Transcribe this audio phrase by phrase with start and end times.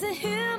[0.00, 0.57] It's a human.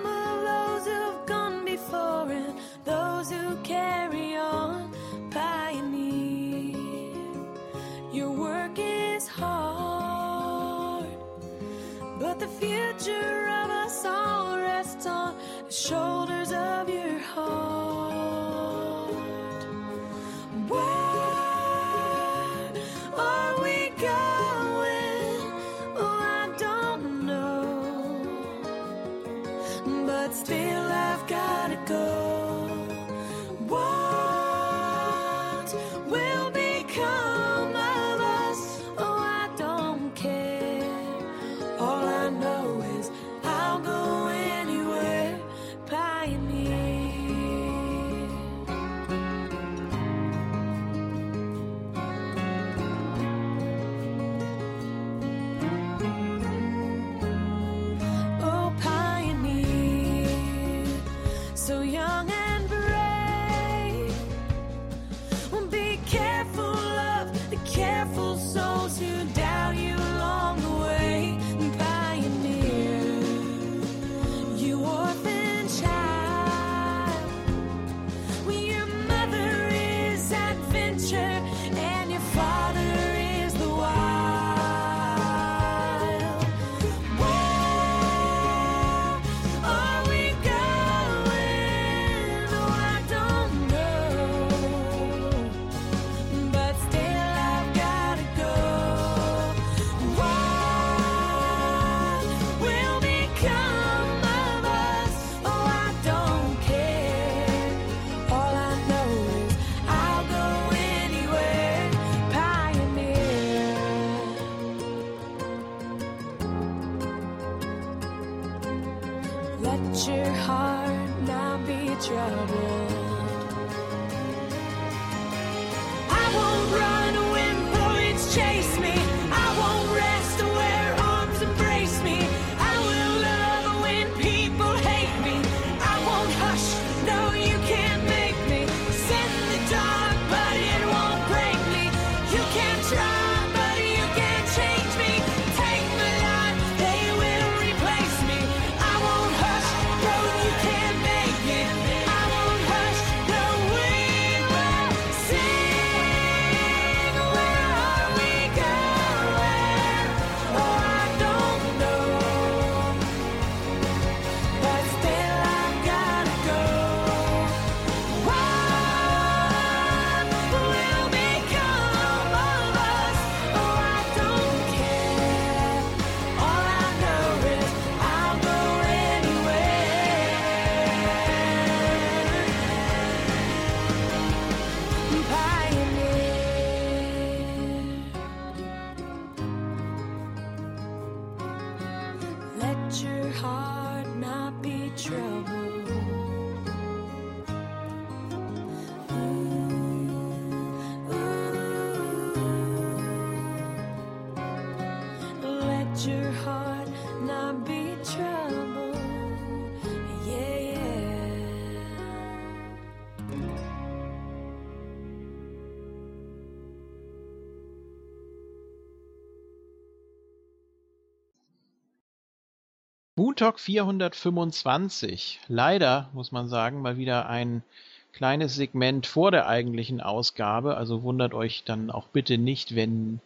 [223.40, 225.40] Talk 425.
[225.48, 227.64] Leider muss man sagen, mal wieder ein
[228.12, 230.76] kleines Segment vor der eigentlichen Ausgabe.
[230.76, 233.22] Also wundert euch dann auch bitte nicht, wenn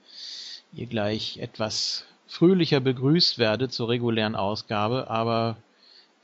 [0.71, 5.09] ihr gleich etwas fröhlicher begrüßt werdet zur regulären Ausgabe.
[5.09, 5.57] Aber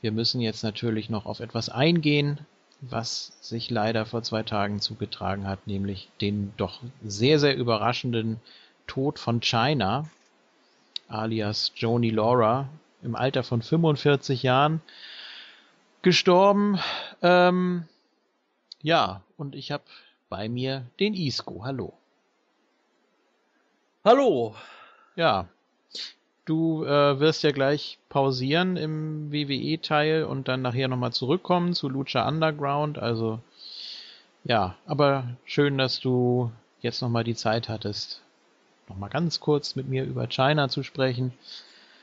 [0.02, 2.38] wir müssen jetzt natürlich noch auf etwas eingehen,
[2.80, 8.40] was sich leider vor zwei Tagen zugetragen hat, nämlich den doch sehr, sehr überraschenden
[8.86, 10.08] Tod von China
[11.08, 12.68] alias Joni Laura,
[13.02, 14.80] im Alter von 45 Jahren
[16.02, 16.78] gestorben.
[17.22, 17.84] Ähm,
[18.82, 19.84] ja, und ich habe
[20.28, 21.64] bei mir den Isco.
[21.64, 21.92] Hallo.
[24.04, 24.54] Hallo.
[25.16, 25.48] Ja.
[26.46, 32.26] Du äh, wirst ja gleich pausieren im WWE-Teil und dann nachher nochmal zurückkommen zu Lucha
[32.26, 32.98] Underground.
[32.98, 33.40] Also
[34.42, 36.50] ja, aber schön, dass du
[36.80, 38.22] jetzt nochmal die Zeit hattest,
[38.88, 41.32] nochmal ganz kurz mit mir über China zu sprechen.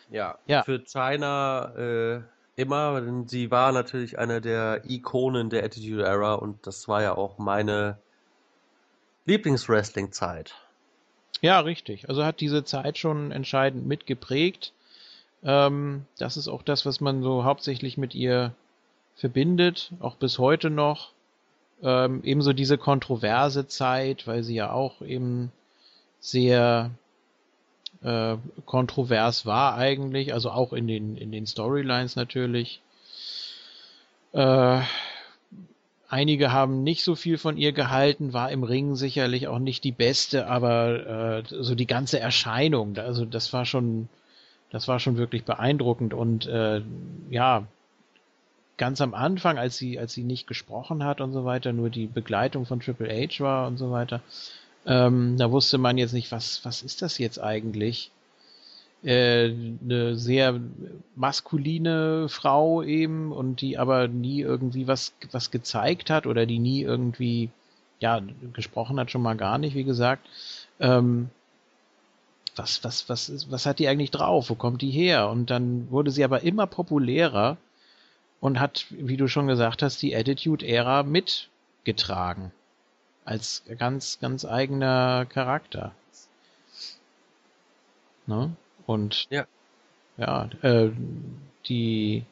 [0.09, 0.63] Ja, ja.
[0.63, 2.21] für China äh,
[2.55, 7.15] immer, denn sie war natürlich eine der Ikonen der Attitude Era und das war ja
[7.15, 7.97] auch meine
[9.25, 10.55] Lieblingswrestling-Zeit.
[11.41, 12.09] Ja, richtig.
[12.09, 14.73] Also hat diese Zeit schon entscheidend mitgeprägt.
[15.43, 18.53] Ähm, das ist auch das, was man so hauptsächlich mit ihr
[19.15, 21.11] verbindet, auch bis heute noch.
[21.83, 25.51] Ähm, ebenso diese kontroverse Zeit, weil sie ja auch eben
[26.19, 26.89] sehr
[28.07, 32.81] äh, kontrovers war eigentlich, also auch in den, in den Storylines natürlich.
[34.31, 34.81] Äh,
[36.07, 39.91] einige haben nicht so viel von ihr gehalten, war im Ring sicherlich auch nicht die
[39.91, 44.07] beste, aber äh, so die ganze Erscheinung, also das war schon,
[44.69, 46.81] das war schon wirklich beeindruckend und äh,
[47.29, 47.67] ja,
[48.77, 52.07] ganz am Anfang, als sie, als sie nicht gesprochen hat und so weiter, nur die
[52.07, 54.21] Begleitung von Triple H war und so weiter,
[54.87, 58.09] ähm, da wusste man jetzt nicht, was, was ist das jetzt eigentlich?
[59.03, 59.53] Äh,
[59.83, 60.59] eine sehr
[61.15, 66.81] maskuline Frau eben und die aber nie irgendwie was, was gezeigt hat oder die nie
[66.81, 67.49] irgendwie,
[67.99, 68.21] ja,
[68.53, 70.25] gesprochen hat schon mal gar nicht, wie gesagt.
[70.79, 71.29] Ähm,
[72.55, 74.49] was, was, was, was hat die eigentlich drauf?
[74.49, 75.29] Wo kommt die her?
[75.29, 77.57] Und dann wurde sie aber immer populärer
[78.39, 82.51] und hat, wie du schon gesagt hast, die Attitude-Ära mitgetragen
[83.27, 85.91] als ganz, ganz eigener Charakter.
[88.25, 88.55] Ne?
[88.85, 89.45] Und Ja.
[90.15, 90.91] ja, äh,
[91.67, 92.23] die,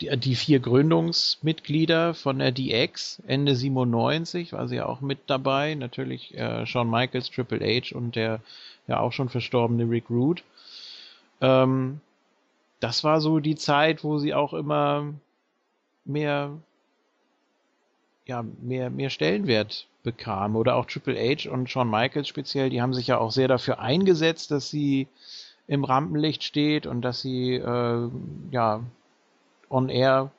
[0.00, 5.74] die, die vier Gründungsmitglieder von der DX Ende 97 war sie ja auch mit dabei.
[5.74, 8.40] Natürlich äh, Shawn Michaels, Triple H und der
[8.86, 10.40] ja auch schon verstorbene Rick Rude.
[11.42, 12.00] Ähm,
[12.80, 15.12] das war so die Zeit, wo sie auch immer
[16.06, 16.56] mehr
[18.28, 20.54] ja, mehr, mehr Stellenwert bekam.
[20.54, 23.80] Oder auch Triple H und Shawn Michaels speziell, die haben sich ja auch sehr dafür
[23.80, 25.08] eingesetzt, dass sie
[25.66, 28.08] im Rampenlicht steht und dass sie äh,
[28.50, 28.80] ja
[29.70, 30.30] on air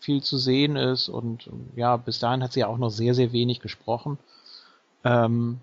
[0.00, 3.32] viel zu sehen ist und ja, bis dahin hat sie ja auch noch sehr, sehr
[3.32, 4.18] wenig gesprochen.
[5.04, 5.60] Ähm,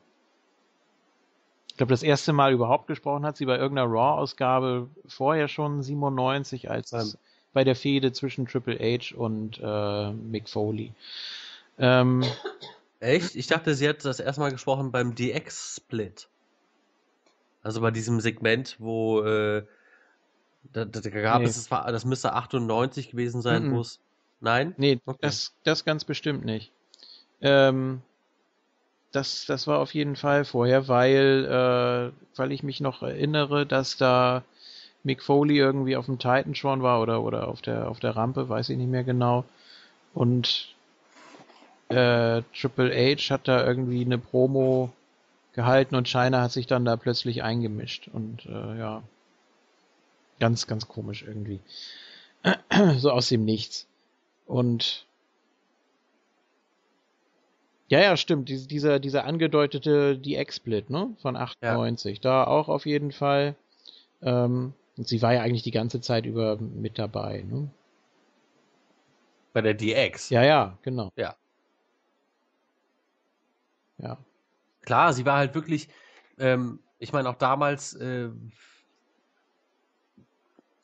[1.69, 6.69] ich glaube, das erste Mal überhaupt gesprochen hat sie bei irgendeiner Raw-Ausgabe vorher schon 97,
[6.69, 7.13] als Ähm.
[7.53, 10.91] bei der Fehde zwischen Triple H und äh, Mick Foley.
[11.81, 12.23] Ähm,
[12.99, 13.35] Echt?
[13.35, 16.27] Ich dachte, sie hat das erstmal gesprochen beim DX-Split.
[17.63, 19.65] Also bei diesem Segment, wo äh,
[20.71, 21.47] da, da gab Nee.
[21.47, 23.71] es, das, müsste 98 gewesen sein, Mhm.
[23.71, 23.99] wo es.
[24.39, 24.73] Nein?
[24.77, 25.17] nee, Okay.
[25.21, 26.71] das, das ganz bestimmt nicht.
[27.41, 28.01] Ähm,
[29.11, 33.97] das, das war auf jeden Fall vorher, weil, äh, weil ich mich noch erinnere, dass
[33.97, 34.43] da
[35.03, 38.69] Mick Foley irgendwie auf dem Titantron war oder, oder auf der, auf der Rampe, weiß
[38.69, 39.43] ich nicht mehr genau.
[40.13, 40.75] Und
[41.91, 44.91] äh, Triple H hat da irgendwie eine Promo
[45.53, 48.07] gehalten und China hat sich dann da plötzlich eingemischt.
[48.07, 49.03] Und äh, ja,
[50.39, 51.59] ganz, ganz komisch irgendwie.
[52.97, 53.87] so aus dem Nichts.
[54.47, 55.05] Und
[57.89, 58.49] ja, ja, stimmt.
[58.49, 61.15] Dies- Dieser, dieser angedeutete DX-Split, ne?
[61.21, 62.21] Von 98.
[62.21, 63.55] Da auch auf jeden Fall.
[64.21, 67.69] Ähm, und sie war ja eigentlich die ganze Zeit über mit dabei, ne?
[69.53, 70.29] Bei der DX.
[70.29, 71.11] Ja, ja, genau.
[71.17, 71.35] Ja.
[74.01, 74.17] Ja.
[74.81, 75.89] Klar, sie war halt wirklich,
[76.39, 78.29] ähm, ich meine auch damals, äh,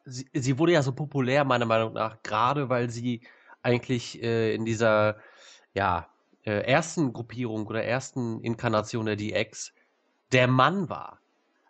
[0.06, 3.22] sie, sie wurde ja so populär, meiner Meinung nach, gerade weil sie
[3.62, 5.18] eigentlich äh, in dieser,
[5.74, 6.08] ja,
[6.46, 9.74] äh, ersten Gruppierung oder ersten Inkarnation der DX
[10.32, 11.20] der Mann war.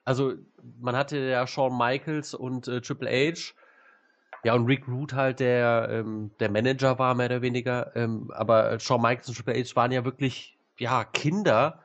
[0.04, 0.34] Also
[0.80, 3.54] man hatte ja Shawn Michaels und äh, Triple H,
[4.44, 8.80] ja und Rick Root halt der ähm, der Manager war mehr oder weniger, ähm, aber
[8.80, 11.80] Shawn Michaels und Triple H waren ja wirklich ja Kinder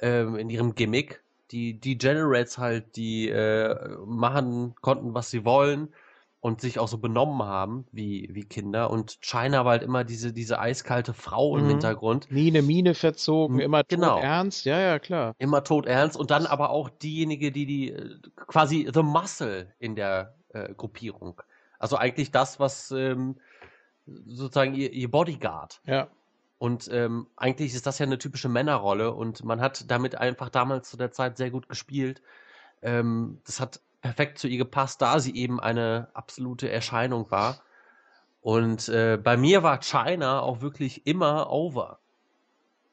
[0.00, 3.74] ähm, in ihrem Gimmick, die die Generates halt, die äh,
[4.06, 5.88] machen konnten, was sie wollen
[6.40, 10.32] und sich auch so benommen haben wie wie Kinder und China war halt immer diese
[10.32, 11.68] diese eiskalte Frau im Mhm.
[11.70, 14.20] Hintergrund Nie eine Miene verzogen, immer genau.
[14.20, 14.64] ernst.
[14.64, 15.34] Ja, ja, klar.
[15.38, 20.34] immer todernst und dann aber auch diejenige, die die äh, quasi the muscle in der
[20.50, 21.42] äh, Gruppierung.
[21.80, 23.36] Also eigentlich das, was ähm,
[24.26, 25.80] sozusagen ihr, ihr Bodyguard.
[25.86, 26.08] Ja.
[26.58, 30.90] Und ähm, eigentlich ist das ja eine typische Männerrolle und man hat damit einfach damals
[30.90, 32.20] zu der Zeit sehr gut gespielt.
[32.82, 37.62] Ähm, das hat perfekt zu ihr gepasst, da sie eben eine absolute Erscheinung war.
[38.40, 41.98] Und äh, bei mir war China auch wirklich immer over.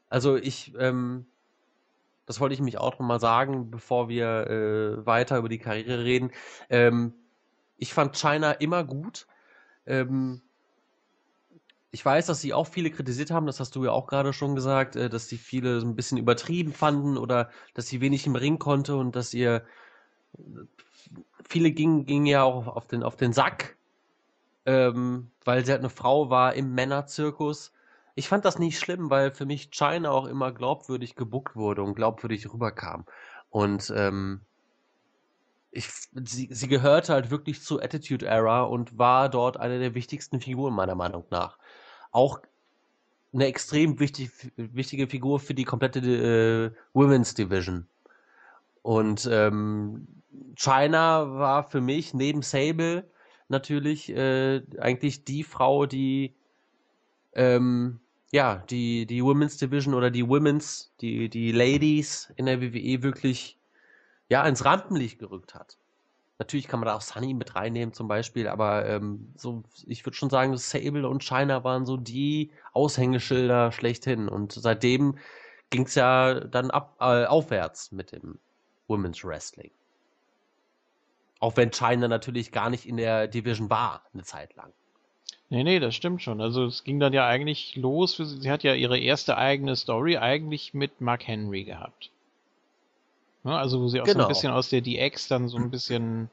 [0.10, 1.26] Also ich, ähm,
[2.26, 6.04] das wollte ich mich auch noch mal sagen, bevor wir äh, weiter über die Karriere
[6.04, 6.32] reden.
[6.70, 7.14] Ähm,
[7.78, 9.28] ich fand China immer gut.
[9.86, 10.42] Ähm,
[11.96, 14.54] ich weiß, dass sie auch viele kritisiert haben, das hast du ja auch gerade schon
[14.54, 18.60] gesagt, äh, dass sie viele ein bisschen übertrieben fanden oder dass sie wenig im Ring
[18.60, 19.64] konnte und dass ihr
[21.48, 23.78] viele gingen, gingen ja auch auf den, auf den Sack,
[24.66, 27.72] ähm, weil sie halt eine Frau war im Männerzirkus.
[28.14, 31.96] Ich fand das nicht schlimm, weil für mich China auch immer glaubwürdig gebuckt wurde und
[31.96, 33.06] glaubwürdig rüberkam.
[33.50, 34.42] Und ähm,
[35.72, 40.42] ich, sie, sie gehörte halt wirklich zur Attitude Era und war dort eine der wichtigsten
[40.42, 41.58] Figuren meiner Meinung nach.
[42.16, 42.40] Auch
[43.34, 47.88] eine extrem wichtig, wichtige Figur für die komplette äh, Women's Division.
[48.84, 50.08] Und ähm,
[50.56, 53.04] China war für mich neben Sable
[53.50, 56.34] natürlich äh, eigentlich die Frau, die
[57.34, 58.00] ähm,
[58.32, 63.58] ja die die Women's Division oder die Women's die die Ladies in der WWE wirklich
[64.30, 65.78] ja ins Rampenlicht gerückt hat.
[66.38, 70.18] Natürlich kann man da auch Sunny mit reinnehmen zum Beispiel, aber ähm, so, ich würde
[70.18, 74.28] schon sagen, Sable und China waren so die Aushängeschilder schlechthin.
[74.28, 75.18] Und seitdem
[75.70, 78.38] ging es ja dann ab, äh, aufwärts mit dem
[78.88, 79.72] Women's Wrestling.
[81.40, 84.74] Auch wenn China natürlich gar nicht in der Division war, eine Zeit lang.
[85.50, 86.42] Nee, nee, das stimmt schon.
[86.42, 88.16] Also es ging dann ja eigentlich los.
[88.16, 92.12] Für sie, sie hat ja ihre erste eigene Story eigentlich mit Mark Henry gehabt.
[93.46, 94.26] Ne, also wo sie auch so Genau.
[94.26, 96.30] ein bisschen aus der DX dann so ein bisschen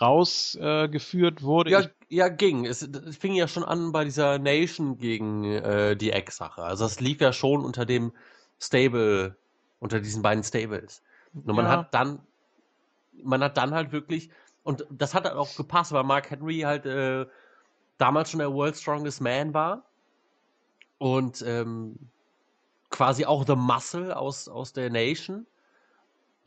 [0.00, 1.70] rausgeführt wurde.
[1.70, 2.64] Ja, Ich, ja, ging.
[2.64, 6.62] Es, es fing ja schon an bei dieser Nation gegen äh, die Ex-Sache.
[6.62, 8.12] Also es lief ja schon unter dem
[8.58, 9.36] Stable,
[9.78, 11.02] unter diesen beiden Stables.
[11.44, 11.72] Nur man Ja.
[11.72, 12.20] hat dann,
[13.22, 14.30] man hat dann halt wirklich,
[14.62, 17.26] und das hat halt auch gepasst, weil Mark Henry halt äh,
[17.98, 19.84] damals schon der World's Strongest Man war
[20.98, 21.96] und ähm,
[22.90, 25.46] quasi auch The Muscle aus, aus der Nation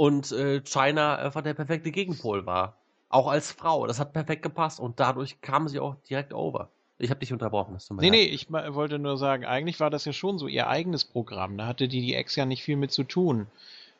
[0.01, 2.75] und äh, China einfach der perfekte Gegenpol war.
[3.09, 3.85] Auch als Frau.
[3.85, 6.69] Das hat perfekt gepasst und dadurch kam sie auch direkt over.
[6.97, 7.75] Ich habe dich unterbrochen.
[7.75, 11.05] Das nee, nee, ich wollte nur sagen, eigentlich war das ja schon so ihr eigenes
[11.05, 11.55] Programm.
[11.55, 13.45] Da hatte die DX ja nicht viel mit zu tun.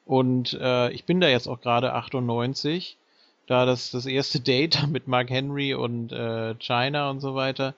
[0.07, 2.97] Und äh, ich bin da jetzt auch gerade 98,
[3.45, 7.75] da das das erste Date mit Mark Henry und äh, China und so weiter,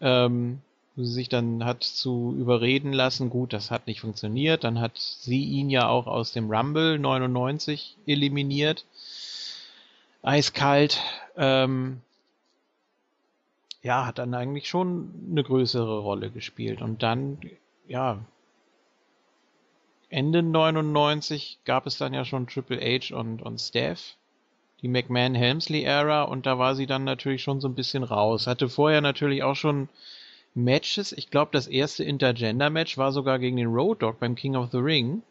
[0.00, 0.62] ähm,
[0.96, 3.30] sich dann hat zu überreden lassen.
[3.30, 4.64] Gut, das hat nicht funktioniert.
[4.64, 8.84] Dann hat sie ihn ja auch aus dem Rumble 99 eliminiert.
[10.22, 11.00] Eiskalt.
[11.36, 12.00] Ähm,
[13.82, 16.82] ja, hat dann eigentlich schon eine größere Rolle gespielt.
[16.82, 17.38] Und dann,
[17.88, 18.18] ja,
[20.10, 24.16] Ende 99 gab es dann ja schon Triple H und, und Steph,
[24.82, 28.46] die McMahon-Helmsley-Ära, und da war sie dann natürlich schon so ein bisschen raus.
[28.46, 29.88] Hatte vorher natürlich auch schon
[30.54, 31.12] Matches.
[31.12, 34.78] Ich glaube, das erste Intergender-Match war sogar gegen den Road Dogg beim King of the
[34.78, 35.22] Ring.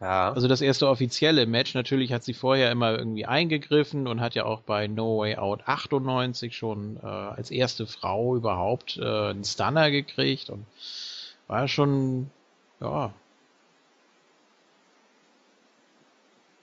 [0.00, 0.32] Ja.
[0.32, 1.74] Also das erste offizielle Match.
[1.74, 5.62] Natürlich hat sie vorher immer irgendwie eingegriffen und hat ja auch bei No Way Out
[5.66, 10.64] 98 schon äh, als erste Frau überhaupt äh, einen Stunner gekriegt und
[11.48, 12.30] war schon,
[12.80, 13.12] ja,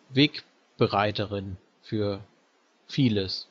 [0.10, 2.22] Wegbereiterin für
[2.88, 3.48] vieles,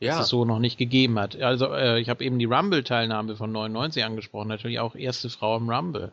[0.00, 0.20] ja.
[0.20, 1.36] es so noch nicht gegeben hat.
[1.40, 5.68] Also äh, ich habe eben die Rumble-Teilnahme von 99 angesprochen, natürlich auch erste Frau im
[5.68, 6.12] Rumble.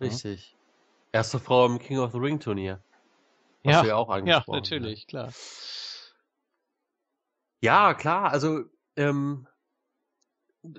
[0.00, 0.54] Richtig.
[1.12, 2.80] Erste Frau im King of the Ring Turnier.
[3.64, 4.56] Hast du ja auch ja, angesprochen.
[4.56, 5.32] natürlich, klar.
[7.60, 8.64] Ja, klar, also
[8.96, 9.46] ähm,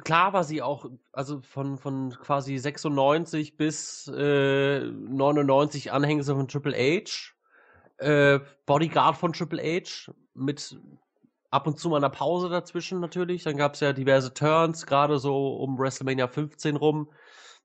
[0.04, 6.76] klar war sie auch, also von, von quasi 96 bis äh, 99 Anhänger von Triple
[6.76, 7.34] H,
[7.98, 10.78] äh, Bodyguard von Triple H, mit
[11.54, 13.44] ab und zu mal einer Pause dazwischen natürlich.
[13.44, 17.12] Dann gab es ja diverse Turns, gerade so um WrestleMania 15 rum.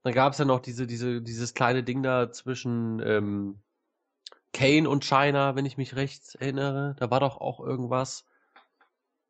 [0.02, 3.62] Dann gab es ja noch diese, diese, dieses kleine Ding da zwischen ähm,
[4.52, 6.96] Kane und China, wenn ich mich recht erinnere.
[6.98, 8.26] Da war doch auch irgendwas.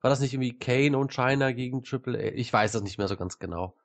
[0.01, 2.33] War das nicht irgendwie Kane und China gegen Triple A?
[2.35, 3.77] Ich weiß das nicht mehr so ganz genau.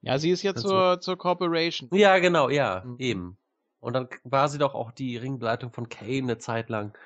[0.00, 1.90] Ja, sie ist ja zur, zur Corporation.
[1.92, 2.96] Ja, genau, ja, Mhm.
[2.98, 3.38] eben.
[3.80, 6.96] Und dann war sie doch auch die Ringbegleitung von Kane eine Zeit lang.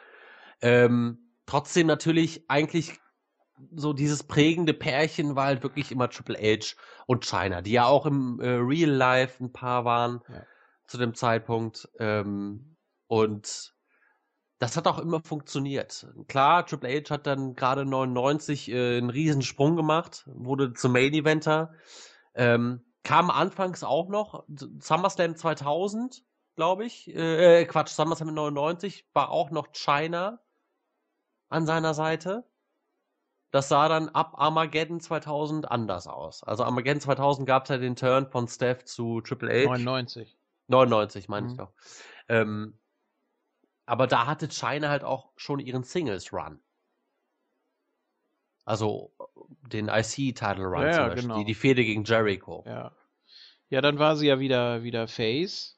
[0.63, 3.01] Ähm, trotzdem natürlich eigentlich
[3.75, 6.77] so dieses prägende Pärchen war halt wirklich immer Triple H
[7.07, 10.47] und China, die ja auch im äh, Real Life ein Paar waren Ja.
[10.87, 11.89] zu dem Zeitpunkt.
[11.99, 12.77] Ähm,
[13.09, 13.75] und
[14.61, 16.07] das hat auch immer funktioniert.
[16.29, 21.13] Klar, Triple H hat dann gerade 99 äh, einen riesen Sprung gemacht, wurde zum Main
[21.13, 21.75] Eventer.
[22.35, 24.45] Ähm, kam anfangs auch noch
[24.79, 26.23] SummerSlam 2000,
[26.55, 27.09] glaube ich.
[27.13, 30.39] Äh, äh, Quatsch, SummerSlam 99 war auch noch China
[31.51, 32.45] an seiner Seite.
[33.51, 36.45] Das sah dann ab Armageddon 2000 anders aus.
[36.45, 39.65] Also Armageddon 2000 gab es ja den Turn von Steph zu Triple H.
[39.79, 40.39] 99.
[40.69, 41.57] 99, meine ich Mhm.
[41.59, 41.73] doch.
[42.29, 42.79] Ähm,
[43.87, 46.63] aber da hatte China halt auch schon ihren Singles-Run.
[48.65, 49.13] Also
[49.73, 51.23] den IC-Title-Run Ja, zum Beispiel.
[51.23, 51.39] genau.
[51.39, 52.63] Die, die Fehde gegen Jericho.
[52.67, 52.93] Ja.
[53.69, 55.77] Ja, dann war sie ja wieder, wieder Face.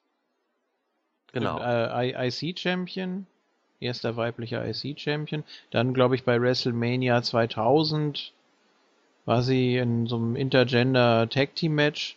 [1.32, 1.58] Genau.
[1.58, 3.26] Äh, IC-Champion.
[3.82, 5.44] Erster weiblicher IC-Champion.
[5.70, 8.32] Dann, glaube ich, bei WrestleMania 2000
[9.24, 12.16] war sie in so einem Intergender Tag Team Match.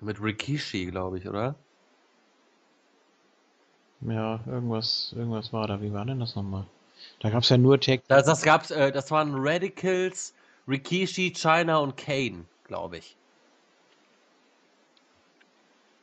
[0.00, 1.54] Mit Rikishi, glaube ich, oder?
[4.02, 5.80] Ja, irgendwas, irgendwas war da.
[5.80, 6.66] Wie war denn das nochmal?
[7.20, 10.34] Da gab's ja nur Tag Das, das gab's, äh, das waren Radicals,
[10.68, 13.16] Rikishi, China und Kane, glaube ich.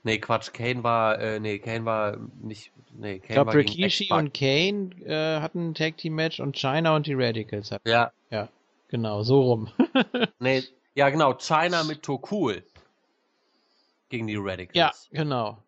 [0.04, 4.12] Nee, Quatsch, Kane war, äh, nee, Kane war nicht, nee, Kane Ich glaube, war Rikishi
[4.12, 7.88] und Kane äh, hatten ein Tag Team Match und China und die Radicals hatten.
[7.88, 8.50] Ja, Ja,
[8.88, 9.70] genau, so rum.
[10.40, 10.64] nee,
[10.96, 12.64] ja genau, China mit Tokul
[14.10, 14.76] gegen die Radicals.
[14.76, 15.64] ja, genau.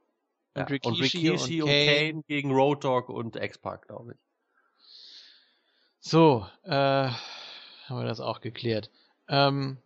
[0.55, 2.11] Ja, Und Rikishi, und, und Kane.
[2.11, 4.17] Kane gegen Road Dogg und X-Pac, glaube ich.
[5.99, 7.17] So, äh, haben
[7.87, 8.91] wir das auch geklärt.
[9.29, 9.77] Ähm,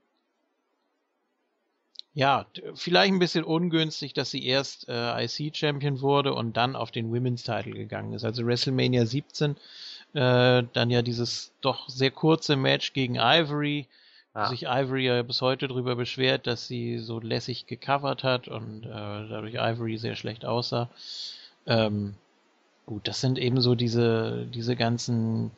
[2.17, 7.11] ja, vielleicht ein bisschen ungünstig, dass sie erst äh, IC-Champion wurde und dann auf den
[7.13, 8.25] Women's Title gegangen ist.
[8.25, 9.51] Also WrestleMania 17,
[10.13, 13.85] äh, dann ja dieses doch sehr kurze Match gegen Ivory,
[14.33, 14.47] wo Ja.
[14.47, 18.89] sich Ivory ja bis heute darüber beschwert, dass sie so lässig gecovert hat und äh,
[18.89, 20.89] dadurch Ivory sehr schlecht aussah.
[21.67, 22.15] Ähm,
[22.87, 25.51] gut, das sind eben so diese, diese ganzen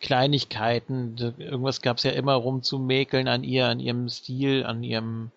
[0.00, 1.16] Kleinigkeiten.
[1.38, 5.32] Irgendwas gab's ja immer rumzumäkeln an ihr, an ihrem Stil, an ihrem,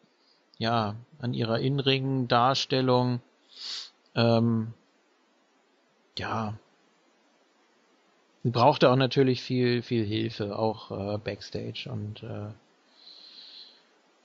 [0.59, 3.21] ja, an ihrer Innenring-Darstellung.
[4.15, 4.73] Ähm,
[6.17, 6.53] ja.
[8.43, 12.51] Sie brauchte auch natürlich viel, viel Hilfe, auch äh, Backstage und äh,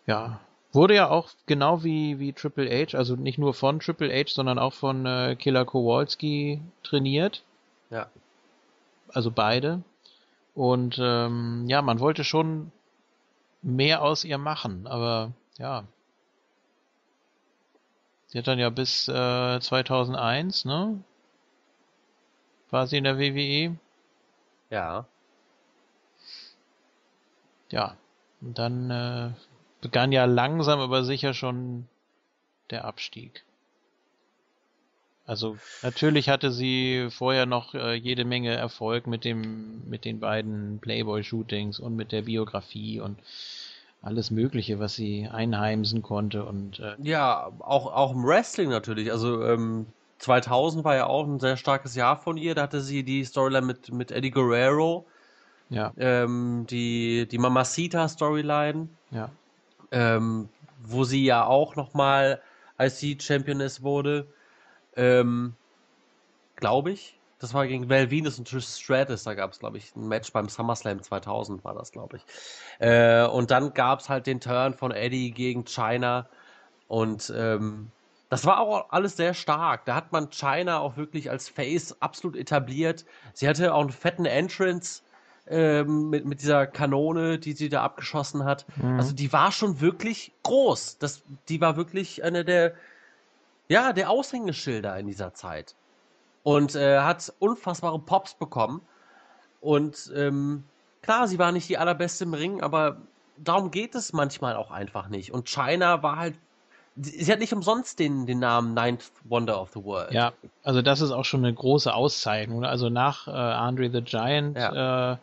[0.07, 0.41] ja,
[0.73, 4.59] wurde ja auch genau wie, wie Triple H, also nicht nur von Triple H, sondern
[4.59, 7.43] auch von äh, Killer Kowalski trainiert.
[7.91, 8.09] Ja.
[9.09, 9.83] Also beide.
[10.55, 12.71] Und ähm, ja, man wollte schon
[13.63, 15.85] mehr aus ihr machen, aber ja.
[18.35, 21.05] Sie hat dann ja bis äh, 2001, ne?
[22.71, 23.79] War sie in der WWE?
[24.71, 25.07] Ja.
[27.71, 27.97] Ja.
[28.41, 29.31] Und dann äh,
[29.81, 31.87] begann ja langsam aber sicher schon
[32.71, 33.45] der Abstieg.
[35.27, 40.81] Also natürlich hatte sie vorher noch äh, jede Menge Erfolg mit dem mit den beiden
[40.81, 43.17] Playboy-Shootings und mit der Biografie und
[44.05, 49.11] alles Mögliche, was sie einheimsen konnte und äh, Ja, auch, auch im Wrestling natürlich.
[49.11, 49.87] Also ähm,
[50.19, 52.55] 2000 war ja auch ein sehr starkes Jahr von ihr.
[52.55, 55.07] Da hatte sie die Storyline mit, mit Eddie Guerrero,
[55.71, 59.31] ja, ähm, die, die Mamacita-Storyline, ja,
[59.91, 60.49] ähm,
[60.83, 62.41] wo sie ja auch nochmal
[62.79, 64.27] IC-Championess wurde.
[64.97, 65.55] Ähm,
[66.57, 67.19] Glaube ich.
[67.45, 69.25] Das war gegen Val Venus und Trish Stratus.
[69.25, 72.25] Da gab es, glaube ich, ein Match beim SummerSlam 2000 war das, glaube ich.
[72.79, 76.27] Äh, und dann gab es halt den Turn von Eddie gegen China.
[76.89, 77.91] Und ähm,
[78.31, 79.85] das war auch alles sehr stark.
[79.85, 83.05] Da hat man China auch wirklich als Face absolut etabliert.
[83.35, 85.03] Sie hatte auch einen fetten Entrance
[85.47, 88.65] ähm, mit, mit dieser Kanone, die sie da abgeschossen hat.
[88.79, 88.97] Mhm.
[88.97, 90.97] Also die war schon wirklich groß.
[90.97, 92.73] Das, die war wirklich eine der,
[93.69, 95.75] ja, der Aushängeschilder in dieser Zeit.
[96.45, 98.81] Und äh, hat unfassbare Pops bekommen.
[99.61, 100.63] Und ähm,
[101.03, 102.99] klar, sie war nicht die allerbeste im Ring, aber
[103.39, 105.33] darum geht es manchmal auch einfach nicht.
[105.33, 106.35] Und China war halt,
[106.97, 110.13] sie hat nicht umsonst den, den Namen Ninth Wonder of the World.
[110.13, 112.65] Ja, also das ist auch schon eine große Auszeichnung.
[112.65, 115.17] Also nach äh, Andre the Giant äh,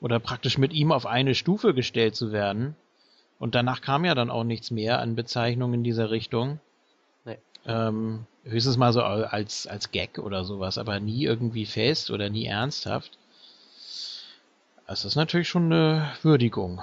[0.00, 2.76] oder praktisch mit ihm auf eine Stufe gestellt zu werden.
[3.38, 6.60] Und danach kam ja dann auch nichts mehr an Bezeichnungen in dieser Richtung.
[7.24, 7.38] Nee.
[7.66, 12.46] Ähm, höchstens mal so als, als Gag oder sowas, aber nie irgendwie fest oder nie
[12.46, 13.18] ernsthaft.
[14.86, 16.82] Das ist natürlich schon eine Würdigung.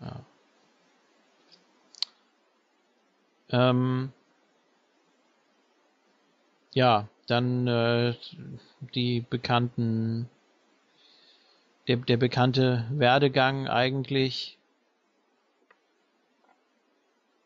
[0.00, 0.20] ja.
[3.50, 4.12] Ähm,
[6.74, 8.14] ja, dann äh,
[8.94, 10.28] die bekannten,
[11.88, 14.58] der, der bekannte Werdegang eigentlich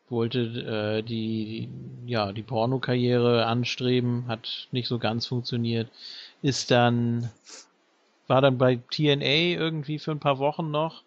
[0.09, 1.69] wollte äh, die,
[2.05, 5.89] ja, die Pornokarriere anstreben, hat nicht so ganz funktioniert,
[6.41, 7.29] ist dann,
[8.27, 11.03] war dann bei TNA irgendwie für ein paar Wochen noch.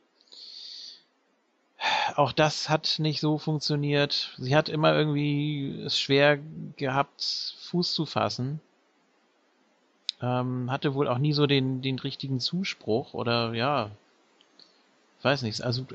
[2.17, 4.35] Auch das hat nicht so funktioniert.
[4.37, 6.39] Sie hat immer irgendwie es schwer
[6.77, 8.61] gehabt, Fuß zu fassen.
[10.21, 13.91] Ähm, hatte wohl auch nie so den, den richtigen Zuspruch oder ja,
[15.23, 15.63] weiß nicht.
[15.63, 15.87] Also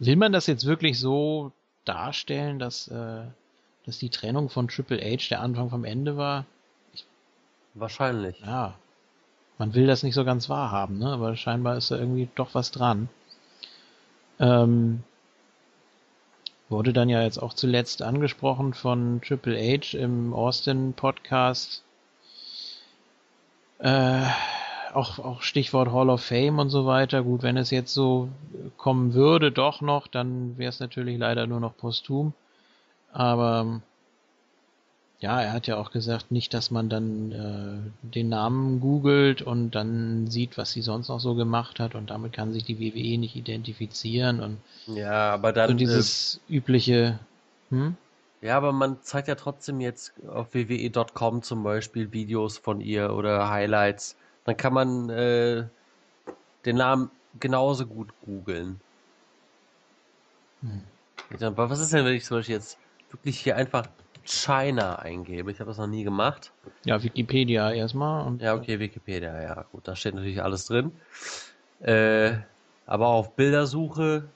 [0.00, 1.52] will man das jetzt wirklich so
[1.84, 3.22] darstellen, dass, äh,
[3.86, 6.46] dass die Trennung von Triple H der Anfang vom Ende war?
[7.74, 8.40] Wahrscheinlich.
[8.40, 8.74] Ja,
[9.58, 11.08] man will das nicht so ganz wahrhaben, ne?
[11.08, 13.08] aber scheinbar ist da irgendwie doch was dran.
[14.40, 15.02] Ähm,
[16.68, 21.82] wurde dann ja jetzt auch zuletzt angesprochen von Triple H im Austin Podcast.
[23.78, 24.26] Äh,
[24.94, 27.22] auch, auch Stichwort Hall of Fame und so weiter.
[27.22, 28.28] Gut, wenn es jetzt so
[28.76, 32.32] kommen würde, doch noch, dann wäre es natürlich leider nur noch posthum.
[33.12, 33.80] Aber
[35.20, 39.70] ja, er hat ja auch gesagt, nicht, dass man dann äh, den Namen googelt und
[39.70, 43.18] dann sieht, was sie sonst noch so gemacht hat und damit kann sich die WWE
[43.18, 45.70] nicht identifizieren und Ja, aber dann.
[45.70, 47.18] so dieses übliche,
[47.70, 47.96] hm?
[48.42, 53.14] äh, ja, aber man zeigt ja trotzdem jetzt auf WWE.com zum Beispiel Videos von ihr
[53.14, 54.16] oder Highlights.
[54.44, 55.68] Dann kann man äh,
[56.64, 58.80] den Namen genauso gut googeln.
[60.60, 60.82] Hm.
[61.56, 62.78] Was ist denn, wenn ich zum Beispiel jetzt
[63.10, 63.88] wirklich hier einfach
[64.24, 65.50] China eingebe?
[65.50, 66.52] Ich habe das noch nie gemacht.
[66.84, 70.92] Ja, Wikipedia erstmal Ja, okay, Wikipedia, ja, gut, da steht natürlich alles drin.
[71.80, 72.36] Äh,
[72.86, 74.28] aber auf Bildersuche,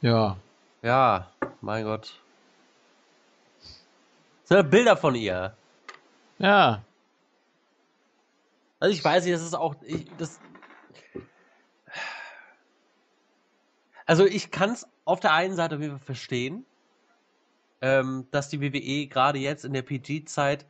[0.00, 0.36] ja,
[0.82, 2.22] ja, mein Gott.
[4.48, 5.56] Das sind Bilder von ihr.
[6.38, 6.84] Ja,
[8.80, 10.40] Also ich weiß nicht, das ist auch, ich, das.
[14.06, 16.64] Also ich kann es auf der einen Seite verstehen,
[17.80, 20.66] ähm, dass die WWE gerade jetzt in der PG-Zeit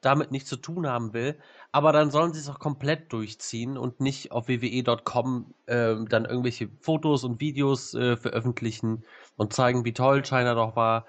[0.00, 1.38] damit nichts zu tun haben will,
[1.70, 6.68] aber dann sollen sie es auch komplett durchziehen und nicht auf wwe.com ähm, dann irgendwelche
[6.80, 9.04] Fotos und Videos äh, veröffentlichen
[9.36, 11.06] und zeigen, wie toll China doch war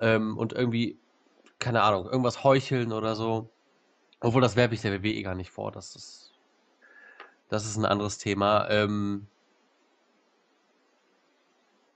[0.00, 1.00] ähm, und irgendwie,
[1.58, 3.50] keine Ahnung, irgendwas heucheln oder so.
[4.20, 5.72] Obwohl, das werfe ich der WWE gar nicht vor.
[5.72, 6.32] Das ist,
[7.48, 8.68] das ist ein anderes Thema.
[8.70, 9.26] Ähm,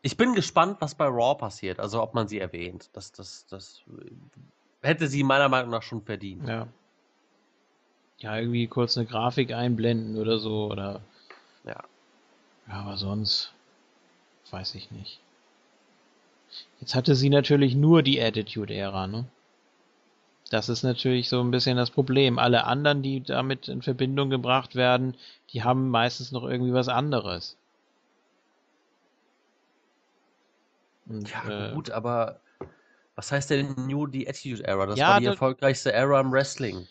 [0.02, 1.80] ich bin gespannt, was bei Raw passiert.
[1.80, 2.90] Also, ob man sie erwähnt.
[2.92, 3.82] Das, das, das
[4.82, 6.46] hätte sie meiner Meinung nach schon verdient.
[6.48, 6.66] ja.
[8.18, 11.00] Ja, irgendwie kurz eine Grafik einblenden oder so oder
[11.64, 11.82] Ja.
[12.68, 13.54] ja, aber sonst
[14.50, 15.20] weiß ich nicht.
[16.80, 19.24] Jetzt hatte sie natürlich nur die Attitude-Ära, ne?
[20.50, 22.38] Das ist natürlich so ein bisschen das Problem.
[22.38, 25.16] Alle anderen, die damit in Verbindung gebracht werden,
[25.52, 27.56] die haben meistens noch irgendwie was anderes.
[31.06, 32.40] Und, Ja, äh, gut, aber
[33.16, 34.86] was heißt denn New die Attitude Era?
[34.86, 36.88] Das Ja, war die erfolgreichste Era im Wrestling.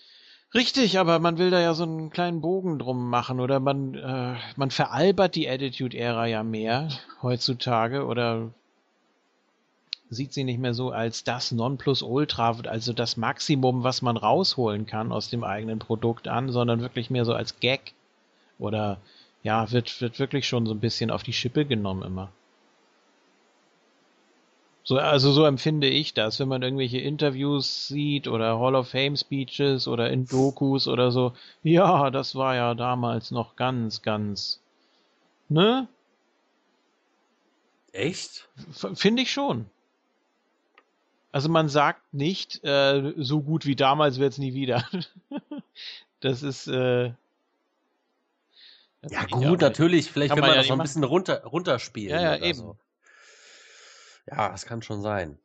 [0.53, 4.35] Richtig, aber man will da ja so einen kleinen Bogen drum machen oder man, äh,
[4.55, 6.89] man veralbert die Attitude-Ära ja mehr
[7.21, 8.53] heutzutage oder
[10.09, 15.11] sieht sie nicht mehr so als das Nonplusultra, also das Maximum, was man rausholen kann
[15.11, 17.93] aus dem eigenen Produkt an, sondern wirklich mehr so als Gag
[18.57, 18.99] oder
[19.43, 22.31] ja, wird, wird wirklich schon so ein bisschen auf die Schippe genommen immer.
[24.83, 29.15] So, also so empfinde ich das, wenn man irgendwelche Interviews sieht oder Hall of Fame
[29.15, 31.33] Speeches oder in Dokus oder so.
[31.61, 34.59] Ja, das war ja damals noch ganz, ganz.
[35.47, 35.87] Ne?
[37.91, 38.49] Echt?
[38.71, 39.67] F Finde ich schon.
[41.31, 44.83] Also man sagt nicht, äh, so gut wie damals wird's nie wieder.
[46.21, 47.13] das ist, äh,
[49.01, 50.11] das Ja, gut, aber- natürlich.
[50.11, 52.15] Vielleicht Kann will man man ja das so ein bisschen runter, runterspielen.
[52.15, 52.57] Ja, ja, oder eben.
[52.59, 52.77] So.
[54.27, 55.37] Ja, das kann schon sein.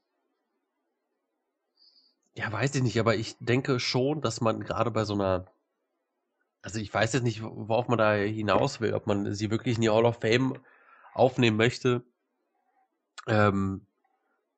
[2.37, 5.47] Ja, weiß ich nicht, aber ich denke schon, dass man gerade bei so einer.
[6.63, 9.83] Also ich weiß jetzt nicht, worauf man da hinaus will, ob man sie wirklich in
[9.83, 10.59] die Hall of Fame
[11.13, 12.03] aufnehmen möchte.
[13.29, 13.87] Ähm,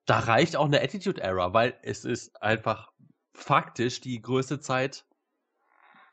[0.06, 2.92] da reicht auch eine Attitude Era, weil es ist einfach
[3.34, 5.04] faktisch die größte Zeit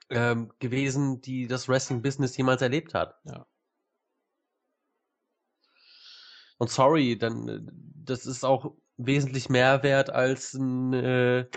[0.09, 3.15] ähm, gewesen, die das Wrestling-Business jemals erlebt hat.
[3.23, 3.45] Ja.
[6.57, 7.59] Und sorry, dann äh,
[8.05, 11.47] das ist auch wesentlich mehr wert als ein, äh,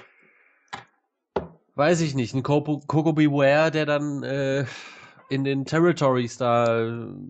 [1.75, 4.66] weiß ich nicht, ein Coco, Coco Beware, der dann äh,
[5.29, 6.81] in den Territories da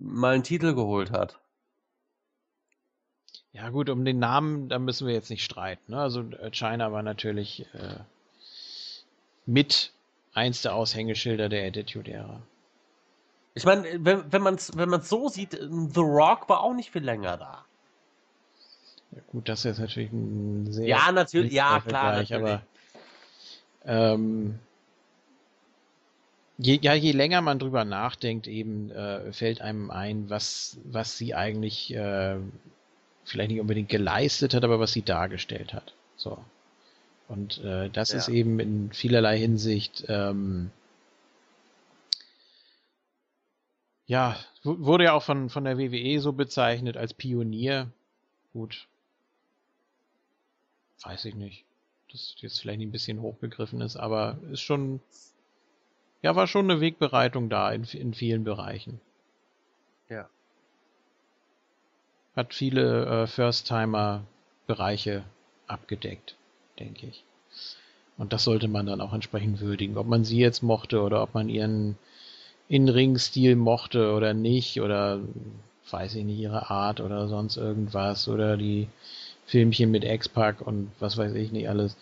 [0.01, 1.39] mal einen Titel geholt hat.
[3.57, 5.91] Ja gut, um den Namen, da müssen wir jetzt nicht streiten.
[5.91, 5.99] Ne?
[5.99, 7.95] Also äh, China war natürlich äh,
[9.47, 9.91] mit
[10.33, 12.39] eins der Aushängeschilder der Attitude-Ära.
[13.55, 16.75] Ich meine, wenn, wenn man es wenn man's so sieht, äh, The Rock war auch
[16.75, 17.65] nicht viel länger da.
[19.11, 22.33] Ja, gut, das ist jetzt natürlich ein sehr Ja, natürlich, ja, klar, natürlich.
[22.35, 22.61] aber
[23.85, 24.59] ähm,
[26.59, 31.33] je, ja, je länger man drüber nachdenkt, eben äh, fällt einem ein, was, was sie
[31.33, 32.37] eigentlich äh,
[33.27, 35.93] vielleicht nicht unbedingt geleistet hat, aber was sie dargestellt hat.
[36.15, 36.37] So.
[37.27, 38.17] Und äh, das Ja.
[38.17, 40.71] ist eben in vielerlei Hinsicht ähm,
[44.05, 47.91] ja, wu- wurde ja auch von, von der WWE so bezeichnet als Pionier.
[48.53, 48.87] Gut.
[51.03, 51.65] Weiß ich nicht.
[52.11, 55.01] Das jetzt vielleicht ein bisschen hochgegriffen ist, aber ist schon,
[56.21, 59.01] ja, war schon eine Wegbereitung da in, in vielen Bereichen.
[60.09, 60.29] Ja.
[62.37, 65.23] Hat viele äh, First-Timer-Bereiche
[65.67, 66.35] abgedeckt,
[66.79, 67.23] denke ich.
[68.17, 69.97] Und das sollte man dann auch entsprechend würdigen.
[69.97, 71.97] Ob man sie jetzt mochte oder ob man ihren
[72.69, 75.19] In-Ring-Stil mochte oder nicht oder
[75.89, 78.87] weiß ich nicht, ihre Art oder sonst irgendwas oder die
[79.47, 81.97] Filmchen mit X-Pack und was weiß ich nicht alles.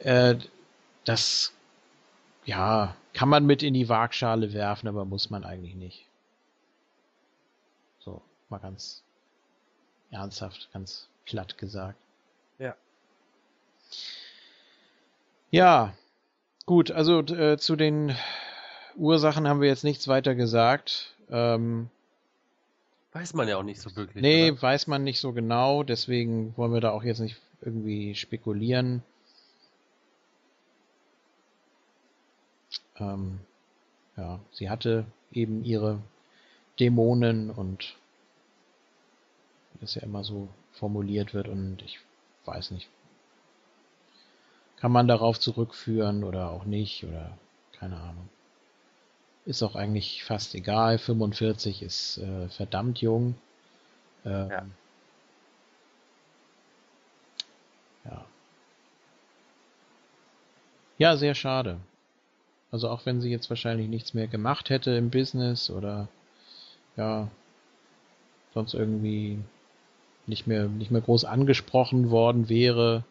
[0.00, 0.36] Äh,
[1.04, 1.52] das,
[2.46, 6.04] ja, kann man mit in die Waagschale werfen, aber muss man eigentlich nicht.
[8.00, 9.02] So, mal ganz
[10.10, 11.98] ernsthaft, ganz platt gesagt.
[12.58, 12.74] Ja.
[15.50, 15.94] Ja,
[16.66, 18.14] gut, also äh, zu den
[18.96, 21.14] Ursachen haben wir jetzt nichts weiter gesagt.
[21.30, 21.90] Ähm,
[23.12, 24.22] Weiß man ja auch nicht so wirklich.
[24.22, 24.62] nee, oder?
[24.62, 29.02] weiß man nicht so genau, deswegen wollen wir da auch jetzt nicht irgendwie spekulieren.
[32.96, 33.40] Ähm,
[34.16, 36.00] ja, sie hatte eben ihre
[36.80, 37.96] Dämonen und
[39.80, 41.98] das ja immer so formuliert wird und ich
[42.44, 42.88] weiß nicht.
[44.76, 47.36] Kann man darauf zurückführen oder auch nicht oder
[47.78, 48.28] keine Ahnung.
[49.44, 50.98] Ist auch eigentlich fast egal.
[50.98, 53.34] 45 ist äh, verdammt jung.
[54.24, 54.66] Ähm, Ja.
[58.04, 58.24] ja.
[60.98, 61.78] Ja, sehr schade.
[62.70, 66.08] Also auch wenn sie jetzt wahrscheinlich nichts mehr gemacht hätte im Business oder
[66.96, 67.28] ja,
[68.52, 69.38] sonst irgendwie
[70.28, 73.04] nicht mehr, nicht mehr groß angesprochen worden wäre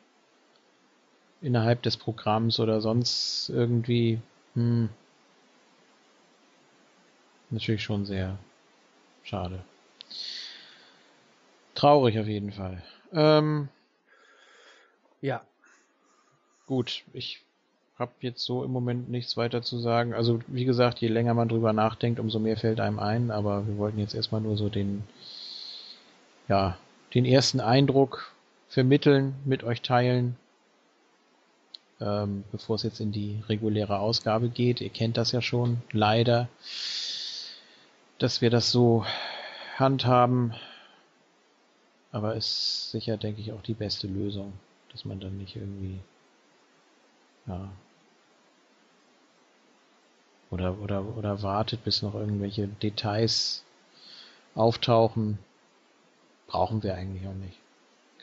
[1.42, 4.20] innerhalb des Programms oder sonst irgendwie,
[4.56, 4.90] hm,
[7.50, 8.38] natürlich schon sehr
[9.24, 9.64] schade.
[11.76, 12.82] Traurig auf jeden Fall.
[13.14, 13.70] Ähm,
[15.22, 15.42] Ja.
[16.68, 17.42] Gut, ich
[17.98, 20.14] habe jetzt so im Moment nichts weiter zu sagen.
[20.14, 23.32] Also wie gesagt, je länger man drüber nachdenkt, umso mehr fällt einem ein.
[23.32, 25.04] Aber wir wollten jetzt erstmal nur so den,
[26.48, 26.78] ja,
[27.14, 28.34] den ersten Eindruck
[28.70, 30.38] vermitteln, mit euch teilen,
[32.00, 34.82] ähm, bevor es jetzt in die reguläre Ausgabe geht.
[34.82, 36.50] Ihr kennt das ja schon, leider,
[38.20, 39.06] dass wir das so
[39.78, 40.54] handhaben.
[42.12, 44.54] Aber ist sicher, denke ich, auch die beste Lösung,
[44.92, 46.00] dass man dann nicht irgendwie
[47.48, 47.70] ja.
[50.50, 53.64] Oder, oder, oder wartet, bis noch irgendwelche Details
[54.56, 55.40] auftauchen.
[56.48, 57.58] Brauchen wir eigentlich auch nicht.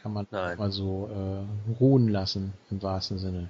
[0.03, 0.59] Kann man Nein.
[0.59, 3.49] mal so äh, ruhen lassen, im wahrsten Sinne.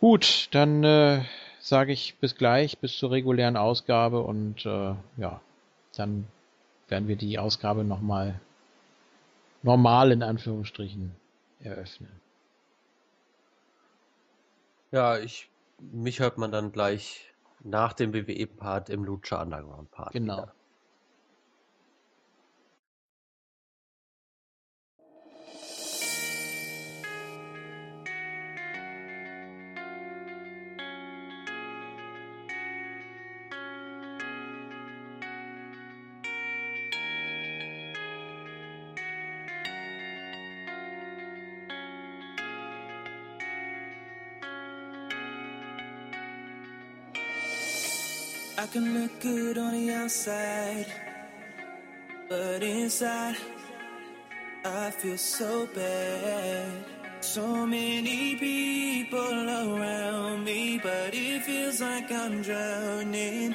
[0.00, 1.22] Gut, dann äh,
[1.60, 5.40] sage ich bis gleich, bis zur regulären Ausgabe und äh, ja,
[5.96, 6.26] dann
[6.88, 8.40] werden wir die Ausgabe nochmal
[9.62, 11.14] normal in Anführungsstrichen
[11.60, 12.20] eröffnen.
[14.90, 20.12] Ja, ich, mich hört man dann gleich nach dem WWE-Part im Lucha Underground-Part.
[20.12, 20.38] Genau.
[20.38, 20.54] wieder.
[48.72, 50.86] Can look good on the outside,
[52.28, 53.36] but inside
[54.64, 56.84] I feel so bad.
[57.20, 63.54] So many people around me, but it feels like I'm drowning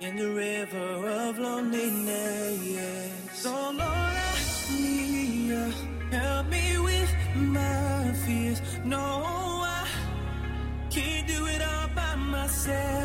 [0.00, 3.12] in the river of loneliness.
[3.32, 4.36] So Lord, I
[4.78, 5.72] need you.
[6.12, 8.60] Help me with my fears.
[8.84, 8.98] No,
[9.64, 9.88] I
[10.90, 12.99] can't do it all by myself.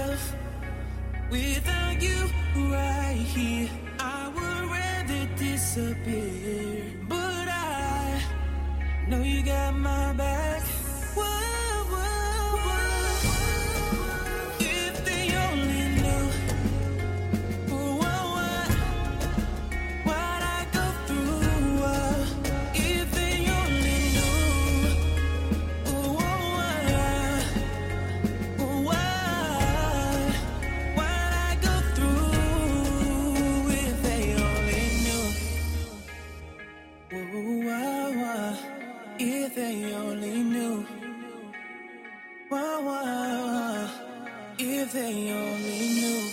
[1.31, 6.83] Without you right here, I would rather disappear.
[7.09, 8.21] But I
[9.07, 10.44] know you got my back.
[45.05, 46.23] They only knew.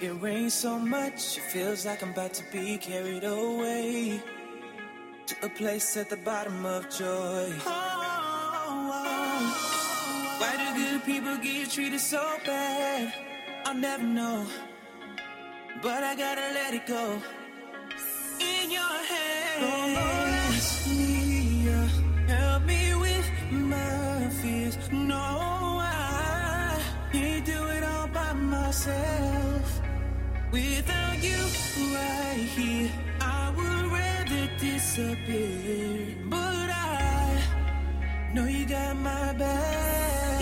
[0.00, 4.22] It rains so much, it feels like I'm about to be carried away
[5.26, 7.46] to a place at the bottom of joy.
[7.66, 10.36] Oh, oh, oh.
[10.40, 13.12] Why do good people get treated so bad?
[13.66, 14.46] I'll never know,
[15.82, 17.04] but I gotta let it go
[18.40, 20.19] in your hands.
[28.86, 29.80] Myself.
[30.52, 31.36] Without you
[31.94, 32.90] right here,
[33.20, 36.16] I would rather disappear.
[36.24, 37.42] But I
[38.34, 40.39] know you got my back.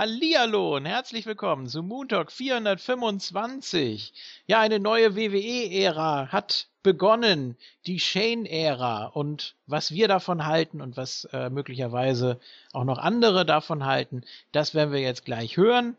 [0.00, 4.14] Hallihallo und herzlich willkommen zu Moon Talk 425.
[4.46, 11.28] Ja, eine neue WWE-Ära hat begonnen, die Shane-Ära und was wir davon halten und was
[11.34, 12.40] äh, möglicherweise
[12.72, 15.98] auch noch andere davon halten, das werden wir jetzt gleich hören.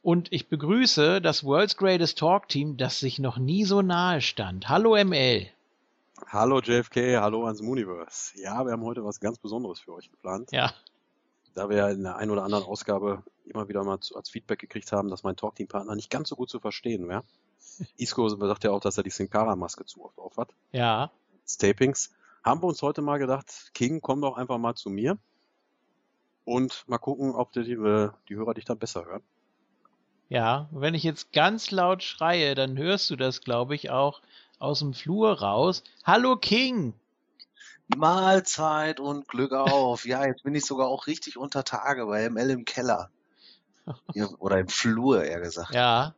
[0.00, 4.70] Und ich begrüße das World's Greatest Talk Team, das sich noch nie so nahe stand.
[4.70, 5.46] Hallo ML.
[6.26, 8.32] Hallo JFK, hallo ans Mooniverse.
[8.42, 10.52] Ja, wir haben heute was ganz Besonderes für euch geplant.
[10.52, 10.72] Ja,
[11.54, 14.58] Da wir ja in der einen oder anderen Ausgabe immer wieder mal zu, als Feedback
[14.58, 17.22] gekriegt haben, dass mein Talkteam-Partner nicht ganz so gut zu verstehen wäre.
[17.96, 20.54] Isco sagt ja auch, dass er die Sin Cara-Maske zu oft auf hat.
[20.72, 21.10] ja,
[21.44, 22.12] des Tapings.
[22.44, 25.18] Haben wir uns heute mal gedacht, King, komm doch einfach mal zu mir
[26.44, 27.76] und mal gucken, ob die, die,
[28.28, 29.22] die Hörer dich dann besser hören.
[30.28, 34.22] Ja, wenn ich jetzt ganz laut schreie, dann hörst du das, glaube ich, auch
[34.58, 35.84] aus dem Flur raus.
[36.04, 36.94] Hallo King!
[37.96, 40.04] Mahlzeit und Glück auf.
[40.06, 43.10] Ja, jetzt bin ich sogar auch richtig unter Tage bei ML im Keller.
[44.38, 45.74] Oder im Flur, eher gesagt.
[45.74, 46.14] Ja.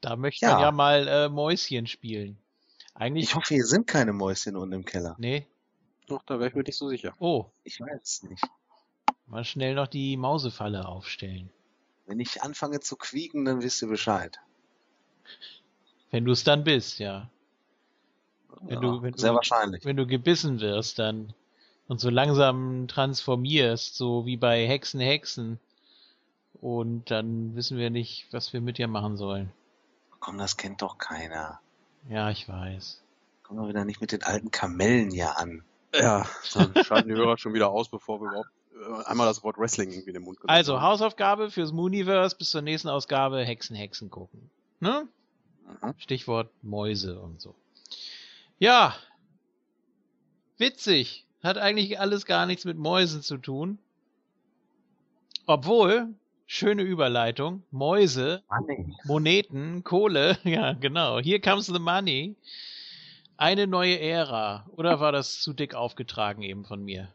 [0.00, 0.52] Da möchte Ja.
[0.54, 2.38] man ja mal äh, Mäuschen spielen.
[2.94, 3.24] Eigentlich.
[3.24, 5.16] Ich hoffe, hier sind keine Mäuschen unten im Keller.
[5.18, 5.46] Nee.
[6.06, 7.14] Doch, da wäre ich mir nicht so sicher.
[7.18, 8.42] Oh, Ich weiß es nicht.
[9.26, 11.50] mal schnell noch die Mausefalle aufstellen.
[12.06, 14.38] Wenn ich anfange zu quieken, dann wisst ihr Bescheid.
[16.10, 17.30] Wenn du es dann bist, ja.
[18.62, 19.84] Wenn Ja, du- wenn du- sehr wahrscheinlich.
[19.84, 21.32] Wenn du gebissen wirst, dann
[21.86, 25.58] und so langsam transformierst, so wie bei Hexen, Hexen.
[26.60, 29.52] Und dann wissen wir nicht, was wir mit dir machen sollen.
[30.20, 31.60] Komm, das kennt doch keiner.
[32.08, 33.02] Ja, ich weiß.
[33.42, 35.62] Komm doch wieder nicht mit den alten Kamellen hier an.
[35.94, 39.58] Ja, dann schalten die Hörer schon wieder aus, bevor wir überhaupt äh, einmal das Wort
[39.58, 40.82] Wrestling irgendwie in den Mund genommen Also, haben.
[40.82, 44.50] Hausaufgabe fürs Mooniverse bis zur nächsten Ausgabe Hexen, Hexen gucken.
[44.80, 45.06] Ne?
[45.82, 45.94] Mhm.
[45.98, 47.54] Stichwort Mäuse und so.
[48.58, 48.94] Ja.
[50.58, 51.26] Witzig.
[51.42, 53.78] Hat eigentlich alles gar nichts mit Mäusen zu tun.
[55.46, 56.14] Obwohl,
[56.46, 62.34] schöne Überleitung, Mäuse, Mann, Moneten, Kohle, ja genau, hier comes the money.
[63.36, 64.64] Eine neue Ära.
[64.76, 67.12] Oder war das zu dick aufgetragen eben von mir?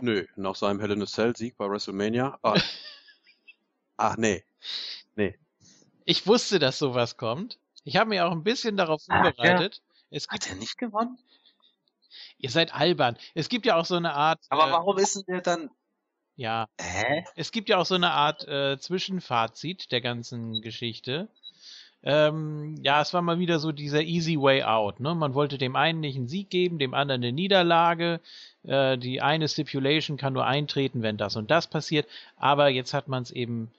[0.00, 2.38] Nö, nach seinem Hell in a Cell Sieg bei WrestleMania.
[2.42, 2.54] Ah,
[3.98, 4.42] ach nee.
[6.04, 7.58] Ich wusste, dass sowas kommt.
[7.84, 9.32] Ich habe mir auch ein bisschen darauf Ah, ja.
[9.32, 9.80] vorbereitet.
[10.12, 11.18] Es hat er nicht gewonnen?
[12.38, 13.16] ihr seid albern.
[13.34, 15.70] Es gibt ja auch so eine Art, Aber äh, warum ist denn der dann?
[16.36, 17.24] ja, Hä?
[17.36, 21.28] es gibt ja auch so eine Art äh, Zwischenfazit der ganzen Geschichte.
[22.04, 24.98] Ähm, ja, es war mal wieder so dieser easy way out.
[24.98, 25.14] Ne?
[25.14, 28.20] Man wollte dem einen nicht einen Sieg geben, dem anderen eine Niederlage.
[28.64, 32.08] Äh, die eine Stipulation kann nur eintreten, wenn das und das passiert.
[32.36, 33.70] Aber jetzt hat man es eben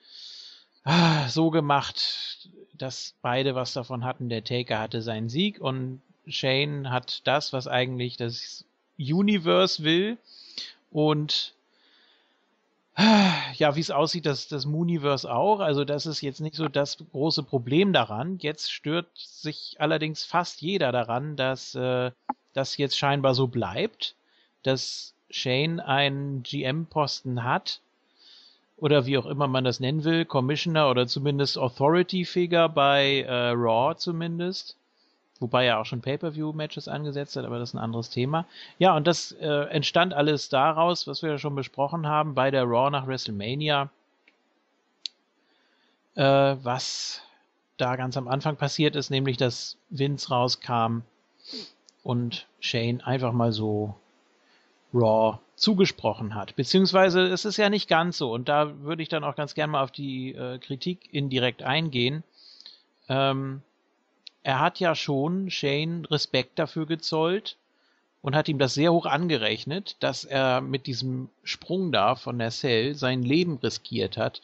[0.86, 4.30] ah, so gemacht, dass beide was davon hatten.
[4.30, 8.65] Der Taker hatte seinen Sieg und Shane hat das, was eigentlich das
[8.97, 10.17] Universe will.
[10.91, 11.53] Und
[13.55, 15.59] ja, wie es aussieht, das, das Mooniverse auch.
[15.59, 18.38] Also das ist jetzt nicht so das große Problem daran.
[18.39, 22.11] Jetzt stört sich allerdings fast jeder daran, dass äh,
[22.53, 24.15] das jetzt scheinbar so bleibt,
[24.61, 27.82] dass Shane einen GM-Posten hat
[28.78, 33.95] oder wie auch immer man das nennen will, Commissioner oder zumindest Authority-Figure bei äh, Raw
[33.95, 34.78] zumindest.
[35.44, 38.46] Wobei er auch schon Pay-Per-View-Matches angesetzt hat, aber das ist ein anderes Thema.
[38.80, 42.64] Ja, und das äh, entstand alles daraus, was wir ja schon besprochen haben bei der
[42.64, 43.89] Raw nach WrestleMania.
[46.16, 47.24] Äh, was
[47.76, 51.00] da ganz am Anfang passiert ist, nämlich dass Vince rauskam
[52.04, 53.96] und Shane einfach mal so
[54.94, 56.56] Raw zugesprochen hat.
[56.56, 58.32] Beziehungsweise es ist ja nicht ganz so.
[58.32, 62.24] Und da würde ich dann auch ganz gerne mal auf die äh, Kritik indirekt eingehen.
[63.10, 63.62] Ähm,
[64.44, 67.58] er hat ja schon Shane Respekt dafür gezollt
[68.22, 72.52] und hat ihm das sehr hoch angerechnet, dass er mit diesem Sprung da von der
[72.52, 74.41] Cell sein Leben riskiert hat,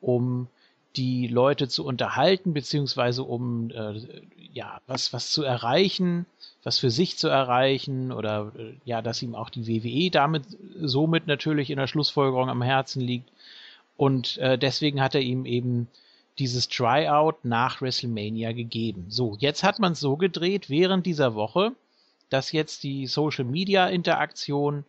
[0.00, 0.48] um
[0.96, 4.00] die Leute zu unterhalten, beziehungsweise um äh,
[4.52, 6.26] ja was, was zu erreichen,
[6.62, 10.44] was für sich zu erreichen oder äh, ja, dass ihm auch die WWE damit
[10.80, 13.28] somit natürlich in der Schlussfolgerung am Herzen liegt.
[13.96, 15.88] Und äh, deswegen hat er ihm eben
[16.38, 19.06] dieses Tryout nach WrestleMania gegeben.
[19.08, 21.72] So, jetzt hat man es so gedreht während dieser Woche,
[22.28, 24.84] dass jetzt die Social Media Interaktion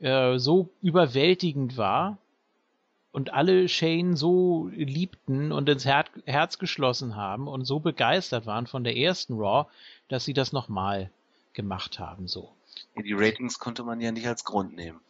[0.00, 2.18] äh, so überwältigend war
[3.12, 8.66] und alle Shane so liebten und ins Her Herz geschlossen haben und so begeistert waren
[8.66, 9.68] von der ersten Raw,
[10.08, 11.10] dass sie das nochmal
[11.52, 12.52] gemacht haben, so.
[12.96, 15.00] Die Ratings konnte man ja nicht als Grund nehmen.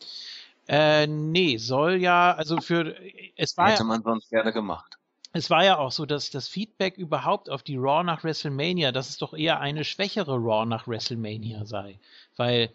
[0.66, 2.94] Äh, nee, soll ja, also für,
[3.36, 4.97] es war Hätte man sonst gerne gemacht.
[5.32, 9.10] Es war ja auch so, dass das Feedback überhaupt auf die Raw nach WrestleMania, dass
[9.10, 11.98] es doch eher eine schwächere Raw nach WrestleMania sei.
[12.36, 12.70] Weil,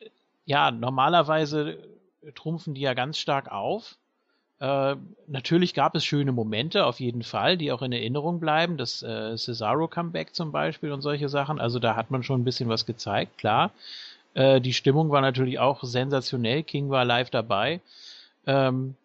[0.00, 0.10] äh,
[0.44, 1.78] ja, normalerweise
[2.34, 3.96] trumpfen die ja ganz stark auf.
[4.58, 8.78] Äh, natürlich gab es schöne Momente, auf jeden Fall, die auch in Erinnerung bleiben.
[8.78, 11.60] Das äh, Cesaro-Comeback zum Beispiel und solche Sachen.
[11.60, 13.70] Also da hat man schon ein bisschen was gezeigt, klar.
[14.34, 16.62] Äh, die Stimmung war natürlich auch sensationell.
[16.62, 17.80] King war live dabei.
[18.46, 18.96] Ähm,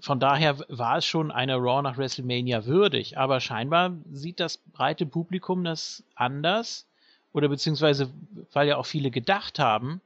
[0.00, 5.06] von daher war es schon eine Raw nach WrestleMania würdig, aber scheinbar sieht das breite
[5.06, 6.86] Publikum das anders
[7.32, 8.10] oder beziehungsweise
[8.52, 10.00] weil ja auch viele gedacht haben,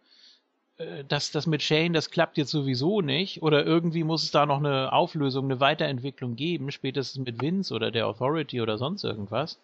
[0.78, 4.46] äh, dass das mit Shane, das klappt jetzt sowieso nicht oder irgendwie muss es da
[4.46, 9.58] noch eine Auflösung, eine Weiterentwicklung geben, spätestens mit Vince oder der Authority oder sonst irgendwas.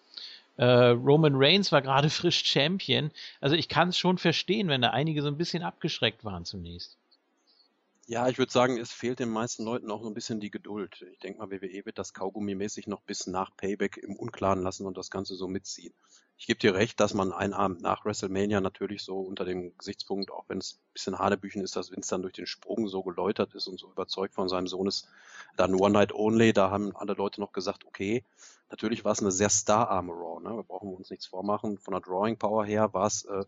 [0.57, 3.11] Äh, Roman Reigns war gerade frisch Champion.
[3.41, 6.97] Also ich kann es schon verstehen, wenn da einige so ein bisschen abgeschreckt waren zunächst.
[8.11, 11.07] Ja, ich würde sagen, es fehlt den meisten Leuten auch so ein bisschen die Geduld.
[11.13, 14.97] Ich denke mal, WWE wird das Kaugummi-mäßig noch bis nach Payback im Unklaren lassen und
[14.97, 15.95] das Ganze so mitziehen.
[16.37, 20.33] Ich gebe dir recht, dass man einen Abend nach WrestleMania natürlich so unter dem Gesichtspunkt,
[20.33, 23.55] auch wenn es ein bisschen Hanebüchen ist, dass Vince dann durch den Sprung so geläutert
[23.55, 25.07] ist und so überzeugt von seinem Sohn ist,
[25.57, 28.25] dann One Night Only, da haben alle Leute noch gesagt, okay,
[28.71, 30.57] natürlich war es eine sehr stararme Raw, ne?
[30.57, 31.79] wir brauchen uns nichts vormachen.
[31.79, 33.45] Von der Drawing Power her war es äh,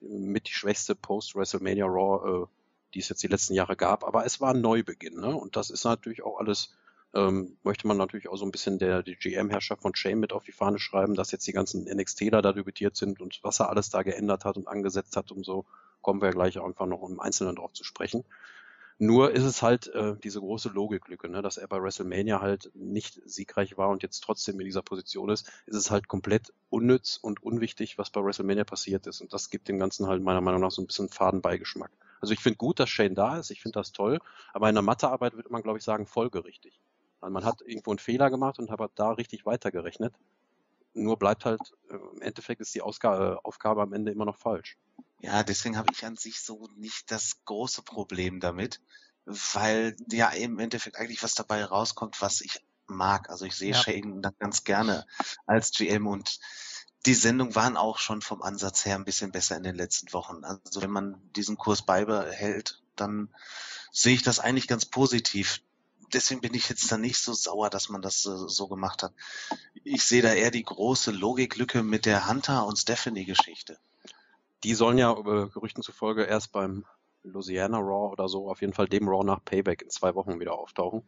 [0.00, 2.46] mit die schwächste Post-WrestleMania Raw, äh,
[2.94, 4.04] die es jetzt die letzten Jahre gab.
[4.04, 5.20] Aber es war ein Neubeginn.
[5.20, 5.34] Ne?
[5.34, 6.74] Und das ist natürlich auch alles,
[7.14, 10.44] ähm, möchte man natürlich auch so ein bisschen der die GM-Herrschaft von Shane mit auf
[10.44, 13.90] die Fahne schreiben, dass jetzt die ganzen NXTler da debütiert sind und was er alles
[13.90, 15.64] da geändert hat und angesetzt hat und so,
[16.00, 18.24] kommen wir gleich einfach noch im Einzelnen drauf zu sprechen.
[18.98, 21.42] Nur ist es halt äh, diese große Logiklücke, ne?
[21.42, 25.50] dass er bei WrestleMania halt nicht siegreich war und jetzt trotzdem in dieser Position ist,
[25.66, 29.20] ist es halt komplett unnütz und unwichtig, was bei WrestleMania passiert ist.
[29.20, 31.90] Und das gibt dem Ganzen halt meiner Meinung nach so ein bisschen Fadenbeigeschmack.
[32.22, 34.20] Also ich finde gut, dass Shane da ist, ich finde das toll,
[34.54, 36.80] aber in der Mathearbeit würde man, glaube ich, sagen, folgerichtig.
[37.20, 40.14] Weil man hat irgendwo einen Fehler gemacht und hat da richtig weitergerechnet.
[40.94, 41.60] Nur bleibt halt,
[41.90, 44.78] äh, im Endeffekt ist die Ausgabe, Aufgabe am Ende immer noch falsch.
[45.20, 48.80] Ja, deswegen habe ich an sich so nicht das große Problem damit,
[49.24, 53.30] weil ja im Endeffekt eigentlich was dabei rauskommt, was ich mag.
[53.30, 53.78] Also ich sehe Ja.
[53.78, 55.06] Shane dann ganz gerne
[55.46, 56.38] als GM und
[57.06, 60.44] die Sendungen waren auch schon vom Ansatz her ein bisschen besser in den letzten Wochen.
[60.44, 63.28] Also wenn man diesen Kurs beibehält, dann
[63.90, 65.60] sehe ich das eigentlich ganz positiv.
[66.12, 69.12] Deswegen bin ich jetzt da nicht so sauer, dass man das so, so gemacht hat.
[69.82, 73.78] Ich sehe da eher die große Logiklücke mit der Hunter und Stephanie Geschichte.
[74.62, 76.84] Die sollen ja äh, Gerüchten zufolge erst beim
[77.24, 80.54] Louisiana Raw oder so, auf jeden Fall dem Raw nach Payback in zwei Wochen wieder
[80.54, 81.02] auftauchen.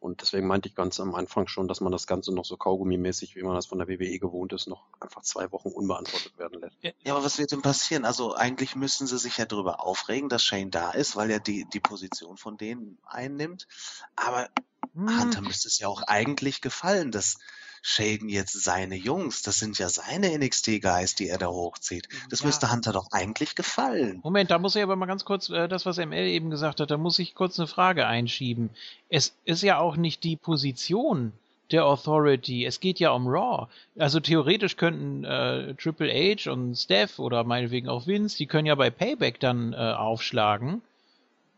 [0.00, 3.34] Und deswegen meinte ich ganz am Anfang schon, dass man das Ganze noch so kaugummimäßig,
[3.34, 6.76] wie man das von der WWE gewohnt ist, noch einfach zwei Wochen unbeantwortet werden lässt.
[6.82, 8.04] Ja, aber was wird denn passieren?
[8.04, 11.66] Also eigentlich müssen sie sich ja darüber aufregen, dass Shane da ist, weil er die,
[11.72, 13.66] die Position von denen einnimmt.
[14.14, 14.48] Aber
[14.94, 17.38] Hm, Hunter müsste es ja auch eigentlich gefallen, dass
[17.82, 22.08] Shane jetzt seine Jungs, das sind ja seine NXT-Guys, die er da hochzieht.
[22.30, 22.46] Das Ja.
[22.46, 24.20] müsste Hunter doch eigentlich gefallen.
[24.22, 26.90] Moment, da muss ich aber mal ganz kurz, äh, das, was ML eben gesagt hat,
[26.90, 28.70] da muss ich kurz eine Frage einschieben.
[29.08, 31.32] Es ist ja auch nicht die Position
[31.70, 33.66] der Authority, es geht ja um Raw.
[33.98, 38.74] Also theoretisch könnten äh, Triple H und Steph oder meinetwegen auch Vince, die können ja
[38.74, 40.80] bei Payback dann äh, aufschlagen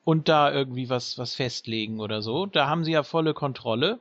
[0.05, 2.47] und da irgendwie was, was festlegen oder so.
[2.47, 4.01] Da haben sie ja volle Kontrolle.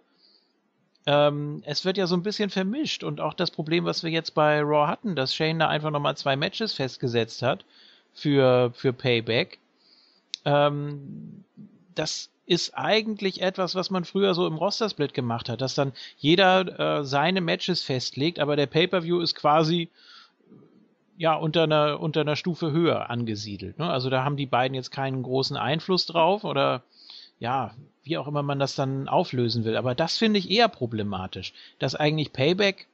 [1.12, 4.36] Ähm, es wird ja so ein bisschen vermischt und auch das Problem, was wir jetzt
[4.36, 7.66] bei Raw hatten, dass Shane da einfach nochmal zwei Matches festgesetzt hat
[8.14, 9.58] für, für Payback.
[10.46, 11.46] Ähm,
[11.96, 17.00] das ist eigentlich etwas, was man früher so im Roster-Split gemacht hat, dass dann jeder
[17.00, 19.90] äh, seine Matches festlegt, aber der Pay-Per-View ist quasi
[21.18, 23.80] ja unter einer, unter einer Stufe höher angesiedelt.
[23.80, 23.90] Ne?
[23.90, 26.84] Also da haben die beiden jetzt keinen großen Einfluss drauf oder
[27.40, 27.74] ja,
[28.04, 29.78] wie auch immer man das dann auflösen will.
[29.78, 32.88] Aber das finde ich eher problematisch, dass eigentlich Payback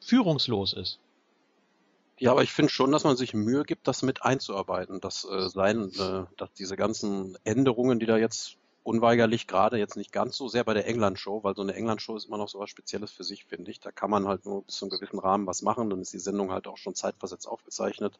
[0.00, 0.98] führungslos ist.
[2.18, 5.48] Ja, aber ich finde schon, dass man sich Mühe gibt, das mit einzuarbeiten, dass äh,
[5.48, 10.48] sein, äh, dass diese ganzen Änderungen, die da jetzt unweigerlich gerade jetzt nicht ganz so
[10.48, 13.24] sehr bei der England-Show, weil so eine England-Show ist immer noch so was Spezielles für
[13.24, 13.80] sich, finde ich.
[13.80, 16.18] Da kann man halt nur bis zu einem gewissen Rahmen was machen, dann ist die
[16.18, 18.18] Sendung halt auch schon zeitversetzt aufgezeichnet.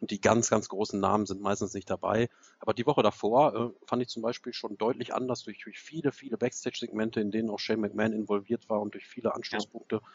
[0.00, 2.28] Und die ganz, ganz großen Namen sind meistens nicht dabei.
[2.60, 6.12] Aber die Woche davor äh, fand ich zum Beispiel schon deutlich anders durch, durch viele,
[6.12, 9.96] viele Backstage-Segmente, in denen auch Shane McMahon involviert war und durch viele Anschlusspunkte.
[9.96, 10.08] Ja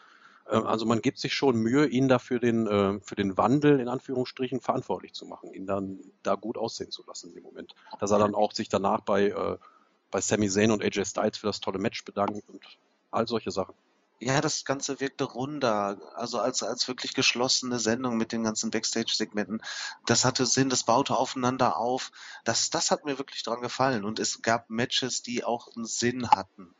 [0.50, 3.80] ähm, also man gibt sich schon Mühe, ihn da für den, äh, für den Wandel
[3.80, 7.74] in Anführungsstrichen verantwortlich zu machen, ihn dann da gut aussehen zu lassen in dem Moment.
[7.98, 9.58] Dass er dann auch sich danach bei, äh,
[10.10, 12.62] bei Sami Zayn und AJ Styles für das tolle Match bedankt und
[13.10, 13.74] all solche Sachen.
[14.20, 19.60] Ja, das Ganze wirkte runder, also als, als wirklich geschlossene Sendung mit den ganzen Backstage-Segmenten.
[20.06, 22.10] Das hatte Sinn, das baute aufeinander auf.
[22.44, 24.04] Das, das hat mir wirklich dran gefallen.
[24.04, 26.74] Und es gab Matches, die auch einen Sinn hatten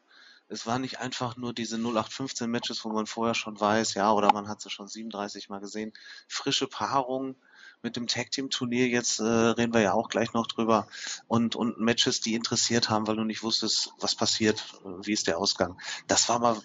[0.49, 4.33] es war nicht einfach nur diese 0815 Matches, wo man vorher schon weiß, ja, oder
[4.33, 5.93] man hat sie schon 37 Mal gesehen.
[6.29, 7.37] Frische Paarungen
[7.83, 10.87] mit dem Tag Team Turnier, jetzt äh, reden wir ja auch gleich noch drüber,
[11.29, 14.65] und, und Matches, die interessiert haben, weil du nicht wusstest, was passiert,
[15.03, 15.79] wie ist der Ausgang.
[16.07, 16.61] Das war mal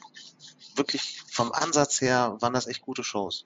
[0.80, 3.46] wirklich vom Ansatz her, waren das echt gute Shows.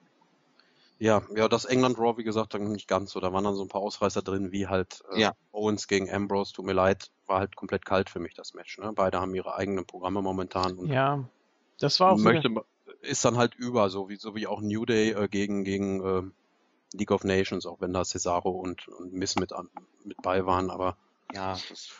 [0.99, 3.19] Ja, ja, das England Raw, wie gesagt, dann nicht ganz so.
[3.19, 5.33] Da waren dann so ein paar Ausreißer drin, wie halt äh, ja.
[5.51, 8.77] Owens gegen Ambrose, tut mir leid, war halt komplett kalt für mich das Match.
[8.77, 8.93] Ne?
[8.93, 10.77] Beide haben ihre eigenen Programme momentan.
[10.77, 11.27] Und ja,
[11.79, 12.49] das war auch möchte,
[13.01, 16.97] ist dann halt über, so wie, so wie auch New Day äh, gegen, gegen äh,
[16.97, 19.51] League of Nations, auch wenn da Cesaro und, und Miss mit,
[20.05, 20.95] mit bei waren, aber
[21.33, 21.57] ja,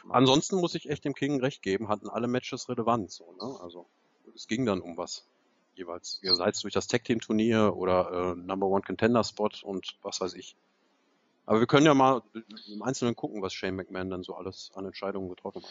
[0.10, 3.60] ansonsten muss ich echt dem King recht geben, hatten alle Matches Relevanz, so, ne?
[3.62, 3.88] Also
[4.36, 5.26] es ging dann um was
[5.76, 9.96] jeweils, sei es durch das Tag Team Turnier oder äh, Number One Contender Spot und
[10.02, 10.56] was weiß ich.
[11.46, 12.22] Aber wir können ja mal
[12.72, 15.70] im Einzelnen gucken, was Shane McMahon dann so alles an Entscheidungen getroffen hat.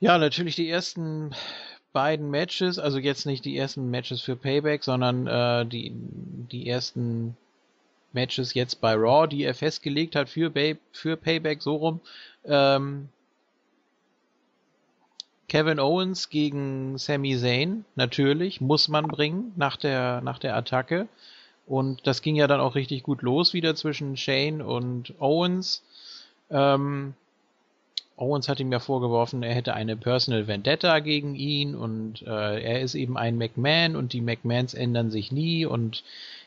[0.00, 1.34] Ja, natürlich die ersten
[1.92, 7.36] beiden Matches, also jetzt nicht die ersten Matches für Payback, sondern äh, die, die ersten
[8.12, 12.00] Matches jetzt bei Raw, die er festgelegt hat für, Bay, für Payback, so rum.
[12.44, 13.08] Ähm,
[15.50, 21.08] Kevin Owens gegen Sami Zayn, natürlich, muss man bringen nach der, nach der Attacke.
[21.66, 25.82] Und das ging ja dann auch richtig gut los wieder zwischen Shane und Owens.
[26.52, 27.14] Ähm,
[28.16, 32.80] Owens hat ihm ja vorgeworfen, er hätte eine Personal Vendetta gegen ihn und äh, er
[32.80, 36.04] ist eben ein McMahon und die McMahons ändern sich nie und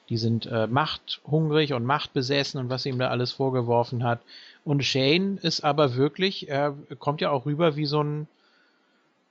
[0.07, 4.21] die sind äh, machthungrig und machtbesessen und was ihm da alles vorgeworfen hat.
[4.63, 8.27] Und Shane ist aber wirklich, er kommt ja auch rüber wie so ein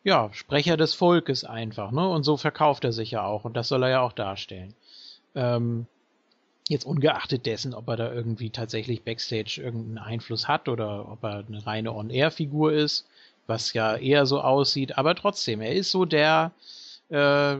[0.04, 2.08] ja, Sprecher des Volkes einfach, ne?
[2.08, 4.74] Und so verkauft er sich ja auch und das soll er ja auch darstellen.
[5.34, 5.86] Ähm,
[6.68, 11.44] jetzt ungeachtet dessen, ob er da irgendwie tatsächlich Backstage irgendeinen Einfluss hat oder ob er
[11.46, 13.06] eine reine On-Air-Figur ist,
[13.46, 16.52] was ja eher so aussieht, aber trotzdem, er ist so der,
[17.10, 17.56] äh,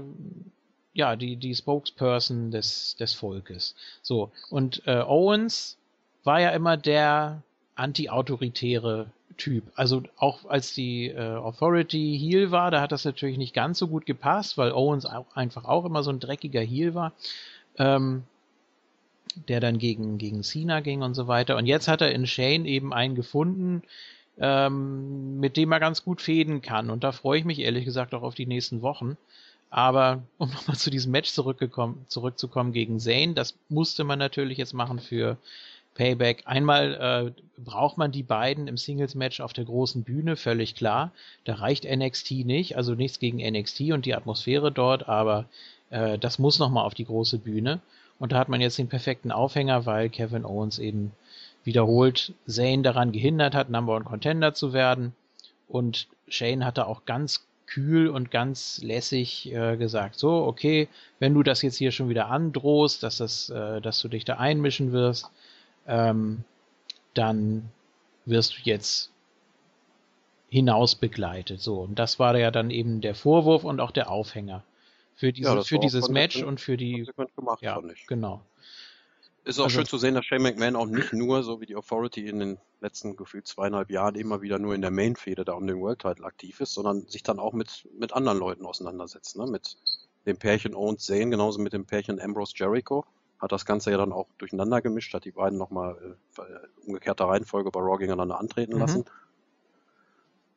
[0.95, 3.75] ja, die, die Spokesperson des, des Volkes.
[4.03, 5.77] So, und äh, Owens
[6.25, 7.43] war ja immer der
[7.75, 9.65] anti-autoritäre Typ.
[9.75, 13.89] Also auch als die äh, Authority Heel war, da hat das natürlich nicht ganz so
[13.89, 17.13] gut gepasst, weil Owens auch einfach auch immer so ein dreckiger Heel war
[17.79, 18.25] ähm,
[19.49, 21.57] der dann gegen, gegen Cena ging und so weiter.
[21.57, 23.83] Und jetzt hat er in Shane eben einen gefunden,
[24.39, 26.91] ähm, mit dem er ganz gut fäden kann.
[26.91, 29.17] Und da freue ich mich ehrlich gesagt auch auf die nächsten Wochen.
[29.71, 34.75] Aber um nochmal zu diesem Match zurückgekommen, zurückzukommen gegen Zane, das musste man natürlich jetzt
[34.75, 35.39] machen für
[35.95, 36.43] Payback.
[36.47, 41.13] Einmal äh, braucht man die beiden im Singles-Match auf der großen Bühne, völlig klar.
[41.45, 45.47] Da reicht NXT nicht, also nichts gegen NXT und die Atmosphäre dort, aber
[45.91, 47.81] äh, das muss nochmal auf die große Bühne.
[48.19, 51.13] Und da hat man jetzt den perfekten Aufhänger, weil Kevin Owens eben
[51.65, 55.15] wiederholt Zane daran gehindert hat, Number One Contender zu werden.
[55.69, 60.89] Und Shane hat da auch ganz kühl und ganz lässig äh, gesagt, so, okay,
[61.19, 64.37] wenn du das jetzt hier schon wieder androhst, dass, das, äh, dass du dich da
[64.37, 65.31] einmischen wirst,
[65.87, 66.45] ähm,
[67.15, 67.71] dann
[68.25, 69.11] wirst du jetzt
[70.49, 71.61] hinaus begleitet.
[71.61, 74.65] So, und das war ja dann eben der Vorwurf und auch der Aufhänger
[75.15, 77.09] für, diese, ja, für dieses Match und für die.
[77.37, 78.43] Gemacht, ja, genau.
[79.45, 81.75] Ist auch also, schön zu sehen, dass Shane McMahon auch nicht nur, so wie die
[81.75, 85.67] Authority in den letzten gefühlt zweieinhalb Jahren immer wieder nur in der Main-Fehde da um
[85.67, 89.47] den World Title aktiv ist, sondern sich dann auch mit, mit anderen Leuten auseinandersetzt, ne?
[89.47, 89.77] Mit
[90.27, 93.05] dem Pärchen Owens Zane, genauso mit dem Pärchen Ambrose Jericho.
[93.43, 96.43] Hat das Ganze ja dann auch durcheinander gemischt, hat die beiden nochmal äh,
[96.87, 98.81] umgekehrter Reihenfolge bei Raw gegeneinander antreten mhm.
[98.81, 99.05] lassen.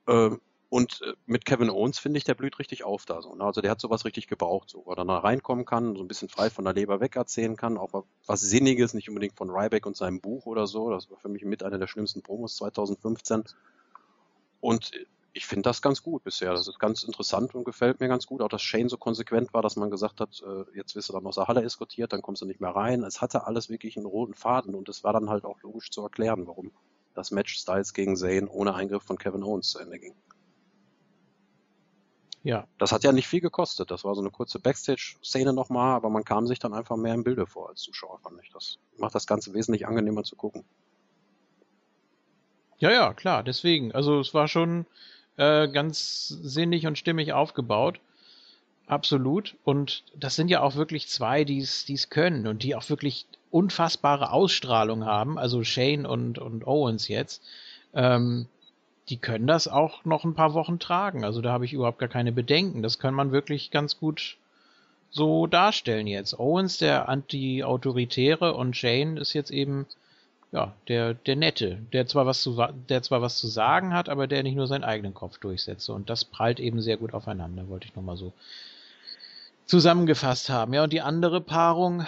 [0.08, 3.34] Ähm, Und äh, mit Kevin Owens finde ich, der blüht richtig auf da so.
[3.34, 3.44] Ne?
[3.44, 6.08] Also der hat sowas richtig gebraucht, so, wo er dann da reinkommen kann, so ein
[6.08, 9.86] bisschen frei von der Leber weg erzählen kann, auch was Sinniges, nicht unbedingt von Ryback
[9.86, 10.90] und seinem Buch oder so.
[10.90, 13.46] Das war für mich mit einer der schlimmsten Promos 2015.
[14.60, 14.92] Und
[15.36, 16.54] ich finde das ganz gut bisher.
[16.54, 18.42] Das ist ganz interessant und gefällt mir ganz gut.
[18.42, 21.28] Auch dass Shane so konsequent war, dass man gesagt hat, äh, jetzt wirst du dann
[21.28, 23.04] aus der Halle eskortiert, dann kommst du nicht mehr rein.
[23.04, 26.02] Es hatte alles wirklich einen roten Faden und es war dann halt auch logisch zu
[26.02, 26.72] erklären, warum
[27.16, 30.16] das Match Styles gegen Zayn ohne Eingriff von Kevin Owens zu Ende ging.
[32.44, 32.66] Ja.
[32.78, 33.92] Das hat ja nicht viel gekostet.
[33.92, 37.26] Das war so eine kurze Backstage-Szene nochmal, aber man kam sich dann einfach mehr im
[37.26, 38.52] Bilde vor als Zuschauer, fand ich.
[38.54, 40.64] Das macht das Ganze wesentlich angenehmer zu gucken.
[42.78, 43.92] Ja, ja, klar, deswegen.
[43.94, 44.86] Also es war schon
[45.38, 48.00] äh, ganz sinnig und stimmig aufgebaut.
[48.88, 49.56] Absolut.
[49.64, 54.32] Und das sind ja auch wirklich zwei, die es können und die auch wirklich unfassbare
[54.32, 55.38] Ausstrahlung haben.
[55.38, 57.42] Also Shane und, und Owens jetzt.
[57.94, 58.48] Ähm,
[59.10, 61.24] die können das auch noch ein paar Wochen tragen.
[61.24, 62.82] Also da habe ich überhaupt gar keine Bedenken.
[62.82, 64.38] Das kann man wirklich ganz gut
[65.12, 66.38] so darstellen jetzt.
[66.40, 69.86] Owens, der Anti-Autoritäre und Shane ist jetzt eben
[70.56, 74.26] ja, der, der Nette, der zwar was zu, der zwar was zu sagen hat, aber
[74.26, 75.90] der nicht nur seinen eigenen Kopf durchsetzt.
[75.90, 78.32] Und das prallt eben sehr gut aufeinander, wollte ich nochmal so
[79.66, 80.74] zusammengefasst haben.
[80.74, 82.08] Ja, und die andere Paarung,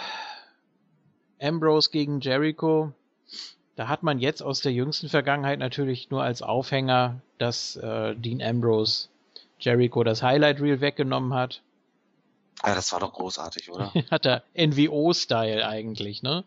[1.38, 2.92] Ambrose gegen Jericho,
[3.76, 8.40] da hat man jetzt aus der jüngsten Vergangenheit natürlich nur als Aufhänger, dass äh, Dean
[8.40, 9.08] Ambrose
[9.60, 11.60] Jericho das Highlight Reel weggenommen hat.
[12.64, 13.92] Ja, das war doch großartig, oder?
[14.10, 16.44] hat er NWO-Style eigentlich, ne?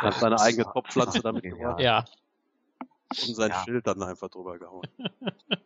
[0.00, 1.80] Er hat seine eigene Topfpflanze damit gemacht.
[1.80, 2.04] Ja.
[3.28, 3.64] Und sein Ja.
[3.64, 4.86] Schild dann einfach drüber gehauen.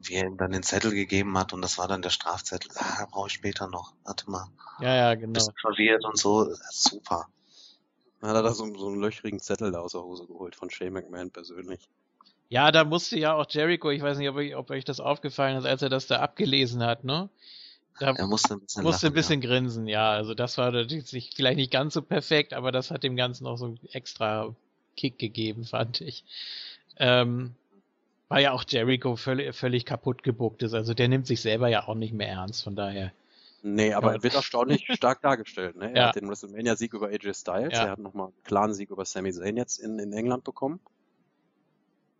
[0.00, 2.70] Wie er ihm dann den Zettel gegeben hat und das war dann der Strafzettel.
[2.76, 3.92] Ah, brauche ich später noch.
[4.04, 4.46] Warte mal.
[4.80, 5.32] Ja, ja, genau.
[5.32, 6.54] Bisschen verwirrt und so.
[6.70, 7.26] Super.
[8.20, 10.70] Dann hat er da so, so einen löchrigen Zettel da aus der Hose geholt von
[10.70, 11.88] Shane McMahon persönlich.
[12.48, 15.58] Ja, da musste ja auch Jericho, ich weiß nicht, ob, euch- ob euch das aufgefallen
[15.58, 17.28] ist, als er das da abgelesen hat, ne?
[18.00, 20.10] Da Er musste ein bisschen musste lachen, ein bisschen grinsen, ja.
[20.12, 23.56] Also das war natürlich vielleicht nicht ganz so perfekt, aber das hat dem Ganzen noch
[23.56, 24.54] so einen extra
[24.96, 26.24] Kick gegeben, fand ich.
[26.96, 27.54] Ähm,
[28.28, 30.74] weil ja auch Jericho völlig, völlig kaputt gebuckt ist.
[30.74, 33.12] Also der nimmt sich selber ja auch nicht mehr ernst, von daher.
[33.62, 34.16] Nee, aber Ja.
[34.18, 35.76] er wird erstaunlich stark dargestellt.
[35.76, 35.90] Ne?
[35.92, 36.08] Er Ja.
[36.08, 37.84] hat den WrestleMania-Sieg über AJ Styles, Ja.
[37.86, 40.78] er hat nochmal einen klaren Sieg über Sami Zayn jetzt in, in England bekommen.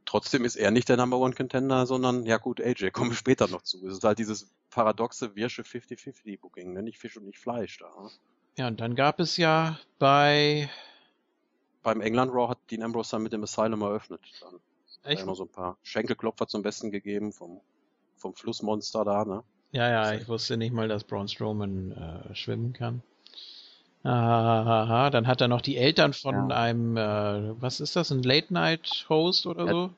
[0.09, 3.47] Trotzdem ist er nicht der Number One Contender, sondern, ja gut, AJ, kommen wir später
[3.47, 3.87] noch zu.
[3.87, 6.83] Es ist halt dieses paradoxe Wirsche 50-50-Booking, ne?
[6.83, 7.91] nicht Fisch und nicht Fleisch da.
[8.03, 8.09] ne?
[8.57, 10.71] Ja, und dann gab es ja bei
[11.83, 14.23] Beim England Raw hat Dean Ambrose dann mit dem Asylum eröffnet.
[14.41, 14.61] Dann
[15.03, 17.61] echt, noch so ein paar Schenkelklopfer zum Besten gegeben vom,
[18.17, 19.45] vom Flussmonster da, ne?
[19.73, 23.03] Ja, ja, ich wusste nicht mal, dass Braun Strowman äh, schwimmen kann.
[24.05, 26.57] Ahaha, dann hat er noch die Eltern von Ja.
[26.57, 29.73] einem, äh, was ist das, ein Late-Night-Host oder Ja.
[29.73, 29.91] so?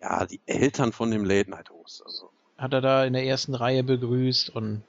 [0.00, 2.02] Ja, die Eltern von dem Late Night Host.
[2.04, 4.82] Also, Hat er da in der ersten Reihe begrüßt und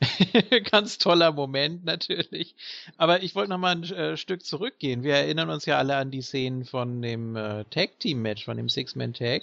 [0.70, 2.54] ganz toller Moment natürlich.
[2.96, 5.02] Aber ich wollte noch mal ein äh, Stück zurückgehen.
[5.02, 9.42] Wir erinnern uns ja alle an die Szenen von dem äh, Tag-Team-Match, von dem Six-Man-Tag.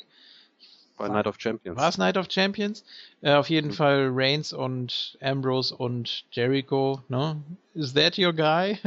[1.01, 1.77] Bei Night of Champions.
[1.77, 2.83] War es Night of Champions?
[3.21, 3.73] Äh, auf jeden Mhm.
[3.73, 7.41] Fall Reigns und Ambrose und Jericho, ne?
[7.73, 8.77] Is that your guy?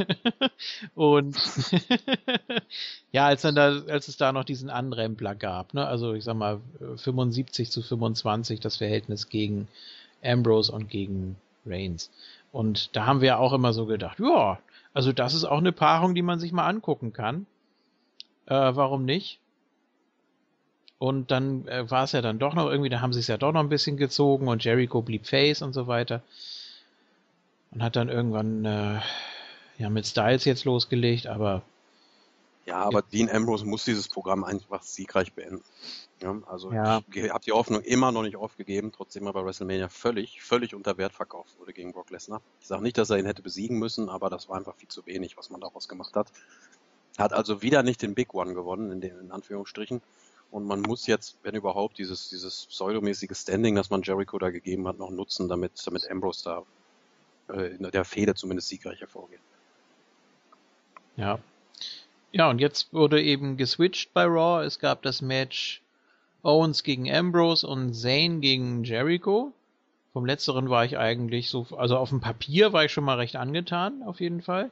[0.95, 1.35] und
[3.11, 5.85] ja, als dann da, als es da noch diesen Anrempler gab, ne?
[5.85, 9.67] Also ich sag mal äh, 75 zu 25 das Verhältnis gegen
[10.23, 11.35] Ambrose und gegen
[11.65, 12.11] Reigns.
[12.51, 14.59] Und da haben wir auch immer so gedacht, ja,
[14.93, 17.45] also das ist auch eine Paarung, die man sich mal angucken kann.
[18.45, 19.39] Äh, warum nicht?
[21.05, 23.37] Und dann äh, war es ja dann doch noch irgendwie, da haben sie es ja
[23.37, 26.23] doch noch ein bisschen gezogen und Jericho blieb Face und so weiter.
[27.69, 28.99] Und hat dann irgendwann äh,
[29.77, 31.61] ja mit Styles jetzt losgelegt, aber
[32.65, 35.63] Ja, aber Dean Ambrose muss dieses Programm einfach siegreich beenden.
[36.23, 37.03] Ja, also Ja.
[37.13, 40.97] ich habe die Hoffnung immer noch nicht aufgegeben, trotzdem er bei WrestleMania völlig, völlig unter
[40.97, 42.41] Wert verkauft wurde gegen Brock Lesnar.
[42.61, 45.05] Ich sage nicht, dass er ihn hätte besiegen müssen, aber das war einfach viel zu
[45.05, 46.31] wenig, was man daraus gemacht hat.
[47.19, 50.01] Hat also wieder nicht den Big One gewonnen, in, den, in Anführungsstrichen.
[50.55, 54.87] Und man muss jetzt, wenn überhaupt, dieses, dieses pseudomäßige Standing, das man Jericho da gegeben
[54.87, 59.41] hat, noch nutzen, damit, damit Ambrose da äh, in der Fehde zumindest siegreich hervorgeht.
[61.17, 61.39] ja.
[62.31, 64.63] Ja, und jetzt wurde eben geswitcht bei Raw.
[64.65, 65.81] Es gab das Match
[66.41, 69.51] Owens gegen Ambrose und Zayn gegen Jericho.
[70.13, 73.35] Vom letzteren war ich eigentlich so, also auf dem Papier war ich schon mal recht
[73.35, 74.71] angetan, auf jeden Fall.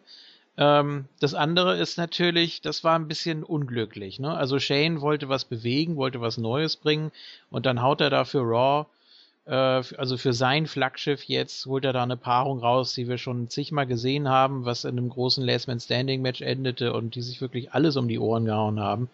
[0.58, 4.20] Ähm, das andere ist natürlich, das war ein bisschen unglücklich.
[4.20, 4.32] Ne?
[4.36, 7.12] Also Shane wollte was bewegen, wollte was Neues bringen
[7.50, 8.86] und dann haut er da für Raw,
[9.46, 9.52] äh,
[9.98, 13.88] also für sein Flaggschiff jetzt, holt er da eine Paarung raus, die wir schon zigmal
[13.88, 17.72] gesehen haben, was in einem großen Last Man Standing Match endete und die sich wirklich
[17.74, 19.10] alles um die Ohren gehauen haben.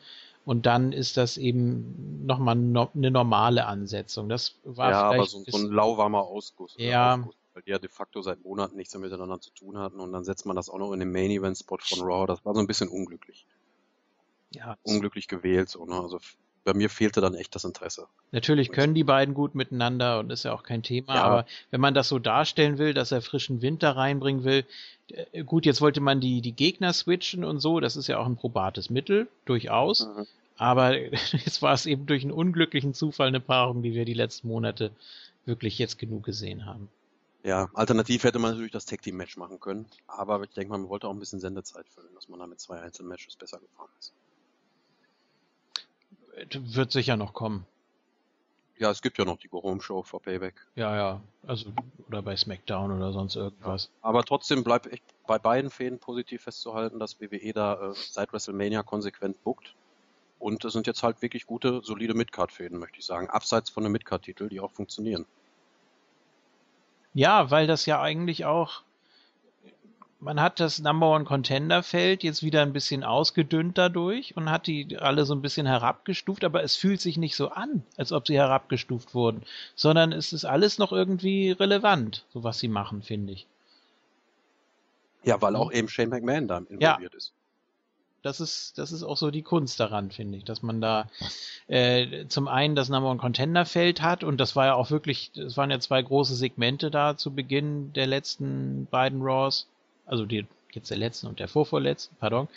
[0.46, 4.30] Und dann ist das eben nochmal no, eine normale Ansetzung.
[4.30, 6.74] Das war ja, aber vielleicht so, bis- so ein lauwarmer Ausguss.
[6.78, 7.16] Ja.
[7.16, 10.14] Aufguss, weil die ja de facto seit Monaten nichts mehr miteinander zu tun hatten und
[10.14, 12.26] dann setzt man das auch noch in den Main Event Spot von Raw.
[12.26, 13.46] Das war so ein bisschen unglücklich.
[14.52, 15.96] ja, Unglücklich gewählt, so, ne?
[16.00, 16.20] Also
[16.64, 18.08] bei mir fehlte dann echt das Interesse.
[18.32, 21.24] Natürlich können die beiden gut miteinander und ist ja auch kein Thema, Ja.
[21.24, 24.66] aber wenn man das so darstellen will, dass er frischen Winter reinbringen will,
[25.10, 28.26] äh, gut, jetzt wollte man die, die Gegner switchen und so, das ist ja auch
[28.26, 30.28] ein probates Mittel, durchaus, Mhm.
[30.58, 30.98] aber
[31.46, 34.92] jetzt war es eben durch einen unglücklichen Zufall eine Paarung, die wir die letzten Monate
[35.46, 36.90] wirklich jetzt genug gesehen haben.
[37.44, 40.78] Ja, alternativ hätte man natürlich das Tag Team Match machen können, aber ich denke mal,
[40.78, 43.60] man wollte auch ein bisschen Sendezeit füllen, dass man da mit zwei einzelnen Matches besser
[43.60, 44.14] gefahren ist.
[46.76, 47.66] Wird sicher noch kommen.
[48.78, 50.56] Ja, es gibt ja noch die Go Home Show vor Payback.
[50.76, 51.72] Ja, ja, also,
[52.08, 53.90] oder bei SmackDown oder sonst irgendwas.
[54.02, 58.84] Aber trotzdem bleibt echt bei beiden Fäden positiv festzuhalten, dass WWE da äh, seit WrestleMania
[58.84, 59.76] konsequent bookt.
[60.40, 63.30] Und es sind jetzt halt wirklich gute, solide Midcard-Fäden, möchte ich sagen.
[63.30, 65.26] Abseits von einem Midcard-Titel, die auch funktionieren.
[67.20, 68.82] Ja, weil das ja eigentlich auch,
[70.22, 74.68] man hat das Number One Contender Feld jetzt wieder ein bisschen ausgedünnt dadurch und hat
[74.68, 78.26] die alle so ein bisschen herabgestuft, aber es fühlt sich nicht so an, als ob
[78.26, 79.44] sie herabgestuft wurden,
[79.76, 83.48] sondern es ist alles noch irgendwie relevant, so was sie machen, finde ich.
[85.26, 85.58] Ja, weil Mhm.
[85.58, 87.34] auch eben Shane McMahon da involviert ist.
[88.22, 91.08] Das ist, das ist auch so die Kunst daran, finde ich, dass man da
[91.68, 95.32] äh, zum einen das Number One Contender Feld hat und das war ja auch wirklich,
[95.38, 99.68] es waren ja zwei große Segmente da zu Beginn der letzten beiden Raws,
[100.06, 102.48] also die jetzt der letzten und der vorvorletzten, pardon.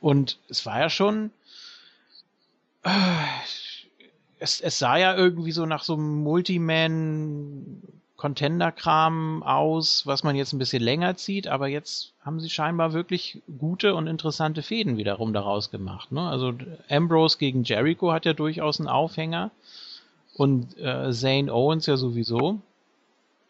[0.00, 1.30] Und es war ja schon,
[2.82, 2.90] äh,
[4.38, 7.82] es, es sah ja irgendwie so nach so einem Multiman
[8.16, 13.42] Contender-Kram aus, was man jetzt ein bisschen länger zieht, aber jetzt haben sie scheinbar wirklich
[13.58, 16.12] gute und interessante Fäden wiederum daraus gemacht.
[16.12, 16.26] Ne?
[16.28, 16.54] Also
[16.88, 19.50] Ambrose gegen Jericho hat ja durchaus einen Aufhänger
[20.34, 22.60] und äh, Zane Owens ja sowieso.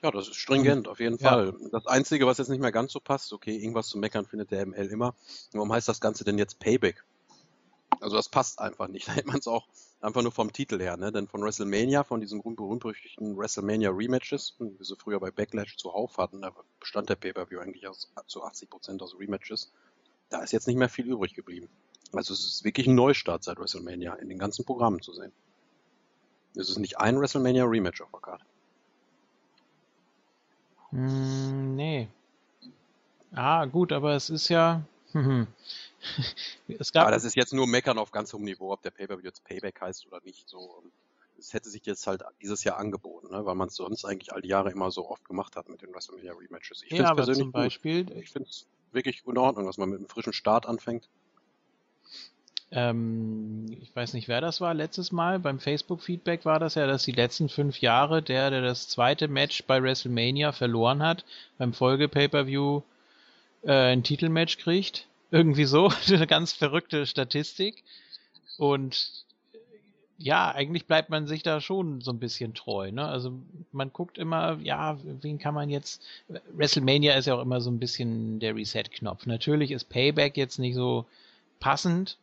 [0.03, 1.31] Ja, das ist stringent, auf jeden Ja.
[1.31, 1.55] Fall.
[1.71, 4.67] Das Einzige, was jetzt nicht mehr ganz so passt, okay, irgendwas zu meckern findet der
[4.67, 5.15] ML immer.
[5.53, 7.05] Warum heißt das Ganze denn jetzt Payback?
[8.01, 9.07] Also das passt einfach nicht.
[9.09, 9.67] Da hätte man es auch
[10.05, 11.11] einfach nur vom Titel her, ne?
[11.11, 16.19] Denn von WrestleMania, von diesen berühmt-berüchtigten WrestleMania Rematches, wie wir sie früher bei Backlash zuhauf
[16.19, 19.73] hatten, da bestand der Pay-Per-View eigentlich aus, zu 80% aus Rematches.
[20.29, 21.69] Da ist jetzt nicht mehr viel übrig geblieben.
[22.13, 25.33] Also es ist wirklich ein Neustart seit WrestleMania in den ganzen Programmen zu sehen.
[26.55, 28.45] Es ist nicht ein WrestleMania Rematch auf der Karte.
[30.91, 32.09] Hm, nee.
[33.33, 34.83] Ah, gut, aber es ist ja.
[36.79, 37.03] es gab.
[37.03, 39.81] Aber das ist jetzt nur Meckern auf ganz hohem Niveau, ob der Pay-Per-View jetzt Payback
[39.81, 40.49] heißt oder nicht.
[40.49, 40.83] So,
[41.39, 43.45] es hätte sich jetzt halt dieses Jahr angeboten, ne?
[43.45, 45.93] weil man es sonst eigentlich all die Jahre immer so oft gemacht hat mit den
[45.93, 46.83] WrestleMania Rematches.
[46.83, 47.55] Ich finde ja, es aber persönlich zum gut.
[47.55, 51.09] Beispiel, Ich finde es wirklich in Ordnung, dass man mit einem frischen Start anfängt.
[52.71, 55.39] ähm, ich weiß nicht, wer das war letztes Mal.
[55.39, 59.65] Beim Facebook-Feedback war das ja, dass die letzten fünf Jahre der, der das zweite Match
[59.65, 61.25] bei WrestleMania verloren hat,
[61.59, 62.83] beim Folge-Pay-Per-View
[63.63, 65.09] äh, ein Titelmatch kriegt.
[65.35, 65.91] Irgendwie so.
[66.09, 67.83] Eine ganz verrückte Statistik.
[68.57, 69.25] Und
[70.17, 72.93] ja, eigentlich bleibt man sich da schon so ein bisschen treu.
[72.93, 73.05] Ne?
[73.05, 73.33] Also
[73.73, 76.01] man guckt immer, ja, wen kann man jetzt.
[76.53, 79.27] WrestleMania ist ja auch immer so ein bisschen der Reset-Knopf.
[79.27, 81.05] Natürlich ist Payback jetzt nicht so
[81.59, 82.17] passend.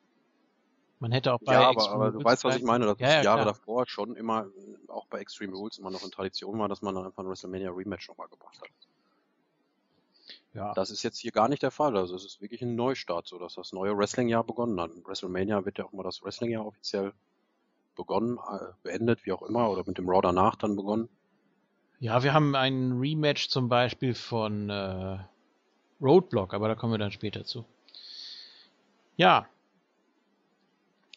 [1.01, 3.07] Man hätte auch bei ja, aber, aber du Rules weißt, was ich meine, dass Ja,
[3.07, 3.53] es ja, Jahre klar.
[3.53, 4.45] davor schon immer,
[4.87, 7.71] auch bei Extreme Rules, immer noch in Tradition war, dass man dann einfach ein WrestleMania
[7.71, 8.69] Rematch nochmal gebracht hat.
[10.53, 10.73] Ja.
[10.73, 11.95] Das ist jetzt hier gar nicht der Fall.
[11.95, 14.91] Also es ist wirklich ein Neustart, so dass das neue Wrestling-Jahr begonnen hat.
[15.05, 17.13] WrestleMania wird ja auch mal das Wrestling-Jahr offiziell
[17.95, 21.07] begonnen, äh, beendet, wie auch immer, oder mit dem Raw danach dann begonnen.
[21.99, 25.19] Ja, wir haben ein Rematch zum Beispiel von äh,
[26.01, 27.63] Roadblock, aber da kommen wir dann später zu.
[29.15, 29.47] Ja.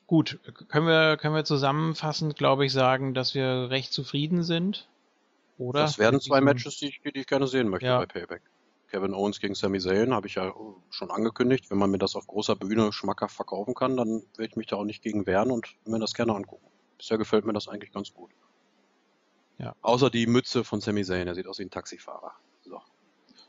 [0.07, 4.87] Gut, können wir, können wir zusammenfassend, glaube ich, sagen, dass wir recht zufrieden sind?
[5.57, 5.81] Oder?
[5.81, 7.99] Das werden zwei Matches, die ich, die ich gerne sehen möchte Ja.
[7.99, 8.43] bei Payback.
[8.95, 10.55] Kevin Owens gegen Sami Zayn habe ich ja
[10.91, 11.69] schon angekündigt.
[11.69, 14.77] Wenn man mir das auf großer Bühne schmackhaft verkaufen kann, dann werde ich mich da
[14.77, 16.65] auch nicht gegen wehren und mir das gerne angucken.
[16.97, 18.31] Bisher gefällt mir das eigentlich ganz gut.
[19.59, 19.75] Ja.
[19.83, 22.37] Außer die Mütze von Sami Zayn, er sieht aus wie ein Taxifahrer.
[22.63, 22.81] So.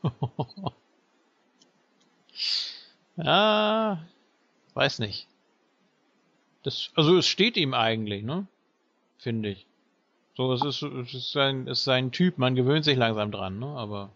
[3.16, 4.04] ja,
[4.74, 5.28] weiß nicht.
[6.64, 8.48] Das, also es steht ihm eigentlich, ne?
[9.18, 9.64] Finde ich.
[10.36, 13.68] So, es ist, es ist sein, ist sein Typ, man gewöhnt sich langsam dran, ne?
[13.68, 14.10] Aber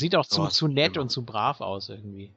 [0.00, 1.02] sieht auch zu, Ja, zu nett immer.
[1.02, 2.32] und zu brav aus irgendwie.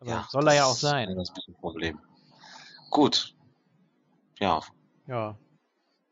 [0.00, 1.14] Aber Ja, soll er ja auch sein.
[1.16, 2.00] Das ist ein Problem.
[2.90, 3.34] Gut.
[4.38, 4.60] Ja,
[5.06, 5.38] Ja,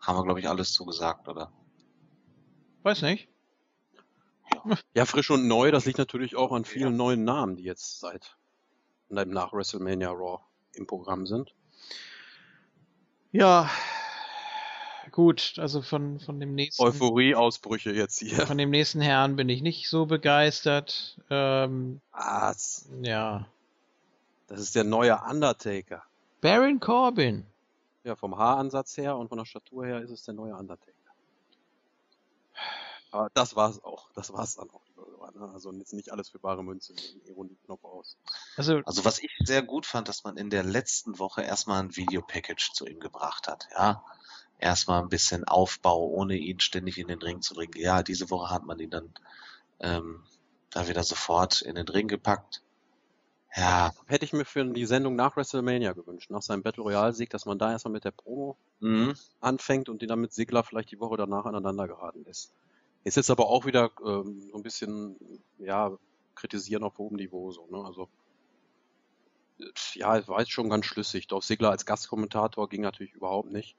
[0.00, 1.52] haben wir, glaube ich, alles zugesagt, oder?
[2.82, 3.28] weiß nicht.
[4.94, 8.36] Ja, frisch und neu, das liegt natürlich auch an vielen neuen Namen, die jetzt seit
[9.08, 10.40] nach WrestleMania Raw
[10.74, 11.54] im Programm sind.
[13.32, 13.68] Ja,
[15.10, 16.82] gut, also von, von dem nächsten.
[16.82, 18.46] Euphorie-Ausbrüche jetzt hier.
[18.46, 21.18] Von dem nächsten Herrn bin ich nicht so begeistert.
[21.30, 23.46] Ähm, Ah, das ja.
[24.48, 26.02] das ist der neue Undertaker.
[26.40, 27.44] Baron Corbin.
[28.04, 30.92] Ja, vom Haaransatz her und von der Statur her ist es der neue Undertaker.
[33.12, 34.08] Aber das war's auch.
[34.14, 34.80] Das war's dann auch.
[35.34, 35.50] ne?
[35.52, 36.94] Also jetzt nicht alles für bare Münze.
[37.26, 38.16] Ironie-Knopf aus.
[38.56, 41.96] Also, Also was ich sehr gut fand, dass man in der letzten Woche erstmal ein
[41.96, 44.04] Videopackage zu ihm gebracht hat, ja.
[44.60, 47.72] Erstmal ein bisschen Aufbau, ohne ihn ständig in den Ring zu bringen.
[47.76, 49.10] Ja, diese Woche hat man ihn dann
[49.80, 50.22] ähm,
[50.70, 52.62] da wieder sofort in den Ring gepackt.
[53.56, 57.46] Ja, Hätte ich mir für die Sendung nach WrestleMania gewünscht, nach seinem Battle Royale-Sieg, dass
[57.46, 59.14] man da erstmal mit der Promo mhm.
[59.40, 62.52] anfängt und die dann mit Sigler vielleicht die Woche danach aneinander geraten lässt.
[63.02, 65.16] Ist jetzt aber auch wieder ähm, so ein bisschen,
[65.58, 65.90] ja,
[66.34, 67.84] kritisieren auf hohem Niveau so, ne?
[67.84, 68.08] Also
[69.58, 71.26] äh, ja, es war jetzt schon ganz schlüssig.
[71.26, 73.74] Dolph Ziggler als Gastkommentator ging natürlich überhaupt nicht.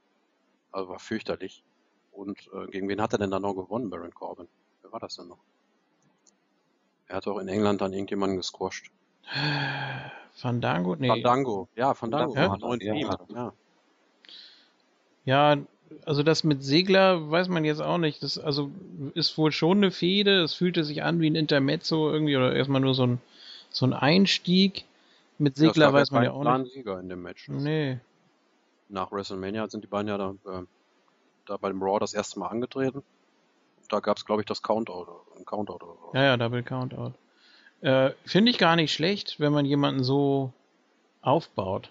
[0.72, 1.64] Also war fürchterlich.
[2.12, 4.48] Und äh, gegen wen hat er denn dann noch gewonnen, Baron Corbin?
[4.82, 5.40] Wer war das denn noch?
[7.08, 8.92] Er hat auch in England dann irgendjemanden gesquasht.
[10.34, 10.96] Fandango?
[10.96, 11.10] Nee.
[11.10, 12.58] Fandango, ja, Fandango, Ja?
[12.58, 13.20] neuen Ja.
[13.30, 13.54] Ja.
[15.24, 15.58] Ja,
[16.06, 18.24] also das mit Segler weiß man jetzt auch nicht.
[18.24, 18.72] Das also
[19.14, 20.42] ist wohl schon eine Fehde.
[20.42, 23.22] Es fühlte sich an wie ein Intermezzo irgendwie oder erstmal nur so ein
[23.70, 24.86] so ein Einstieg.
[25.38, 26.74] Mit Segler weiß man ja auch klaren nicht.
[26.74, 27.48] Sieger in dem Match.
[27.50, 28.00] Nee.
[28.92, 30.64] Nach WrestleMania sind die beiden ja da, äh,
[31.46, 33.04] da bei dem Raw das erste Mal angetreten.
[33.90, 36.12] Da gab es, glaube ich, das Countout, ein Countout oder so.
[36.14, 37.14] Ja, ja, Double Countout.
[37.82, 40.54] Äh, Finde ich gar nicht schlecht, wenn man jemanden so
[41.22, 41.90] aufbaut.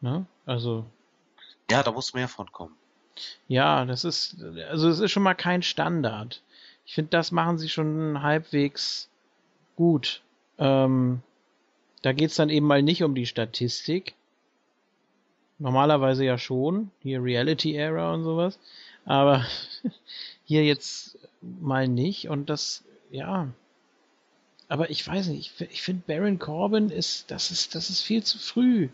[0.00, 0.26] Ne?
[0.46, 0.84] Also,
[1.70, 2.76] ja, da muss mehr von kommen.
[3.46, 6.42] ja, das ist, also es ist schon mal kein Standard.
[6.84, 9.08] Ich finde, das machen sie schon halbwegs
[9.76, 10.22] gut.
[10.58, 11.22] Ähm,
[12.02, 14.14] da geht's dann eben mal nicht um die Statistik.
[15.62, 18.58] Normalerweise ja schon, hier Reality Era und sowas.
[19.04, 19.46] Aber
[20.44, 22.28] hier jetzt mal nicht.
[22.28, 23.48] Und das, ja.
[24.68, 28.24] Aber ich weiß nicht, ich, ich finde Baron Corbin ist, das ist, das ist viel
[28.24, 28.88] zu früh.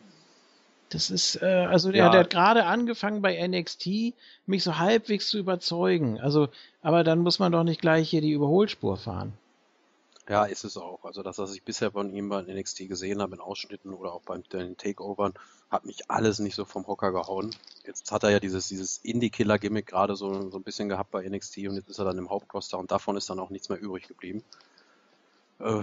[0.91, 2.11] Das ist, äh, also der, Ja.
[2.11, 4.15] der hat gerade angefangen bei NXT,
[4.47, 6.21] mich so halbwegs zu überzeugen.
[6.21, 6.49] Also,
[6.83, 9.33] aber dann muss man doch nicht gleich hier die Überholspur fahren.
[10.29, 11.05] Ja, ist es auch.
[11.05, 14.23] Also das, was ich bisher von ihm bei NXT gesehen habe, in Ausschnitten oder auch
[14.23, 15.33] beim den Takeovern,
[15.71, 17.55] hat mich alles nicht so vom Hocker gehauen.
[17.85, 21.59] Jetzt hat er ja dieses, dieses Indie-Killer-Gimmick gerade so, so ein bisschen gehabt bei NXT
[21.69, 24.09] und jetzt ist er dann im Hauptroster und davon ist dann auch nichts mehr übrig
[24.09, 24.43] geblieben.
[25.59, 25.83] Äh,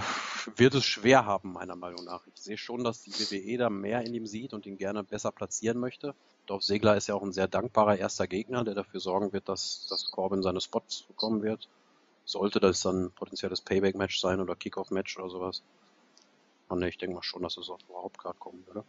[0.56, 2.26] wird es schwer haben, meiner Meinung nach.
[2.28, 5.32] Ich sehe schon, dass die WWE da mehr in ihm sieht und ihn gerne besser
[5.32, 6.16] platzieren möchte.
[6.48, 9.88] Dolph Segler ist ja auch ein sehr dankbarer erster Gegner, der dafür sorgen wird, dass,
[9.90, 11.68] dass Corbin seine Spots bekommen wird.
[12.24, 15.62] Sollte das dann ein potenzielles Payback-Match sein oder Kickoff-Match oder sowas.
[16.70, 18.84] Und ich denke mal schon, dass es auf Hauptcard kommen würde.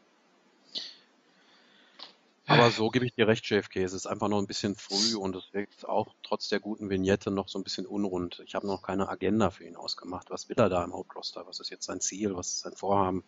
[2.49, 3.83] Aber so gebe ich dir recht, JFK.
[3.83, 7.31] Es ist einfach noch ein bisschen früh und es wirkt auch trotz der guten Vignette
[7.31, 8.43] noch so ein bisschen unrund.
[8.47, 10.31] Ich habe noch keine Agenda für ihn ausgemacht.
[10.31, 11.45] Was will er da im Hauptroster?
[11.47, 12.37] Was ist jetzt sein Ziel?
[12.37, 13.25] Was ist sein Vorhaben?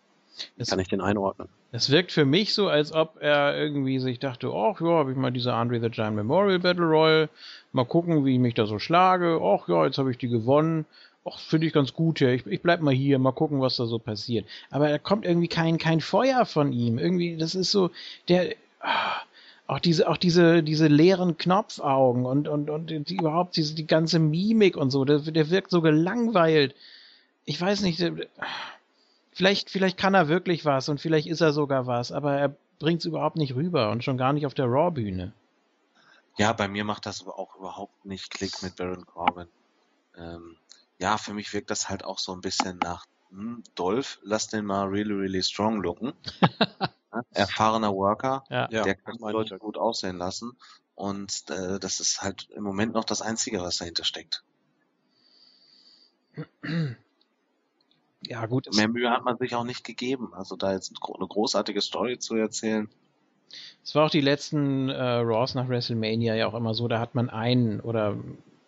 [0.56, 1.48] Wie Es- kann ich den einordnen?
[1.72, 5.16] Es wirkt für mich so, als ob er irgendwie sich dachte, ach ja, habe ich
[5.16, 7.28] mal diese Andre the Giant Memorial Battle Royal,
[7.72, 9.40] mal gucken, wie ich mich da so schlage.
[9.42, 10.86] Ach ja, jetzt habe ich die gewonnen.
[11.24, 12.30] Ach, finde ich ganz gut hier.
[12.32, 14.46] Ich, ich bleib mal hier, mal gucken, was da so passiert.
[14.70, 16.98] Aber da kommt irgendwie kein, kein Feuer von ihm.
[16.98, 17.90] Irgendwie, das ist so,
[18.28, 18.54] der,
[19.66, 24.18] auch diese, auch diese, diese leeren Knopfaugen und, und, und die, überhaupt diese, die ganze
[24.18, 26.74] Mimik und so, der, der wirkt so gelangweilt.
[27.44, 28.14] Ich weiß nicht, der,
[29.32, 33.00] vielleicht, vielleicht kann er wirklich was und vielleicht ist er sogar was, aber er bringt
[33.00, 35.32] es überhaupt nicht rüber und schon gar nicht auf der Raw-Bühne.
[36.38, 39.48] Ja, bei mir macht das auch überhaupt nicht Klick mit Baron Corbin.
[40.16, 40.56] Ähm,
[40.98, 44.64] ja, für mich wirkt das halt auch so ein bisschen nach hm, Dolph, lass den
[44.64, 46.12] mal really, really strong looken.
[47.10, 48.68] Ja, Erfahrener Worker, Ja.
[48.70, 50.52] Ja, der kann meine Leute gut aussehen lassen.
[50.94, 54.44] Und äh, das ist halt im Moment noch das Einzige, was dahinter steckt.
[58.22, 58.68] Ja, gut.
[58.74, 60.34] Mehr Mühe hat man sich auch nicht gegeben.
[60.34, 62.90] Also da jetzt eine großartige Story zu erzählen.
[63.82, 67.14] es war auch die letzten äh, Raws nach WrestleMania ja auch immer so, da hat
[67.14, 68.16] man einen oder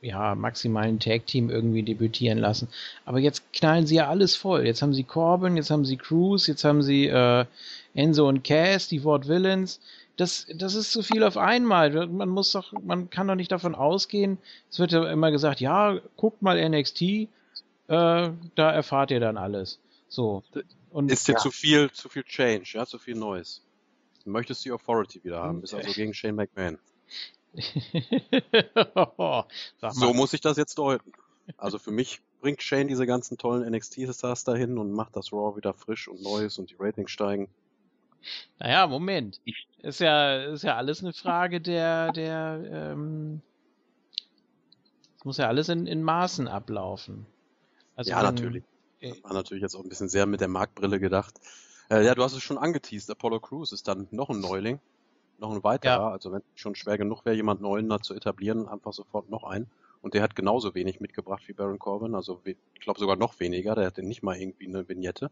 [0.03, 2.69] ja, maximal ein Tag-Team irgendwie debütieren lassen.
[3.05, 4.67] Aber jetzt knallen sie ja alles voll.
[4.67, 7.45] Jetzt haben sie Corbin, jetzt haben sie Cruz, jetzt haben sie äh,
[7.95, 9.81] Enzo und Cass, die Ward Villains.
[10.17, 12.07] Das, das ist zu viel auf einmal.
[12.07, 14.39] Man muss doch, man kann doch nicht davon ausgehen.
[14.71, 17.27] Es wird ja immer gesagt, ja, guckt mal NXT, äh,
[17.89, 19.79] da erfahrt ihr dann alles.
[20.09, 20.43] So.
[20.91, 21.39] Und Ist dir Ja.
[21.39, 23.63] zu viel, zu viel Change, ja, zu viel Neues.
[24.25, 25.81] Du möchtest die Authority wieder haben, bist Hm.
[25.81, 26.79] also gegen Shane McMahon.
[29.93, 31.13] So muss ich das jetzt deuten.
[31.57, 35.75] Also für mich bringt Shane diese ganzen tollen NXT-Stars dahin und macht das Raw wieder
[35.75, 37.49] frisch und Neues und die Ratings steigen.
[38.59, 39.41] Naja, Moment.
[39.79, 43.41] Ist ja, ist ja alles eine Frage der, der, ähm,
[45.19, 47.27] es muss ja alles in, in Maßen ablaufen.
[47.97, 48.65] Also ja, wenn- natürlich.
[49.01, 51.35] äh, Das war natürlich jetzt auch ein bisschen sehr mit der Marktbrille gedacht.
[51.91, 53.11] Äh, ja, du hast es schon angeteased.
[53.11, 54.79] Apollo Crews ist dann noch ein Neuling,
[55.41, 55.93] noch ein weiterer.
[55.93, 56.11] Ja.
[56.11, 59.45] Also wenn es schon schwer genug wäre, jemand Neuen da zu etablieren, einfach sofort noch
[59.45, 59.70] einen.
[60.03, 62.14] Und der hat genauso wenig mitgebracht wie Baron Corbin.
[62.14, 63.74] Also ich glaube sogar noch weniger.
[63.74, 65.30] Der hatte nicht mal irgendwie eine Vignette.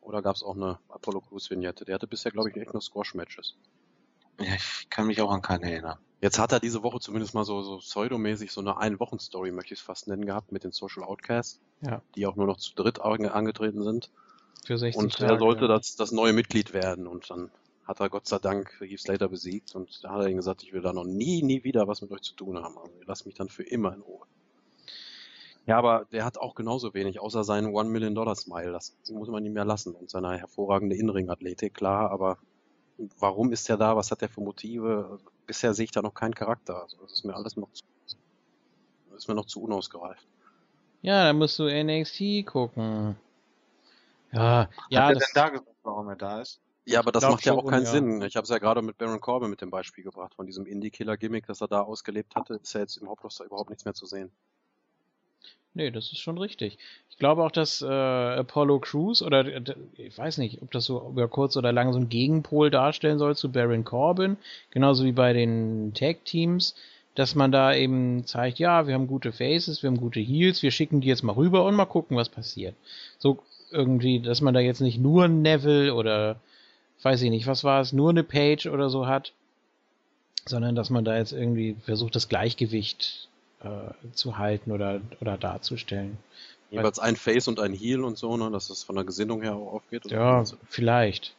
[0.00, 1.84] Oder gab es auch eine Apollo Crews Vignette?
[1.86, 3.56] Der hatte bisher, glaube ich, echt nur Squash-Matches.
[4.40, 5.98] Ja, ich kann mich auch an keine erinnern.
[6.20, 9.80] Jetzt hat er diese Woche zumindest mal so, so pseudomäßig so eine Ein-Wochen-Story, möchte ich
[9.80, 12.02] es fast nennen, gehabt mit den Social Outcasts, Ja.
[12.16, 14.10] die auch nur noch zu dritt ange- angetreten sind.
[14.66, 15.32] für 60 Und Tage.
[15.34, 17.06] er sollte das, das neue Mitglied werden.
[17.06, 17.50] Und dann
[17.86, 19.74] hat er Gott sei Dank Heath Slater besiegt.
[19.74, 22.10] Und da hat er ihm gesagt, ich will da noch nie, nie wieder was mit
[22.10, 22.78] euch zu tun haben.
[22.78, 24.26] Also lasst mich dann für immer in Ruhe.
[25.66, 28.72] Ja, aber der hat auch genauso wenig, außer seinen One Million Dollar Smile.
[28.72, 29.94] Das muss man ihm ja lassen.
[29.94, 32.10] Und seine hervorragende Inring-Athletik, klar.
[32.10, 32.38] Aber
[33.18, 33.96] warum ist er da?
[33.96, 35.18] Was hat er für Motive?
[35.46, 36.82] Bisher sehe ich da noch keinen Charakter.
[36.82, 40.26] Also das ist mir alles noch zu, das ist mir noch zu unausgereift.
[41.02, 43.16] Ja, dann musst du NXT gucken.
[44.32, 46.60] Ja, ja, Hat er das, denn da gesagt, warum er da ist?
[46.86, 47.90] Ja, aber das macht ja auch keinen ja.
[47.90, 48.22] Sinn.
[48.22, 50.34] Ich habe es ja gerade mit Baron Corbin mit dem Beispiel gebracht.
[50.34, 53.84] Von diesem Indie-Killer-Gimmick, das er da ausgelebt hatte, ist ja jetzt im Hauptroster überhaupt nichts
[53.86, 54.30] mehr zu sehen.
[55.72, 56.78] nee, das ist schon richtig.
[57.08, 59.46] Ich glaube auch, dass äh, Apollo Crews oder
[59.96, 63.34] ich weiß nicht, ob das so über kurz oder lang so ein Gegenpol darstellen soll
[63.34, 64.36] zu Baron Corbin,
[64.70, 66.74] genauso wie bei den Tag-Teams,
[67.14, 70.70] dass man da eben zeigt, ja, wir haben gute Faces, wir haben gute Heels, wir
[70.70, 72.74] schicken die jetzt mal rüber und mal gucken, was passiert.
[73.18, 73.38] So
[73.70, 76.40] irgendwie, dass man da jetzt nicht nur Neville oder
[77.04, 79.32] weiß ich nicht, was war es, nur eine Page oder so hat,
[80.46, 83.28] sondern dass man da jetzt irgendwie versucht, das Gleichgewicht
[83.62, 86.18] äh, zu halten oder, oder darzustellen.
[86.70, 89.54] Jeweils ein Face und ein Heel und so, ne, dass es von der Gesinnung her
[89.54, 90.04] auch aufgeht.
[90.10, 91.34] Ja, Also, vielleicht.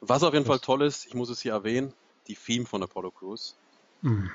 [0.00, 1.92] Was auf jeden Fall Das- toll ist, ich muss es hier erwähnen,
[2.28, 3.54] die Theme von Apollo Crews.
[4.02, 4.30] Hm.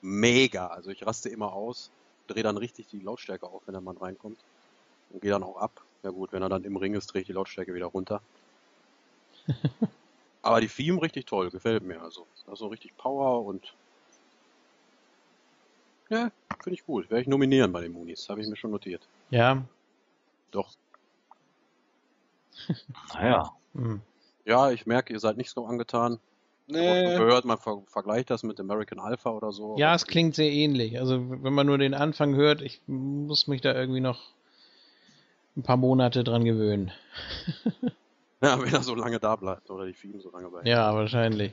[0.00, 0.68] Mega.
[0.68, 1.90] Also ich raste immer aus,
[2.28, 4.38] drehe dann richtig die Lautstärke auf, wenn der Mann reinkommt.
[5.10, 5.82] Und gehe dann auch ab.
[6.02, 8.20] Ja gut, wenn er dann im Ring ist, drehe ich die Lautstärke wieder runter.
[10.42, 12.00] Aber die Theme richtig toll, gefällt mir.
[12.02, 13.74] Also, also richtig Power und
[16.08, 16.30] ja,
[16.62, 17.10] finde ich gut.
[17.10, 19.02] Werde ich nominieren bei den Moonies, habe ich mir schon notiert.
[19.30, 19.64] Ja.
[20.50, 20.70] Doch.
[23.14, 23.52] Naja.
[23.74, 24.00] Hm.
[24.44, 26.20] Ja, ich merke, ihr seid nicht so angetan.
[26.68, 27.16] Nee.
[27.16, 29.76] gehört, man ver vergleicht das mit American Alpha oder so.
[29.78, 30.98] Ja, es klingt sehr ähnlich.
[30.98, 34.20] Also wenn man nur den Anfang hört, ich muss mich da irgendwie noch
[35.56, 36.92] ein paar Monate dran gewöhnen.
[38.42, 40.66] Ja, wenn er so lange da bleibt oder die Theme so lange bleibt.
[40.66, 41.52] Ja, wahrscheinlich.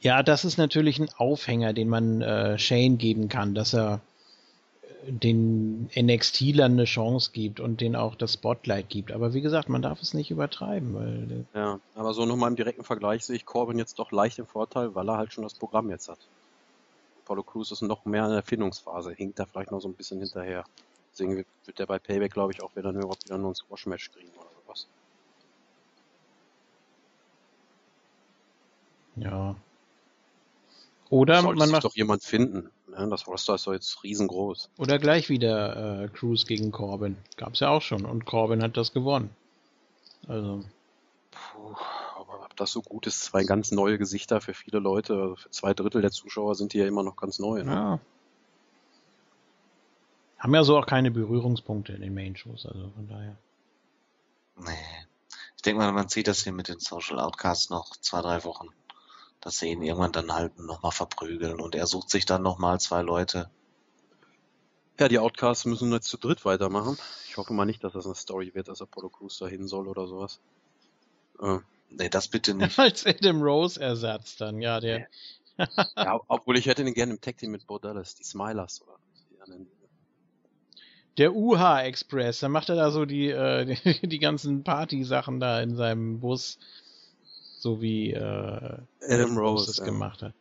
[0.00, 4.00] Ja, das ist natürlich ein Aufhänger, den man äh, Shane geben kann, dass er
[4.82, 9.12] äh, den NXT-Lern eine Chance gibt und den auch das Spotlight gibt.
[9.12, 12.56] Aber wie gesagt, man darf es nicht übertreiben, weil äh, Ja, aber so nochmal im
[12.56, 15.54] direkten Vergleich sehe ich Corbin jetzt doch leicht im Vorteil, weil er halt schon das
[15.54, 16.18] Programm jetzt hat.
[17.24, 20.20] Apollo Crews ist noch mehr in der Erfindungsphase, hinkt da vielleicht noch so ein bisschen
[20.20, 20.64] hinterher.
[21.14, 24.10] Deswegen wird wird der bei Payback, glaube ich, auch wieder nur, wieder nur ein Squash-Match
[24.12, 24.86] kriegen oder sowas.
[29.16, 29.56] ja.
[31.10, 32.70] Oder Sollte man macht doch jemand finden.
[32.88, 33.08] Ne?
[33.08, 34.70] Das Roster ist doch jetzt riesengroß.
[34.78, 37.16] oder gleich wieder äh, Cruz gegen Corbin.
[37.36, 39.30] Gab's ja auch schon und Corbin hat das gewonnen.
[40.26, 40.64] Also
[41.30, 41.76] Puh,
[42.16, 45.50] aber ob das so gut ist, zwei ganz neue Gesichter für viele Leute, also für
[45.50, 47.62] zwei Drittel der Zuschauer sind die ja immer noch ganz neu.
[47.62, 47.72] Ne?
[47.72, 48.00] Ja.
[50.44, 53.36] Haben ja so auch keine Berührungspunkte in den Main-Shows, also von daher.
[54.58, 55.06] Nee.
[55.56, 58.68] Ich denke mal, man sieht das hier mit den Social Outcasts noch zwei, drei Wochen.
[59.40, 63.02] Dass sie ihn irgendwann dann halt nochmal verprügeln und er sucht sich dann nochmal zwei
[63.02, 63.50] Leute.
[65.00, 66.96] Ja, die Outcasts müssen jetzt zu dritt weitermachen.
[67.26, 69.88] Ich hoffe mal nicht, dass das eine Story wird, dass Apollo Crews da hin soll
[69.88, 70.38] oder sowas.
[71.40, 71.58] Äh,
[71.96, 72.78] Nee, das bitte nicht.
[72.78, 75.08] Als Adam Rose Ersatz dann, ja, der.
[75.96, 78.98] ja, obwohl ich hätte den gerne im Tag Team mit Bo Dallas, die Smilers oder
[79.30, 79.66] die anderen.
[81.16, 85.60] Der UH Express, da macht er da so die, äh, die, die ganzen Party-Sachen da
[85.60, 86.58] in seinem Bus.
[87.58, 89.84] So wie äh, Adam Rose, das ja.
[89.84, 90.34] gemacht hat.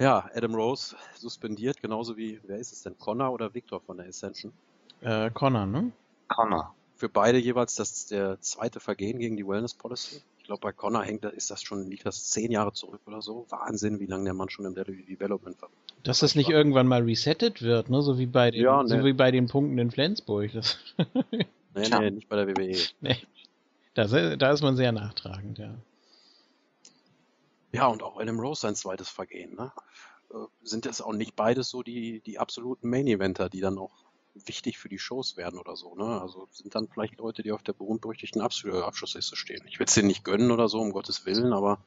[0.00, 4.08] Ja, Adam Rose suspendiert, genauso wie, wer ist es denn, Connor oder Victor von der
[4.08, 4.52] Ascension?
[5.00, 5.92] Äh, Connor, ne?
[6.28, 6.74] Connor.
[6.96, 10.22] Für beide jeweils das der zweite Vergehen gegen die Wellness Policy.
[10.38, 13.22] Ich glaube, bei Connor hängt, da- ist das schon, liegt das zehn Jahre zurück oder
[13.22, 13.46] so.
[13.50, 15.70] Wahnsinn, wie lange der Mann schon im Development war.
[16.04, 18.02] Dass das nicht irgendwann mal resettet wird, ne?
[18.02, 19.04] So wie bei den, Ja, so ne.
[19.04, 20.52] wie bei den Punkten in Flensburg.
[20.52, 20.78] Das,
[21.74, 22.76] Nee, nee, nicht bei der WWE.
[23.00, 23.16] nee.
[23.94, 25.74] Da, da ist man sehr nachtragend, ja.
[27.72, 29.72] Ja, und auch Adam Rose sein zweites Vergehen, ne?
[30.30, 33.92] äh, sind das auch nicht beides so die, die absoluten Main-Eventer, die dann auch
[34.46, 35.94] wichtig für die Shows werden oder so.
[35.96, 36.20] Ne?
[36.20, 39.64] Also sind dann vielleicht Leute, die auf der berühmt-berüchtigten Abs Abschlussliste stehen.
[39.68, 41.78] Ich will es denen nicht gönnen oder so, um Gottes Willen, aber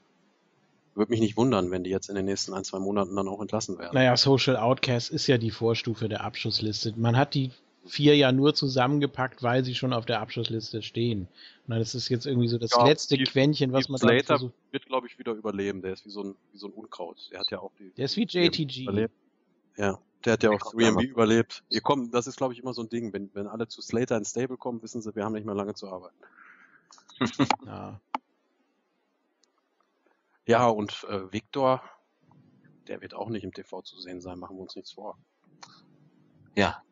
[0.96, 3.42] würde mich nicht wundern, wenn die jetzt in den nächsten ein, zwei Monaten dann auch
[3.42, 3.94] entlassen werden.
[3.94, 6.94] Naja, Social Outcast ist ja die Vorstufe der Abschussliste.
[6.98, 7.52] Man hat die
[7.86, 11.22] vier ja nur zusammengepackt, weil sie schon auf der Abschlussliste stehen.
[11.66, 14.26] Und dann ist jetzt irgendwie so das Ja, letzte Steve- Quäntchen, was man dann Slater
[14.38, 14.54] versucht.
[14.72, 15.82] wird, glaube ich, wieder überleben.
[15.82, 17.18] Der ist wie so ein, wie so ein Unkraut.
[17.32, 18.84] Der hat ja auch die, Der ist wie JTG.
[18.84, 19.14] überlebt.
[19.78, 21.06] Ja, der hat ja auch kommt 3MB einmal.
[21.06, 21.64] überlebt.
[21.70, 23.14] Ihr kommt, das ist, glaube ich, immer so ein Ding.
[23.14, 25.74] Wenn, wenn alle zu Slater ins Stable kommen, wissen sie, wir haben nicht mehr lange
[25.74, 26.16] zu arbeiten.
[27.66, 28.00] Ja.
[30.46, 31.82] Ja, und äh, Victor,
[32.88, 35.18] der wird auch nicht im TV zu sehen sein, machen wir uns nichts vor.
[36.56, 36.84] Ja,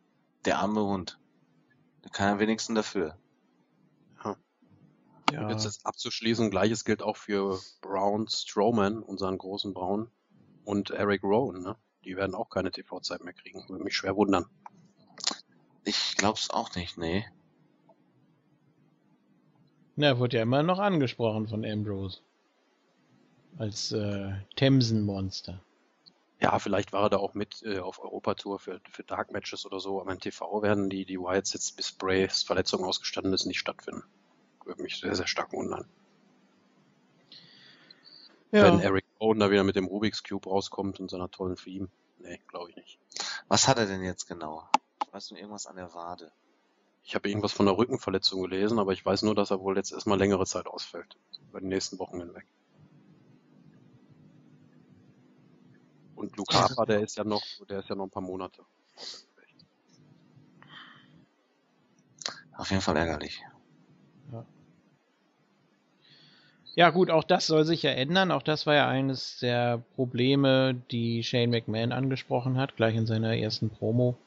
[0.45, 1.19] der arme Hund.
[2.01, 3.17] Da kann er wenigstens dafür.
[5.31, 5.41] ja.
[5.41, 10.09] Und jetzt ist abzuschließen, gleiches gilt auch für Braun Strowman, unseren großen Braun,
[10.63, 11.75] und Eric Rowan, ne?
[12.05, 13.67] Die werden auch keine TV-Zeit mehr kriegen.
[13.67, 14.45] Würde mich schwer wundern.
[15.83, 17.25] Ich glaub's auch nicht, nee.
[19.95, 22.21] Na, wurde ja immer noch angesprochen von Ambrose.
[23.57, 25.59] Als äh, Themsen-Monster.
[26.41, 29.79] Ja, vielleicht war er da auch mit äh, auf Europatour für, für Dark Matches oder
[29.81, 33.59] so, aber im TV werden die, die Wyatts jetzt bis Brays Verletzung ausgestanden ist nicht
[33.59, 34.03] stattfinden.
[34.63, 35.85] Würde mich sehr, sehr stark wundern.
[38.51, 41.87] Wenn Eric Rowan da wieder mit dem Rubik's Cube rauskommt und seiner tollen Theme.
[42.19, 42.99] Nee, glaube ich nicht.
[43.47, 44.67] Was hat er denn jetzt genau?
[45.11, 46.31] Weißt du irgendwas an der Wade?
[47.03, 49.91] Ich habe irgendwas von einer Rückenverletzung gelesen, aber ich weiß nur, dass er wohl jetzt
[49.91, 51.17] erstmal längere Zeit ausfällt.
[51.49, 52.45] Über die nächsten Wochen hinweg.
[56.19, 58.61] Und Harper, der ist ja noch, der ist ja noch ein paar Monate.
[62.57, 63.41] Auf jeden Fall ärgerlich.
[66.75, 68.31] Ja gut, auch das soll sich ja ändern.
[68.31, 73.37] Auch das war ja eines der Probleme, die Shane McMahon angesprochen hat, gleich in seiner
[73.37, 74.17] ersten Promo.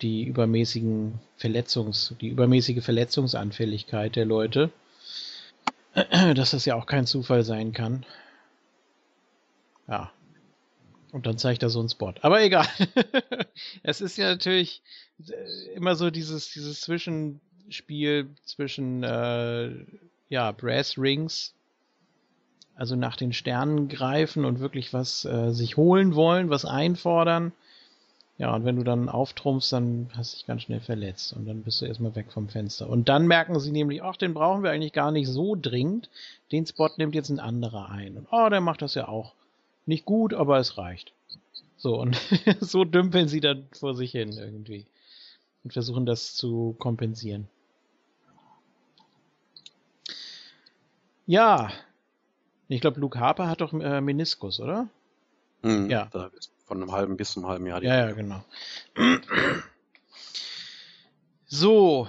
[0.00, 4.70] Die übermäßigen Verletzungs, die übermäßige Verletzungsanfälligkeit der Leute.
[5.94, 8.06] Dass das ja auch kein Zufall sein kann.
[9.86, 10.10] Ja.
[11.12, 12.12] Und dann zeigt er so einen Spot.
[12.22, 12.66] Aber egal.
[13.82, 14.82] es ist ja natürlich
[15.28, 19.70] äh, immer so dieses, dieses Zwischenspiel zwischen äh,
[20.28, 21.54] ja, Brass Rings,
[22.76, 27.52] also nach den Sternen greifen und wirklich was äh, sich holen wollen, was einfordern.
[28.38, 31.62] Ja, und wenn du dann auftrumpfst, dann hast du dich ganz schnell verletzt und dann
[31.62, 32.88] bist du erstmal weg vom Fenster.
[32.88, 36.08] Und dann merken sie nämlich, ach, den brauchen wir eigentlich gar nicht so dringend.
[36.50, 38.16] Den Spot nimmt jetzt ein anderer ein.
[38.16, 39.34] Und oh, der macht das ja auch.
[39.86, 41.12] Nicht gut, aber es reicht.
[41.76, 42.20] So, und
[42.60, 44.86] so dümpeln sie dann vor sich hin irgendwie.
[45.64, 47.48] Und versuchen das zu kompensieren.
[51.26, 51.70] Ja.
[52.68, 54.88] Ich glaube, Luke Harper hat doch äh, Meniskus, oder?
[55.62, 56.10] Hm, Ja.
[56.66, 57.80] Von einem halben bis zum halben Jahr.
[57.80, 58.44] die Ja, ja, genau.
[61.52, 62.06] So.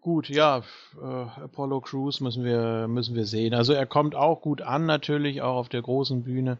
[0.00, 0.62] Gut, ja,
[1.00, 3.52] äh, Apollo Crews müssen wir, müssen wir sehen.
[3.54, 6.58] Also er kommt auch gut an, natürlich, auch auf der großen Bühne.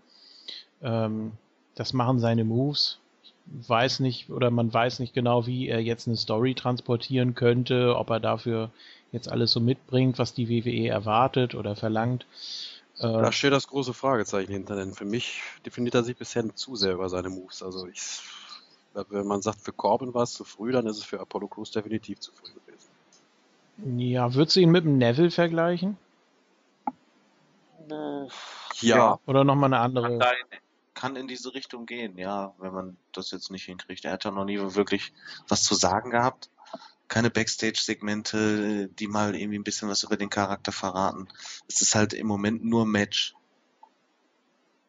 [0.83, 1.33] Ähm,
[1.75, 2.99] das machen seine Moves.
[3.23, 7.97] Ich weiß nicht, oder man weiß nicht genau, wie er jetzt eine Story transportieren könnte,
[7.97, 8.71] ob er dafür
[9.13, 12.27] jetzt alles so mitbringt, was die WWE erwartet oder verlangt.
[12.99, 16.77] Äh, Da steht das große Fragezeichen hinter, denn für mich definiert er sich bisher zu
[16.77, 17.63] sehr über seine Moves.
[17.63, 18.21] Also ich,
[18.93, 21.71] wenn man sagt, für Corbin war es zu früh, dann ist es für Apollo Crews
[21.71, 22.51] definitiv zu früh.
[23.85, 25.97] Ja, würdest du ihn mit dem Neville vergleichen?
[28.81, 30.19] Ja, Oder nochmal eine andere?
[30.95, 34.05] Kann in diese Richtung gehen, ja, wenn man das jetzt nicht hinkriegt.
[34.05, 35.13] Er hat ja noch nie wirklich
[35.47, 36.51] was zu sagen gehabt.
[37.07, 41.29] Keine Backstage-Segmente, die mal irgendwie ein bisschen was über den Charakter verraten.
[41.69, 43.35] Es ist halt im Moment nur Match.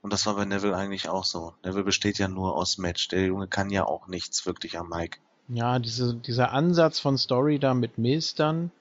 [0.02, 1.54] Und das war bei Neville eigentlich auch so.
[1.64, 3.08] Neville besteht ja nur aus Match.
[3.10, 5.20] Der Junge kann ja auch nichts wirklich am Mic.
[5.48, 8.72] Ja, diese, dieser Ansatz von Story da mit Miz dann,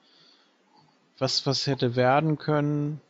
[1.19, 3.01] was, was hätte werden können.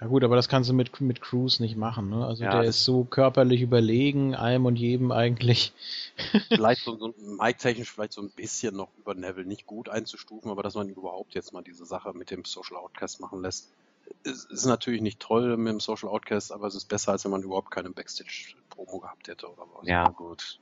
[0.00, 2.26] Ja gut, aber das kannst du mit, mit Cruz nicht machen, ne?
[2.26, 5.72] Also Ja, der ist so körperlich überlegen, allem und jedem eigentlich.
[6.48, 10.64] vielleicht so, so Mike-technisch vielleicht so ein bisschen noch über Neville nicht gut einzustufen, aber
[10.64, 13.70] dass man überhaupt jetzt mal diese Sache mit dem Social Outcast machen lässt,
[14.24, 17.30] ist, ist natürlich nicht toll mit dem Social Outcast, aber es ist besser, als wenn
[17.30, 19.86] man überhaupt keine Backstage-Promo gehabt hätte oder was.
[19.86, 20.58] Ja, gut.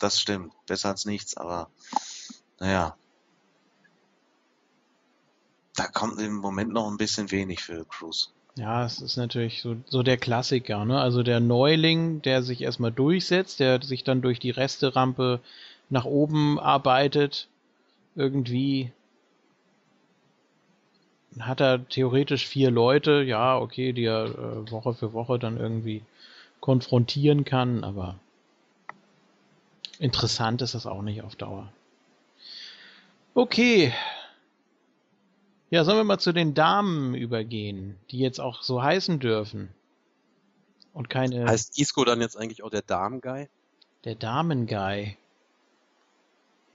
[0.00, 0.52] Das stimmt.
[0.66, 1.70] Besser als nichts, aber
[2.58, 2.96] naja.
[5.76, 8.32] Da kommt im Moment noch ein bisschen wenig für Cruz.
[8.56, 11.00] Ja, es ist natürlich so, so der Klassiker, ne?
[11.00, 15.40] Also der Neuling, der sich erstmal durchsetzt, der sich dann durch die Resterampe
[15.90, 17.48] nach oben arbeitet,
[18.14, 18.92] irgendwie.
[21.40, 26.02] hat er theoretisch vier Leute, ja, okay, die er äh, Woche für Woche dann irgendwie
[26.60, 28.14] konfrontieren kann, aber
[29.98, 31.72] interessant ist das auch nicht auf Dauer.
[33.34, 33.92] Okay.
[35.70, 39.70] Ja, sollen wir mal zu den Damen übergehen, die jetzt auch so heißen dürfen.
[40.92, 41.46] Und keine.
[41.46, 43.48] Heißt Isco dann jetzt eigentlich auch der Damen-Guy?
[44.04, 45.16] Der Damen-Guy.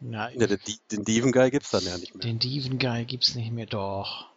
[0.02, 0.60] Na, Ja, den,
[0.91, 2.22] den Diven-Guy gibt's dann ja nicht mehr.
[2.24, 4.28] den Diven-Guy gibt's nicht mehr, doch.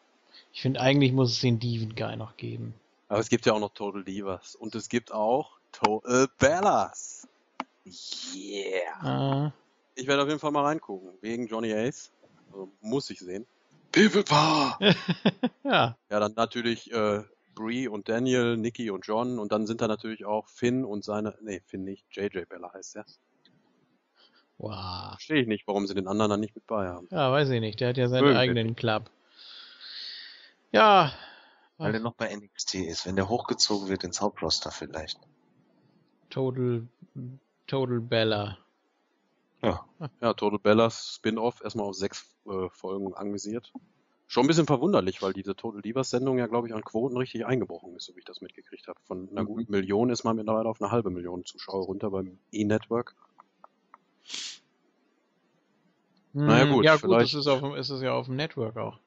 [0.52, 2.74] Ich finde, eigentlich muss es den Diven-Guy noch geben.
[3.08, 4.54] Aber es gibt ja auch noch Total Divas.
[4.54, 7.26] Und es gibt auch Total Bellas.
[8.34, 9.46] Yeah.
[9.46, 9.50] Äh,
[10.00, 11.10] Ich werde auf jeden Fall mal reingucken.
[11.20, 12.10] Wegen Johnny Ace.
[12.52, 13.46] Also muss ich sehen.
[13.92, 14.28] Pivot
[15.64, 17.22] ja, Ja, dann natürlich äh,
[17.54, 19.38] Brie und Daniel, Nikki und John.
[19.38, 21.36] Und dann sind da natürlich auch Finn und seine.
[21.42, 22.06] Nee, Finn nicht.
[22.10, 23.04] JJ Bella heißt er.
[24.58, 25.10] wow.
[25.10, 27.06] Verstehe ich nicht, warum sie den anderen dann nicht mit bei haben.
[27.10, 27.80] Ja, weiß ich nicht.
[27.80, 28.38] Der hat ja seinen Möglich.
[28.38, 29.10] eigenen Club.
[30.72, 31.12] Ja.
[31.78, 35.18] Weil er noch bei NXT ist, wenn der hochgezogen wird ins Hauptroster vielleicht.
[36.30, 36.86] Total,
[37.66, 38.58] Total Bella.
[39.62, 39.84] Ja.
[40.20, 43.72] Ja, Total Bellas Spin-Off erstmal auf sechs äh, Folgen anvisiert.
[44.26, 47.44] Schon ein bisschen verwunderlich, weil diese Total Divas Sendung ja, glaube ich, an Quoten richtig
[47.44, 48.98] eingebrochen ist, so wie ich das mitgekriegt habe.
[49.06, 49.46] Von einer Mhm.
[49.46, 53.14] guten Million ist man mittlerweile auf eine halbe Million Zuschauer runter beim E-Network.
[56.32, 58.98] Naja, Hm, gut, Ja gut, das ist, auf, ist es ja auf dem Network auch.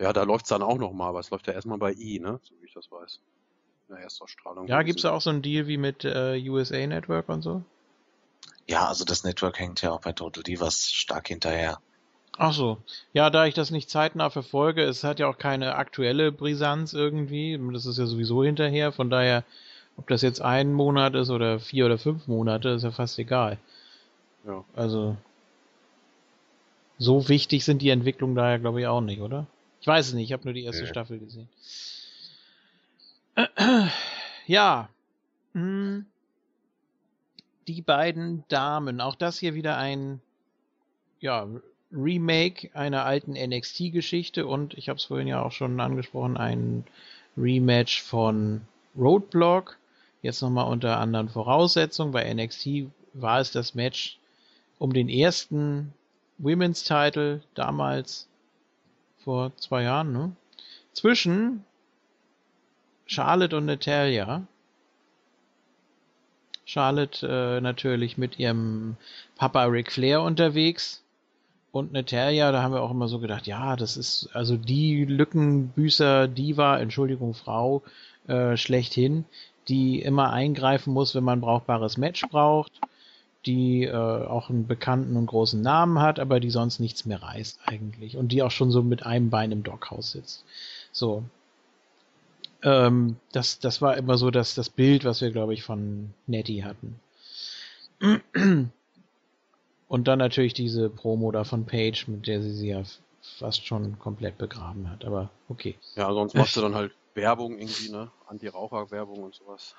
[0.00, 2.40] Ja, da läuft's dann auch nochmal, aber es läuft ja erstmal bei E, ne?
[2.42, 3.20] So wie ich das weiß.
[3.88, 4.66] In der Erstausstrahlung.
[4.66, 7.62] Ja, gibt's da auch so einen Deal wie mit äh, USA Network und so?
[8.68, 11.78] Ja, also das Network hängt ja auch bei Total Divas stark hinterher.
[12.38, 12.78] Ach so.
[13.12, 17.60] Ja, da ich das nicht zeitnah verfolge, es hat ja auch keine aktuelle Brisanz irgendwie.
[17.72, 18.92] Das ist ja sowieso hinterher.
[18.92, 19.44] Von daher,
[19.96, 23.58] ob das jetzt ein Monat ist oder vier oder fünf Monate, ist ja fast egal.
[24.46, 24.64] Ja.
[24.74, 25.16] Also,
[26.98, 29.46] so wichtig sind die Entwicklungen daher, glaube ich, auch nicht, oder?
[29.80, 30.88] Ich weiß es nicht, ich habe nur die erste Nee.
[30.88, 31.48] Staffel gesehen.
[34.46, 34.88] Ja.
[35.52, 36.06] Hm.
[37.68, 40.20] Die beiden Damen, auch das hier wieder ein
[41.20, 41.46] ja,
[41.92, 46.84] Remake einer alten NXT-Geschichte und ich habe es vorhin ja auch schon angesprochen, ein
[47.36, 48.62] Rematch von
[48.96, 49.78] Roadblock.
[50.22, 52.12] Jetzt nochmal unter anderen Voraussetzungen.
[52.12, 54.18] Bei NXT war es das Match
[54.78, 55.92] um den ersten
[56.38, 58.28] Women's Title damals
[59.18, 60.36] vor zwei Jahren, ne?
[60.92, 61.64] Zwischen
[63.06, 64.46] Charlotte und Natalia.
[66.72, 68.96] Charlotte äh, natürlich mit ihrem
[69.36, 71.02] Papa Ric Flair unterwegs.
[71.70, 76.28] Und Natalia, da haben wir auch immer so gedacht, ja, das ist also die Lückenbüßer
[76.28, 77.82] Diva, Entschuldigung, Frau,
[78.26, 79.26] äh, schlechthin,
[79.68, 82.72] die immer eingreifen muss, wenn man brauchbares Match braucht,
[83.44, 87.60] die äh, auch einen bekannten und großen Namen hat, aber die sonst nichts mehr reißt
[87.66, 88.16] eigentlich.
[88.16, 90.44] Und die auch schon so mit einem Bein im Dockhaus sitzt.
[90.90, 91.24] So.
[92.62, 96.64] Ähm, das, das war immer so das, das Bild, was wir, glaube ich, von Nettie
[96.64, 97.00] hatten.
[99.88, 102.82] Und dann natürlich diese Promo da von Paige, mit der sie sie ja
[103.38, 105.04] fast schon komplett begraben hat.
[105.04, 105.76] Aber okay.
[105.94, 108.10] Ja, sonst machst du dann halt Werbung irgendwie, ne?
[108.26, 109.74] Anti-Raucher-Werbung und sowas.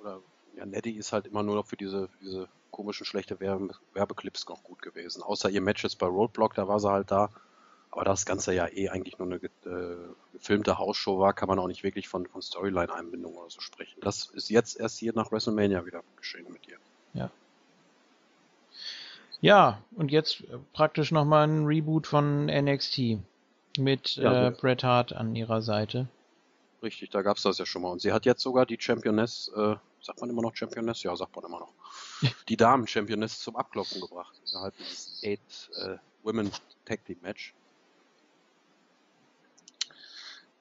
[0.00, 0.20] Oder,
[0.56, 4.62] ja, Nettie ist halt immer nur noch für diese, diese komischen, schlechte Werbe Werbeclips noch
[4.62, 5.22] gut gewesen.
[5.22, 7.30] Außer ihr Match jetzt bei Roadblock, da war sie halt da.
[7.92, 9.96] Aber das Ganze ja eh eigentlich nur eine äh,
[10.32, 14.00] gefilmte Hausshow war, kann man auch nicht wirklich von, von Storyline-Einbindung oder so sprechen.
[14.00, 16.78] Das ist jetzt erst hier nach WrestleMania wieder geschehen mit ihr.
[19.42, 23.18] Ja, und jetzt äh, praktisch nochmal ein Reboot von NXT
[23.76, 24.50] mit Ja, äh.
[24.52, 26.06] Bret Hart an ihrer Seite.
[26.80, 27.90] Richtig, da gab's das ja schon mal.
[27.90, 31.02] Und sie hat jetzt sogar die Championess, äh, sagt man immer noch Championess?
[31.02, 31.72] Ja, sagt man immer noch.
[32.48, 34.40] Die Damen-Championess zum Abklopfen gebracht.
[34.48, 35.40] Innerhalb dieses Eight
[35.76, 36.50] äh, Women
[36.84, 37.52] Tag Team Match.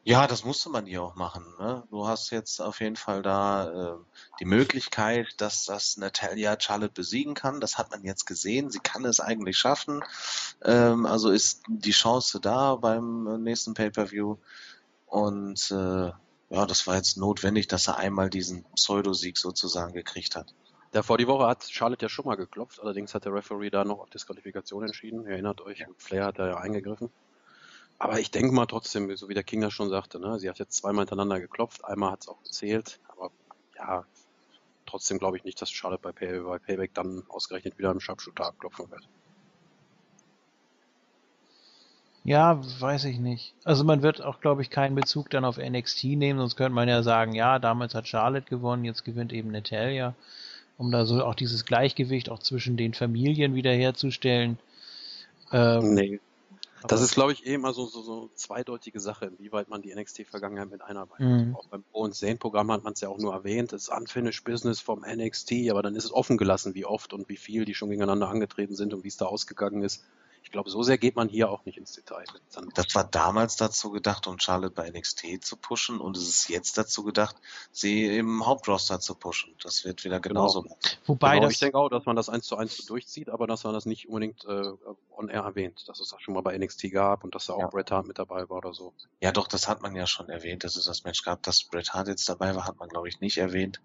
[0.03, 1.45] Ja, das musste man hier auch machen.
[1.59, 1.83] Ne?
[1.91, 3.97] Du hast jetzt auf jeden Fall da äh,
[4.39, 7.61] die Möglichkeit, dass das Natalia Charlotte besiegen kann.
[7.61, 8.71] Das hat man jetzt gesehen.
[8.71, 10.03] Sie kann es eigentlich schaffen.
[10.63, 14.37] Ähm, also ist die Chance da beim nächsten Pay-per-View.
[15.05, 16.11] Und äh,
[16.49, 20.55] ja, das war jetzt notwendig, dass er einmal diesen Pseudosieg sozusagen gekriegt hat.
[20.93, 23.85] Der vor die Woche hat Charlotte ja schon mal geklopft, allerdings hat der Referee da
[23.85, 25.23] noch auf Disqualifikation entschieden.
[25.23, 27.11] Ihr erinnert euch, Flair hat da ja eingegriffen.
[28.01, 30.57] Aber ich denke mal trotzdem, so wie der King das schon sagte, ne, sie hat
[30.57, 33.29] jetzt zweimal hintereinander geklopft, einmal hat es auch gezählt, aber
[33.77, 34.05] ja,
[34.87, 38.47] trotzdem glaube ich nicht, dass Charlotte bei, Pay bei Payback dann ausgerechnet wieder im Sharpshooter
[38.47, 39.07] abklopfen wird.
[42.23, 43.53] Ja, weiß ich nicht.
[43.65, 46.89] Also man wird auch, glaube ich, keinen Bezug dann auf NXT nehmen, sonst könnte man
[46.89, 50.15] ja sagen, ja, damals hat Charlotte gewonnen, jetzt gewinnt eben Natalia,
[50.79, 54.57] um da so auch dieses Gleichgewicht auch zwischen den Familien wiederherzustellen.
[55.51, 56.19] Ähm, Nee.
[56.87, 60.69] Das ist, glaube ich, eh immer so, so, so zweideutige Sache, inwieweit man die NXT-Vergangenheit
[60.69, 61.25] mit einarbeitet.
[61.25, 61.55] Mhm.
[61.55, 64.43] Auch beim Pro- und Zane-Programm hat man es ja auch nur erwähnt, das ist Unfinished
[64.43, 67.75] Business vom NXT, aber dann ist es offen gelassen, wie oft und wie viel die
[67.75, 70.03] schon gegeneinander angetreten sind und wie es da ausgegangen ist.
[70.43, 72.25] Ich glaube, so sehr geht man hier auch nicht ins Detail.
[72.53, 76.49] Dann, Das war damals dazu gedacht, um Charlotte bei NXT zu pushen und es ist
[76.49, 77.35] jetzt dazu gedacht,
[77.71, 79.55] sie im Hauptroster zu pushen.
[79.63, 80.65] Das wird wieder genauso.
[81.05, 83.47] Wobei genau, das ich denke auch, dass man das eins zu eins so durchzieht, aber
[83.47, 84.71] dass man das nicht unbedingt äh,
[85.15, 87.59] on air erwähnt, dass es das schon mal bei NXT gab und dass da auch
[87.59, 87.67] Ja.
[87.67, 88.93] Bret Hart mit dabei war oder so.
[89.21, 91.93] Ja, doch, das hat man ja schon erwähnt, dass es das Match gab, dass Bret
[91.93, 93.79] Hart jetzt dabei war, hat man glaube ich nicht erwähnt.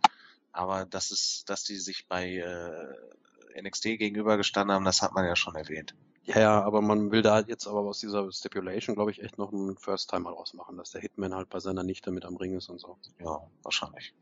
[0.53, 5.37] Aber das ist, dass die sich bei äh, NXT gegenübergestanden haben, das hat man ja
[5.37, 5.95] schon erwähnt.
[6.27, 9.39] Ja, ja, aber man will da halt jetzt aber aus dieser Stipulation, glaube ich, echt
[9.39, 12.57] noch einen First Timer rausmachen, dass der Hitman halt bei seiner Nichte mit am Ring
[12.57, 12.97] ist und so.
[13.21, 14.13] Ja, wahrscheinlich.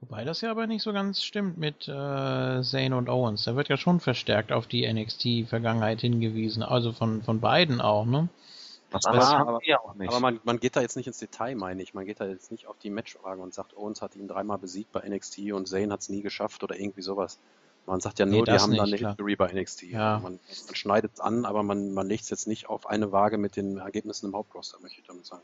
[0.00, 3.44] Wobei das ja aber nicht so ganz stimmt mit äh, Zane und Owens.
[3.44, 6.62] Da wird ja schon verstärkt auf die NXT-Vergangenheit hingewiesen.
[6.62, 8.28] Also von, von beiden auch, ne?
[8.90, 10.10] Was Aber- aber- ja auch nicht.
[10.10, 11.94] Aber man, man geht da jetzt nicht ins Detail, meine ich.
[11.94, 14.92] Man geht da jetzt nicht auf die Matchfrage und sagt, Owens hat ihn dreimal besiegt
[14.92, 17.38] bei NXT und Zane hat es nie geschafft oder irgendwie sowas.
[17.86, 19.12] Man sagt ja Nee, nur, die haben nicht, eine klar.
[19.12, 19.82] History bei NXT.
[19.84, 20.18] Ja.
[20.22, 23.36] Man, man schneidet es an, aber man, man legt es jetzt nicht auf eine Waage
[23.36, 25.42] mit den Ergebnissen im Hauptroster, möchte ich damit sagen.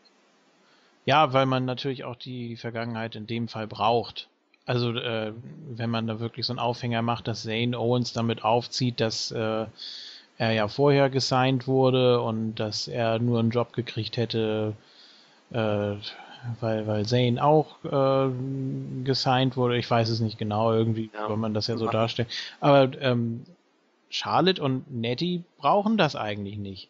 [1.05, 4.29] Ja, weil man natürlich auch die Vergangenheit in dem Fall braucht.
[4.67, 5.33] Also äh,
[5.69, 9.67] wenn man da wirklich so einen Aufhänger macht, dass Zane Owens damit aufzieht, dass äh,
[10.39, 14.75] er ja vorher gesigned wurde und dass er nur einen Job gekriegt hätte,
[15.51, 15.95] äh,
[16.61, 18.31] weil, weil Zane auch äh,
[19.05, 19.79] gesigned wurde.
[19.79, 21.27] Ich weiß es nicht genau, irgendwie Ja.
[21.27, 21.91] soll man das ja so Ja.
[21.93, 22.29] darstellen.
[22.61, 23.45] Aber ähm,
[24.09, 26.89] Charlotte und Nettie brauchen das eigentlich nicht.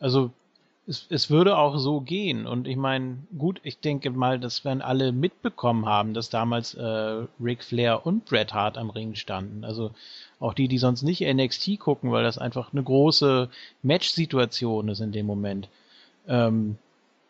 [0.00, 0.30] Also
[0.86, 2.46] es, es würde auch so gehen.
[2.46, 6.82] Und ich meine, gut, ich denke mal, dass wenn alle mitbekommen haben, dass damals äh,
[7.40, 9.64] Ric Flair und Bret Hart am Ring standen.
[9.64, 9.92] Also
[10.40, 13.48] auch die, die sonst nicht NXT gucken, weil das einfach eine große
[13.82, 15.68] Match-Situation ist in dem Moment.
[16.26, 16.78] Ähm,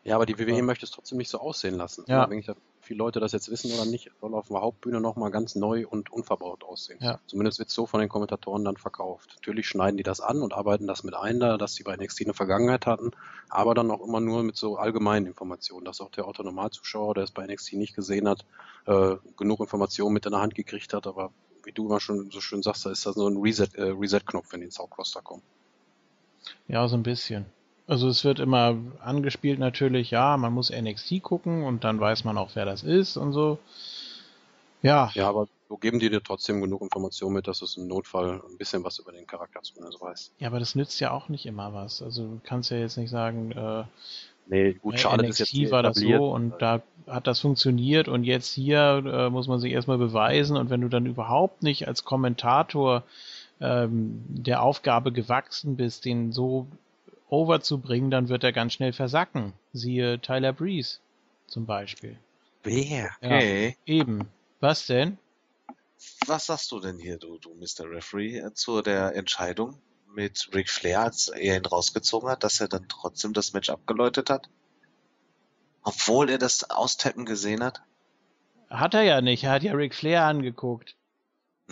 [0.05, 0.62] Ja, aber die WWE Ja.
[0.62, 2.05] möchte es trotzdem nicht so aussehen lassen.
[2.09, 2.19] Ja.
[2.19, 5.31] Unabhängig davon, wie viele Leute das jetzt wissen oder nicht, soll auf der Hauptbühne nochmal
[5.31, 6.99] ganz neu und unverbaut aussehen.
[7.01, 7.20] Ja.
[7.27, 9.31] Zumindest wird es so von den Kommentatoren dann verkauft.
[9.37, 12.23] Natürlich schneiden die das an und arbeiten das mit ein, da, dass sie bei NXT
[12.23, 13.12] eine Vergangenheit hatten,
[13.49, 17.31] aber dann auch immer nur mit so allgemeinen Informationen, dass auch der Autonormalzuschauer, der es
[17.31, 18.45] bei NXT nicht gesehen hat,
[18.87, 21.31] äh, genug Informationen mit in der Hand gekriegt hat, aber
[21.62, 24.51] wie du immer schon so schön sagst, da ist das so ein Reset, äh, Reset-Knopf,
[24.51, 25.43] wenn die ins Hauptroster kommen.
[26.66, 27.47] Ja, so ein bisschen.
[27.86, 32.38] Also es wird immer angespielt natürlich, ja, man muss NXT gucken und dann weiß man
[32.38, 33.59] auch, wer das ist und so.
[34.82, 37.86] Ja, Ja, aber so geben die dir trotzdem genug Informationen mit, dass du es im
[37.86, 40.32] Notfall ein bisschen was über den Charakter zumindest weißt.
[40.38, 42.02] ja, aber das nützt ja auch nicht immer was.
[42.02, 43.84] Also du kannst ja jetzt nicht sagen, äh,
[44.46, 48.09] Nee, gut, bei schade, NXT ist jetzt war das so und da hat das funktioniert
[48.09, 51.86] und jetzt hier äh, muss man sich erstmal beweisen und wenn du dann überhaupt nicht
[51.88, 53.04] als Kommentator
[53.60, 56.66] ähm, der Aufgabe gewachsen bist, den so
[57.32, 59.54] overzubringen, dann wird er ganz schnell versacken.
[59.72, 60.98] Siehe Tyler Breeze
[61.46, 62.18] zum Beispiel.
[62.62, 63.10] Wer?
[63.22, 63.36] Ja.
[63.36, 63.76] Okay.
[63.86, 64.28] Eben.
[64.60, 65.18] Was denn?
[66.26, 67.90] Was sagst du denn hier, du, du Mr.
[67.90, 69.78] Referee, zu der Entscheidung
[70.14, 74.28] mit Ric Flair, als er ihn rausgezogen hat, dass er dann trotzdem das Match abgeläutet
[74.28, 74.48] hat?
[75.82, 77.82] Obwohl er das Austappen gesehen hat?
[78.68, 79.44] Hat er ja nicht.
[79.44, 80.96] Er hat ja Ric Flair angeguckt.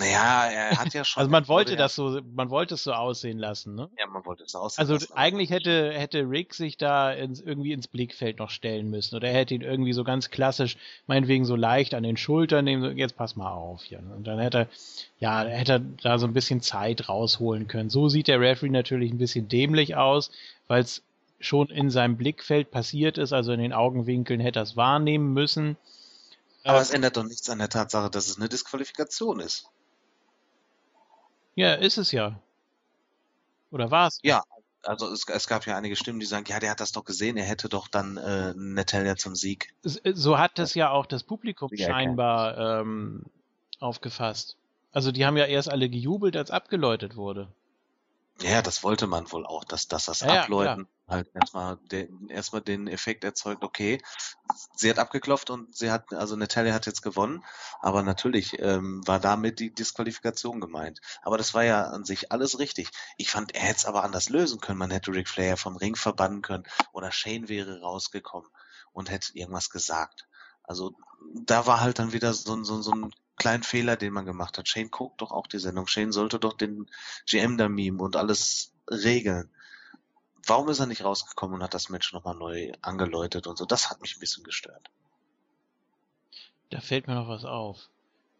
[0.00, 1.20] Naja, er hat ja schon.
[1.20, 3.88] Also man wollte das so, man wollte es so aussehen lassen, ne?
[3.98, 7.40] Ja, man wollte es aussehen Also lassen, aber- eigentlich hätte, hätte Rick sich da ins,
[7.40, 9.14] irgendwie ins Blickfeld noch stellen müssen.
[9.14, 12.82] Oder er hätte ihn irgendwie so ganz klassisch, meinetwegen so leicht an den Schultern nehmen,
[12.82, 13.98] so, jetzt pass mal auf hier.
[13.98, 14.66] Und dann hätte er,
[15.18, 17.90] ja, hätte er da so ein bisschen Zeit rausholen können.
[17.90, 20.30] So sieht der Referee natürlich ein bisschen dämlich aus,
[20.66, 21.02] weil es
[21.40, 25.76] schon in seinem Blickfeld passiert ist, also in den Augenwinkeln hätte er es wahrnehmen müssen.
[26.64, 29.64] Aber Äh, es ändert doch nichts an der Tatsache, dass es eine Disqualifikation ist.
[31.60, 32.38] Ja, ist es ja.
[33.70, 34.20] Oder war es?
[34.22, 34.42] Ja,
[34.82, 37.36] also es, es gab ja einige Stimmen, die sagen, ja, der hat das doch gesehen,
[37.36, 39.72] er hätte doch dann äh, Natalia zum Sieg.
[39.84, 43.24] S- So hat es ja auch das Publikum Ja, scheinbar ähm,
[43.78, 44.56] aufgefasst.
[44.92, 47.48] Also die haben ja erst alle gejubelt, als abgeläutet wurde.
[48.42, 52.62] Ja, das wollte man wohl auch, dass, dass das ja, Abläuten halt erstmal den, erstmal
[52.62, 54.00] den Effekt erzeugt, okay,
[54.76, 57.44] sie hat abgeklopft und sie hat, also Natalia hat jetzt gewonnen,
[57.80, 61.00] aber natürlich ähm, war damit die Disqualifikation gemeint.
[61.22, 62.90] Aber das war ja an sich alles richtig.
[63.16, 64.78] Ich fand, er hätte es aber anders lösen können.
[64.78, 68.50] Man hätte Ric Flair vom Ring verbannen können oder Shane wäre rausgekommen
[68.92, 70.26] und hätte irgendwas gesagt.
[70.64, 70.94] Also
[71.34, 74.58] da war halt dann wieder so, ein- so, so ein kleinen Fehler, den man gemacht
[74.58, 74.68] hat.
[74.68, 75.86] Shane guckt doch auch die Sendung.
[75.86, 76.86] Shane sollte doch den
[77.26, 79.50] GM da mimen und alles regeln.
[80.46, 83.64] Warum ist er nicht rausgekommen und hat das Match nochmal neu angeläutet und so?
[83.64, 84.90] Das hat mich ein bisschen gestört.
[86.70, 87.88] Da fällt mir noch was auf.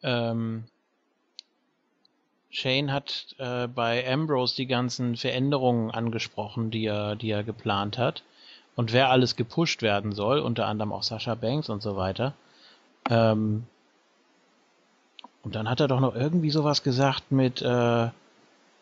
[0.03, 0.65] Ähm,
[2.51, 8.23] Shane hat äh, bei Ambrose die ganzen Veränderungen angesprochen, die er, die er geplant hat.
[8.77, 12.35] Und wer alles gepusht werden soll, unter anderem auch Sascha Banks und so weiter.
[13.09, 13.67] Ähm,
[15.43, 18.09] und dann hat er doch noch irgendwie sowas gesagt mit äh,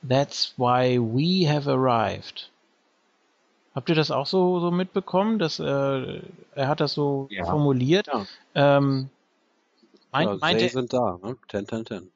[0.08, 2.50] That's why we have arrived.
[3.74, 5.38] Habt ihr das auch so, so mitbekommen?
[5.38, 5.64] Dass, äh,
[6.54, 7.44] er hat das so Ja.
[7.44, 8.08] formuliert.
[8.08, 8.26] Ja.
[8.54, 9.08] Ähm,
[10.10, 11.36] meint, ja, meinte, sind da, ne?
[11.48, 12.10] 10, 10, 10.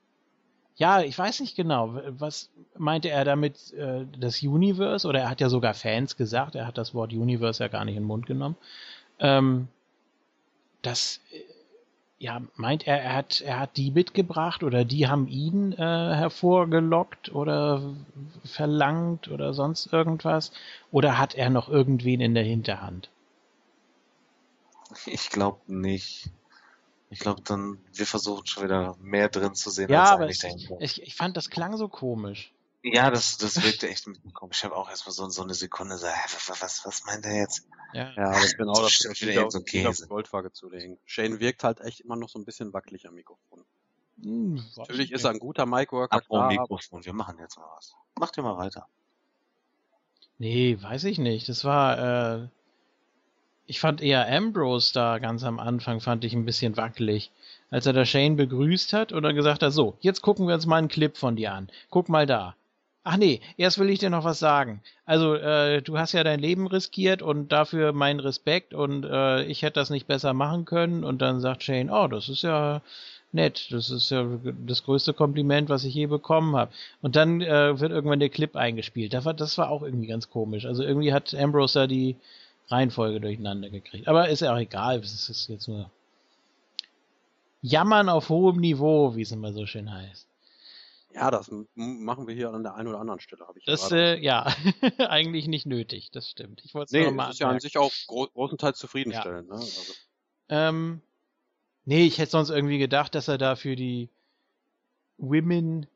[0.76, 2.00] ja, ich weiß nicht genau.
[2.18, 5.06] Was meinte er damit, äh, das Universe?
[5.06, 6.54] Oder er hat ja sogar Fans gesagt.
[6.54, 8.56] Er hat das Wort Universe ja gar nicht in den Mund genommen.
[9.20, 9.68] Ähm,
[10.80, 11.38] das, äh,
[12.22, 17.34] ja, meint er, er hat, er hat die mitgebracht oder die haben ihn äh, hervorgelockt
[17.34, 17.82] oder
[18.44, 20.52] verlangt oder sonst irgendwas?
[20.92, 23.10] Oder hat er noch irgendwen in der Hinterhand?
[25.06, 26.30] Ich glaube nicht.
[27.10, 30.38] Ich glaube, dann, wir versuchen schon wieder mehr drin zu sehen, Ja, als aber eigentlich
[30.38, 30.76] dahinter.
[30.80, 32.52] ich, ich fand, das klang so komisch.
[32.82, 34.59] Ja, das, das wirkte echt ein bisschen komisch.
[34.59, 37.36] Ich habe auch erstmal so, so eine Sekunde so, hä, was, was, was meint er
[37.36, 37.66] jetzt?
[37.92, 38.12] Ja.
[38.16, 40.09] Ja, das ist genau das, stimmt was wieder irgend so auf, wieder auf Käse.
[40.09, 40.98] Goldwaage zu legen.
[41.04, 43.64] Shane wirkt halt echt immer noch so ein bisschen wackelig am Mikrofon.
[44.22, 47.94] Hm, Natürlich ich ist er ein guter Mic-Worker, Apropos Mikrofon, wir machen jetzt mal was.
[48.18, 48.86] Macht ihr mal weiter.
[50.38, 51.48] Nee, weiß ich nicht.
[51.48, 52.48] Das war, äh,
[53.66, 57.30] ich fand eher Ambrose da ganz am Anfang, fand ich ein bisschen wackelig.
[57.70, 60.66] Als er da Shane begrüßt hat und dann gesagt hat, so, jetzt gucken wir uns
[60.66, 61.70] mal einen Clip von dir an.
[61.90, 62.54] Guck mal da.
[63.04, 64.80] Ach nee, erst will ich dir noch was sagen.
[65.06, 69.62] Also, äh, du hast ja dein Leben riskiert und dafür meinen Respekt und äh, ich
[69.62, 71.02] hätte das nicht besser machen können.
[71.02, 72.80] Und dann sagt Shane, oh, das ist ja
[73.32, 73.72] nett.
[73.72, 74.24] Das ist ja
[74.66, 76.72] das größte Kompliment, was ich je bekommen habe.
[77.00, 79.14] Und dann äh, wird irgendwann der Clip eingespielt.
[79.14, 80.64] Das war, das war auch irgendwie ganz komisch.
[80.64, 82.16] Also irgendwie hat Ambrose da die
[82.68, 84.06] Reihenfolge durcheinander gekriegt.
[84.06, 85.00] Aber ist ja auch egal.
[85.00, 85.90] Es ist jetzt nur
[87.62, 90.26] Jammern auf hohem Niveau, wie es immer so schön heißt.
[91.14, 94.16] Ja, das machen wir hier an der einen oder anderen Stelle, habe ich Das, gerade.
[94.16, 94.47] äh, ja,
[94.98, 96.10] eigentlich nicht nötig.
[96.12, 96.62] Das stimmt.
[96.64, 99.48] Ich wollte es nee, nur mal das ist ja an sich auch gro großenteils zufriedenstellend.
[99.48, 99.55] Ne?
[99.55, 99.93] Also,
[100.48, 101.01] Ähm,
[101.84, 104.09] nee, ich hätte sonst irgendwie gedacht, dass er da für die
[105.18, 105.86] Women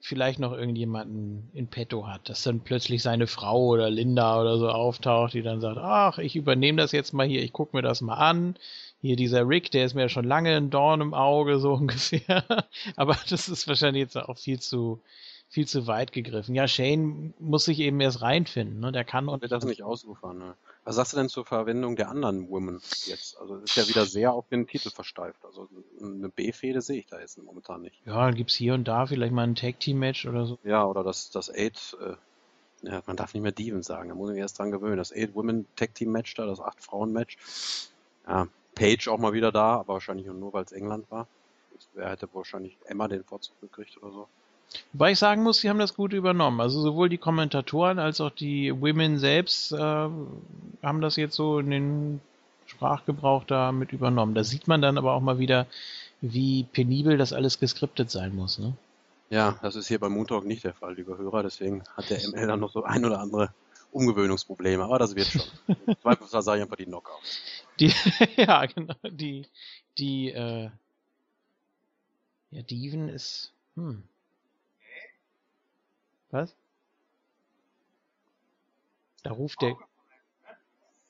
[0.00, 4.68] vielleicht noch irgendjemanden in petto hat, dass dann plötzlich seine Frau oder Linda oder so
[4.68, 8.00] auftaucht, die dann sagt, ach, ich übernehme das jetzt mal hier, ich gucke mir das
[8.00, 8.56] mal an.
[9.00, 12.44] Hier dieser Rick, der ist mir ja schon lange ein Dorn im Auge, so ungefähr.
[12.96, 15.00] Aber das ist wahrscheinlich jetzt auch viel zu,
[15.48, 16.54] viel zu weit gegriffen.
[16.54, 18.92] Ja, Shane muss sich eben erst reinfinden, ne?
[18.92, 20.38] Der kann und das nicht ausufern.
[20.38, 20.54] Ne?
[20.84, 23.38] Was sagst du denn zur Verwendung der anderen Women jetzt?
[23.38, 25.44] Also ist ja wieder sehr auf den Titel versteift.
[25.44, 25.68] Also
[26.00, 28.00] eine B-Fehde sehe ich da jetzt momentan nicht.
[28.04, 30.58] Ja, dann gibt's hier und da vielleicht mal ein Tag-Team-Match oder so.
[30.64, 34.30] Ja, oder das, das Eight, äh, ja, man darf nicht mehr Diven sagen, da muss
[34.30, 34.96] ich mich erst dran gewöhnen.
[34.96, 37.36] Das Eight Women Tag Team Match da, das Acht Frauen Match.
[38.26, 38.48] Ja,
[38.78, 41.26] Paige auch mal wieder da, aber wahrscheinlich nur, weil es England war.
[41.94, 44.28] Wer hätte wahrscheinlich Emma den Vorzug gekriegt oder so.
[44.92, 46.60] Wobei ich sagen muss, sie haben das gut übernommen.
[46.60, 51.70] Also sowohl die Kommentatoren als auch die Women selbst äh, haben das jetzt so in
[51.70, 52.20] den
[52.66, 54.34] Sprachgebrauch da mit übernommen.
[54.34, 55.66] Da sieht man dann aber auch mal wieder,
[56.20, 58.58] wie penibel das alles geskriptet sein muss.
[58.58, 58.74] Ne?
[59.30, 61.42] Ja, das ist hier bei Moontalk nicht der Fall, liebe Hörer.
[61.42, 63.50] Deswegen hat der ML dann noch so ein oder andere
[63.92, 64.84] Umgewöhnungsprobleme.
[64.84, 65.42] Aber das wird schon.
[65.86, 67.20] Im Zweifelsfall sage ich einfach die Knockout.
[67.80, 67.92] Die,
[68.36, 69.46] ja, genau, die,
[69.98, 70.70] die, äh,
[72.50, 74.02] ja, Diven ist, hm.
[76.30, 76.54] Was?
[79.22, 79.76] Da ruft der,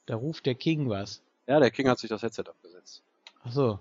[0.06, 1.22] da ruft der King was.
[1.46, 3.02] Ja, der King hat sich das Headset abgesetzt.
[3.42, 3.78] Ach so.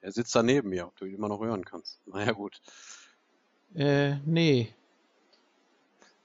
[0.00, 1.98] Er sitzt da neben mir, ob du ihn immer noch hören kannst.
[2.06, 2.60] Naja, gut.
[3.74, 4.72] Äh, nee.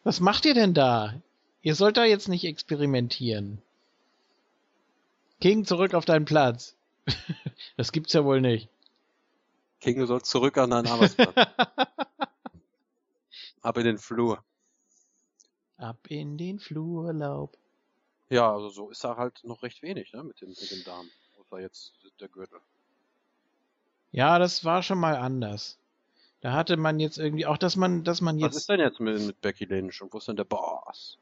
[0.03, 1.13] Was macht ihr denn da?
[1.61, 3.61] Ihr sollt da jetzt nicht experimentieren.
[5.39, 6.75] King, zurück auf deinen Platz.
[7.77, 8.69] das gibt's ja wohl nicht.
[9.79, 11.35] King, du sollst zurück an deinen Arbeitsplatz.
[13.61, 14.43] Ab in den Flur.
[15.77, 17.57] Ab in den Flurlaub.
[18.29, 21.09] Ja, also so ist da halt noch recht wenig, ne, mit den, mit den Damen.
[21.39, 22.59] Außer jetzt der Gürtel.
[24.11, 25.77] Ja, das war schon mal anders.
[26.41, 28.99] Da hatte man jetzt irgendwie auch, dass man, dass man Was ist jetzt, denn jetzt
[28.99, 31.17] mit, mit Becky Lynch und wo ist denn der Boss?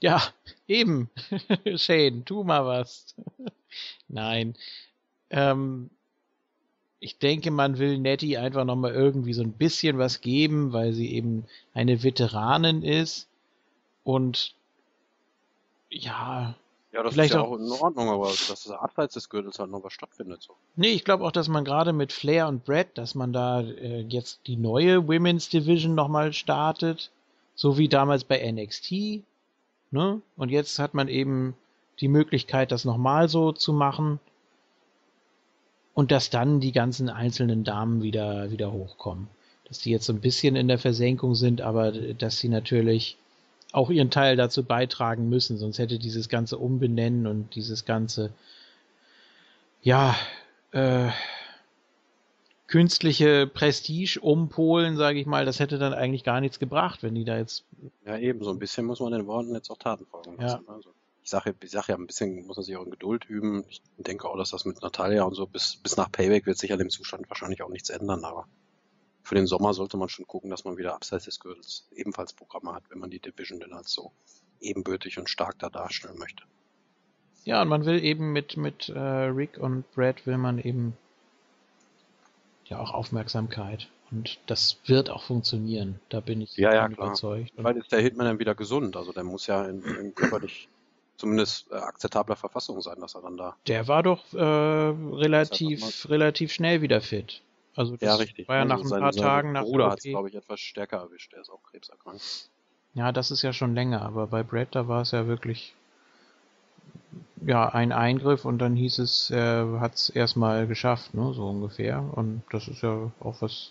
[0.00, 0.22] ja,
[0.68, 1.10] eben.
[1.76, 3.14] Shane, tu mal was.
[4.08, 4.54] Nein.
[5.30, 5.90] Ähm,
[7.00, 11.12] ich denke, man will Nettie einfach nochmal irgendwie so ein bisschen was geben, weil sie
[11.12, 13.28] eben eine Veteranin ist.
[14.02, 14.54] Und
[15.90, 16.54] ja,
[16.92, 19.58] Ja, das Vielleicht ist ja auch- auch in Ordnung, aber dass das abseits des Gürtels
[19.58, 20.42] halt noch was stattfindet.
[20.42, 20.54] So.
[20.76, 24.00] nee, ich glaube auch, dass man gerade mit Flair und Brett, dass man da äh,
[24.08, 27.10] jetzt die neue Women's Division nochmal startet,
[27.54, 29.22] so wie damals bei NXT.
[29.90, 30.22] Ne?
[30.36, 31.54] Und jetzt hat man eben
[32.00, 34.18] die Möglichkeit, das nochmal so zu machen.
[35.94, 39.26] und dass dann die ganzen einzelnen Damen wieder, wieder hochkommen.
[39.66, 43.16] Dass die jetzt so ein bisschen in der Versenkung sind, aber dass sie natürlich
[43.72, 48.32] auch ihren Teil dazu beitragen müssen, sonst hätte dieses ganze Umbenennen und dieses ganze,
[49.82, 50.16] ja,
[50.72, 51.10] äh,
[52.66, 57.14] künstliche Prestige um Polen, sage ich mal, das hätte dann eigentlich gar nichts gebracht, wenn
[57.14, 57.64] die da jetzt.
[58.04, 60.64] Ja, eben, so ein bisschen muss man den Worten jetzt auch Taten folgen lassen.
[60.66, 60.74] Ja.
[60.74, 60.90] Also
[61.22, 63.64] ich sage ich sag ja, ein bisschen muss man sich auch in Geduld üben.
[63.68, 66.72] Ich denke auch, dass das mit Natalia und so bis, bis nach Payback wird sich
[66.72, 68.46] an dem Zustand wahrscheinlich auch nichts ändern, aber
[69.28, 72.74] für den Sommer sollte man schon gucken, dass man wieder abseits des Gürtels ebenfalls Programme
[72.74, 74.10] hat, wenn man die Division denn als so
[74.60, 76.44] ebenbürtig und stark da darstellen möchte.
[77.44, 80.96] Ja, und man will eben mit, mit äh, Rick und Brad will man eben
[82.64, 83.88] ja auch Aufmerksamkeit.
[84.10, 86.00] Und das wird auch funktionieren.
[86.08, 87.08] Da bin ich ja, ja, klar.
[87.08, 87.52] überzeugt.
[87.56, 88.96] Weil ist der Hitman dann wieder gesund.
[88.96, 90.70] Also der muss ja in, in körperlich
[91.18, 93.56] zumindest äh, akzeptabler Verfassung sein, dass er dann da.
[93.66, 97.42] Der war doch äh, relativ, relativ schnell wieder fit.
[97.78, 98.48] Also das ja, richtig.
[98.48, 100.58] war ja also nach ein sein, paar Tagen nach Bruder hat es, glaube ich, etwas
[100.58, 101.32] stärker erwischt.
[101.32, 102.50] Der ist auch krebserkrankt.
[102.94, 105.76] Ja, das ist ja schon länger, aber bei Brad, da war es ja wirklich
[107.46, 112.04] ja, ein Eingriff und dann hieß es, er hat es erstmal geschafft, ne, so ungefähr.
[112.16, 113.70] Und das ist ja auch was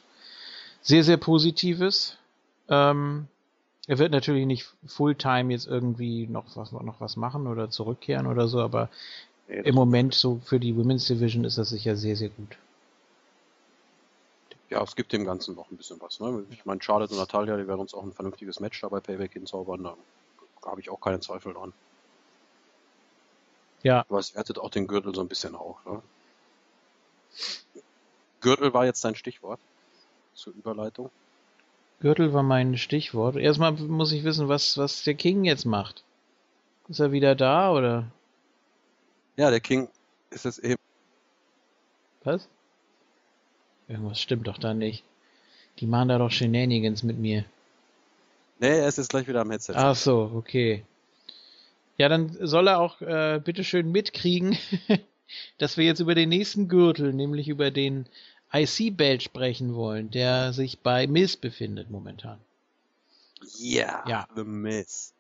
[0.82, 2.18] sehr, sehr Positives.
[2.70, 3.28] Ähm,
[3.88, 8.48] er wird natürlich nicht Fulltime jetzt irgendwie noch was, noch was machen oder zurückkehren oder
[8.48, 8.88] so, aber
[9.50, 12.58] ja, im Moment so für die Women's Division ist das sicher sehr, sehr gut.
[14.70, 16.20] Ja, es gibt dem Ganzen noch ein bisschen was.
[16.20, 16.46] Ne?
[16.50, 19.84] Ich meine, Charlotte und Natalia, die werden uns auch ein vernünftiges Match dabei Payback hinzaubern.
[19.84, 19.96] Da
[20.66, 21.74] habe ich auch keinen Zweifel dran.
[23.84, 24.06] Ja.
[24.10, 25.78] Aber es wertet auch den Gürtel so ein bisschen auf.
[25.86, 26.02] Ne?
[28.42, 29.60] Gürtel war jetzt dein Stichwort
[30.34, 31.10] zur Überleitung.
[32.00, 33.38] Gürtel war mein Stichwort.
[33.38, 36.04] Erstmal muss ich wissen, was, was der King jetzt macht.
[36.90, 38.12] Ist er wieder da oder?
[39.36, 39.90] Ja, der King
[40.30, 40.80] ist es eben.
[42.24, 42.48] Was?
[43.88, 45.04] Irgendwas stimmt doch da nicht.
[45.80, 47.46] Die machen da doch Shenanigans mit mir.
[48.60, 49.74] Nee, er ist jetzt gleich wieder am Headset.
[49.76, 50.84] Ach so, okay.
[51.98, 54.58] Ja, dann soll er auch äh, bitteschön mitkriegen,
[55.58, 58.08] dass wir jetzt über den nächsten Gürtel, nämlich über den
[58.54, 62.40] IC-Belt sprechen wollen, der sich bei Miss befindet momentan.
[63.60, 65.14] Yeah, ja, The Miss.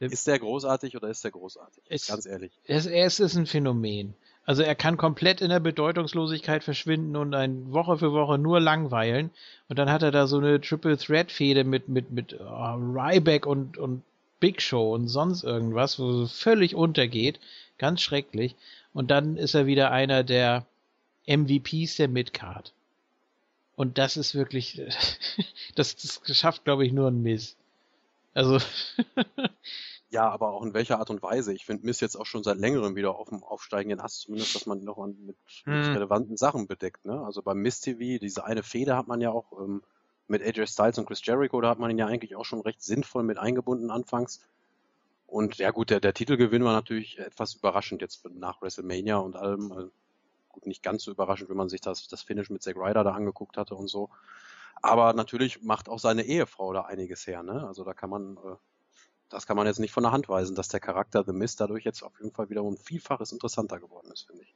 [0.00, 1.82] Ist der großartig oder ist der großartig?
[1.88, 2.50] Es, Ganz ehrlich.
[2.66, 4.14] Es, es ist ein Phänomen.
[4.44, 9.30] Also er kann komplett in der Bedeutungslosigkeit verschwinden und ein Woche für Woche nur langweilen.
[9.68, 13.46] Und dann hat er da so eine Triple Threat Fehde mit mit mit oh, Ryback
[13.46, 14.02] und und
[14.40, 17.38] Big Show und sonst irgendwas, wo so völlig untergeht.
[17.78, 18.56] Ganz schrecklich.
[18.92, 20.66] Und dann ist er wieder einer der
[21.26, 22.72] MVPs der Midcard.
[23.76, 24.82] Und das ist wirklich,
[25.76, 27.56] das, das schafft, glaube ich, nur ein Miss.
[28.34, 28.58] Also.
[30.12, 31.54] ja, aber auch in welcher Art und Weise.
[31.54, 34.66] Ich finde Miss jetzt auch schon seit längerem wieder auf dem aufsteigenden Ast, zumindest, dass
[34.66, 35.92] man noch mit, mit hm.
[35.94, 37.04] relevanten Sachen bedeckt.
[37.04, 37.18] Ne?
[37.24, 39.82] Also beim Miss TV, diese eine Fehde hat man ja auch ähm,
[40.28, 42.82] mit AJ Styles und Chris Jericho, da hat man ihn ja eigentlich auch schon recht
[42.82, 44.40] sinnvoll mit eingebunden anfangs.
[45.26, 49.72] Und ja gut, der, der Titelgewinn war natürlich etwas überraschend jetzt nach WrestleMania und allem.
[49.72, 49.90] Also,
[50.50, 53.12] gut, nicht ganz so überraschend, wenn man sich das, das Finish mit Zack Ryder da
[53.12, 54.10] angeguckt hatte und so.
[54.82, 57.66] Aber natürlich macht auch seine Ehefrau da einiges her, ne?
[57.66, 58.56] Also da kann man, äh,
[59.32, 61.84] das kann man jetzt nicht von der Hand weisen, dass der Charakter The Mist dadurch
[61.84, 64.54] jetzt auf jeden Fall wieder um Vielfaches interessanter geworden ist, finde ich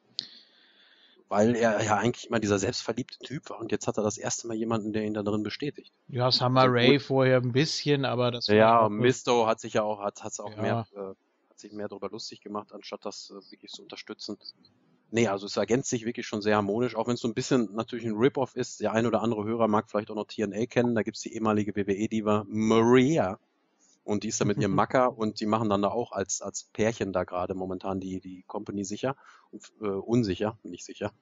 [1.29, 4.47] weil er ja eigentlich immer dieser selbstverliebte Typ war und jetzt hat er das erste
[4.47, 5.93] Mal jemanden, der ihn da drin bestätigt.
[6.09, 10.01] Ja, Summer so Ray vorher ein bisschen, aber das Ja, Misto hat sich ja auch,
[10.01, 10.63] hat es auch ja.
[10.63, 10.99] mehr, äh,
[11.51, 14.39] hat sich mehr darüber lustig gemacht, anstatt das äh, wirklich zu unterstützen.
[15.11, 17.75] Nee, also es ergänzt sich wirklich schon sehr harmonisch, auch wenn es so ein bisschen
[17.75, 18.81] natürlich ein Rip-Off ist.
[18.81, 20.97] Der ein oder andere Hörer mag vielleicht auch noch TNA kennen.
[20.97, 23.39] Da gibt's die ehemalige WWE-Diva Maria,
[24.07, 26.65] und die ist da mit ihrem Macker und die machen dann da auch als, als
[26.73, 29.17] Pärchen da gerade momentan die, die Company sicher
[29.51, 31.13] und äh, unsicher, nicht sicher.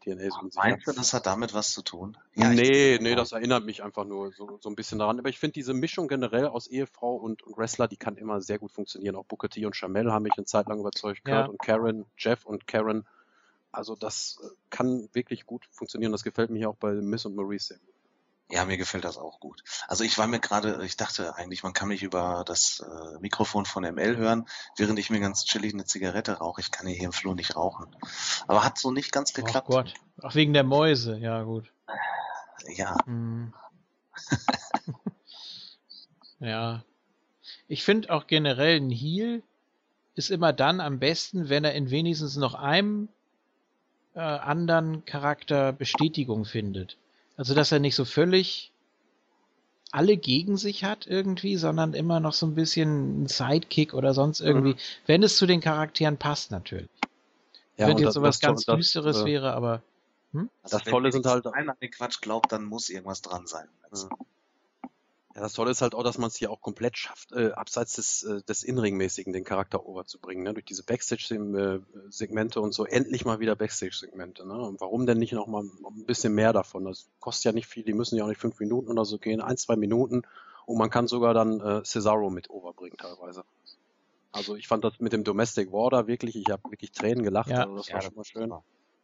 [0.00, 0.64] TNA ist unsicher.
[0.64, 2.16] Meinst du, das hat damit was zu tun?
[2.34, 5.18] Ja, nee, nee, das erinnert mich einfach nur so, so ein bisschen daran.
[5.18, 8.58] Aber ich finde diese Mischung generell aus Ehefrau und, und Wrestler, die kann immer sehr
[8.58, 9.14] gut funktionieren.
[9.14, 11.24] Auch Booker T und Chamel haben mich eine Zeit lang überzeugt.
[11.24, 13.06] Kurt und Karen, Jeff und Karen.
[13.70, 16.12] Also das äh, kann wirklich gut funktionieren.
[16.12, 17.91] Das gefällt mir hier auch bei Miss und Maurice sehr gut.
[18.52, 19.64] Ja, mir gefällt das auch gut.
[19.88, 23.64] Also ich war mir gerade, ich dachte eigentlich, man kann mich über das äh, Mikrofon
[23.64, 24.46] von ML hören,
[24.76, 26.60] während ich mir ganz chillig eine Zigarette rauche.
[26.60, 27.86] Ich kann hier im Flur nicht rauchen.
[28.46, 29.68] Aber hat so nicht ganz geklappt.
[29.70, 29.94] Oh Gott.
[30.20, 31.72] Ach, wegen der Mäuse, ja gut.
[32.76, 32.94] Ja.
[33.06, 33.54] Hm.
[36.38, 36.84] ja.
[37.68, 39.42] Ich finde auch generell ein Heal
[40.14, 43.08] ist immer dann am besten, wenn er in wenigstens noch einem
[44.14, 46.98] äh, anderen Charakter Bestätigung findet.
[47.36, 48.72] Also, dass er nicht so völlig
[49.92, 54.40] alle gegen sich hat irgendwie, sondern immer noch so ein bisschen ein Sidekick oder sonst
[54.40, 54.78] irgendwie, mhm.
[55.06, 56.88] wenn es zu den Charakteren passt natürlich.
[57.76, 59.82] Ja, wenn jetzt sowas ganz das, Düsteres äh, wäre, aber.
[60.32, 60.48] Hm?
[60.62, 63.46] Also Das wenn Tolle sind halt- einer an den Quatsch glaubt, dann muss irgendwas dran
[63.46, 63.68] sein.
[63.90, 64.08] Also,
[65.34, 67.94] Ja, das Tolle ist halt auch, dass man es hier auch komplett schafft, äh, abseits
[67.94, 70.52] des, äh, des Inring-mäßigen den Charakter overzubringen, ne?
[70.52, 74.46] durch diese Backstage-Segmente und so, endlich mal wieder Backstage-Segmente.
[74.46, 74.54] Ne?
[74.54, 76.84] Und warum denn nicht noch mal ein bisschen mehr davon?
[76.84, 79.40] Das kostet ja nicht viel, die müssen ja auch nicht fünf Minuten oder so gehen,
[79.40, 80.22] ein, zwei Minuten
[80.66, 83.44] und man kann sogar dann äh, Cesaro mit overbringen teilweise.
[84.32, 87.50] Also ich fand das mit dem Domestic War da wirklich, ich habe wirklich Tränen gelacht,
[87.50, 87.62] Ja.
[87.62, 88.52] also das ja, war schon mal schön.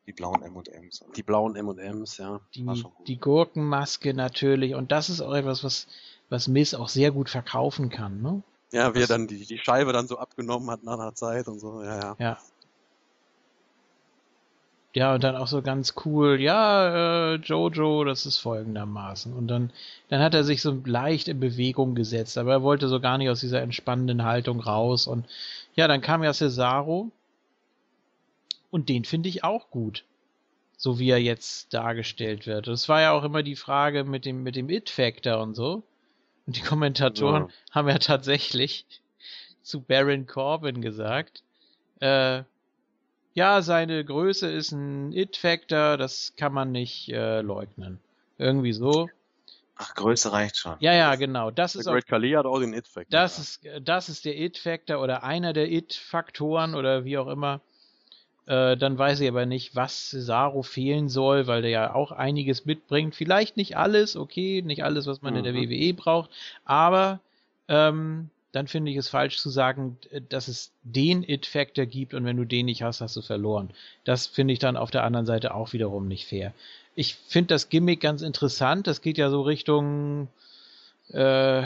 [0.07, 1.05] Die blauen M&M's.
[1.17, 2.41] Die blauen M&M's, ja.
[2.55, 2.67] Die,
[3.07, 4.75] die Gurkenmaske natürlich.
[4.75, 5.87] Und das ist auch etwas, was,
[6.29, 8.43] was Miss auch sehr gut verkaufen kann, ne?
[8.71, 11.59] Ja, wie er dann die, die Scheibe dann so abgenommen hat nach einer Zeit und
[11.59, 12.17] so, ja, ja.
[12.19, 12.39] Ja.
[14.95, 19.33] Ja, und dann auch so ganz cool, ja, äh, Jojo, das ist folgendermaßen.
[19.33, 19.71] Und dann,
[20.09, 23.29] dann hat er sich so leicht in Bewegung gesetzt, aber er wollte so gar nicht
[23.29, 25.07] aus dieser entspannenden Haltung raus.
[25.07, 25.27] Und
[25.77, 27.11] ja, dann kam ja Cesaro.
[28.71, 30.05] Und den finde ich auch gut.
[30.77, 32.67] So wie er jetzt dargestellt wird.
[32.67, 35.83] Das war ja auch immer die Frage mit dem, mit dem It-Factor und so.
[36.49, 37.49] Und die Kommentatoren Ja.
[37.73, 38.87] haben ja tatsächlich
[39.63, 41.43] zu Baron Corbin gesagt,
[42.01, 42.43] äh,
[43.35, 48.01] ja, seine Größe ist ein It-Factor, das kann man nicht äh, leugnen.
[48.39, 49.11] Irgendwie so.
[49.77, 50.77] Ach, Größe reicht schon.
[50.81, 51.51] Ja, ja, genau.
[51.51, 53.11] Das Der ist auch, Great Khali hat auch den It-Factor.
[53.11, 53.75] das ja.
[53.75, 57.61] ist, das ist der It-Factor oder einer der It-Faktoren oder wie auch immer.
[58.49, 62.65] Äh, dann weiß ich aber nicht, was Cesaro fehlen soll, weil der ja auch einiges
[62.65, 63.15] mitbringt.
[63.15, 65.69] Vielleicht nicht alles, okay, nicht alles, was man in der Mhm.
[65.69, 66.31] WWE braucht,
[66.65, 67.21] aber
[67.69, 72.25] ähm, dann finde ich es falsch zu sagen, äh, dass es den It-Factor gibt und
[72.25, 73.69] wenn du den nicht hast, hast du verloren.
[74.05, 76.55] Das finde ich dann auf der anderen Seite auch wiederum nicht fair.
[76.95, 78.87] Ich finde das Gimmick ganz interessant.
[78.87, 80.29] Das geht ja so Richtung
[81.13, 81.65] äh,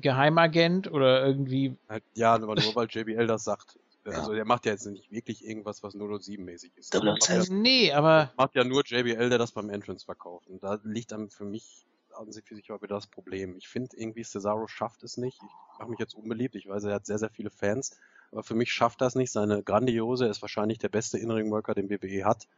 [0.00, 1.74] Geheimagent oder irgendwie.
[2.14, 3.78] Ja, aber nur weil JBL das sagt.
[4.10, 4.18] Ja.
[4.18, 6.94] Also der macht ja jetzt nicht wirklich irgendwas, was 007-mäßig ist.
[6.94, 7.54] Double Der macht ja.
[7.54, 10.48] Nee, aber macht ja nur JBL, der das beim Entrance verkauft.
[10.48, 13.56] Und da liegt dann für mich an sich für sich auch wieder das Problem.
[13.56, 15.40] Ich finde irgendwie Cesaro schafft es nicht.
[15.42, 16.54] Ich mache mich jetzt unbeliebt.
[16.56, 17.96] Ich weiß, er hat sehr, sehr viele Fans.
[18.32, 19.30] Aber für mich schafft das nicht.
[19.30, 22.48] Seine Grandiose er ist wahrscheinlich der beste In-Ring-Worker, den WWE hat.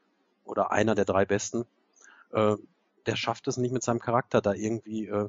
[0.45, 1.67] Oder einer der drei besten.
[2.33, 2.57] Äh,
[3.07, 5.29] der schafft es nicht mit seinem Charakter da irgendwie äh,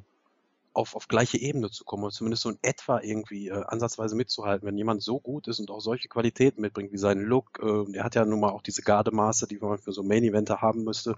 [0.74, 4.66] auf, auf gleiche Ebene zu kommen oder zumindest so in etwa irgendwie äh, ansatzweise mitzuhalten.
[4.66, 8.04] Wenn jemand so gut ist und auch solche Qualitäten mitbringt wie seinen Look, äh, er
[8.04, 11.16] hat ja nun mal auch diese Gardemaße, die man für so Main Eventer haben müsste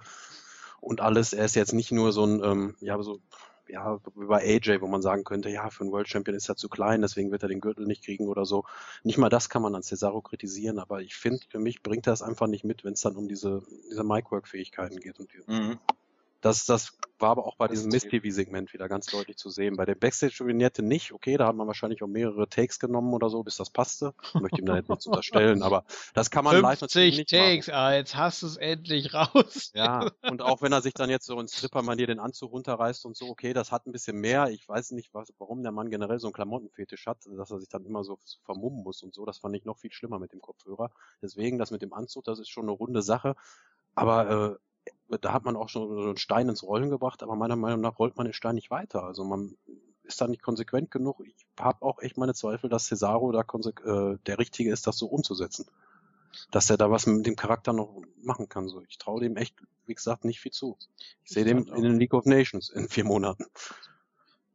[0.81, 1.33] und alles.
[1.33, 3.21] Er ist jetzt nicht nur so ein, ähm, ja, so,
[3.69, 6.57] ja, wie bei AJ, wo man sagen könnte, ja, für einen World Champion ist er
[6.57, 8.65] zu klein, deswegen wird er den Gürtel nicht kriegen oder so.
[9.03, 12.13] Nicht mal das kann man an Cesaro kritisieren, aber ich finde, für mich bringt er
[12.13, 15.79] es einfach nicht mit, wenn es dann um diese, diese Mic-Work-Fähigkeiten geht und die, Mhm.
[16.45, 19.77] Das, das war aber auch bei diesem ist Miss-TV-Segment wieder ganz deutlich zu sehen.
[19.77, 23.43] Bei der Backstage-Vignette nicht, okay, da hat man wahrscheinlich auch mehrere Takes genommen oder so,
[23.43, 24.13] bis das passte.
[24.35, 27.31] Ich möchte ihm da jetzt nichts unterstellen, aber das kann man live natürlich 50 nicht
[27.31, 27.79] Takes, machen.
[27.79, 29.71] ah, jetzt hast du es endlich raus.
[29.75, 33.17] Ja, und auch wenn er sich dann jetzt so in Stripper-Manier den Anzug runterreißt und
[33.17, 34.51] so, okay, das hat ein bisschen mehr.
[34.51, 37.71] Ich weiß nicht, was, warum der Mann generell so einen Klamottenfetisch hat, dass er sich
[37.71, 39.25] dann immer so vermummen muss und so.
[39.25, 40.91] Das fand ich noch viel schlimmer mit dem Kopfhörer.
[41.23, 43.35] Deswegen, das mit dem Anzug, das ist schon eine runde Sache.
[43.95, 44.59] Aber äh,
[45.09, 47.99] da hat man auch schon so einen Stein ins Rollen gebracht, aber meiner Meinung nach
[47.99, 49.03] rollt man den Stein nicht weiter.
[49.03, 49.57] Also man
[50.05, 51.21] ist da nicht konsequent genug.
[51.25, 55.07] Ich habe auch echt meine Zweifel, dass Cesaro da äh, der Richtige ist, das so
[55.07, 55.67] umzusetzen.
[56.51, 58.69] Dass er da was mit dem Charakter noch machen kann.
[58.69, 59.55] So, ich traue dem echt,
[59.87, 60.77] wie gesagt, nicht viel zu.
[61.25, 63.47] Ich sehe dem in den League of Nations in vier Monaten.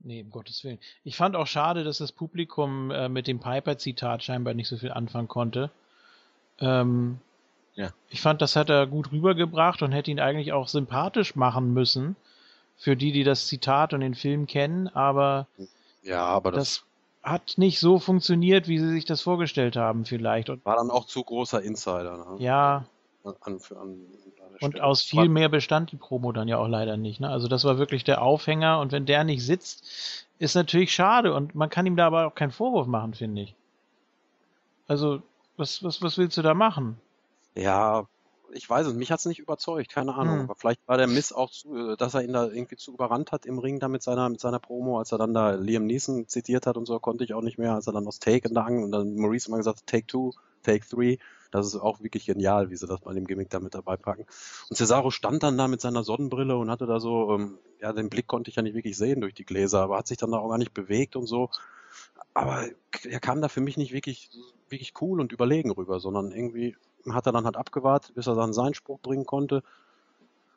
[0.01, 0.79] Nee, um Gottes Willen.
[1.03, 4.91] Ich fand auch schade, dass das Publikum äh, mit dem Piper-Zitat scheinbar nicht so viel
[4.91, 5.71] anfangen konnte.
[6.59, 7.19] Ähm,
[7.79, 7.91] Ja.
[8.09, 12.17] Ich fand, das hat er gut rübergebracht und hätte ihn eigentlich auch sympathisch machen müssen.
[12.77, 15.47] Für die, die das Zitat und den Film kennen, aber
[16.03, 16.83] Ja, aber das
[17.23, 20.49] hat nicht so funktioniert, wie sie sich das vorgestellt haben, vielleicht.
[20.49, 22.17] Und war dann auch zu großer Insider.
[22.17, 22.43] Ne?
[22.43, 22.85] ja,
[23.23, 23.97] An, an, an,
[24.61, 27.21] und aus viel mehr bestand die Promo dann ja auch leider nicht.
[27.21, 27.29] Ne?
[27.29, 31.55] Also das war wirklich der Aufhänger und wenn der nicht sitzt, ist natürlich schade und
[31.55, 33.55] man kann ihm da aber auch keinen Vorwurf machen, finde ich.
[34.87, 35.21] Also,
[35.55, 36.99] was, was, was willst du da machen?
[37.55, 38.07] Ja,
[38.51, 40.35] ich weiß es, mich hat's nicht überzeugt, keine Ahnung.
[40.35, 40.43] Hm.
[40.45, 43.31] Aber vielleicht war der Miss auch zu, äh, dass er ihn da irgendwie zu überrannt
[43.31, 46.27] hat im Ring da mit seiner, mit seiner Promo, als er dann da Liam Neeson
[46.27, 48.83] zitiert hat und so, konnte ich auch nicht mehr, als er dann aus Take entlang
[48.83, 51.17] und dann Maurice immer gesagt hat, Take Two, Take Three.
[51.51, 54.27] Das ist auch wirklich genial, wie sie das bei dem Gimmick da mit dabei packen.
[54.69, 58.09] Und Cesaro stand dann da mit seiner Sonnenbrille und hatte da so, ähm, ja, den
[58.09, 60.37] Blick konnte ich ja nicht wirklich sehen durch die Gläser, aber hat sich dann da
[60.37, 61.49] auch gar nicht bewegt und so.
[62.35, 62.65] Aber
[63.03, 64.29] er kam da für mich nicht wirklich,
[64.69, 66.75] wirklich cool und überlegen rüber, sondern irgendwie
[67.11, 69.63] hat er dann halt abgewartet, bis er dann seinen Spruch bringen konnte.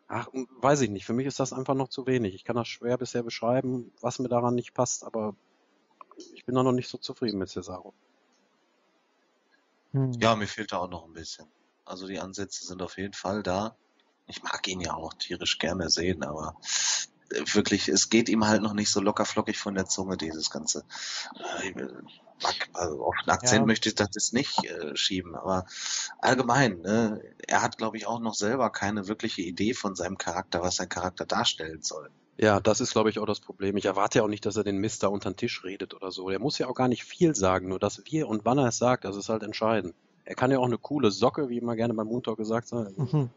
[0.08, 0.28] Ach,
[0.60, 1.06] weiß ich nicht.
[1.06, 2.34] Für mich ist das einfach noch zu wenig.
[2.34, 5.34] Ich kann das schwer bisher beschreiben, was mir daran nicht passt, aber
[6.34, 7.94] ich bin da noch nicht so zufrieden mit Cesaro.
[9.92, 10.12] Hm.
[10.20, 11.46] Ja, mir fehlt da auch noch ein bisschen.
[11.84, 13.76] Also die Ansätze sind auf jeden Fall da.
[14.26, 16.56] Ich mag ihn ja auch tierisch gerne sehen, aber
[17.52, 20.84] wirklich, es geht ihm halt noch nicht so locker flockig von der Zunge, dieses Ganze.
[21.60, 21.74] Äh,
[22.72, 23.66] also auf den Akzent Ja.
[23.66, 25.64] möchte ich das jetzt nicht äh, schieben, aber
[26.18, 30.62] allgemein, ne, er hat, glaube ich, auch noch selber keine wirkliche Idee von seinem Charakter,
[30.62, 32.10] was sein Charakter darstellen soll.
[32.38, 33.76] Ja, das ist, glaube ich, auch das Problem.
[33.76, 36.30] Ich erwarte ja auch nicht, dass er den Mister unter den Tisch redet oder so.
[36.30, 38.78] Der muss ja auch gar nicht viel sagen, nur dass wir und wann er es
[38.78, 39.94] sagt, das ist halt entscheidend.
[40.24, 43.30] Er kann ja auch eine coole Socke, wie immer gerne beim Moontalk gesagt hat, Mhm.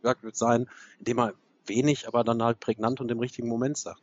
[0.00, 0.68] gesagt wird sein,
[0.98, 1.34] indem er
[1.66, 4.02] wenig, aber dann halt prägnant und im richtigen Moment sagt.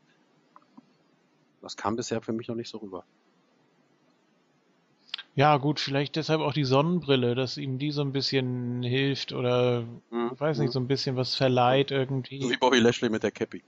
[1.61, 3.03] Das kam bisher für mich noch nicht so rüber.
[5.36, 9.86] Ja, gut, vielleicht deshalb auch die Sonnenbrille, dass ihm die so ein bisschen hilft oder,
[10.10, 10.40] Mhm.
[10.40, 12.41] weiß nicht, so ein bisschen was verleiht irgendwie.
[12.41, 13.64] So wie Bobby Lashley mit der Cappy.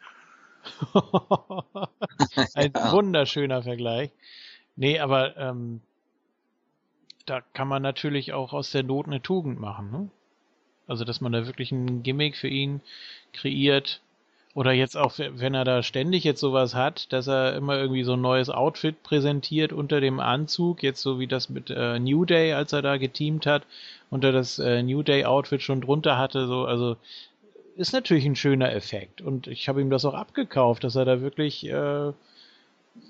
[2.55, 2.91] Ein Ja.
[2.91, 4.11] wunderschöner Vergleich.
[4.75, 5.81] Nee, aber ähm,
[7.25, 10.09] da kann man natürlich auch aus der Not eine Tugend machen, ne?
[10.87, 12.81] Also, dass man da wirklich ein Gimmick für ihn
[13.33, 14.01] kreiert.
[14.53, 18.13] Oder jetzt auch, wenn er da ständig jetzt sowas hat, dass er immer irgendwie so
[18.13, 22.51] ein neues Outfit präsentiert unter dem Anzug, jetzt so wie das mit äh, New Day,
[22.51, 23.63] als er da geteamt hat,
[24.09, 26.97] unter das äh, New Day Outfit schon drunter hatte, so, also
[27.77, 29.21] ist natürlich ein schöner Effekt.
[29.21, 32.11] Und ich habe ihm das auch abgekauft, dass er da wirklich äh,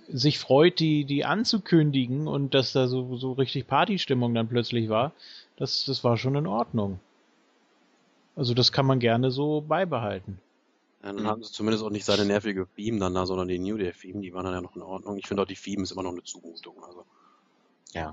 [0.10, 5.12] sich freut, die, die anzukündigen und dass da so, so richtig Partystimmung dann plötzlich war.
[5.58, 7.00] Das, das war schon in Ordnung.
[8.36, 10.40] Also das kann man gerne so beibehalten.
[11.04, 11.28] Ja, dann Mhm.
[11.28, 14.22] hatten sie zumindest auch nicht seine nervige Theme dann da, sondern die New Day Theme,
[14.22, 15.18] die waren dann ja noch in Ordnung.
[15.18, 16.76] Ich finde auch die Theme ist immer noch eine Zumutung.
[16.84, 17.06] Also.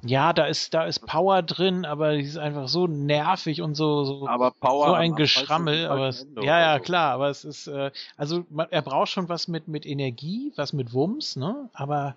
[0.02, 4.04] Ja, da ist, da ist Power drin, aber die ist einfach so nervig und so,
[4.04, 6.84] so, Aber Power so ein Geschrammel, aber es, ja, ja, so.
[6.84, 10.72] klar, aber es ist, äh, also man, er braucht schon was mit, mit Energie, was
[10.72, 11.70] mit Wumms, ne?
[11.74, 12.16] Aber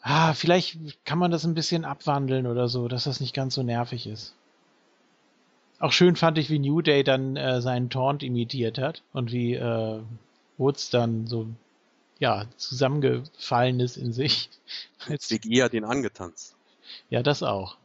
[0.00, 3.62] ah, vielleicht kann man das ein bisschen abwandeln oder so, dass das nicht ganz so
[3.62, 4.34] nervig ist.
[5.80, 9.54] Auch schön fand ich, wie New Day dann äh, seinen Taunt imitiert hat und wie
[9.54, 10.00] äh,
[10.58, 11.48] Woods dann so
[12.18, 14.50] ja zusammengefallen ist in sich.
[15.08, 16.54] Als, Big E hat ihn angetanzt.
[17.08, 17.76] ja, das auch.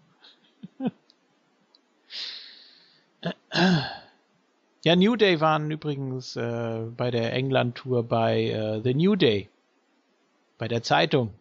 [4.84, 9.50] Ja, New Day waren übrigens äh, bei der England-Tour bei äh, The New Day.
[10.60, 11.34] Bei der Zeitung.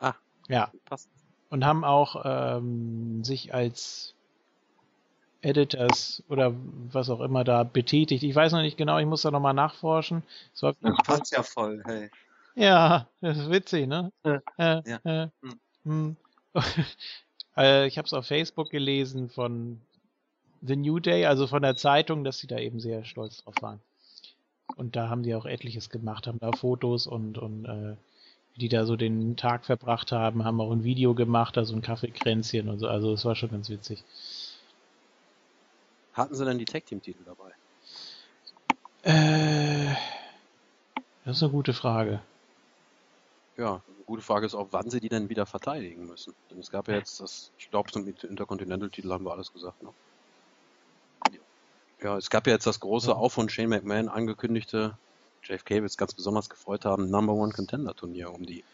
[0.00, 0.14] Ah.
[0.48, 0.72] Ja.
[0.86, 1.08] Passt.
[1.48, 4.11] Und haben auch ähm, sich als
[5.42, 6.54] Editors oder
[6.92, 8.22] was auch immer da betätigt.
[8.22, 10.22] Ich weiß noch nicht genau, ich muss da nochmal nachforschen.
[10.54, 12.10] Es war, Das passt ja voll, hey.
[12.54, 14.12] ja, das ist witzig, ne?
[14.24, 14.40] Ja.
[14.56, 15.00] Äh, Ja.
[15.24, 15.60] äh, Hm.
[15.84, 16.16] hm.
[17.56, 19.80] äh, ich habe es auf Facebook gelesen von
[20.62, 23.80] The New Day, also von der Zeitung, dass sie da eben sehr stolz drauf waren.
[24.76, 27.96] Und da haben die auch etliches gemacht, haben da Fotos und, und äh,
[28.56, 31.82] die da so den Tag verbracht haben, haben auch ein Video gemacht, da so ein
[31.82, 32.86] Kaffeekränzchen und so.
[32.86, 34.04] Also es war schon ganz witzig.
[36.12, 37.50] Hatten sie denn die Tag Team Titel dabei?
[39.02, 39.94] Äh,
[41.24, 42.20] das ist eine gute Frage.
[43.56, 46.34] Ja, eine gute Frage ist auch, wann sie die denn wieder verteidigen müssen.
[46.50, 49.90] Denn es gab ja jetzt das, ich glaube, zum Intercontinental-Titel haben wir alles gesagt, ne?
[52.02, 54.98] Ja, es gab ja jetzt das große, auch von Shane McMahon angekündigte,
[55.44, 58.64] JFK wird es ganz besonders gefreut haben, Number One Contender Turnier um die,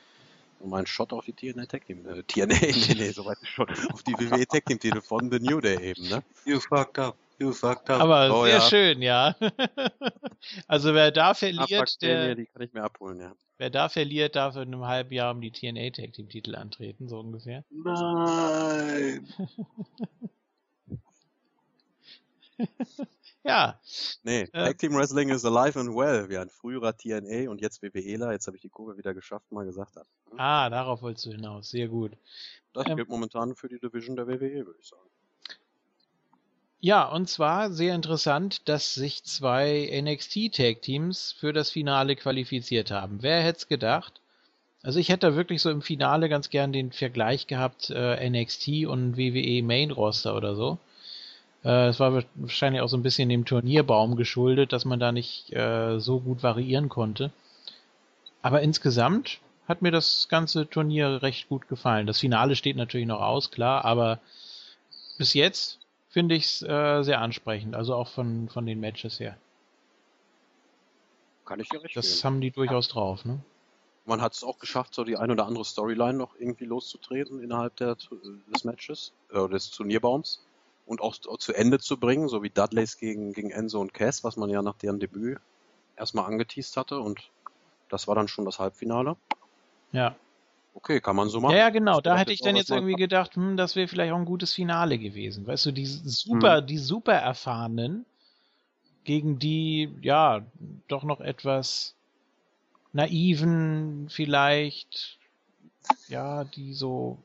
[0.61, 4.03] um einen Shot auf die TNA Tag Team, äh, TNA, nee, nee, soweit schon, auf
[4.03, 6.23] die WWE Tag Team Titel von The New Day eben, ne?
[6.47, 7.17] You fucked up.
[7.41, 8.01] Fucked up.
[8.01, 8.61] Aber Oh, sehr ja.
[8.63, 9.37] schön, ja.
[10.67, 13.33] also wer da verliert, der, die kann ich mir abholen, ja.
[13.59, 17.09] wer da verliert, darf in einem halben Jahr um die TNA Tag Team Titel antreten,
[17.09, 17.65] so ungefähr.
[17.71, 19.29] Nein.
[23.45, 23.81] Ja,
[24.25, 24.65] Nee, Ja.
[24.67, 28.47] Tag Team Wrestling is alive and well, wie ein früherer TNA und jetzt WWEler, jetzt
[28.49, 30.07] habe ich die Kurve wieder geschafft, mal gesagt hat.
[30.37, 32.13] ah, darauf wolltest du hinaus, sehr gut.
[32.73, 32.97] Das Ähm.
[32.97, 35.08] gilt momentan für die Division der WWE, würde ich sagen.
[36.81, 42.91] Ja, und zwar sehr interessant, dass sich zwei NXT Tag Teams für das Finale qualifiziert
[42.91, 43.19] haben.
[43.23, 44.21] Wer hätte es gedacht?
[44.83, 48.87] Also ich hätte da wirklich so im Finale ganz gern den Vergleich gehabt, äh, NXT
[48.87, 50.79] und WWE Main Roster oder so.
[51.65, 55.53] Äh, Es war wahrscheinlich auch so ein bisschen dem Turnierbaum geschuldet, dass man da nicht
[55.53, 57.33] äh, so gut variieren konnte.
[58.43, 62.07] Aber insgesamt hat mir das ganze Turnier recht gut gefallen.
[62.07, 64.21] Das Finale steht natürlich noch aus, klar, aber
[65.19, 65.81] bis jetzt
[66.19, 69.37] finde ich es äh, sehr ansprechend, also auch von, von den Matches her.
[71.45, 73.39] Kann ich dir recht Das haben die durchaus drauf, ne?
[74.05, 77.77] Man hat es auch geschafft, so die ein oder andere Storyline noch irgendwie loszutreten innerhalb
[77.77, 77.97] der,
[78.53, 80.45] des Matches, äh, des Turnierbaums
[80.87, 84.37] und auch zu Ende zu bringen, so wie Dudleys gegen, gegen Enzo und Cass, was
[84.37, 85.39] man ja nach deren Debüt
[85.95, 87.31] erstmal angeteased hatte und
[87.91, 89.15] das war dann schon das Halbfinale.
[89.93, 90.17] Ja.
[90.79, 91.57] Okay, kann man so Ja, machen.
[91.57, 91.97] ja, genau.
[91.97, 94.55] Ich Da hätte ich dann jetzt irgendwie gedacht, hm, das wäre vielleicht auch ein gutes
[94.55, 95.45] Finale gewesen.
[95.47, 98.07] Weißt du, die super, die super erfahrenen
[99.05, 100.47] gegen die, ja,
[100.87, 101.97] doch noch etwas
[102.93, 105.19] naiven vielleicht,
[106.09, 107.19] ja, die so,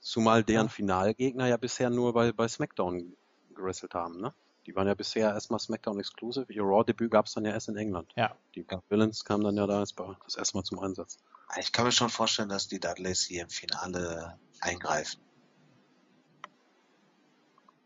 [0.00, 0.68] Zumal deren Ja.
[0.68, 3.16] Finalgegner ja bisher nur bei, bei SmackDown
[3.54, 4.34] gewrestelt haben, ne?
[4.70, 6.46] Die waren ja bisher erstmal SmackDown Exclusive.
[6.52, 8.12] Ihr Raw-Debüt gab es dann ja erst in England.
[8.14, 11.18] ja, Die Villains kamen dann ja da das erste Mal zum Einsatz.
[11.58, 15.20] Ich kann mir schon vorstellen, dass die Dudleys hier im Finale eingreifen.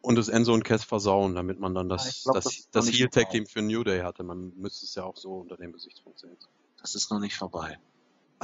[0.02, 2.84] Und das Enzo und Cass versauen, damit man dann Ja, das, glaub, das, das das,
[2.84, 3.38] noch nicht Heel Tag vorbei.
[3.38, 4.22] Team für New Day hatte.
[4.22, 6.36] Man müsste es ja auch so unter dem Gesichtspunkt sehen.
[6.82, 7.78] Das ist noch nicht vorbei.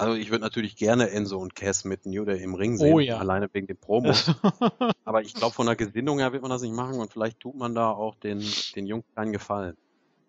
[0.01, 3.01] Also ich würde natürlich gerne Enzo und Cass mit New Day im Ring sehen, Oh
[3.01, 3.19] ja.
[3.19, 4.31] alleine wegen den Promos.
[5.05, 7.55] Aber ich glaube, von der Gesinnung her wird man das nicht machen und vielleicht tut
[7.55, 8.43] man da auch den,
[8.75, 9.77] den Jungs keinen Gefallen.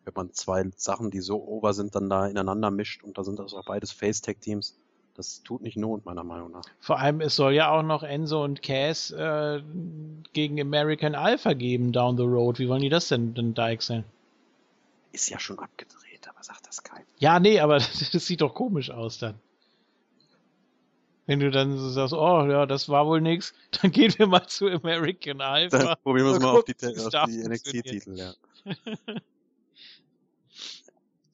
[0.03, 3.39] Wenn man zwei Sachen, die so over sind, dann da ineinander mischt und da sind
[3.39, 4.75] das auch beides Face-Tag-Teams.
[5.15, 6.63] Das tut nicht Not, meiner Meinung nach.
[6.79, 9.61] Vor allem, es soll ja auch noch Enzo und Cass äh,
[10.33, 12.59] gegen American Alpha geben down the road.
[12.59, 14.03] Wie wollen die das denn denn deichseln?
[15.13, 17.05] Ist ja schon abgedreht, aber sagt das keiner.
[17.19, 17.77] Ja, nee, aber
[18.11, 19.35] das sieht doch komisch aus dann.
[21.27, 24.47] Wenn du dann so sagst, oh ja, das war wohl nix, dann gehen wir mal
[24.47, 25.77] zu American Alpha.
[25.77, 27.47] Dann probieren wir es Mal auf die, auf die.
[27.47, 28.33] NXT-Titel, ja.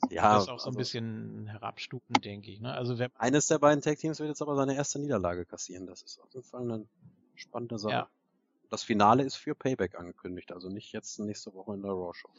[0.10, 2.62] Ja, das ist auch so ein also bisschen herabstufend, denke ich.
[2.62, 2.74] Ne?
[2.74, 5.86] Also wenn, eines der beiden Tag-Teams wird jetzt aber seine erste Niederlage kassieren.
[5.88, 6.86] Das ist auf jeden Fall eine
[7.36, 7.94] spannende Sache.
[7.94, 8.10] Ja.
[8.70, 12.30] Das Finale ist für Payback angekündigt, also nicht jetzt nächste Woche in der Raw-Show.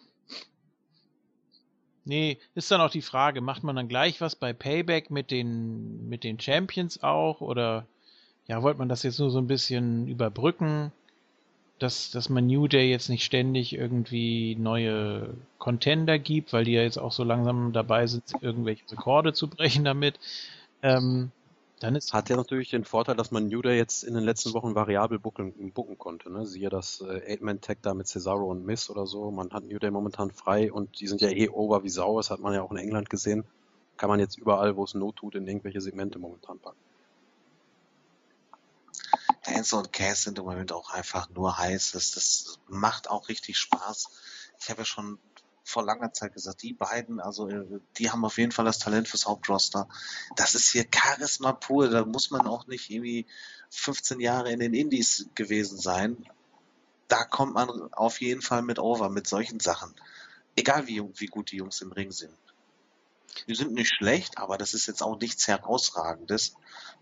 [2.08, 6.08] Nee, ist dann auch die Frage, macht man dann gleich was bei Payback mit den,
[6.08, 7.40] mit den Champions auch?
[7.40, 7.86] Oder
[8.46, 10.92] ja, wollte man das jetzt nur so ein bisschen überbrücken?
[11.78, 16.82] Dass, dass man New Day jetzt nicht ständig irgendwie neue Contender gibt, weil die ja
[16.82, 20.18] jetzt auch so langsam dabei sind, irgendwelche Rekorde zu brechen damit.
[20.82, 21.30] Ähm,
[21.80, 24.52] dann ist Hat ja natürlich den Vorteil, dass man New Day jetzt in den letzten
[24.52, 26.30] Wochen variabel bucken, bucken konnte.
[26.30, 26.46] Ne?
[26.46, 29.30] Siehe das äh, Eight-Man-Tag da mit Cesaro und Miss oder so.
[29.30, 32.16] Man hat New Day momentan frei und die sind ja eh over wie Sau.
[32.16, 33.44] Das hat man ja auch in England gesehen.
[33.96, 36.78] Kann man jetzt überall, wo es Not tut, in irgendwelche Segmente momentan packen.
[39.44, 41.92] Enzo und Cass sind im Moment auch einfach nur heiß.
[41.92, 44.10] Das, das macht auch richtig Spaß.
[44.60, 45.18] Ich habe ja schon
[45.68, 49.06] vor langer Zeit gesagt, die beiden, also äh, die haben auf jeden Fall das Talent
[49.06, 49.86] fürs Hauptroster.
[50.34, 51.90] Das ist hier Charisma pur.
[51.90, 53.26] Da muss man auch nicht irgendwie
[53.70, 56.24] 15 Jahre in den Indies gewesen sein.
[57.06, 59.94] Da kommt man auf jeden Fall mit over mit solchen Sachen.
[60.56, 62.34] Egal wie, wie gut die Jungs im Ring sind.
[63.46, 66.54] Die sind nicht schlecht, aber das ist jetzt auch nichts herausragendes,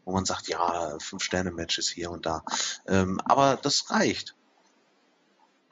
[0.05, 2.43] wo man sagt, ja, fünf Sterne Matches hier und da.
[2.89, 4.35] Ähm, aber das reicht.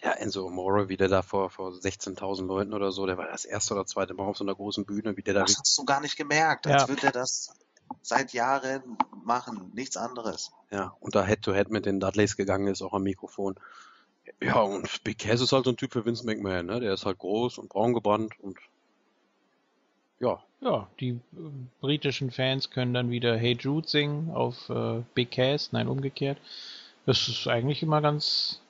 [0.05, 3.47] Ja, Enzo Amore, wie der da vor, vor 16.000 Leuten oder so, der war das
[3.47, 5.85] erste oder zweite Mal auf so einer großen Bühne, wie der da Das hast du
[5.87, 6.89] gar nicht gemerkt, als Ja.
[6.89, 7.55] würde er das
[8.03, 10.53] seit Jahren machen, nichts anderes.
[10.71, 13.55] Ja, und da Head-to-Head mit den Dudleys gegangen ist, auch am Mikrofon.
[14.43, 16.81] Ja, und Big Cass ist halt so ein Typ für Vince McMahon, ne?
[16.81, 18.59] Der ist halt groß und braun gebrannt und
[20.21, 21.21] ja, Ja, die äh,
[21.81, 26.39] britischen Fans können dann wieder Hey Jude singen auf äh, Big Cass, nein, umgekehrt.
[27.07, 28.61] Das ist eigentlich immer ganz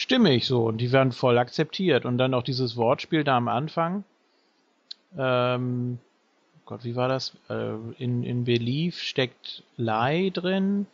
[0.00, 2.04] stimmig so und die werden voll akzeptiert.
[2.04, 4.04] Und dann auch dieses Wortspiel da am Anfang.
[5.16, 5.98] Ähm,
[6.64, 7.36] Gott, wie war das?
[7.48, 10.86] Äh, in, in Belief steckt Lie drin.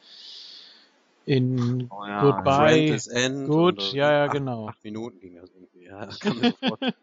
[1.24, 2.98] In Oh ja, Goodbye.
[3.10, 3.48] End.
[3.48, 4.68] Und, äh, ja, ja, acht, genau.
[4.68, 5.84] Acht Minuten ging das irgendwie.
[5.84, 6.94] Ja, kann mir so vorstellen,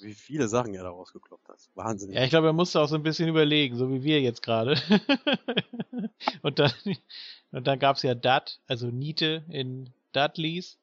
[0.00, 1.58] wie viele Sachen er da rausgekloppt hat.
[1.74, 2.12] Wahnsinn.
[2.12, 4.80] Ja, ich glaube, er musste auch so ein bisschen überlegen, so wie wir jetzt gerade.
[6.42, 6.72] und dann,
[7.52, 10.78] und dann gab's ja Dat, also Niete in Dudleys.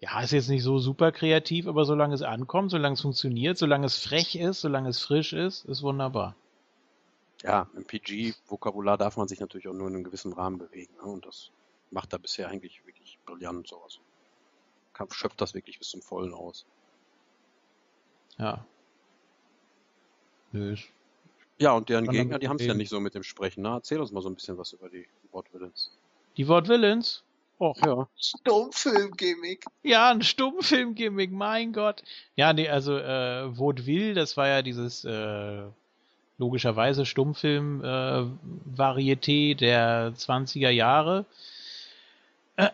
[0.00, 3.86] Ja, ist jetzt nicht so super kreativ, aber solange es ankommt, solange es funktioniert, solange
[3.86, 6.36] es frech ist, solange es frisch ist, ist wunderbar.
[7.42, 10.94] ja im PG-Vokabular darf man sich natürlich auch nur in einem gewissen Rahmen bewegen.
[10.96, 11.02] Ne?
[11.02, 11.50] Und das
[11.90, 13.82] macht er bisher eigentlich wirklich brillant so.
[13.82, 14.00] Also,
[14.92, 16.66] kann, schöpft das wirklich bis zum Vollen aus.
[18.38, 18.66] Ja.
[20.52, 20.76] Nö,
[21.58, 23.62] Ja, und deren Gegner, die haben es ja nicht so mit dem Sprechen.
[23.62, 23.70] Ne?
[23.70, 25.90] Erzähl uns mal so ein bisschen was über die Wortvillains.
[26.36, 27.24] Die Wortvillains?
[27.58, 28.08] Och, Ja.
[28.18, 29.64] Stummfilm-Gimmick.
[29.82, 32.02] Ja, ein Stummfilm-Gimmick, mein Gott.
[32.36, 35.62] Ja, nee, also äh, Vaudeville, das war ja dieses äh,
[36.38, 41.24] logischerweise Stummfilm-Varieté der 20er Jahre,
[42.56, 42.68] äh,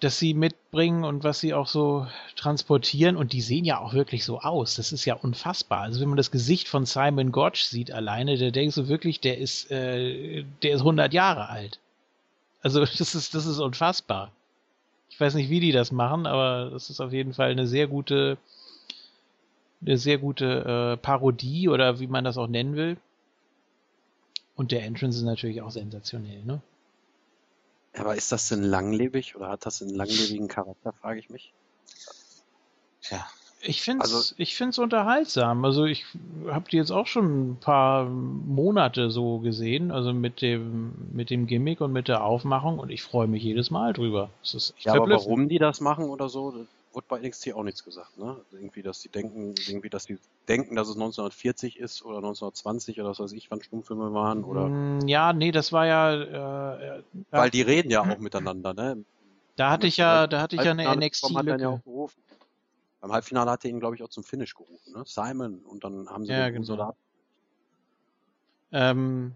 [0.00, 2.06] das sie mitbringen und was sie auch so
[2.36, 3.16] transportieren.
[3.16, 4.76] Und die sehen ja auch wirklich so aus.
[4.76, 5.80] Das ist ja unfassbar.
[5.80, 9.38] Also wenn man das Gesicht von Simon Gotch sieht alleine, der denkst du wirklich, der
[9.38, 11.78] ist, äh, der ist 100 Jahre alt.
[12.64, 14.32] Also das ist, das ist unfassbar.
[15.08, 17.86] Ich weiß nicht, wie die das machen, aber das ist auf jeden Fall eine sehr
[17.86, 18.36] gute,
[19.80, 22.96] eine sehr gute äh, Parodie oder wie man das auch nennen will.
[24.56, 26.60] Und der Entrance ist natürlich auch sensationell, ne?
[27.96, 31.52] Aber ist das denn langlebig oder hat das einen langlebigen Charakter, frage ich mich.
[33.02, 33.24] Tja,
[33.66, 35.64] Ich finde es Also- ich find's unterhaltsam.
[35.64, 36.04] Also ich
[36.48, 41.46] habe die jetzt auch schon ein paar Monate so gesehen, also mit dem, mit dem
[41.46, 44.30] Gimmick und mit der Aufmachung und ich freue mich jedes Mal drüber.
[44.42, 47.64] Es ist Ja, aber warum die das machen oder so, das wurde bei NXT auch
[47.64, 48.36] nichts gesagt, ne?
[48.38, 53.00] Also irgendwie, dass die denken, irgendwie, dass die denken, dass es 1940 ist oder 1920
[53.00, 56.86] oder was weiß ich, wann Stummfilme waren oder, Mm, Ja, nee, das war ja, äh,
[56.86, 59.04] ja weil die reden ja auch miteinander, ne?
[59.56, 61.80] da hatte ich ja, da hatte ich ja eine NXT-Lücke.
[63.04, 65.02] Beim Halbfinale hat er ihn, glaube ich, auch zum Finish gerufen, ne?
[65.04, 66.94] Simon und dann haben sie Ja, den genau.
[68.72, 69.34] Ähm,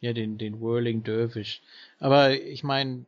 [0.00, 1.62] ja, den, den Whirling Dervish.
[2.00, 3.06] Aber ich meine,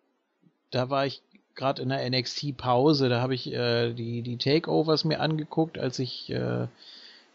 [0.70, 1.20] da war ich
[1.56, 6.31] gerade in der NXT-Pause, da habe ich äh, die, die Takeovers mir angeguckt, als ich
[6.31, 6.69] äh,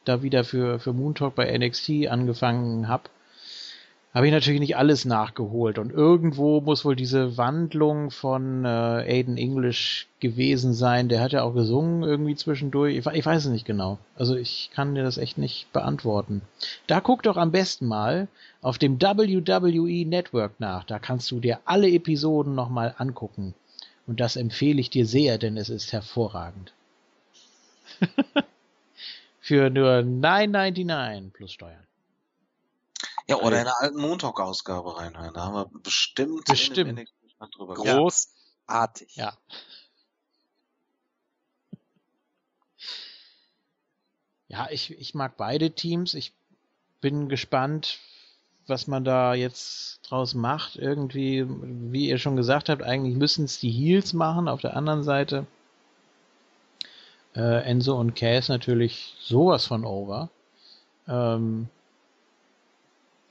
[0.05, 3.09] da wieder für, für Moon Talk bei NXT angefangen habe.
[4.13, 9.37] Habe ich natürlich nicht alles nachgeholt und irgendwo muss wohl diese Wandlung von äh, Aiden
[9.37, 11.09] English gewesen sein.
[11.09, 12.95] Der hat ja auch gesungen irgendwie zwischendurch.
[12.95, 13.97] Ich, ich weiß es nicht genau.
[14.15, 16.43] Also ich kann dir das echt nicht beantworten.
[16.85, 18.27] Da guck doch am besten mal
[18.61, 20.83] auf dem WWE Network nach.
[20.83, 23.55] Da kannst du dir alle Episoden nochmal angucken.
[24.05, 26.71] Und das empfehle ich dir sehr, denn es ist hervorragend.
[29.39, 31.83] Für nur 9,99 plus Steuern.
[33.27, 35.33] Ja, oder in der alten Montalk-Ausgabe reinhören.
[35.33, 37.09] Da haben wir bestimmt, Bestimmt.
[37.55, 37.73] drüber.
[37.75, 39.15] Großartig.
[39.15, 39.37] Ja.
[44.47, 46.13] Ja, ich, ich mag beide Teams.
[46.13, 46.33] Ich
[47.01, 47.99] bin gespannt,
[48.67, 50.75] was man da jetzt draus macht.
[50.75, 54.47] Irgendwie, wie ihr schon gesagt habt, eigentlich müssen es die Heels machen.
[54.47, 55.47] Auf der anderen Seite
[57.35, 60.29] äh, Enzo und Cass natürlich sowas von over.
[61.07, 61.67] Ähm,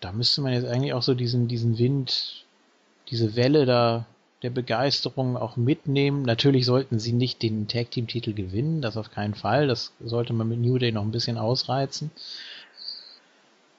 [0.05, 2.45] da müsste man jetzt eigentlich auch so diesen, diesen Wind,
[3.11, 4.07] diese Welle da
[4.43, 6.23] der Begeisterung auch mitnehmen.
[6.23, 9.69] Natürlich sollten sie nicht den Tag Team Titel gewinnen, das auf keinen Fall.
[9.69, 12.11] Das sollte man mit New Day noch ein bisschen ausreizen.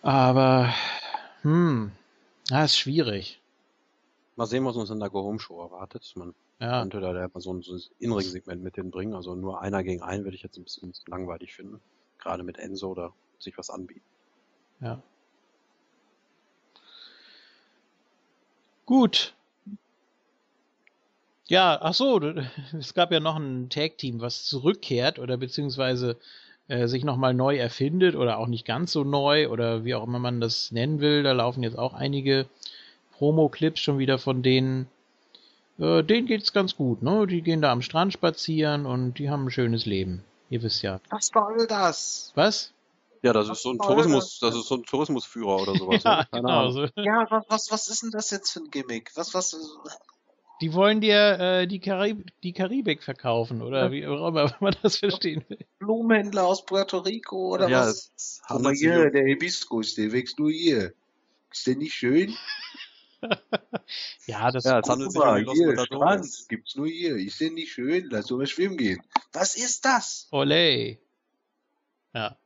[0.03, 0.73] Aber,
[1.41, 1.91] hm,
[2.49, 3.39] ja, ist schwierig.
[4.35, 6.13] Mal sehen, was uns in der Go-Home-Show erwartet.
[6.15, 9.15] Man Ja, könnte da mal so ein, so ein Innenring-Segment mit denen bringen.
[9.15, 11.81] Also nur einer gegen einen würde ich jetzt ein bisschen langweilig finden.
[12.19, 14.05] Gerade mit Enzo oder sich was anbieten.
[14.79, 15.03] ja.
[18.85, 19.33] Gut.
[21.47, 22.19] Ja, ach so,
[22.77, 26.17] es gab ja noch ein Tag Team, was zurückkehrt oder beziehungsweise
[26.67, 30.19] äh, sich nochmal neu erfindet oder auch nicht ganz so neu oder wie auch immer
[30.19, 31.23] man das nennen will.
[31.23, 32.45] Da laufen jetzt auch einige
[33.17, 34.87] Promo-Clips schon wieder von denen.
[35.79, 37.27] Äh, denen geht's ganz gut, ne?
[37.27, 40.23] Die gehen da am Strand spazieren und die haben ein schönes Leben.
[40.49, 40.99] Ihr wisst ja.
[41.09, 42.31] Was soll das?
[42.35, 42.72] Was?
[43.23, 46.03] Ja, das ist so ein Tourismus, das ist so ein Tourismusführer oder sowas.
[46.03, 46.27] Ja, ne?
[46.29, 46.71] Keine genau.
[46.71, 46.87] So.
[46.97, 49.11] Ja, was, was, was ist denn das jetzt für ein Gimmick?
[49.15, 49.55] Was, was,
[50.59, 54.97] Die wollen dir äh, die, Karib die Karibik verkaufen oder wie auch immer man das
[54.97, 55.65] verstehen will.
[55.79, 58.11] Blumenhändler aus Puerto Rico oder ja, was?
[58.17, 60.93] sich hier, der Hibiskus, der wächst nur hier.
[61.49, 62.35] Ist der nicht schön?
[64.25, 67.15] Ja, das ja, es handelt Guck sich um hier, Strand, gibt's nur hier.
[67.15, 68.09] Ist der nicht schön?
[68.09, 69.01] Lass uns mal schwimmen gehen.
[69.31, 70.27] Was ist das?
[70.31, 70.97] Olé.
[72.13, 72.37] Ja.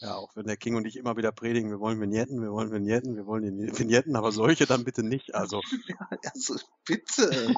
[0.00, 2.72] Ja, auch wenn der King und ich immer wieder predigen, wir wollen Vignetten, wir wollen
[2.72, 5.34] Vignetten, wir wollen die Vignetten, aber solche dann bitte nicht.
[5.34, 5.60] Also,
[6.34, 6.56] Also,
[6.86, 7.54] bitte.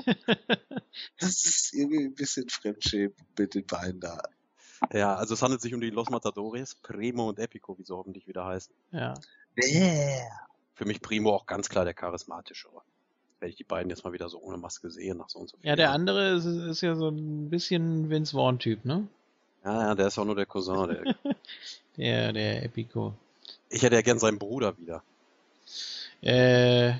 [1.20, 4.20] Das ist irgendwie ein bisschen Fremdschämen mit den beiden da.
[4.92, 8.26] ja, also es handelt sich um die Los Matadores, Primo und Epico, wie sie hoffentlich
[8.26, 8.74] wieder heißen.
[8.90, 9.14] Ja.
[9.62, 10.26] Yeah.
[10.74, 12.80] Für mich Primo auch ganz klar der charismatischere.
[13.38, 15.56] Wenn ich die beiden jetzt mal wieder so ohne Maske sehe, nach so und so
[15.58, 16.00] vielen Ja, der Jahren.
[16.00, 19.06] andere ist, ist ja so ein bisschen Vince Vaughn-Typ, ne?
[19.64, 20.88] Ja, ja, der ist auch nur der Cousin.
[20.88, 21.14] Der,
[21.96, 23.14] Der, der Epico.
[23.68, 25.02] ich hätte ja gern seinen Bruder wieder.
[26.22, 26.94] Äh,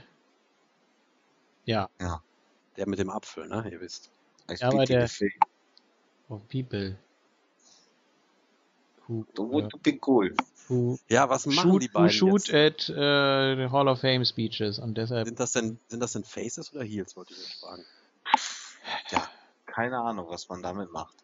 [1.64, 1.88] ja,
[2.76, 3.68] Der mit dem Apfel, ne?
[3.70, 4.10] Ihr wisst.
[4.50, 5.08] I Ja, aber der-
[6.28, 6.96] oh, People.
[9.06, 10.34] Who, Du äh, be cool.
[10.68, 12.90] who, Ja, was machen shoot, die who beiden shoot jetzt?
[12.90, 16.72] at the Hall of Fame Speeches und deshalb, Sind das denn, sind das denn Faces
[16.72, 17.84] oder Heels, wollte ich euch fragen.
[19.10, 19.28] Ja,
[19.66, 21.14] keine Ahnung, was man damit macht.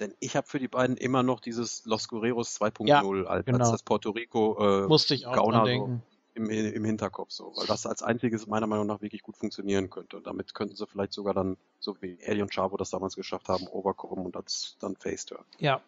[0.00, 3.58] Denn ich habe für die beiden immer noch dieses Los Guerreros 2.0 Ja, als, genau.
[3.58, 5.66] als das Puerto Rico äh, musste ich auch Gauner dran so.
[5.66, 6.02] denken.
[6.34, 10.16] im, im Hinterkopf so, weil das als einziges meiner Meinung nach wirklich gut funktionieren könnte.
[10.18, 13.48] Und damit könnten sie vielleicht sogar dann, so wie Eddie und Chavo das damals geschafft
[13.48, 15.44] haben, overkommen und als dann Face turn.
[15.58, 15.80] Ja,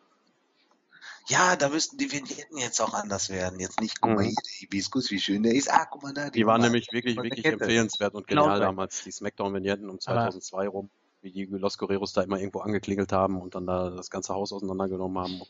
[1.28, 3.60] Ja, da müssten die Vignetten jetzt auch anders werden.
[3.60, 4.28] Jetzt nicht, guck mal Mhm.
[4.28, 5.70] hier, der Hibiskus, wie schön der ist.
[5.70, 6.30] Ah, guck mal da.
[6.30, 6.64] Die waren Nummer.
[6.70, 8.64] nämlich wirklich, wirklich empfehlenswert und Genau genial so.
[8.64, 10.90] damals, die Smackdown-Vignetten um 2002 rum,
[11.22, 14.52] wie die Los Guerreros da immer irgendwo angeklingelt haben und dann da das ganze Haus
[14.52, 15.42] auseinandergenommen haben.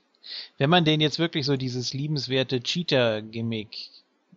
[0.58, 3.90] wenn man denen jetzt wirklich so dieses liebenswerte Cheater-Gimmick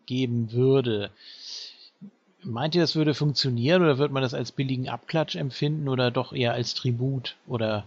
[0.05, 1.11] geben würde,
[2.43, 6.33] meint ihr, das würde funktionieren oder wird man das als billigen Abklatsch empfinden oder doch
[6.33, 7.85] eher als Tribut oder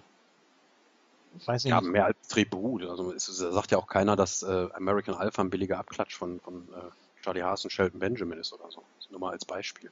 [1.45, 1.91] weiß ich Ja, nicht.
[1.91, 2.85] mehr als Tribut.
[2.85, 6.41] Also es es sagt ja auch keiner, dass äh, American Alpha ein billiger Abklatsch von,
[6.41, 8.83] von äh, Charlie Haas und Shelton Benjamin ist oder so.
[9.11, 9.91] Nur mal als Beispiel.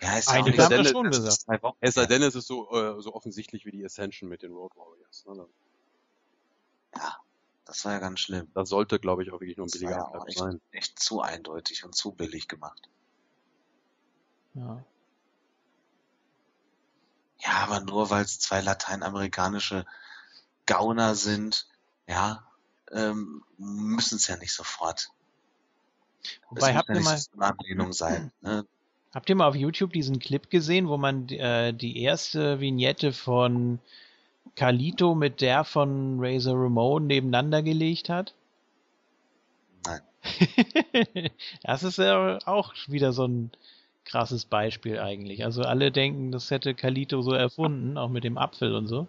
[0.00, 1.46] Ja, ist ja auch nicht so, es
[1.80, 4.74] Es sei denn, es ist so, äh, so offensichtlich wie die Ascension mit den Road
[4.76, 5.26] Warriors.
[5.26, 5.46] Ne?
[6.96, 7.16] Ja,
[7.64, 8.50] das war ja ganz schlimm.
[8.54, 10.60] Das sollte, glaube ich, auch wirklich nur ein Das billiger ja Abklatsch echt, sein.
[10.72, 12.88] echt zu eindeutig und zu billig gemacht.
[14.54, 14.84] Ja.
[17.38, 19.86] Ja, aber nur weil es zwei lateinamerikanische
[20.66, 21.68] Gauner sind,
[22.06, 22.46] ja,
[22.90, 25.10] ähm, müssen es ja nicht sofort.
[26.22, 28.32] Es Wobei, muss habt ja nicht mal, so eine Anlehnung sein.
[28.40, 28.66] Ne?
[29.12, 33.78] Habt ihr mal auf YouTube diesen Clip gesehen, wo man äh, die erste Vignette von
[34.56, 38.34] Carlito mit der von Razor Ramon nebeneinander gelegt hat?
[39.84, 40.00] Nein.
[41.62, 43.50] das ist ja auch wieder so ein
[44.04, 45.44] krasses Beispiel eigentlich.
[45.44, 49.08] Also alle denken, das hätte Carlito so erfunden, auch mit dem Apfel und so.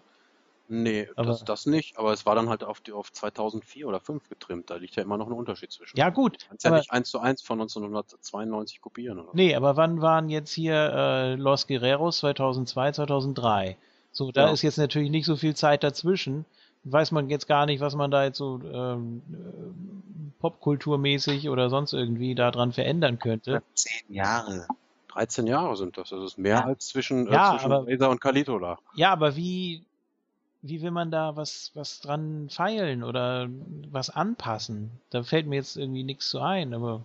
[0.74, 1.98] Nee, Aber- das, das nicht.
[1.98, 4.70] Aber es war dann halt auf, die, auf 2004 oder 5 getrimmt.
[4.70, 5.98] Da liegt ja immer noch ein Unterschied zwischen.
[5.98, 9.18] Ja gut, Du kannst ja nicht eins zu eins von 1992 kopieren.
[9.18, 9.28] Oder?
[9.34, 13.76] nee, aber wann waren jetzt hier äh, Los Guerreros 2002, 2003?
[14.12, 14.52] So, da Ja.
[14.52, 16.46] ist jetzt natürlich nicht so viel Zeit dazwischen.
[16.84, 21.92] Weiß man jetzt gar nicht, was man da jetzt so ähm, äh, popkulturmäßig oder sonst
[21.92, 23.62] irgendwie daran verändern könnte.
[23.74, 24.66] Zehn Jahre.
[25.08, 26.08] 13 Jahre sind das.
[26.10, 26.64] Das ist mehr Ja.
[26.64, 28.78] als zwischen, äh, Ja, zwischen aber- Razor und Kalito lag.
[28.94, 29.84] Ja, aber wie,
[30.62, 33.48] wie will man da was, was dran feilen oder
[33.90, 34.90] was anpassen?
[35.10, 37.04] Da fällt mir jetzt irgendwie nichts zu ein, aber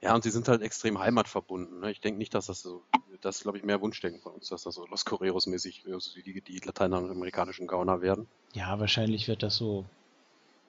[0.00, 1.80] Ja, und sie sind halt extrem heimatverbunden.
[1.80, 1.90] Ne?
[1.90, 2.82] Ich denke nicht, dass das so,
[3.20, 6.40] das glaube ich, mehr Wunschdenken von uns, dass das so Los Correros mäßig äh, die,
[6.40, 8.26] die lateinamerikanischen Gauner werden.
[8.54, 9.84] ja, wahrscheinlich wird das so.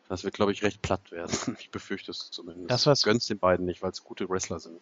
[0.09, 1.31] Das wird, glaube ich, recht platt werden.
[1.59, 2.69] Ich befürchte es zumindest.
[2.71, 4.81] Das, was- Ich gönn's den beiden nicht, weil es gute Wrestler sind.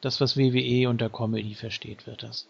[0.00, 2.46] Das, was WWE unter Comedy versteht, wird das.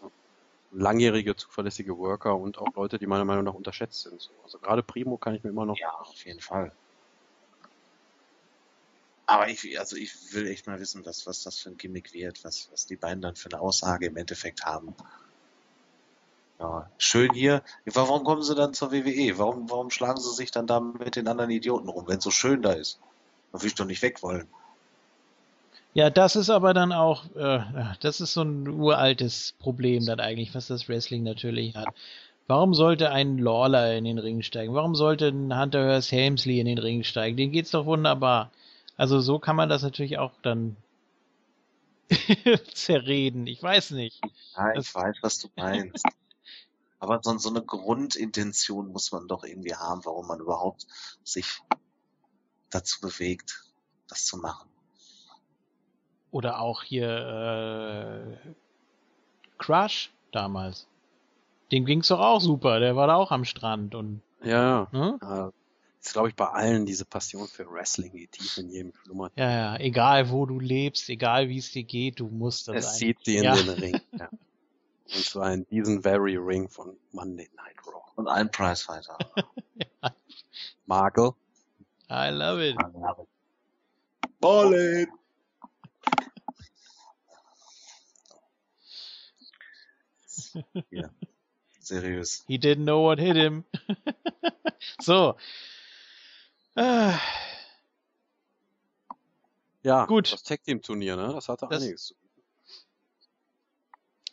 [0.71, 4.21] Langjährige, zuverlässige Worker und auch Leute, die meiner Meinung nach unterschätzt sind.
[4.21, 5.77] So, Also gerade Primo kann ich mir immer noch.
[5.77, 6.71] Ja, auf jeden Fall.
[9.25, 12.43] Aber ich, also ich will echt mal wissen, was, was das für ein Gimmick wird,
[12.43, 14.95] was, was die beiden dann für eine Aussage im Endeffekt haben.
[16.59, 17.63] Ja, schön hier.
[17.85, 19.37] Warum kommen sie dann zur WWE?
[19.37, 22.31] Warum, warum schlagen sie sich dann da mit den anderen Idioten rum, wenn es so
[22.31, 22.99] schön da ist?
[23.51, 24.47] Da will ich doch nicht weg wollen.
[25.93, 27.59] Ja, das ist aber dann auch, äh,
[27.99, 31.87] das ist so ein uraltes Problem dann eigentlich, was das Wrestling natürlich hat.
[32.47, 34.73] Warum sollte ein Lawler in den Ring steigen?
[34.73, 37.37] Warum sollte ein Hunter Hearst Helmsley in den Ring steigen?
[37.37, 38.51] Denen geht's doch wunderbar.
[38.97, 40.75] Also so kann man das natürlich auch dann
[42.73, 43.47] zerreden.
[43.47, 44.19] Ich weiß nicht.
[44.55, 46.03] Ja, Das- ich weiß, was du meinst.
[47.01, 50.85] Aber so, so eine Grundintention muss man doch irgendwie haben, warum man überhaupt
[51.23, 51.61] sich
[52.69, 53.63] dazu bewegt,
[54.07, 54.68] das zu machen.
[56.31, 58.49] Oder auch hier äh,
[59.57, 60.87] Crush damals.
[61.71, 62.79] Dem ging's doch auch super.
[62.79, 65.17] Der war da auch am Strand und Ja, ne?
[65.21, 65.51] ja.
[66.01, 69.33] Ist, glaube ich, bei allen diese Passion für Wrestling, die tief in jedem schlummert.
[69.35, 72.97] Ja, ja, egal wo du lebst, egal wie es dir geht, du musst das Es
[72.97, 73.55] zieht sie in Ja.
[73.55, 74.01] den Ring.
[74.17, 74.29] Ja.
[74.31, 78.01] Und zwar in diesen very Ring von Monday Night Raw.
[78.15, 79.17] Und ein Prizefighter.
[80.85, 81.31] Markel.
[82.09, 82.77] I love it.
[84.39, 85.07] Ballin!
[90.91, 91.09] Ja,
[91.79, 92.43] seriös.
[92.47, 93.63] He didn't know what hit him.
[95.01, 95.35] so.
[96.75, 97.19] Ah,
[99.83, 100.33] Ja, Gut.
[100.33, 101.31] das Tag Team Turnier, ne?
[101.33, 102.15] Das hatte Das- einiges zu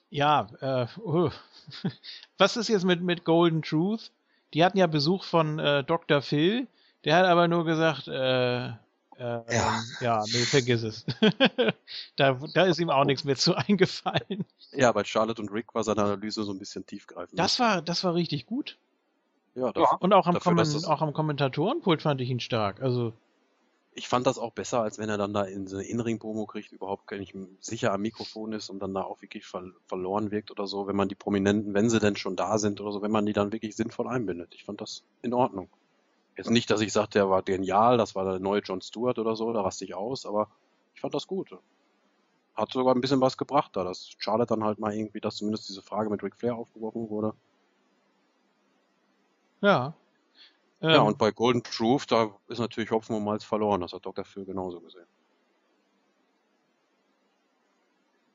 [0.08, 1.30] ja, äh, uh.
[2.38, 4.12] was ist jetzt mit, mit Golden Truth?
[4.54, 6.22] Die hatten ja Besuch von äh, Dr.
[6.22, 6.68] Phil.
[7.04, 8.72] Der hat aber nur gesagt, äh,
[9.18, 9.82] äh, ja.
[10.00, 10.24] Ja.
[10.26, 11.06] nee, vergiss es.
[12.16, 14.44] da, da ist ihm auch nichts mehr zu eingefallen.
[14.72, 17.38] Ja, bei Charlotte und Rick war seine Analyse so ein bisschen tiefgreifend.
[17.38, 18.76] Das war, das war richtig gut.
[19.54, 22.82] ja, das, Und auch am, Dafür, Kommen, auch am Kommentatorenpult fand ich ihn stark.
[22.82, 23.12] Also,
[23.96, 26.70] ich fand das auch besser, als wenn er dann da in so eine Inring-Promo kriegt,
[26.70, 30.50] überhaupt gar nicht sicher am Mikrofon ist und dann da auch wirklich ver verloren wirkt
[30.50, 33.10] oder so, wenn man die Prominenten, wenn sie denn schon da sind oder so, wenn
[33.10, 34.54] man die dann wirklich sinnvoll einbindet.
[34.54, 35.70] Ich fand das in Ordnung.
[36.36, 39.36] Jetzt nicht, dass ich sage, der war genial, das war der neue John Stewart oder
[39.36, 40.48] so, da raste ich aus, aber
[40.94, 41.50] ich fand das gut.
[42.54, 45.68] Hat sogar ein bisschen was gebracht da, dass Charlotte dann halt mal irgendwie, dass zumindest
[45.68, 47.34] diese Frage mit Ric Flair aufgeworfen wurde.
[49.60, 49.94] ja.
[50.90, 54.04] Ja, Ähm, und bei Golden Truth, da ist natürlich Hopfen und Malz verloren, das hat
[54.06, 54.24] Dr.
[54.24, 55.06] Phil genauso gesehen.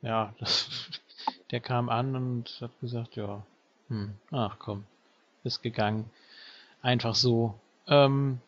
[0.02, 0.69] Ja, das,
[1.52, 3.44] der kam an und hat gesagt, ja,
[3.88, 4.86] hm, ach komm,
[5.44, 6.10] ist gegangen.
[6.82, 7.60] Einfach so.
[7.91, 8.39] Ähm,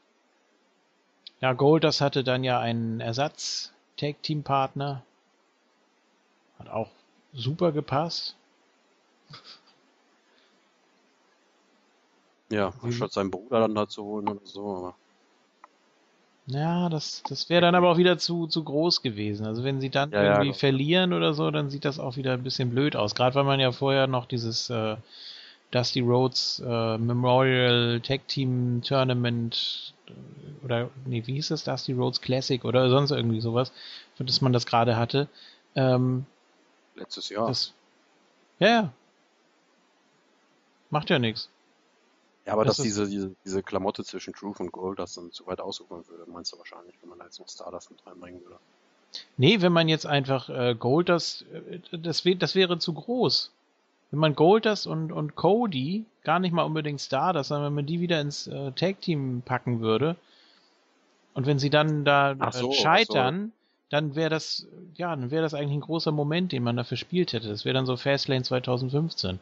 [1.41, 5.03] ja, Golders hatte dann ja einen Ersatz-Tag-Team-Partner.
[6.57, 6.89] Hat auch
[7.33, 8.35] super gepasst.
[12.49, 14.75] Ja, Wie- statt seinen Bruder dann da zu holen oder so.
[14.77, 14.95] Aber
[16.45, 19.45] Ja, das, das wäre dann aber auch wieder zu, zu groß gewesen.
[19.45, 20.57] Also wenn sie dann Ja, ja, irgendwie ich.
[20.57, 23.15] verlieren oder so, dann sieht das auch wieder ein bisschen blöd aus.
[23.15, 24.97] Gerade weil man ja vorher noch dieses äh,
[25.73, 31.63] Dusty Rhodes äh, Memorial Tag Team Tournament äh, oder nee, wie hieß das?
[31.63, 33.71] Dusty Rhodes Classic oder sonst irgendwie sowas,
[34.15, 35.27] für das man das gerade hatte.
[35.75, 36.25] Ähm,
[36.95, 37.47] letztes Jahr.
[37.47, 37.73] das,
[38.59, 38.93] ja, ja.
[40.91, 41.49] Macht ja nichts.
[42.45, 45.47] ja, aber das dass diese, diese, diese Klamotte zwischen Truth und Gold das dann zu
[45.47, 48.59] weit ausufern würde, meinst du wahrscheinlich, wenn man da jetzt noch Stardust mit reinbringen würde.
[49.37, 53.51] Nee, wenn man jetzt einfach äh, Goldust, äh, das, wär, das wäre zu groß.
[54.13, 57.99] Wenn man Goldust und, und Cody, gar nicht mal unbedingt Stardust, sondern wenn man die
[57.99, 60.15] wieder ins äh, Tag-Team packen würde
[61.33, 63.51] und wenn sie dann da so, äh, ach scheitern,
[63.89, 64.67] dann wäre das,
[64.97, 67.47] ja, dann wäre das eigentlich ein großer Moment, den man da verspielt hätte.
[67.47, 69.39] Das wäre dann so Fastlane 2015.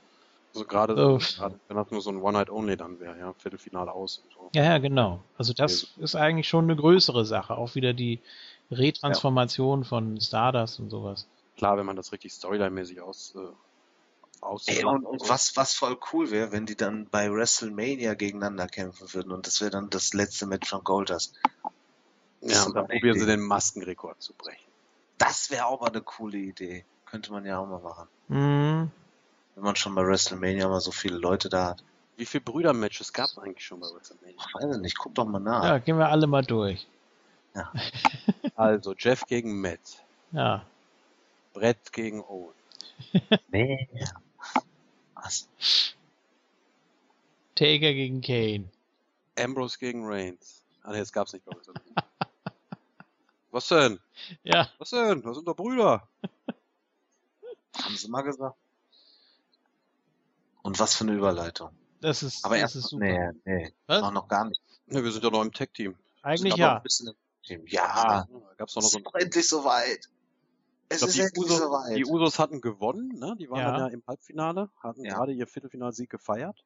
[0.53, 1.17] Also gerade, Oh.
[1.17, 4.49] gerade wenn das nur so ein One-Night-Only dann wäre, ja, Viertelfinale aus und so.
[4.57, 5.19] Ja, ja, genau.
[5.37, 7.57] Also das ist eigentlich schon eine größere Sache.
[7.57, 8.19] Auch wieder die
[8.71, 11.27] Retransformation von Stardust und sowas.
[11.57, 13.70] Klar, wenn man das richtig Storyline-mäßig aus, äh, aus
[14.65, 19.13] Ey, und, und was, was voll cool wäre, wenn die dann bei WrestleMania gegeneinander kämpfen
[19.13, 21.35] würden und das wäre dann das letzte Match von Goldust.
[22.41, 22.95] Ja, und dann Idee.
[22.95, 24.65] probieren sie den Maskenrekord zu brechen.
[25.19, 26.83] Das wäre auch mal eine coole Idee.
[27.05, 28.07] Könnte man ja auch mal machen.
[28.29, 28.91] Mhm.
[29.55, 31.83] Wenn man schon bei WrestleMania mal so viele Leute da hat.
[32.17, 34.35] Wie viele Brüder-Matches gab es eigentlich schon bei WrestleMania?
[34.37, 35.63] Ich weiß nicht, guck doch mal nach.
[35.63, 36.87] Ja, gehen wir alle mal durch.
[38.55, 39.79] Also Jeff gegen Matt,
[40.31, 40.65] Ja.
[41.53, 42.53] Brett gegen Owen,
[43.49, 43.89] Nee.
[45.23, 45.47] Was?
[47.55, 48.69] Taker gegen Kane.
[49.37, 50.63] Ambrose gegen Reigns.
[50.83, 51.93] Ah, nee, das gab's nicht bei WrestleMania.
[53.51, 53.99] Was denn?
[54.43, 55.21] Ja, Was denn?
[55.21, 56.07] Das sind doch Brüder.
[57.83, 58.55] Haben sie mal gesagt.
[60.61, 61.71] Und was für eine Überleitung.
[62.01, 63.05] das ist, Aber das erst ist super.
[63.05, 63.73] Nee, nee.
[63.87, 64.01] Was?
[64.01, 64.61] Noch, noch gar nicht.
[64.85, 65.95] Ne, wir sind ja noch im Tech-Team.
[66.21, 66.77] Eigentlich noch ja.
[66.77, 67.63] ein bisschen im Team.
[67.67, 70.07] Ja, Da gab's doch noch es so endlich soweit.
[70.91, 71.95] Es glaub, ist die, Usos, soweit.
[71.97, 73.35] die Usos hatten gewonnen, ne?
[73.39, 73.71] Die waren Ja.
[73.71, 75.15] dann ja im Halbfinale, hatten Ja.
[75.15, 76.65] gerade ihr Viertelfinalsieg gefeiert.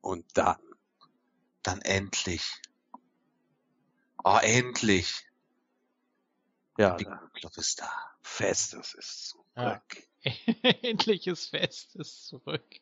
[0.00, 0.56] Und dann,
[1.62, 2.42] Dann endlich.
[4.24, 5.26] Oh, endlich.
[6.78, 7.90] ja, Big der Club ist da.
[8.22, 9.46] Festes ist zurück.
[9.56, 9.82] Ja.
[10.82, 12.80] Endliches Fest ist zurück.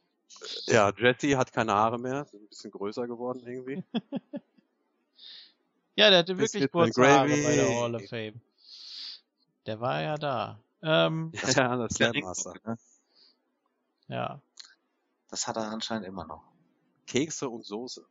[0.67, 3.85] Ja, Jesse hat keine Haare mehr, ist ein bisschen größer geworden irgendwie.
[5.99, 8.39] Ja, der hatte wirklich kurze Haare bei der Hall of Fame.
[9.67, 10.61] Der war ja da.
[10.83, 12.01] Ähm, ja, das.
[12.01, 12.79] Ringbock, ne?
[14.09, 14.41] ja.
[15.29, 16.45] Das hat er anscheinend immer noch.
[17.07, 18.07] Kekse und Soße.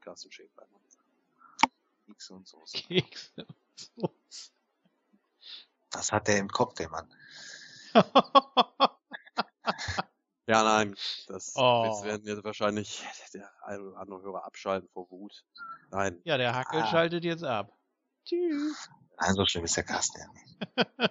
[0.00, 0.66] Carsten Schäfer.
[2.06, 2.78] Kekse und Soße.
[2.78, 3.46] Kekse
[3.96, 4.50] und Soße.
[5.90, 7.12] Das hat er im Kopf, der Mann.
[10.46, 10.94] Ja, nein,
[11.26, 11.84] das Oh.
[11.86, 13.02] jetzt werden jetzt wahrscheinlich
[13.32, 15.42] der ein oder andere Hörer abschalten vor Wut.
[15.90, 16.86] Nein, ja, der Hackel Ah.
[16.86, 17.72] schaltet jetzt ab.
[18.24, 18.88] Tschüss.
[19.18, 21.10] Nein, so schlimm ist der Carsten ja nicht.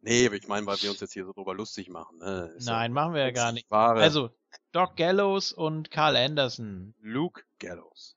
[0.00, 2.18] nee, aber ich meine, weil wir uns jetzt hier so drüber lustig machen.
[2.18, 2.54] Ne?
[2.60, 3.70] Nein, machen wir ja gar nicht.
[3.70, 4.30] Wahre Also,
[4.72, 6.94] Doc Gallows und Carl Anderson.
[7.00, 8.16] Luke Gallows.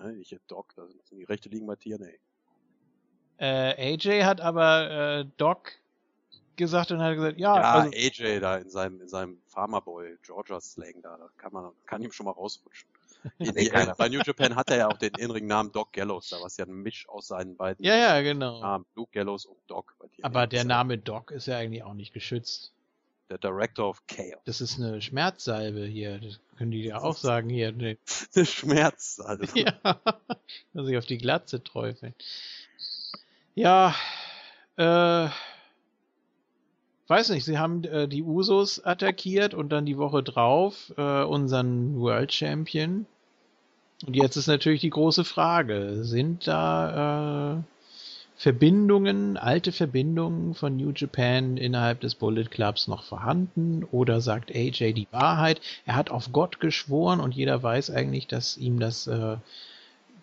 [0.00, 2.08] Ne, ich hätte Doc, das sind die Rechte liegen bei TNA.
[3.36, 5.72] Äh, AJ hat aber äh, Doc
[6.56, 10.60] gesagt und hat gesagt, ja, Ja, also, AJ da in seinem, in seinem Farmerboy Georgia
[10.60, 12.88] Slang da, da kann man, kann ihm schon mal rausrutschen.
[13.38, 13.94] Die, keiner.
[13.94, 16.66] bei New Japan hat er ja auch den inneren Namen Doc Gallows da, was ja
[16.66, 18.60] ein Misch aus seinen beiden ja, ja, genau.
[18.60, 19.96] Namen, Luke Gallows und Doc.
[20.22, 22.72] Aber der Name Doc ist ja eigentlich auch nicht geschützt.
[23.30, 24.42] Der Director of Chaos.
[24.44, 26.18] Das ist eine Schmerzsalbe hier.
[26.18, 27.72] Das können die ja auch sagen hier.
[27.76, 27.98] Nee.
[28.34, 29.44] Der Schmerz, also.
[29.56, 29.78] Ja,
[30.74, 32.14] muss ich auf die Glatze träufeln.
[33.54, 33.94] Ja,
[34.76, 35.28] äh,
[37.06, 41.98] weiß nicht, sie haben äh, die Usos attackiert und dann die Woche drauf äh, unseren
[41.98, 43.06] World Champion.
[44.06, 47.62] Und jetzt ist natürlich die große Frage, sind da äh,
[48.36, 54.92] Verbindungen, alte Verbindungen von New Japan innerhalb des Bullet Clubs noch vorhanden oder sagt AJ
[54.92, 55.60] die Wahrheit?
[55.86, 59.36] Er hat auf Gott geschworen und jeder weiß eigentlich, dass ihm das äh,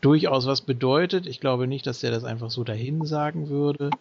[0.01, 1.25] durchaus was bedeutet.
[1.25, 3.91] Ich glaube nicht, dass er das einfach so dahin sagen würde.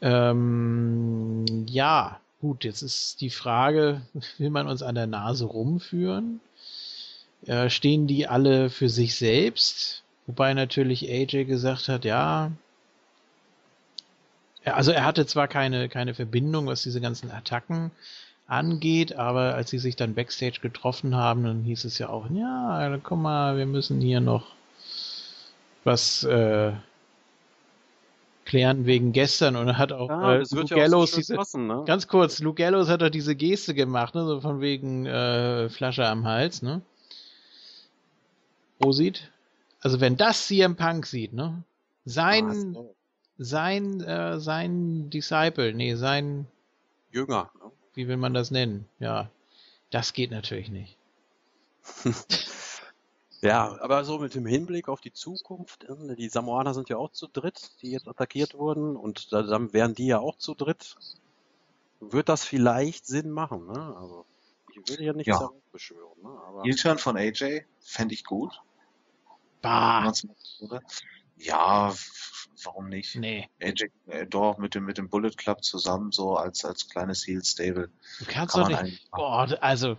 [0.00, 4.02] Ähm, ja, gut, jetzt ist die Frage,
[4.38, 6.40] will man uns an der Nase rumführen?
[7.46, 10.02] Äh, stehen die alle für sich selbst?
[10.26, 12.52] Wobei natürlich AJ gesagt hat, ja,
[14.64, 17.90] also er hatte zwar keine, keine Verbindung, was diese ganzen Attacken
[18.46, 22.96] angeht, aber als sie sich dann backstage getroffen haben, dann hieß es ja auch, ja,
[23.02, 24.46] guck mal, wir müssen hier noch
[25.84, 26.72] was äh,
[28.44, 31.82] klären wegen gestern und er hat auch Ja, äh, Luke Gallows diese, passen, ne?
[31.86, 36.06] ganz kurz, Luke Gallows hat doch diese Geste gemacht, ne, so von wegen äh, Flasche
[36.06, 36.82] am Hals, ne?
[38.82, 39.30] Rosit?
[39.80, 41.62] Also wenn das CM Punk sieht, ne?
[42.04, 42.82] Sein, Ah,
[43.38, 46.46] sein, äh, sein Disciple, nee, sein,
[47.10, 47.50] Jünger.
[47.54, 47.70] Ne?
[47.94, 48.88] wie will man das nennen?
[48.98, 49.30] Ja,
[49.90, 50.96] das geht natürlich nicht.
[53.44, 57.10] Ja, aber so mit dem Hinblick auf die Zukunft, äh, die Samoaner sind ja auch
[57.10, 60.94] zu dritt, die jetzt attackiert wurden und da- dann wären die ja auch zu dritt.
[61.98, 63.96] Wird das vielleicht Sinn machen, ne?
[63.96, 64.26] Also,
[64.70, 65.40] ich würde ja nichts Ja.
[65.40, 66.28] darauf beschwören, ne?
[66.28, 68.60] Aber Heel-Turn von AJ fände ich gut.
[69.62, 70.12] Bah.
[71.36, 71.94] Ja,
[72.64, 73.16] warum nicht?
[73.16, 73.48] nee.
[73.60, 77.90] AJ äh, doch mit dem, mit dem Bullet Club zusammen, so als, als kleines Heel-Stable.
[78.18, 79.10] Du kannst Kann doch man nicht.
[79.10, 79.96] Boah, also,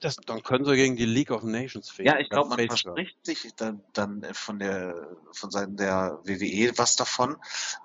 [0.00, 2.08] das, dann können sie gegen die League of Nations fehlen.
[2.08, 6.96] Ja, ich glaube, man verspricht sich dann, dann von der, von Seiten der WWE was
[6.96, 7.36] davon,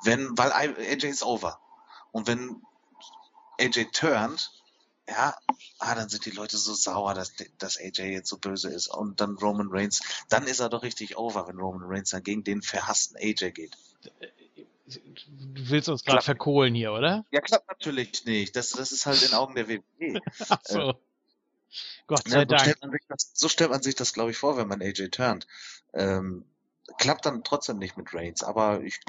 [0.03, 1.59] wenn, weil AJ ist over.
[2.11, 2.61] Und wenn
[3.59, 4.51] AJ turnt,
[5.07, 5.35] ja,
[5.79, 8.87] ah, dann sind die Leute so sauer, dass, dass AJ jetzt so böse ist.
[8.87, 12.43] Und dann Roman Reigns, dann ist er doch richtig over, wenn Roman Reigns dann gegen
[12.43, 13.77] den verhassten AJ geht.
[14.87, 17.25] du willst uns gerade verkohlen hier, oder?
[17.31, 18.55] Ja, klappt natürlich nicht.
[18.55, 20.21] Das, das ist halt in Augen der WWE.
[20.49, 20.93] Ach so.
[22.07, 22.61] Gott Ne, sei so, Dank.
[22.61, 25.09] stellt man sich das, so stellt man sich das, glaube ich, vor, wenn man AJ
[25.09, 25.47] turnt.
[25.93, 26.45] Ähm,
[26.97, 28.99] klappt dann trotzdem nicht mit Reigns, aber ich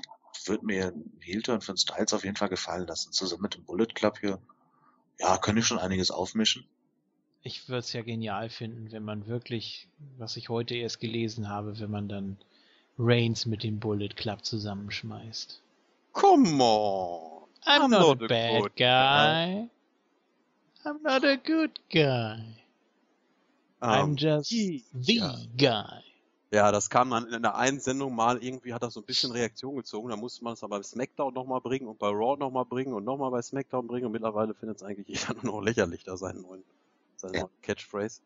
[0.47, 3.13] würde mir einen Heel-Turn von Styles auf jeden Fall gefallen lassen.
[3.13, 4.41] Zusammen mit dem Bullet Club hier.
[5.19, 6.65] Ja, könnte ich schon einiges aufmischen.
[7.45, 11.79] Ich würde es ja genial finden, wenn man wirklich, was ich heute erst gelesen habe,
[11.81, 12.37] wenn man dann
[12.99, 15.61] Reigns mit dem Bullet Club zusammenschmeißt.
[16.13, 17.43] Come on!
[17.65, 19.69] I'm, I'm not, not a bad good guy.
[20.85, 22.43] I'm not a good guy.
[23.81, 26.03] I'm Ähm, just die- the guy.
[26.53, 29.33] Ja, das kam dann in der einen Sendung mal, irgendwie hat das so ein bisschen
[29.33, 32.67] Reaktion gezogen, da musste man es aber bei SmackDown nochmal bringen und bei Raw nochmal
[32.67, 36.05] bringen und nochmal bei SmackDown bringen und mittlerweile findet es eigentlich jeder nur noch lächerlich,
[36.05, 36.63] da seinen neuen,
[37.17, 37.41] seinen Ja.
[37.41, 38.21] neuen Catchphrase.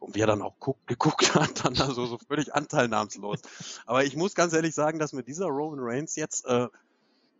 [0.00, 3.40] Und wie er dann auch guck, geguckt hat, dann da so, so völlig anteilnahmslos.
[3.86, 6.68] Aber ich muss ganz ehrlich sagen, dass mir dieser Roman Reigns jetzt äh,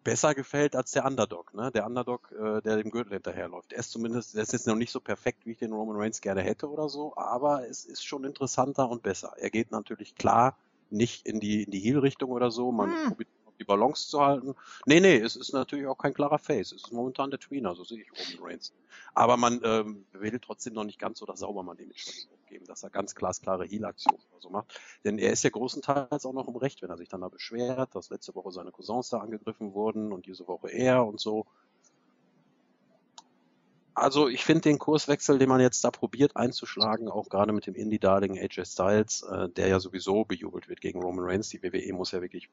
[0.04, 1.72] besser gefällt als der Underdog, ne?
[1.72, 3.72] Der Underdog, äh, der dem Gürtel hinterherläuft.
[3.72, 6.20] Er ist zumindest, er ist jetzt noch nicht so perfekt, wie ich den Roman Reigns
[6.20, 9.32] gerne hätte oder so, aber es ist schon interessanter und besser.
[9.38, 10.56] Er geht natürlich klar
[10.90, 13.16] nicht in die, in die Heel-Richtung oder so, man Hm.
[13.58, 14.54] Die Balance zu halten.
[14.86, 16.72] Nee, nee, es ist natürlich auch kein klarer Face.
[16.72, 18.72] Es ist momentan der Tweener, so sehe ich Roman Reigns.
[19.14, 23.14] Aber man ähm, will trotzdem noch nicht ganz so das Saubermann-Image geben, dass er ganz
[23.14, 24.78] glasklare Heel-Aktionen oder so macht.
[25.04, 27.94] Denn er ist ja großenteils auch noch im Recht, wenn er sich dann da beschwert,
[27.94, 31.46] dass letzte Woche seine Cousins da angegriffen wurden und diese Woche er und so.
[33.96, 37.76] Also ich finde den Kurswechsel, den man jetzt da probiert einzuschlagen, auch gerade mit dem
[37.76, 41.50] Indie-Darling AJ Styles, äh, der ja sowieso bejubelt wird gegen Roman Reigns.
[41.50, 42.48] Die WWE muss ja wirklich,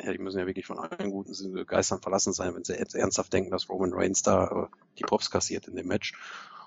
[0.00, 3.32] ja, die müssen ja wirklich von allen guten Geistern verlassen sein, wenn sie jetzt ernsthaft
[3.32, 6.12] denken, dass Roman Reigns da äh, die Props kassiert in dem Match.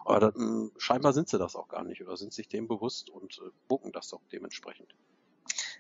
[0.05, 3.09] Aber das, mh, scheinbar sind sie das auch gar nicht oder sind sich dem bewusst
[3.09, 4.93] und äh, bucken das auch dementsprechend.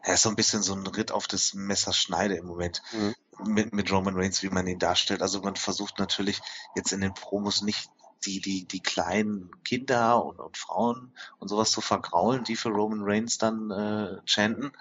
[0.03, 3.15] Er ist so ein bisschen so ein Ritt auf das Messerschneide im Moment Mhm.
[3.45, 5.21] mit, mit Roman Reigns, wie man ihn darstellt.
[5.21, 6.41] Also man versucht natürlich
[6.75, 7.89] jetzt in den Promos nicht
[8.25, 13.01] die, die, die kleinen Kinder und, und Frauen und sowas zu vergraulen, die für Roman
[13.03, 14.71] Reigns dann äh, chanten,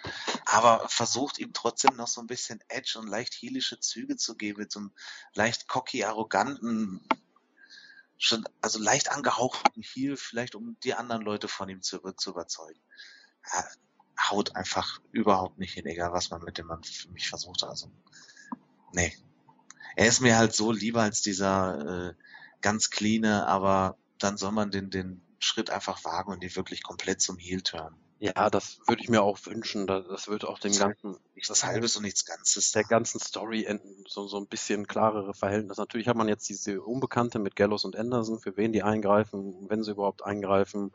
[0.46, 4.60] aber versucht ihm trotzdem noch so ein bisschen Edge und leicht heelische Züge zu geben,
[4.60, 4.92] mit so einem
[5.34, 7.00] leicht cocky, arroganten,
[8.18, 12.80] schon, also leicht angehauchten Heel, vielleicht um die anderen Leute von ihm zu, zu überzeugen.
[13.52, 13.64] Ja,
[14.28, 17.64] haut einfach überhaupt nicht hin, egal was man mit dem Mann für mich versucht.
[17.64, 17.90] Also,
[18.92, 19.16] nee.
[19.96, 22.14] Er ist mir halt so lieber als dieser äh,
[22.60, 27.20] ganz cleane, aber dann soll man den, den Schritt einfach wagen und ihn wirklich komplett
[27.20, 27.96] zum Heel turnen.
[28.18, 29.86] Ja, das würde ich mir auch wünschen.
[29.86, 32.70] Da- Das wird auch dem ganzen, Nichts Halbes und nichts Ganzes.
[32.72, 35.80] der ganzen Story enden, so, so ein bisschen klarere Verhältnisse.
[35.80, 39.82] Natürlich hat man jetzt diese Unbekannte mit Gallows und Anderson, für wen die eingreifen, wenn
[39.82, 40.92] sie überhaupt eingreifen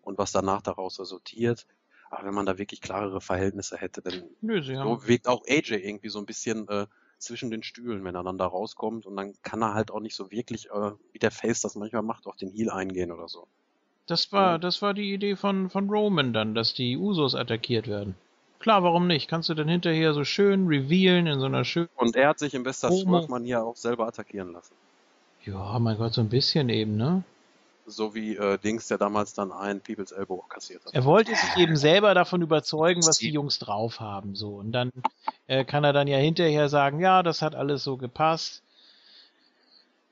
[0.00, 1.66] und was danach daraus resultiert.
[2.08, 5.00] Aber wenn man da wirklich klarere Verhältnisse hätte, dann Nö, sie haben.
[5.00, 6.86] so wirkt auch AJ irgendwie so ein bisschen äh,
[7.24, 10.14] zwischen den Stühlen, wenn er dann da rauskommt und dann kann er halt auch nicht
[10.14, 13.46] so wirklich, äh, wie der Face das manchmal macht, auf den Heel eingehen oder so.
[14.06, 18.14] Das war, das war die Idee von, von Roman dann, dass die Usos attackiert werden.
[18.58, 19.28] Klar, warum nicht?
[19.28, 21.88] Kannst du dann hinterher so schön revealen in so einer schönen.
[21.96, 23.18] Und er hat sich in bester Homo.
[23.18, 24.74] Swerve-Manier auch selber attackieren lassen.
[25.44, 27.24] Ja, mein Gott, so ein bisschen eben, ne?
[27.86, 30.94] So wie äh, Dings, der damals dann einen People's Elbow kassiert hat.
[30.94, 34.54] Er wollte sich eben selber davon überzeugen, was die Jungs drauf haben, so.
[34.56, 34.90] Und dann
[35.46, 38.62] äh, kann er dann ja hinterher sagen, ja, das hat alles so gepasst.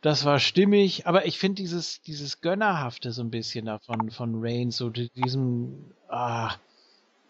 [0.02, 4.76] Das war stimmig, aber ich finde dieses, dieses Gönnerhafte so ein bisschen davon, von Reigns,
[4.76, 6.54] so di- diesem, ah,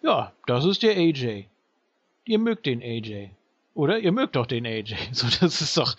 [0.02, 1.47] ja, das ist der AJ.
[2.24, 3.28] Ihr mögt den AJ.
[3.74, 4.94] Oder ihr mögt doch den AJ.
[5.12, 5.97] So, das ist doch.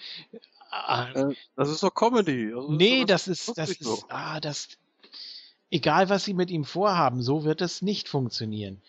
[1.13, 2.53] Äh, das ist doch Comedy.
[2.53, 4.03] Also nee, doch das ist, das ist, so.
[4.09, 4.69] ah, das,
[5.71, 8.81] egal was sie mit ihm vorhaben, so wird es nicht funktionieren.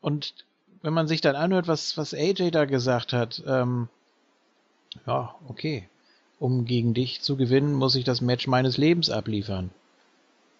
[0.00, 0.34] Und
[0.82, 3.88] wenn man sich dann anhört, was, was AJ da gesagt hat, ähm,
[5.06, 5.88] ja, okay.
[6.38, 9.70] Um gegen dich zu gewinnen, muss ich das Match meines Lebens abliefern.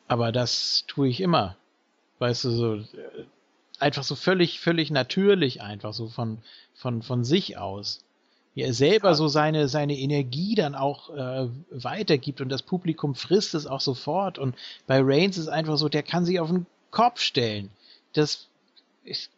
[0.09, 1.57] Aber das tue ich immer.
[2.19, 2.85] Weißt du, so, äh,
[3.79, 6.39] einfach so völlig, völlig natürlich einfach, so von,
[6.75, 8.05] von, von sich aus.
[8.59, 9.15] Wie er selber Ja.
[9.15, 14.37] so seine, seine Energie dann auch äh, weitergibt und das Publikum frisst es auch sofort.
[14.37, 14.57] Und
[14.89, 17.71] bei Reigns ist einfach so, der kann sich auf den Kopf stellen.
[18.15, 18.49] Das,
[19.05, 19.31] ich,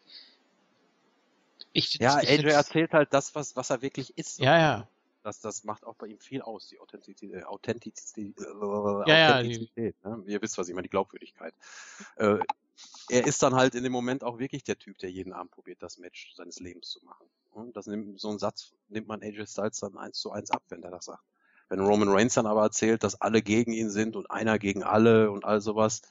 [1.75, 4.39] ich, Ja, ich find's- erzählt halt das, was, was er wirklich ist.
[4.39, 4.89] Ja, ja.
[5.23, 7.43] Das, das macht auch bei ihm viel aus, die Authentizität.
[7.43, 10.23] Äh, Authentizität, äh, Ja, ja, Authentizität ne?
[10.29, 11.53] Ihr wisst, was ich meine, die Glaubwürdigkeit.
[12.17, 12.39] Äh,
[13.11, 15.83] er ist dann halt in dem Moment auch wirklich der Typ, der jeden Abend probiert,
[15.83, 17.27] das Match seines Lebens zu machen.
[17.51, 20.63] Und das nimmt, so einen Satz nimmt man AJ Styles dann eins zu eins ab,
[20.69, 21.23] wenn der das sagt.
[21.69, 25.31] Wenn Roman Reigns dann aber erzählt, dass alle gegen ihn sind und einer gegen alle
[25.31, 26.03] und all sowas,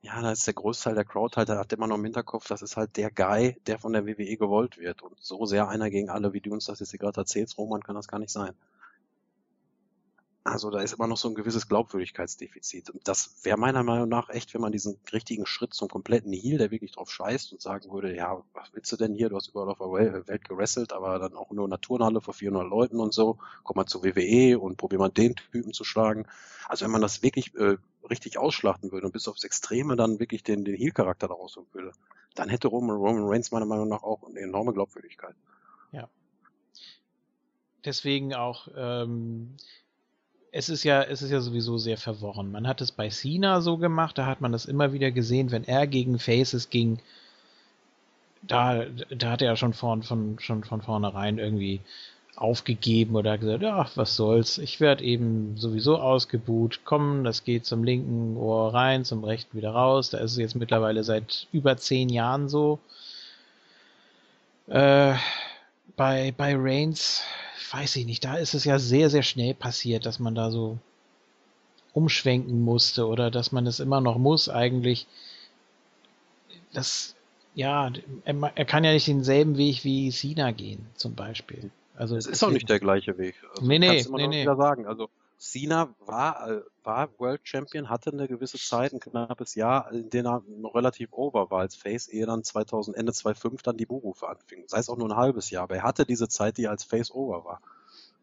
[0.00, 2.62] ja, da ist der Großteil der Crowd halt, der hat immer noch im Hinterkopf, das
[2.62, 5.02] ist halt der Guy, der von der WWE gewollt wird.
[5.02, 7.96] Und so sehr einer gegen alle, wie du uns das jetzt gerade erzählst, Roman, kann
[7.96, 8.54] das gar nicht sein.
[10.44, 12.90] Also da ist immer noch so ein gewisses Glaubwürdigkeitsdefizit.
[12.90, 16.58] Und das wäre meiner Meinung nach echt, wenn man diesen richtigen Schritt zum kompletten Heal,
[16.58, 19.28] der wirklich drauf scheißt und sagen würde, ja, was willst du denn hier?
[19.28, 22.20] Du hast überall auf der Wel- Welt gerasselt, aber dann auch nur in einer Turnhalle
[22.20, 23.38] vor 400 Leuten und so.
[23.62, 26.26] Komm mal zu WWE und probier mal den Typen zu schlagen.
[26.66, 27.76] Also wenn man das wirklich äh,
[28.08, 31.92] richtig ausschlachten würde und bis aufs Extreme dann wirklich den, den Heal-Charakter daraus holen würde,
[32.34, 35.34] dann hätte Roman, Roman Reigns meiner Meinung nach auch eine enorme Glaubwürdigkeit.
[37.88, 39.56] deswegen auch, ähm,
[40.52, 42.50] es ist ja, es ist ja sowieso sehr verworren.
[42.50, 45.64] Man hat es bei Cena so gemacht, da hat man das immer wieder gesehen, wenn
[45.64, 46.98] er gegen Faces ging,
[48.42, 51.80] da, da hat er ja schon von, von, schon von vornherein irgendwie
[52.36, 57.82] aufgegeben oder gesagt, ja, was soll's, ich werde eben sowieso ausgebuht, komm, das geht zum
[57.82, 62.08] linken Ohr rein, zum rechten wieder raus, da ist es jetzt mittlerweile seit über zehn
[62.08, 62.78] Jahren so.
[64.68, 65.14] Äh,
[65.96, 67.24] bei, bei Reigns,
[67.72, 70.78] weiß ich nicht, da ist es ja sehr, sehr schnell passiert, dass man da so
[71.92, 75.06] umschwenken musste oder dass man es immer noch muss eigentlich.
[76.72, 77.14] Das,
[77.54, 77.90] ja,
[78.24, 81.70] er, er kann ja nicht denselben Weg wie Cena gehen, zum Beispiel.
[81.96, 83.34] Also Es ist auch nicht der gleiche Weg.
[83.50, 84.42] Also Nee, nee, kannst immer nee, noch nee.
[84.42, 84.86] wieder sagen.
[84.86, 85.08] Also
[85.38, 90.26] Cena war, äh, war World Champion, hatte eine gewisse Zeit, ein knappes Jahr, in dem
[90.26, 94.28] er noch relativ over war als Face, ehe dann 2000, Ende 2005 dann die Buhrufe
[94.28, 94.64] anfing.
[94.66, 96.84] Sei es auch nur ein halbes Jahr, aber er hatte diese Zeit, die er als
[96.84, 97.60] Face over war.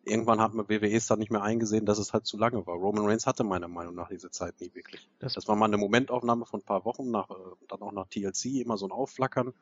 [0.04, 2.76] Irgendwann hat man WWE es dann nicht mehr eingesehen, dass es halt zu lange war.
[2.76, 5.08] Roman Reigns hatte meiner Meinung nach diese Zeit nie wirklich.
[5.20, 7.34] Das- Das, war mal eine Momentaufnahme von ein paar Wochen, nach, äh,
[7.70, 9.54] dann auch nach TLC, immer so ein Aufflackern.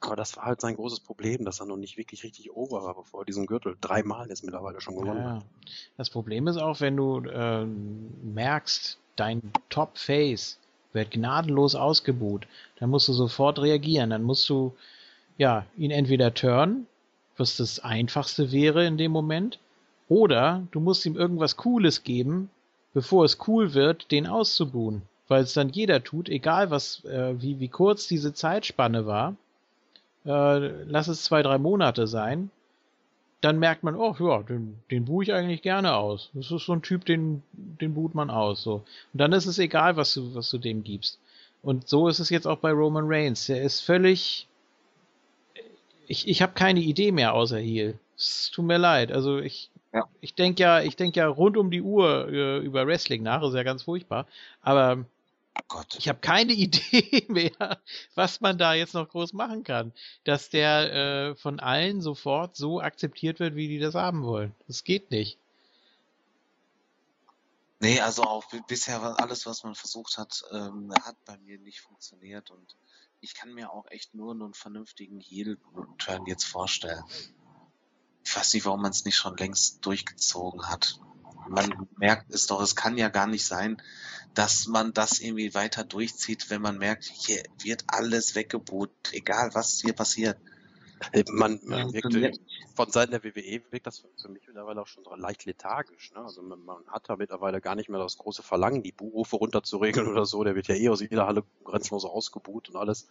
[0.00, 2.94] Aber das war halt sein großes Problem, dass er noch nicht wirklich richtig over war,
[2.94, 5.34] bevor er diesen Gürtel dreimal jetzt mittlerweile schon gewonnen Ja.
[5.36, 5.44] hat.
[5.96, 9.40] Das Problem ist auch, wenn du ähm, merkst, dein
[9.70, 10.58] Top-Face
[10.92, 12.46] wird gnadenlos ausgebuht,
[12.78, 14.10] dann musst du sofort reagieren.
[14.10, 14.74] Dann musst du
[15.38, 16.86] ja ihn entweder turnen,
[17.36, 19.58] was das Einfachste wäre in dem Moment,
[20.08, 22.50] oder du musst ihm irgendwas Cooles geben,
[22.94, 25.02] bevor es cool wird, den auszubuhen.
[25.28, 29.34] Weil es dann jeder tut, egal was, äh, wie, wie kurz diese Zeitspanne war.
[30.26, 32.50] Äh, lass es zwei, drei Monate sein
[33.40, 36.30] dann merkt man, oh ja, den, den buhe ich eigentlich gerne aus.
[36.32, 38.62] Das ist so ein Typ, den, den buht man aus.
[38.62, 38.82] So.
[39.12, 41.18] Und dann ist es egal, was du, was du dem gibst.
[41.62, 43.46] Und so ist es jetzt auch bei Roman Reigns.
[43.46, 44.46] Der ist völlig.
[46.06, 47.98] Ich, ich habe keine Idee mehr außer Heal.
[48.16, 49.12] Es tut mir leid.
[49.12, 50.04] Also ich, Ja.
[50.20, 53.54] ich denke ja, ich denke ja rund um die Uhr äh, über Wrestling nach, ist
[53.54, 54.26] ja ganz furchtbar.
[54.62, 55.04] Aber
[55.72, 57.80] Oh ich habe keine Idee mehr,
[58.14, 59.92] was man da jetzt noch groß machen kann.
[60.24, 64.54] Dass der äh, von allen sofort so akzeptiert wird, wie die das haben wollen.
[64.66, 65.38] Das geht nicht.
[67.80, 71.58] Nee, also auch bi- bisher war alles, was man versucht hat, ähm, hat bei mir
[71.58, 72.76] nicht funktioniert und
[73.20, 77.02] ich kann mir auch echt nur einen vernünftigen Heel-Turn jetzt vorstellen.
[78.24, 80.98] Ich weiß nicht, warum man es nicht schon längst durchgezogen hat.
[81.48, 83.80] Man merkt es doch, es kann ja gar nicht sein,
[84.34, 89.80] dass man das irgendwie weiter durchzieht, wenn man merkt, hier wird alles weggebucht, egal was
[89.80, 90.38] hier passiert.
[91.12, 91.84] Äh, Man, Ja.
[91.84, 92.40] man wirkt,
[92.74, 96.12] von Seiten der WWE wirkt das für mich mittlerweile auch schon so leicht lethargisch.
[96.12, 96.20] Ne?
[96.20, 100.06] Also man, man hat da mittlerweile gar nicht mehr das große Verlangen, die Buhrufe runterzuregeln
[100.08, 100.42] oder so.
[100.44, 103.08] Der wird ja eh aus jeder Halle grenzenlos ausgebuht und alles.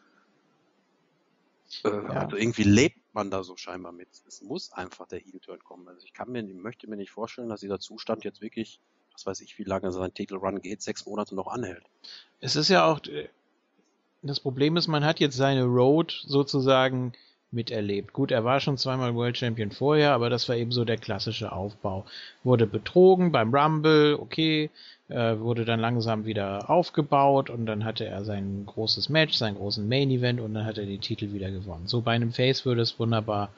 [1.83, 4.09] Äh, Also irgendwie lebt man da so scheinbar mit.
[4.27, 5.87] Es muss einfach der Heel-Turn kommen.
[5.87, 8.79] Also ich kann mir, möchte mir nicht vorstellen, dass dieser Zustand jetzt wirklich,
[9.13, 11.83] was weiß ich, wie lange sein Titelrun geht, sechs Monate noch anhält.
[12.41, 13.29] Es ist ja auch, äh,
[14.21, 17.13] das Problem ist, man hat jetzt seine Road sozusagen
[17.55, 18.13] miterlebt.
[18.13, 21.51] Gut, er war schon zweimal World Champion vorher, aber das war eben so der klassische
[21.51, 22.05] Aufbau.
[22.43, 24.69] Wurde betrogen beim Rumble, okay,
[25.07, 29.87] äh, wurde dann langsam wieder aufgebaut und dann hatte er sein großes Match, seinen großen
[29.87, 31.87] Main Event und dann hat er die Titel wieder gewonnen.
[31.87, 33.49] So bei einem Face würde es wunderbar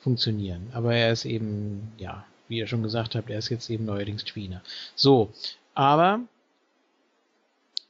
[0.00, 0.68] funktionieren.
[0.72, 4.24] Aber er ist eben, ja, wie ihr schon gesagt habt, er ist jetzt eben neuerdings
[4.24, 4.62] Tweener.
[4.94, 5.30] So,
[5.74, 6.20] aber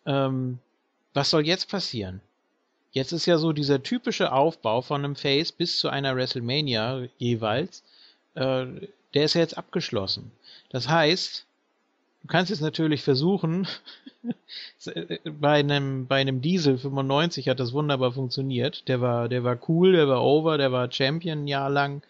[0.06, 0.58] ähm,
[1.12, 2.20] was soll jetzt passieren?
[2.94, 7.82] Jetzt ist ja so dieser typische Aufbau von einem Face bis zu einer WrestleMania jeweils,
[8.34, 8.66] äh,
[9.14, 10.30] der ist ja jetzt abgeschlossen.
[10.70, 11.44] Das heißt,
[12.22, 13.66] du kannst jetzt natürlich versuchen,
[15.24, 18.86] bei einem, bei einem Diesel 95 hat das wunderbar funktioniert.
[18.86, 22.00] Der war, der war cool, der war over, der war Champion ein Jahr lang.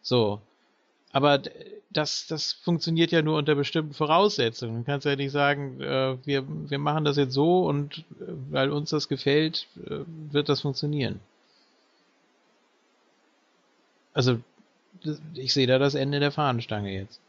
[0.00, 0.40] So.
[1.12, 1.42] Aber
[1.90, 4.78] das, das funktioniert ja nur unter bestimmten Voraussetzungen.
[4.78, 8.70] Du kannst ja nicht sagen, äh, wir, wir machen das jetzt so und äh, weil
[8.70, 10.00] uns das gefällt, äh,
[10.32, 11.20] wird das funktionieren.
[14.12, 14.40] Also,
[15.04, 17.20] das- ich sehe da das Ende der Fahnenstange jetzt.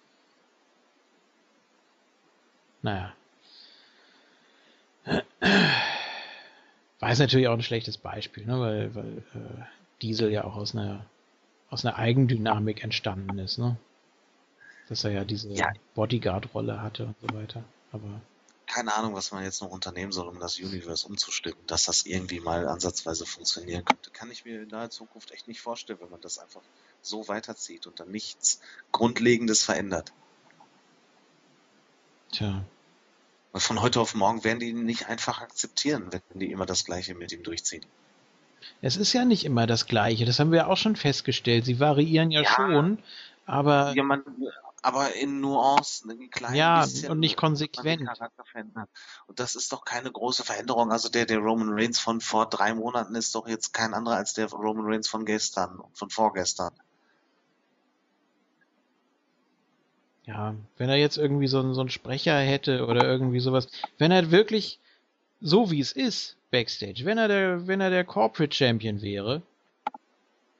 [2.83, 3.13] Naja.
[6.99, 8.59] War jetzt natürlich auch ein schlechtes Beispiel, ne?
[8.59, 9.63] weil, weil äh,
[10.01, 11.05] Diesel ja auch aus einer,
[11.69, 13.77] aus einer Eigendynamik entstanden ist, ne?
[14.91, 15.71] Dass er ja diese Ja.
[15.95, 17.63] Bodyguard-Rolle hatte und so weiter.
[17.93, 18.21] Aber
[18.67, 22.41] Keine Ahnung, was man jetzt noch unternehmen soll, um das Universe umzustimmen, dass das irgendwie
[22.41, 24.11] mal ansatzweise funktionieren könnte.
[24.11, 26.59] Kann ich mir in naher Zukunft echt nicht vorstellen, wenn man das einfach
[27.01, 28.59] so weiterzieht und dann nichts
[28.91, 30.11] Grundlegendes verändert.
[32.33, 32.61] tja,
[33.53, 36.83] Weil von heute auf morgen werden die ihn nicht einfach akzeptieren, wenn die immer das
[36.83, 37.85] Gleiche mit ihm durchziehen.
[38.81, 40.25] es ist ja nicht immer das Gleiche.
[40.25, 41.63] Das haben wir auch schon festgestellt.
[41.65, 42.49] Sie variieren ja, Ja.
[42.55, 42.99] schon,
[43.45, 44.23] aber Ja, man,
[44.81, 48.01] aber in Nuancen, in kleinen Ja, bisschen und nicht den konsequent.
[49.27, 50.91] Und das ist doch keine große Veränderung.
[50.91, 54.33] Also der, der Roman Reigns von vor drei Monaten ist doch jetzt kein anderer als
[54.33, 56.73] der Roman Reigns von gestern, von vorgestern.
[60.25, 63.67] Ja, wenn er jetzt irgendwie so, einen- so einen Sprecher hätte oder irgendwie sowas,
[63.97, 64.79] wenn er wirklich
[65.39, 69.41] so wie es ist, Backstage, wenn er der, wenn er der Corporate Champion wäre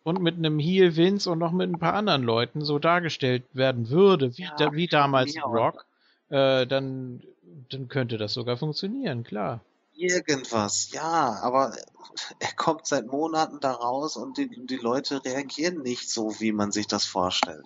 [0.03, 3.90] und mit einem Heel Vince und noch mit ein paar anderen Leuten so dargestellt werden
[3.90, 5.53] würde, wie, Ja, da, wie damals auch.
[5.53, 5.86] Rock,
[6.30, 7.22] äh, dann,
[7.69, 9.61] dann könnte das sogar funktionieren, klar.
[9.95, 11.76] Irgendwas, ja, aber
[12.40, 16.72] er kommt seit Monaten da raus und die, die Leute reagieren nicht so, wie man
[16.72, 17.65] sich das vorstellt.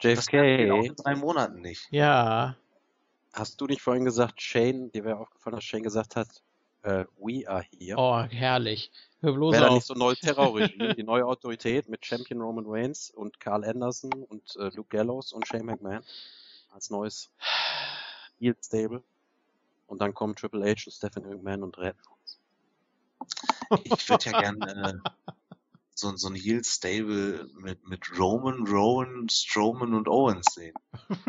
[0.00, 1.86] Das JFK, in drei Monaten nicht.
[1.90, 2.56] Ja,
[3.32, 6.28] Hast du nicht vorhin gesagt, Shane, dir wäre aufgefallen, dass Shane gesagt hat,
[6.82, 7.96] äh, we are here.
[7.98, 8.90] oh, herrlich.
[9.22, 9.74] Hör bloß Wäre da auf.
[9.76, 14.12] nicht so ein neues Terrorregime, die neue Autorität mit Champion Roman Reigns und Carl Anderson
[14.24, 16.02] und äh, Luke Gallows und Shane McMahon
[16.72, 17.30] als neues
[18.40, 19.04] Heel Stable.
[19.86, 22.40] Und dann kommen Triple H und Stephanie McMahon und retten uns.
[23.84, 24.94] Ich würde ja gern äh,
[25.94, 30.74] so, so ein Heel Stable mit, mit Roman, Rowan, Strowman und Owens sehen.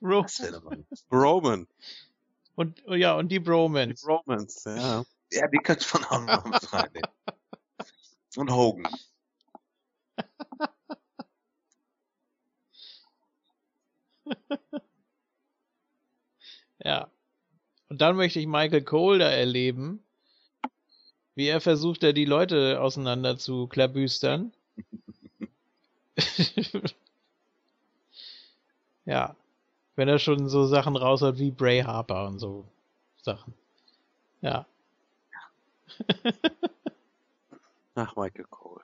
[0.00, 0.84] Ro Das wäre doch mal.
[1.10, 1.66] Roman,
[2.54, 4.06] und, ja, und die die Bromans.
[4.06, 5.04] Romans, ja.
[5.32, 7.10] Ja, die könnte man auch noch mit reinnehmen.
[8.36, 8.86] Und Hogan.
[16.84, 17.10] Ja.
[17.88, 20.02] Und dann möchte ich Michael Cole da erleben,
[21.34, 24.52] wie er versucht, da die Leute auseinander zu klabüstern.
[29.04, 29.36] ja.
[29.96, 32.64] Wenn er schon so Sachen raushaut wie Bray Harper und so
[33.20, 33.54] Sachen.
[34.40, 34.66] Ja.
[37.94, 38.82] Ach, Michael Cole.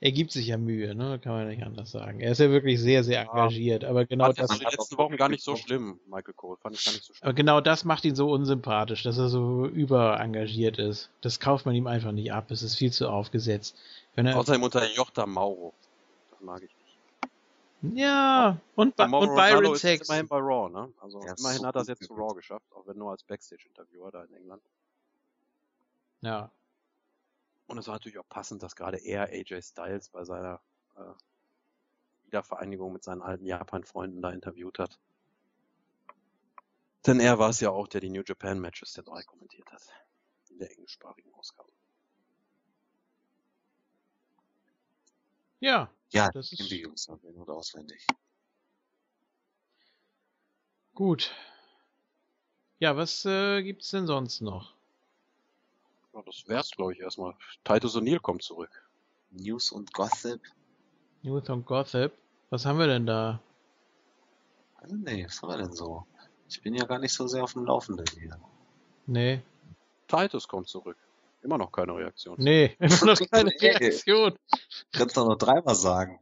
[0.00, 1.18] Er gibt sich ja Mühe, ne?
[1.18, 2.20] Kann man nicht anders sagen.
[2.20, 5.30] Er ist ja wirklich sehr, sehr engagiert, aber genau das, in den letzten Wochen gar
[5.30, 6.58] nicht so schlimm, Michael Cole.
[6.58, 7.26] Fand ich gar nicht so schlimm.
[7.26, 11.08] aber genau das macht ihn so unsympathisch, dass er so überengagiert ist.
[11.22, 12.50] Das kauft man ihm einfach nicht ab.
[12.50, 13.78] Es ist viel zu aufgesetzt.
[14.14, 15.72] Wenn er, Außerdem unter Jochta Mauro.
[16.32, 16.73] Das mag ich.
[17.92, 20.06] Ja, und, Ba- und Byron Saxon.
[20.06, 20.92] immerhin bei Raw, ne?
[21.00, 22.14] Also Ja, immerhin so hat er es jetzt zu.
[22.14, 24.62] Raw geschafft, auch wenn nur als Backstage-Interviewer da in England.
[26.22, 26.50] Ja.
[27.66, 30.60] Und es war natürlich auch passend, dass gerade er AJ Styles bei seiner
[30.96, 31.00] äh,
[32.26, 34.98] Wiedervereinigung mit seinen alten Japan-Freunden da interviewt hat.
[37.06, 39.82] Denn er war es ja auch, der die New Japan Matches der drei kommentiert hat.
[40.50, 41.70] In der englischsprachigen Ausgabe.
[45.60, 48.06] Ja, Ja, Das ist- die Jungs in- und auswendig.
[50.94, 51.32] gut.
[52.78, 54.74] Ja, was äh, gibt's denn sonst noch?
[56.12, 57.34] Ja, das wär's, glaube ich, erstmal.
[57.64, 58.70] Titus O'Neill kommt zurück.
[59.30, 60.40] News und Gossip.
[61.22, 62.12] Youth und Gossip.
[62.50, 63.40] Was haben wir denn da?
[64.76, 66.06] Also nee, was war denn so?
[66.48, 68.38] Ich bin ja gar nicht so sehr auf dem Laufenden hier.
[69.06, 69.42] Nee.
[70.06, 70.98] Titus kommt zurück.
[71.44, 72.36] Immer noch keine Reaktion.
[72.38, 73.50] Nee, immer noch keine.
[73.50, 74.34] Reaktion.
[74.92, 76.18] Kannst doch noch dreimal sagen.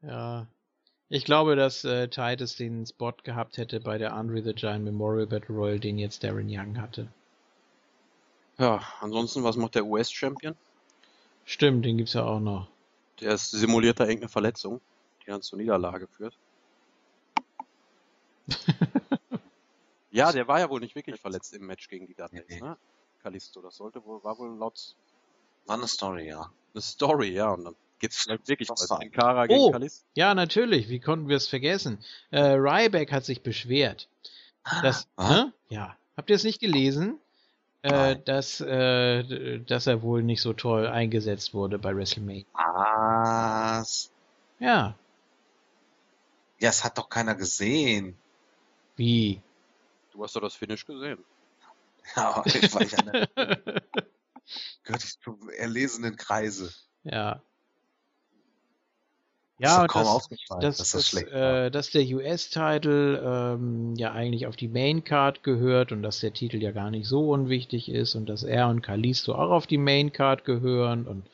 [0.00, 0.46] Ja.
[1.10, 5.26] Ich glaube, dass äh, Titus den Spot gehabt hätte bei der Andre the Giant Memorial
[5.26, 7.08] Battle Royal, den jetzt Darren Young hatte.
[8.58, 10.56] Ja, ansonsten, was macht der US-Champion?
[11.44, 12.68] Stimmt, den gibt's ja auch noch.
[13.20, 14.80] Der ist simuliert da irgendeine Verletzung,
[15.22, 16.34] die dann zur Niederlage führt.
[20.10, 22.60] ja, der war ja wohl nicht wirklich verletzt im Match gegen die Dudleys, Nee.
[22.60, 22.78] ne?
[23.24, 24.94] Kalisto, das sollte wohl, war wohl laut
[25.66, 26.50] War eine Story, ja.
[26.74, 28.90] eine Story, ja, und dann gibt's vielleicht wirklich Das was.
[28.90, 29.70] war- Sin Cara gegen Oh.
[29.72, 30.04] Kalisto.
[30.14, 30.88] Ja, natürlich.
[30.90, 31.98] Wie konnten wir es vergessen?
[32.30, 34.08] Äh, Ryback hat sich beschwert.
[34.82, 35.44] Dass, Ah.
[35.46, 35.52] hä?
[35.70, 35.96] Ja.
[36.16, 37.18] Habt ihr es nicht gelesen?
[37.82, 42.44] Äh, dass, äh, dass er wohl nicht so toll eingesetzt wurde bei WrestleMania.
[42.54, 44.10] Was?
[44.58, 44.94] Ja.
[46.60, 48.16] Ja, es hat doch keiner gesehen.
[48.96, 49.42] Wie?
[50.12, 51.18] Du hast doch das Finish gesehen.
[52.16, 53.28] Ja, ich war ich an der,
[54.82, 56.72] gehörte ich zum erlesenen Kreise.
[57.02, 57.42] ja.
[59.58, 64.48] Ist Ja, das, dass, dass das dass, schlecht äh, dass der US-Title ähm, ja eigentlich
[64.48, 68.26] auf die Main-Card gehört und dass der Titel ja gar nicht so unwichtig ist und
[68.26, 71.30] dass er und Kalisto auch auf die Main-Card gehören und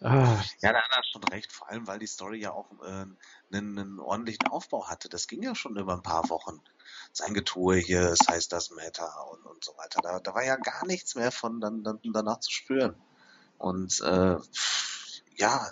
[0.00, 3.06] ah, Ja, da hat er schon recht, vor allem weil die Story ja auch äh,
[3.52, 5.08] einen, einen ordentlichen Aufbau hatte.
[5.08, 6.60] Das ging ja schon über ein paar Wochen.
[7.12, 10.00] Sein Getue hier, es heißt das Matter und, und so weiter.
[10.02, 12.94] Da, da war ja gar nichts mehr von dann, dann danach zu spüren.
[13.58, 14.36] Und äh,
[15.36, 15.70] ja,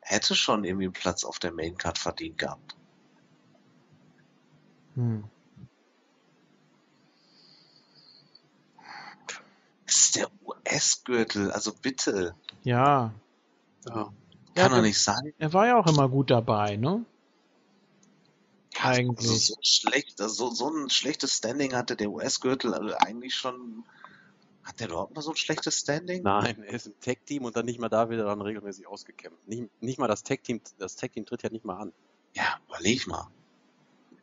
[0.00, 2.76] hätte schon irgendwie einen Platz auf der Maincard verdient gehabt.
[4.94, 5.24] hm.
[9.86, 12.34] Es ist der US-Gürtel, also bitte.
[12.62, 13.12] ja.
[13.86, 14.12] Ja.
[14.54, 15.32] Ja, Kann doch der- nicht sein.
[15.38, 17.04] Er war ja auch immer gut dabei, ne?
[18.84, 19.30] Eigentlich.
[19.30, 23.84] Also so schlecht, also so, so ein schlechtes Standing hatte der US-Gürtel also eigentlich schon.
[24.64, 26.22] Hat der überhaupt mal so ein schlechtes Standing?
[26.22, 29.48] Nein, er ist im Tag-Team und dann nicht mal da wird er dann regelmäßig ausgekämpft.
[29.48, 31.92] Nicht, nicht mal das Tag-Team, das Tag-Team tritt ja nicht mal an.
[32.34, 33.26] Ja, überleg mal.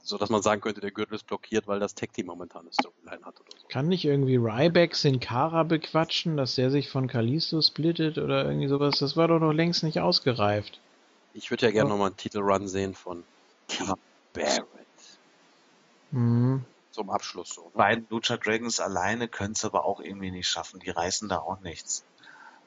[0.01, 3.25] So dass man sagen könnte, der Gürtel ist blockiert, weil das Tag-Team momentan eine Storyline
[3.25, 3.67] hat oder so.
[3.67, 8.69] Kann nicht irgendwie Ryback Sin Cara bequatschen, dass der sich von Kalisto splittet oder irgendwie
[8.69, 8.97] sowas?
[8.99, 10.79] Das war doch noch längst nicht ausgereift.
[11.33, 11.93] Ich würde ja gerne Ja.
[11.93, 13.23] nochmal einen Titelrun sehen von
[13.67, 13.89] King
[14.33, 14.87] Barrett.
[16.11, 16.65] Mhm.
[16.91, 17.65] Zum Abschluss so.
[17.65, 17.71] Ne?
[17.75, 20.79] beiden Lucha Dragons alleine können es aber auch irgendwie nicht schaffen.
[20.79, 22.03] Die reißen da auch nichts.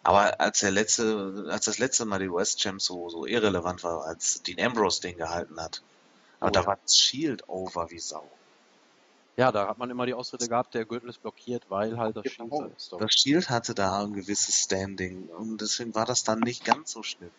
[0.05, 4.05] Aber als der letzte, als das letzte Mal die US Champs so, so irrelevant war,
[4.05, 5.83] als Dean Ambrose den gehalten hat.
[6.41, 6.67] Aber Oh da ja.
[6.67, 8.29] war das Shield over wie Sau.
[9.37, 12.25] Ja, da hat man immer die Ausrede gehabt, der Gürtel ist blockiert, weil halt das
[12.25, 12.59] Genau.
[12.59, 13.05] Shield Story.
[13.05, 17.03] Das Shield hatte da ein gewisses Standing und deswegen war das dann nicht ganz so
[17.03, 17.31] schlimm.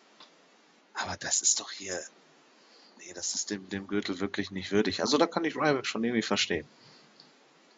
[0.94, 2.00] Aber das ist doch hier,
[3.04, 5.00] nee, das ist dem, dem Gürtel wirklich nicht würdig.
[5.00, 6.66] Also da kann ich Ryback schon irgendwie verstehen.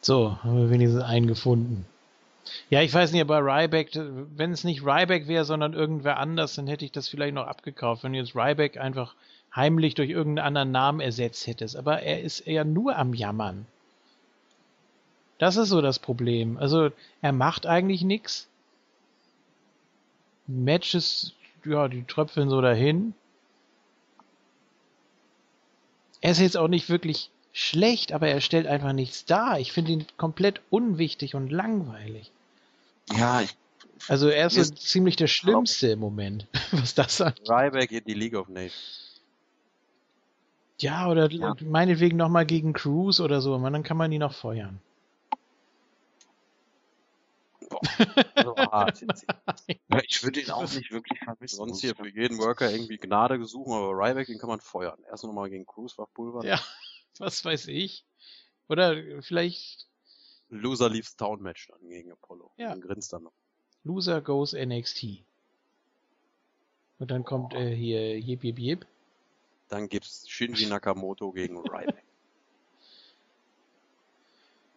[0.01, 1.87] So, haben wir wenigstens einen gefunden.
[2.71, 6.69] Ja, ich weiß nicht, aber Ryback, wenn es nicht Ryback wäre, sondern irgendwer anders, dann
[6.69, 9.15] hätte ich das vielleicht noch abgekauft, wenn du jetzt Ryback einfach
[9.55, 11.77] heimlich durch irgendeinen anderen Namen ersetzt hättest.
[11.77, 13.67] Aber er ist ja nur am Jammern.
[15.39, 16.57] Das ist so das Problem.
[16.57, 16.91] Also,
[17.21, 18.49] er macht eigentlich nichts.
[20.47, 23.15] Matches, ja, die tröpfeln so dahin.
[26.21, 29.59] Er ist jetzt auch nicht wirklich schlecht, aber er stellt einfach nichts dar.
[29.61, 32.31] Ich finde ihn komplett unwichtig und langweilig.
[33.17, 33.57] Ja, ich,
[34.09, 37.49] Also er ist ist- ziemlich der Schlimmste im Moment, was das angeht.
[37.49, 39.21] Ryback in die League of Nations.
[40.79, 41.55] Ja, oder Ja.
[41.61, 44.81] meinetwegen nochmal gegen Cruz oder so, man, dann kann man ihn noch feuern.
[48.35, 49.27] Also hart jetzt.
[49.69, 51.57] ja, ich würde ihn auch nicht wirklich vermissen.
[51.57, 54.61] Sonst muss hier ich für jeden Worker irgendwie Gnade gesucht, aber Ryback, den kann man
[54.61, 54.99] feuern.
[55.09, 56.47] Erst nochmal gegen Cruz verpulvern.
[56.47, 56.61] Ja,
[57.19, 58.05] was weiß ich.
[58.69, 59.87] Oder vielleicht
[60.49, 62.53] Loser leaves Town Match dann gegen Apollo.
[62.57, 62.73] Ja.
[62.73, 63.33] Und grinst dann noch.
[63.85, 65.25] Loser goes NXT.
[66.99, 68.87] Und dann kommt äh, hier Jip Jip Jip.
[69.69, 72.05] Dann gibt's Shinji Nakamoto gegen Ryback.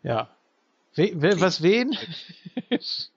[0.03, 0.35] Ja.
[0.95, 1.91] We we was wen?
[2.69, 3.11] das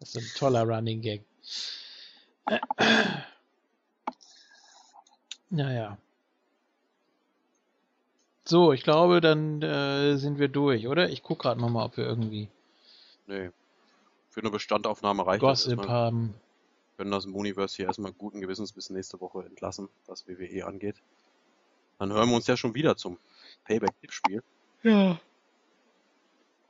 [0.00, 1.24] ist ein toller Running Gag.
[5.50, 5.98] Naja.
[8.44, 11.10] So, ich glaube, dann äh, sind wir durch, oder?
[11.10, 12.48] Ich gucke gerade nochmal, ob wir irgendwie
[13.30, 13.50] Nee.
[14.30, 15.88] Für eine Bestandaufnahme reicht das Gossip erstmal.
[15.88, 16.34] haben.
[16.96, 20.96] Wir können das Mooniverse hier erstmal guten Gewissens bis nächste Woche entlassen, was WWE angeht.
[21.98, 23.18] Dann hören wir uns ja schon wieder zum
[23.64, 24.42] Payback-Tippspiel.
[24.82, 25.20] Ja.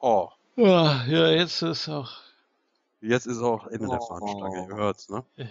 [0.00, 2.10] Oh, Ja, ja, jetzt ist auch.
[3.00, 4.06] jetzt ist auch Ende der Oh.
[4.06, 4.66] Fahnenstange.
[4.68, 5.24] Ihr hört's, ne?
[5.36, 5.46] Ja.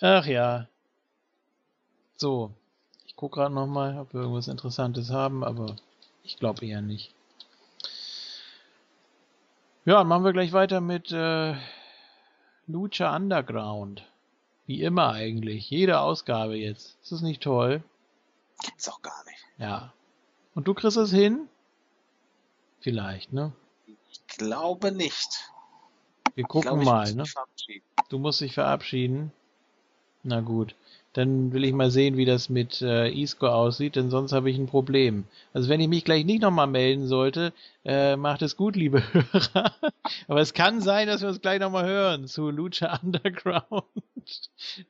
[0.00, 0.66] Ach ja.
[2.16, 2.52] So.
[3.06, 5.76] Ich gucke gerade nochmal, ob wir irgendwas Interessantes haben, aber
[6.22, 7.12] ich glaube eher nicht.
[9.84, 11.54] Ja, machen wir gleich weiter mit äh,
[12.66, 14.04] Lucha Underground.
[14.66, 15.70] Wie immer eigentlich.
[15.70, 16.98] Jede Ausgabe jetzt.
[17.02, 17.82] Ist das nicht toll?
[18.64, 19.38] Gibt's auch gar nicht.
[19.58, 19.92] Ja.
[20.54, 21.48] Und du kriegst es hin?
[22.86, 23.50] Vielleicht, ne?
[24.12, 25.50] Ich glaube nicht.
[26.36, 27.24] Wir gucken mal, ne?
[28.08, 29.32] Du musst dich verabschieden.
[30.22, 30.76] Na gut.
[31.12, 34.56] Dann will ich mal sehen, wie das mit äh, Isco aussieht, denn sonst habe ich
[34.56, 35.24] ein Problem.
[35.52, 37.52] Also wenn ich mich gleich nicht nochmal melden sollte,
[37.84, 39.74] äh, macht es gut, liebe Hörer.
[40.28, 43.82] Aber es kann sein, dass wir uns gleich nochmal hören zu Lucha Underground.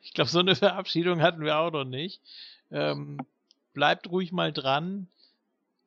[0.03, 2.21] Ich glaube, so eine Verabschiedung hatten wir auch noch nicht.
[2.71, 3.17] Ähm,
[3.73, 5.09] bleibt ruhig mal dran.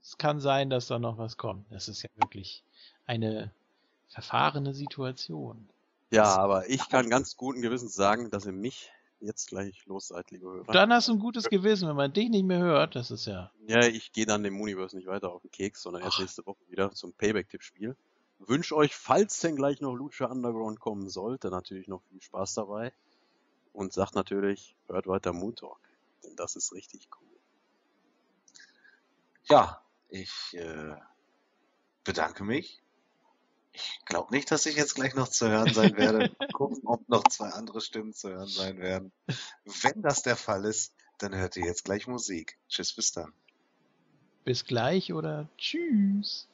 [0.10, 1.72] Es kann sein, dass da noch was kommt.
[1.72, 2.64] Das ist ja wirklich
[3.06, 3.52] eine
[4.08, 5.70] verfahrene Situation.
[6.10, 10.32] Ja, aber ich kann ganz guten Gewissens sagen, dass ihr mich jetzt gleich los seid,
[10.32, 10.74] liebe Hörer.
[10.74, 12.96] Dann hast du ein gutes Gewissen, wenn man dich nicht mehr hört.
[12.96, 13.52] Das ist ja.
[13.68, 16.22] Ja, ich gehe dann dem Universe nicht weiter auf den Keks, sondern erst Ach.
[16.22, 17.96] nächste Woche wieder zum Payback-Tippspiel.
[18.40, 22.94] Wünsch euch, falls denn gleich noch Lucha Underground kommen sollte, natürlich noch viel Spaß dabei.
[23.74, 25.80] Und sagt natürlich, hört weiter Moon Talk,
[26.24, 27.28] denn das ist richtig cool.
[29.44, 30.96] Ja, ich äh,
[32.04, 32.82] bedanke mich.
[33.72, 36.32] Ich glaube nicht, dass ich jetzt gleich noch zu hören sein werde.
[36.40, 39.12] Mal gucken, ob noch zwei andere Stimmen zu hören sein werden.
[39.64, 42.58] Wenn das der Fall ist, dann hört ihr jetzt gleich Musik.
[42.68, 43.32] Tschüss, bis dann.
[44.44, 46.48] Bis gleich oder tschüss.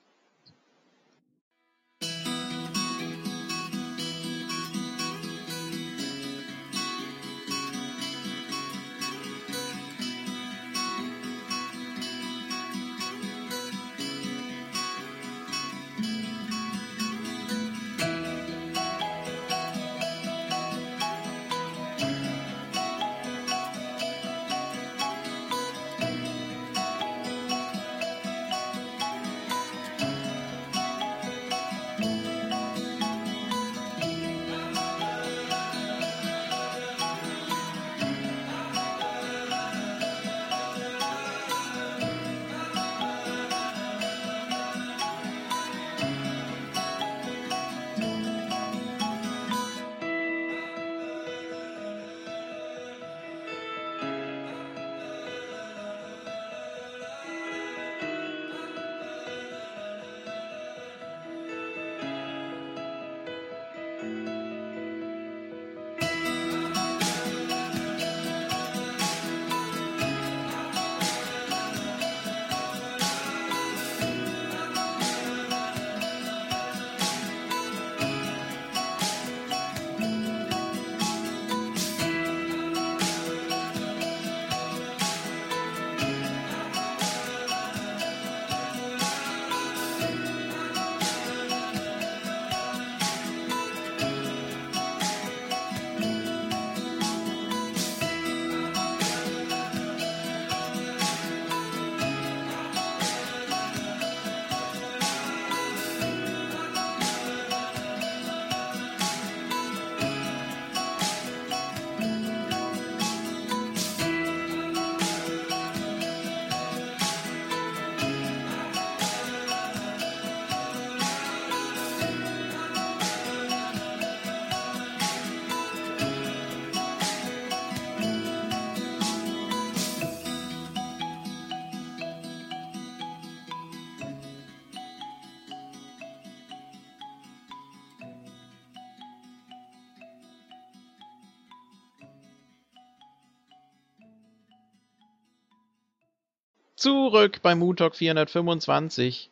[147.16, 149.30] Zurück bei Moon Talk 425.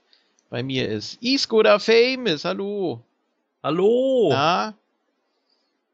[0.50, 2.46] Bei mir ist Iskoda Famous.
[2.46, 3.02] Hallo.
[3.62, 4.30] Hallo!
[4.32, 4.74] Na?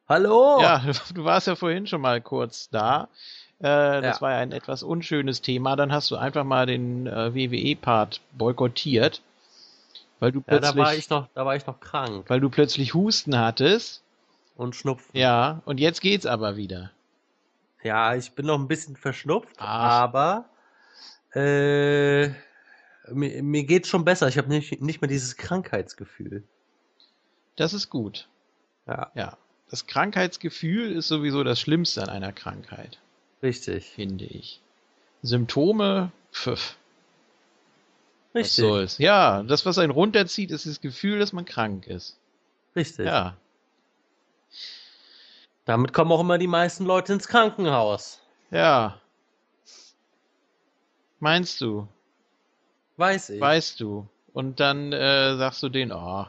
[0.07, 0.61] Hallo!
[0.61, 0.83] Ja,
[1.15, 3.09] du warst ja vorhin schon mal kurz da.
[3.57, 4.21] Äh, das Ja.
[4.21, 5.75] war ja ein etwas unschönes Thema.
[5.75, 9.23] Dann hast du einfach mal den äh, WWE-Part boykottiert,
[10.19, 12.51] weil du Ja, plötzlich, da war ich noch, da war ich noch krank weil du
[12.51, 14.03] plötzlich Husten hattest.
[14.55, 15.09] und Schnupfen.
[15.19, 16.91] Ja, und jetzt geht's aber wieder.
[17.81, 20.01] Ja, ich bin noch ein bisschen verschnupft, Ach.
[20.03, 20.45] aber
[21.33, 22.27] äh,
[23.11, 24.27] mir, mir geht's schon besser.
[24.27, 26.43] Ich habe nicht, nicht mehr dieses Krankheitsgefühl.
[27.55, 28.27] Das ist gut.
[28.87, 29.37] Ja, Ja.
[29.71, 32.97] Das Krankheitsgefühl ist sowieso das Schlimmste an einer Krankheit,
[33.43, 33.91] richtig.
[33.91, 34.61] finde ich.
[35.21, 36.75] Symptome, pfiff,
[38.33, 38.65] was Richtig.
[38.65, 38.97] soll's.
[38.97, 42.17] Ja, das, was einen runterzieht, ist das Gefühl, dass man krank ist.
[42.75, 43.05] Richtig.
[43.05, 43.37] Ja,
[45.65, 48.21] Damit kommen auch immer die meisten Leute ins Krankenhaus.
[48.49, 48.99] ja.
[51.19, 51.87] Meinst du?
[52.97, 53.41] Weiß ich.
[53.41, 54.07] Weißt du?
[54.33, 56.25] Und dann äh, sagst du denen, oh,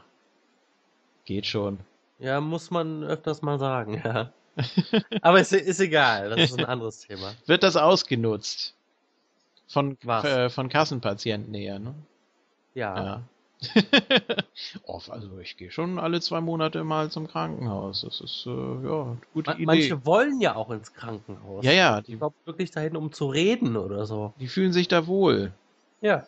[1.25, 1.79] geht schon.
[2.19, 4.33] Ja, muss man öfters mal sagen, ja.
[5.23, 7.35] Aber ist, ist egal, das ist ein anderes Thema.
[7.47, 8.75] Wird das ausgenutzt?
[9.69, 10.25] Von, Was?
[10.25, 11.95] äh, von Kassenpatienten eher, ne?
[12.75, 13.05] Ja.
[13.05, 13.23] Ja.
[14.85, 18.03] oh, also ich gehe schon alle zwei Monate mal zum Krankenhaus.
[18.03, 19.67] Das ist äh, ja gute Idee.
[19.67, 21.65] Manche wollen ja auch ins Krankenhaus.
[21.65, 24.33] ja, ja, die, Ich glaube wirklich dahin, um zu reden oder so.
[24.41, 25.53] die fühlen sich da wohl.
[26.01, 26.27] Ja.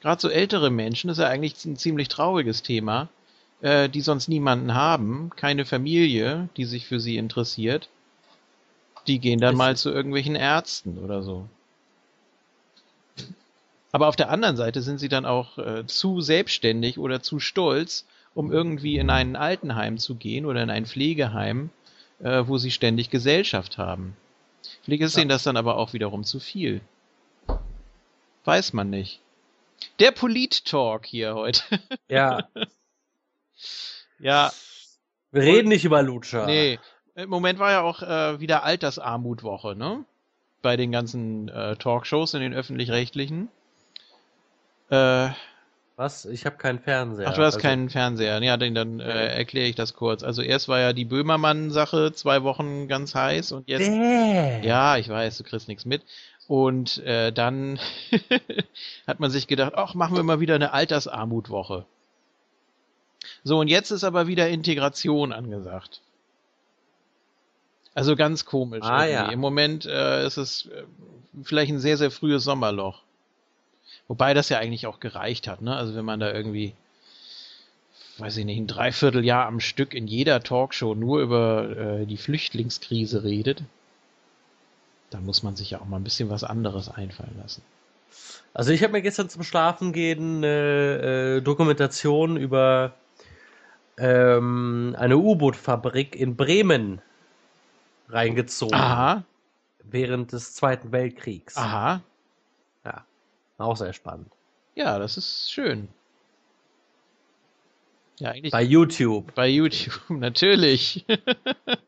[0.00, 3.08] Gerade so ältere Menschen, das ist ja eigentlich ein ziemlich trauriges Thema,
[3.60, 7.88] äh, die sonst niemanden haben, keine Familie, die sich für sie interessiert.
[9.06, 11.46] Die gehen dann Ist- mal zu irgendwelchen Ärzten oder so.
[13.92, 18.06] Aber auf der anderen Seite sind sie dann auch äh, zu selbstständig oder zu stolz,
[18.34, 21.68] um irgendwie in ein Altenheim zu gehen oder in ein Pflegeheim,
[22.20, 24.16] äh, wo sie ständig Gesellschaft haben.
[24.82, 25.22] Vielleicht ist Ja.
[25.22, 26.80] ihnen das dann aber auch wiederum zu viel.
[28.44, 29.20] Weiß man nicht.
[30.00, 31.62] Der Polit-Talk hier heute.
[32.08, 32.48] Ja.
[34.18, 34.52] ja,
[35.30, 36.46] Wir reden nicht über Lutscher.
[36.46, 36.78] nee.
[37.14, 40.02] Im Moment war ja auch äh, wieder Altersarmutwoche, ne?
[40.62, 43.48] Bei den ganzen äh, Talkshows in den öffentlich-rechtlichen.
[44.92, 45.30] Äh,
[45.96, 46.24] Was?
[46.26, 47.28] Ich habe keinen Fernseher.
[47.28, 48.42] ach, du hast Also- keinen Fernseher.
[48.42, 50.22] Ja, dann, dann äh, erkläre ich das kurz.
[50.22, 53.86] Also erst war ja die Böhmermann-Sache zwei Wochen ganz heiß und jetzt.
[53.88, 54.66] Bäh.
[54.66, 56.02] Ja, ich weiß, du kriegst nichts mit.
[56.48, 57.78] Und äh, dann
[59.06, 61.86] hat man sich gedacht, ach, machen wir mal wieder eine Altersarmutwoche.
[63.44, 66.00] So, und jetzt ist aber wieder Integration angesagt.
[67.94, 68.82] Also ganz komisch.
[68.82, 69.12] Ah, irgendwie.
[69.12, 69.30] ja.
[69.32, 70.82] Im Moment äh, ist es äh,
[71.42, 73.02] vielleicht ein sehr, sehr frühes Sommerloch.
[74.08, 75.74] Wobei das ja eigentlich auch gereicht hat, ne?
[75.74, 76.74] Also wenn man da irgendwie,
[78.18, 83.24] weiß ich nicht, ein Dreivierteljahr am Stück in jeder Talkshow nur über äh, die Flüchtlingskrise
[83.24, 83.62] redet,
[85.10, 87.62] da muss man sich ja auch mal ein bisschen was anderes einfallen lassen.
[88.54, 92.94] Also ich habe mir gestern zum Schlafen gehen eine äh, Dokumentation über
[93.98, 97.00] ähm, eine U-Boot-Fabrik in Bremen
[98.08, 98.74] reingezogen.
[98.74, 99.24] Aha,
[99.84, 101.56] Während des Zweiten Weltkriegs.
[101.56, 102.02] aha.
[103.58, 104.32] Auch sehr spannend.
[104.74, 105.88] Ja, das ist schön.
[108.18, 109.34] Ja, eigentlich Bei YouTube.
[109.34, 111.04] bei YouTube, natürlich.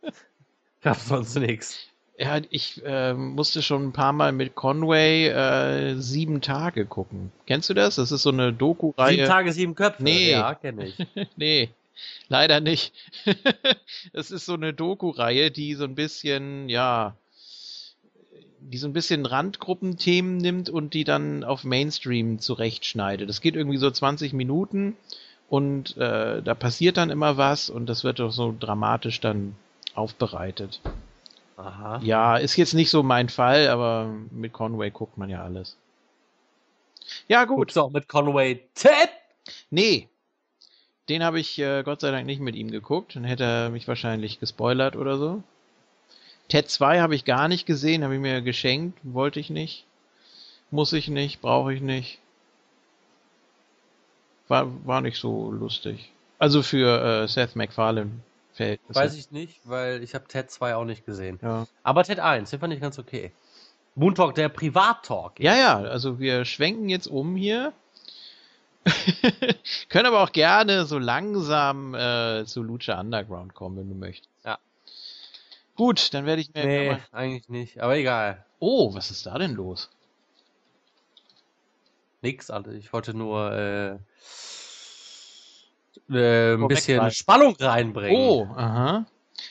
[0.82, 1.78] Gab sonst nichts.
[2.16, 7.32] Ja, ich äh, musste schon ein paar Mal mit Conway äh, sieben Tage gucken.
[7.46, 7.96] Kennst du das?
[7.96, 9.16] Das ist so eine Doku-Reihe.
[9.16, 10.02] Sieben Tage, sieben Köpfe.
[10.02, 10.30] Nee.
[10.30, 10.96] Ja, kenne ich.
[11.36, 11.70] nee,
[12.28, 12.92] leider nicht.
[14.12, 17.16] Es ist so eine Doku-Reihe, die so ein bisschen, ja,
[18.70, 23.28] die so ein bisschen Randgruppenthemen nimmt und die dann auf Mainstream zurechtschneidet.
[23.28, 24.96] Das geht irgendwie so 20 Minuten
[25.48, 29.54] und äh, da passiert dann immer was und das wird doch so dramatisch dann
[29.94, 30.80] aufbereitet.
[31.56, 32.00] Aha.
[32.02, 35.76] Ja, ist jetzt nicht so mein Fall, aber mit Conway guckt man ja alles.
[37.28, 37.58] Ja, gut.
[37.58, 39.10] Guckst auch mit Conway Ted?
[39.70, 40.08] Nee.
[41.08, 43.14] Den habe ich äh, Gott sei Dank nicht mit ihm geguckt.
[43.14, 45.42] Dann hätte er mich wahrscheinlich gespoilert oder so.
[46.48, 49.86] Ted 2 habe ich gar nicht gesehen, habe ich mir geschenkt, wollte ich nicht.
[50.70, 52.18] Muss ich nicht, brauche ich nicht.
[54.48, 56.12] War, war nicht so lustig.
[56.38, 58.10] Also für äh, Seth MacFarlane
[58.52, 58.80] fällt.
[58.88, 61.38] Weiß ich nicht, weil ich habe Ted 2 auch nicht gesehen.
[61.42, 61.66] Ja.
[61.82, 63.32] Aber Ted 1, den fand ich ganz okay.
[63.94, 65.38] Moon Talk, der Privat-Talk.
[65.38, 67.72] ja, ja, also wir schwenken jetzt um hier.
[69.88, 74.33] Können aber auch gerne so langsam äh, zu Lucha Underground kommen, wenn du möchtest.
[75.76, 77.80] Gut, dann werde ich mir Nee, eigentlich nicht.
[77.80, 78.44] Aber egal.
[78.60, 79.90] Oh, was ist da denn los?
[82.22, 82.72] Nix, Alter.
[82.72, 83.98] Ich wollte nur äh,
[86.10, 87.10] äh, ein bisschen rein.
[87.10, 88.16] Spannung reinbringen.
[88.16, 89.04] Oh, aha.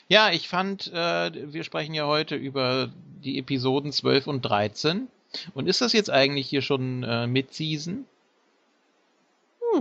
[0.07, 2.89] Ja, ich fand, äh, wir sprechen ja heute über
[3.23, 5.07] die Episoden 12 und 13.
[5.53, 8.05] Und ist das jetzt eigentlich hier schon äh, Mid-Season?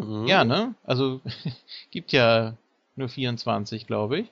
[0.01, 0.27] Mhm.
[0.27, 0.75] Ja, ne?
[0.85, 1.21] Also
[1.91, 2.55] gibt ja
[2.97, 4.31] nur 24, glaube ich.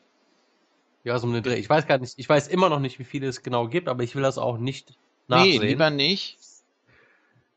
[1.05, 1.57] Ja, so um den Dreh.
[1.57, 4.03] Ich weiß gar nicht, ich weiß immer noch nicht, wie viele es genau gibt, aber
[4.03, 4.97] ich will das auch nicht Nee,
[5.37, 5.63] nachsehen.
[5.63, 6.39] lieber nicht.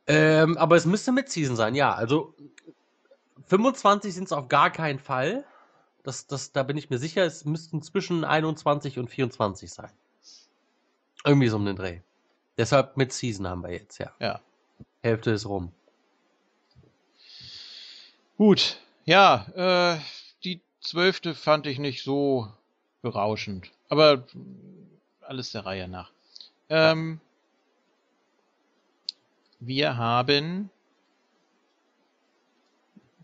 [0.08, 1.94] Ähm, aber es müsste Mid-Season sein, ja.
[1.94, 2.34] Also
[3.48, 5.46] 25 sind es auf gar keinen Fall.
[6.04, 9.92] Das, das, da bin ich mir sicher, es müssten zwischen 21 und 24 sein.
[11.26, 12.00] Irgendwie so um den Dreh.
[12.58, 14.12] Deshalb Mid-Season haben wir jetzt, ja.
[14.20, 14.42] Ja.
[15.02, 15.72] Hälfte ist rum.
[18.38, 19.46] Gut, ja,
[19.96, 20.00] äh,
[20.44, 22.52] die zwölfte fand ich nicht so
[23.04, 23.70] berauschend.
[23.90, 24.24] Aber
[25.22, 26.10] alles der Reihe nach.
[26.70, 27.20] Ähm,
[29.60, 30.72] wir haben,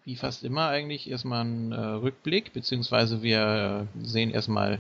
[0.04, 4.80] wie fast immer eigentlich, erstmal einen äh, Rückblick, beziehungsweise wir äh, sehen erstmal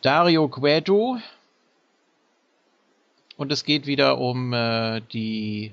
[0.00, 1.18] Dario Cueto.
[3.36, 5.72] Und es geht wieder um äh, die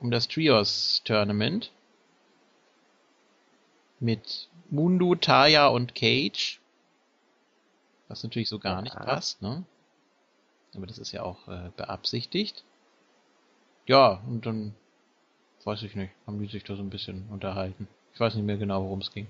[0.00, 1.70] um das Trios Tournament
[4.00, 6.60] mit Mundo, Taya und Cage.
[8.08, 9.64] Was natürlich so gar nicht passt, ne?
[10.76, 12.64] Aber das ist ja auch äh, beabsichtigt.
[13.86, 14.74] Ja, und dann
[15.64, 17.88] weiß ich nicht, haben die sich da so ein bisschen unterhalten.
[18.12, 19.26] Ich weiß nicht mehr genau, worum es ging.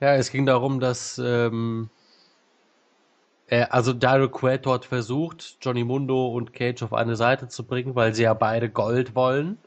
[0.00, 1.90] Ja, es ging darum, dass ähm,
[3.46, 7.94] er, also Dario Cueto hat versucht, Johnny Mundo und Cage auf eine Seite zu bringen,
[7.94, 9.58] weil sie ja beide Gold wollen,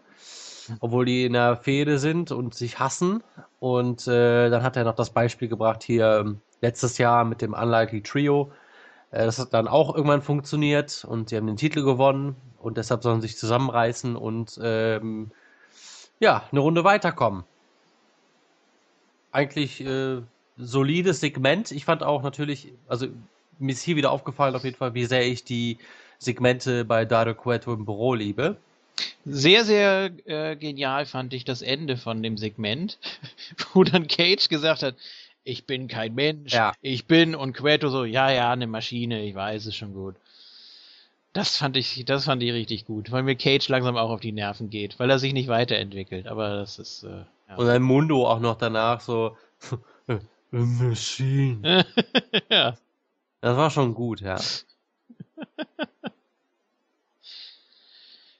[0.80, 3.24] obwohl die in der Fehde sind und sich hassen.
[3.60, 7.54] Und äh, dann hat er noch das Beispiel gebracht hier ähm, letztes Jahr mit dem
[7.54, 8.52] Unlikely Trio.
[9.12, 13.04] Äh, das hat dann auch irgendwann funktioniert und sie haben den Titel gewonnen und deshalb
[13.04, 15.30] sollen sie sich zusammenreißen und ähm,
[16.20, 17.44] ja, eine Runde weiterkommen
[19.34, 20.22] eigentlich äh,
[20.58, 21.72] solides Segment.
[21.72, 23.08] Ich fand auch natürlich, also
[23.60, 25.80] mir ist hier wieder aufgefallen auf jeden Fall, wie sehr ich die
[26.20, 28.58] Segmente bei Dario Cueto im Büro liebe.
[29.26, 33.00] Sehr, sehr äh, genial fand ich das Ende von dem Segment,
[33.74, 34.96] wo dann Cage gesagt hat,
[35.44, 36.74] ich bin kein Mensch, Ja.
[36.82, 40.16] ich bin und Queto so, ja, ja, eine Maschine, ich weiß es schon gut.
[41.34, 44.32] Das fand ich, das fand ich richtig gut, weil mir Cage langsam auch auf die
[44.32, 47.56] Nerven geht, weil er sich nicht weiterentwickelt, aber das ist, äh, ja.
[47.56, 49.36] Und dann Mundo auch noch danach so,
[50.08, 50.20] "A
[50.52, 51.86] Machine.
[52.50, 52.76] ja.
[53.42, 54.40] Das war schon gut, ja.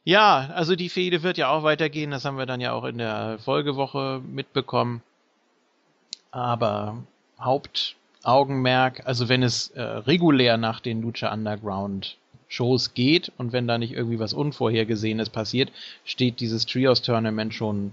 [0.06, 2.98] Ja, also die Fehde wird ja auch weitergehen, das haben wir dann ja auch in
[2.98, 5.02] der Folgewoche mitbekommen.
[6.34, 6.98] Aber
[7.40, 13.78] Hauptaugenmerk, also wenn es äh, regulär nach den Lucha Underground Shows geht und wenn da
[13.78, 15.72] nicht irgendwie was Unvorhergesehenes passiert,
[16.06, 17.92] steht dieses Trios Tournament schon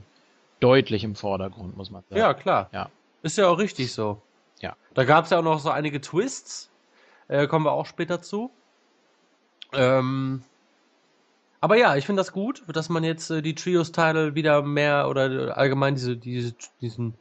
[0.59, 2.19] deutlich im Vordergrund, muss man sagen.
[2.19, 2.71] Ja, klar.
[2.73, 2.89] Ja.
[3.23, 4.23] Ist ja auch richtig so.
[4.61, 4.75] Ja.
[4.95, 6.71] Da gab es ja auch noch so einige Twists.
[7.29, 8.51] Äh, kommen wir auch später zu.
[9.75, 10.43] Ähm,
[11.61, 15.59] aber ja, ich finde das gut, dass man jetzt äh, die Trios-Title wieder mehr oder
[15.59, 17.15] allgemein diese, diese, diesen,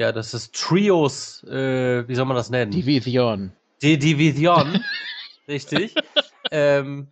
[0.00, 2.70] ja, das ist Trios, äh, wie soll man das nennen?
[2.72, 3.52] Division.
[3.82, 4.82] Die Division,
[5.48, 5.94] richtig.
[6.50, 7.08] ähm,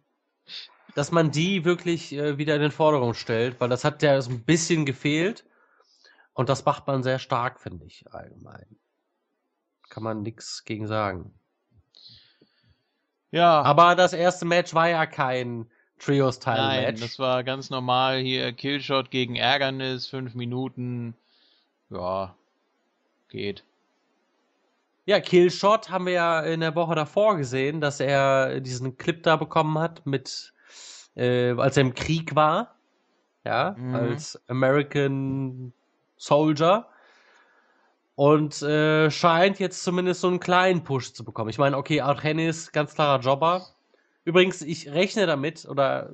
[0.94, 4.30] dass man die wirklich äh, wieder in den Vordergrund stellt, weil das hat ja so
[4.30, 5.44] ein bisschen gefehlt.
[6.32, 8.64] Und das macht man sehr stark, finde ich, allgemein.
[9.90, 11.34] Kann man nichts gegen sagen.
[13.30, 13.60] Ja.
[13.60, 15.66] Aber das erste Match war ja kein Nein,
[15.98, 17.00] Trios-Title-Match.
[17.02, 21.14] das war ganz normal hier Killshot gegen Ärgernis, fünf Minuten.
[21.90, 22.34] Ja,
[23.28, 23.64] geht.
[25.06, 29.36] Ja, Killshot haben wir ja in der Woche davor gesehen, dass er diesen Clip da
[29.36, 30.52] bekommen hat mit,
[31.16, 32.74] äh, als er im Krieg war.
[33.44, 33.94] Ja, Mhm.
[33.94, 35.72] als American
[36.18, 36.86] Soldier.
[38.16, 41.50] Und äh, scheint jetzt zumindest so einen kleinen Push zu bekommen.
[41.50, 43.64] Ich meine, okay, Argenis, ganz klarer Jobber.
[44.24, 46.10] Übrigens, ich rechne damit, oder,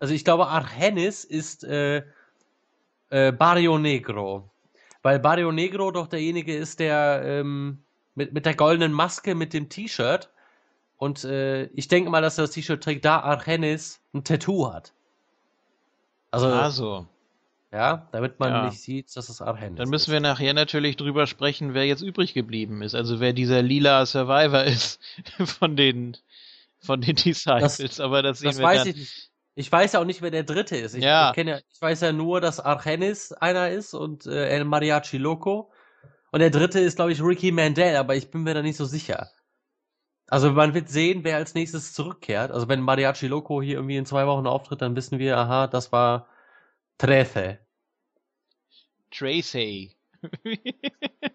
[0.00, 2.02] also ich glaube, Argenis ist äh,
[3.10, 4.50] äh, Barrio Negro.
[5.04, 7.84] Weil Barrio Negro doch derjenige ist, der ähm,
[8.16, 10.30] mit, mit der goldenen Maske, mit dem T-Shirt.
[10.98, 14.94] Und äh, ich denke mal, dass er das T-Shirt trägt, da Argenis ein Tattoo hat.
[16.32, 17.08] Also, Also,
[17.72, 18.60] ja, damit man Ja.
[18.60, 20.12] nicht sieht, dass es Argenis dann müssen ist.
[20.12, 22.94] wir nachher natürlich drüber sprechen, wer jetzt übrig geblieben ist.
[22.94, 25.00] Also wer dieser lila Survivor ist
[25.44, 26.16] von den
[26.80, 28.00] von den Disciples.
[28.00, 28.88] Aber das sehen Das wir weiß dann.
[28.88, 29.32] ich nicht.
[29.56, 30.94] Ich weiß ja auch nicht, wer der dritte ist.
[30.94, 31.30] Ich, Ja.
[31.30, 35.18] ich, kenn ja, ich weiß ja nur, dass Argenis einer ist und äh, El Mariachi
[35.18, 35.70] Loco.
[36.32, 38.84] Und der dritte ist, glaube ich, Ricky Mandel, aber ich bin mir da nicht so
[38.84, 39.30] sicher.
[40.26, 42.50] Also man wird sehen, wer als nächstes zurückkehrt.
[42.50, 45.92] Also wenn Mariachi Loco hier irgendwie in zwei Wochen auftritt, dann wissen wir, aha, das
[45.92, 46.28] war
[46.98, 47.58] Trece.
[49.10, 49.94] Tracy.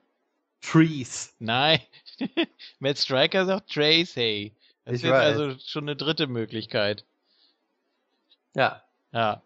[0.62, 1.34] Trees.
[1.40, 1.80] Nein.
[2.80, 4.56] Matt Striker sagt Tracy.
[4.86, 7.06] Das Ich ist also schon eine dritte Möglichkeit.
[8.60, 8.84] Ja.
[9.14, 9.42] Ja.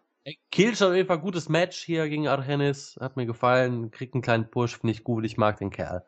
[0.50, 2.98] Kill schon auf jeden Fall gutes Match hier gegen Argenis.
[3.00, 3.92] Hat mir gefallen.
[3.92, 5.24] Kriegt einen kleinen Push, finde ich gut.
[5.24, 6.04] Ich mag den Kerl.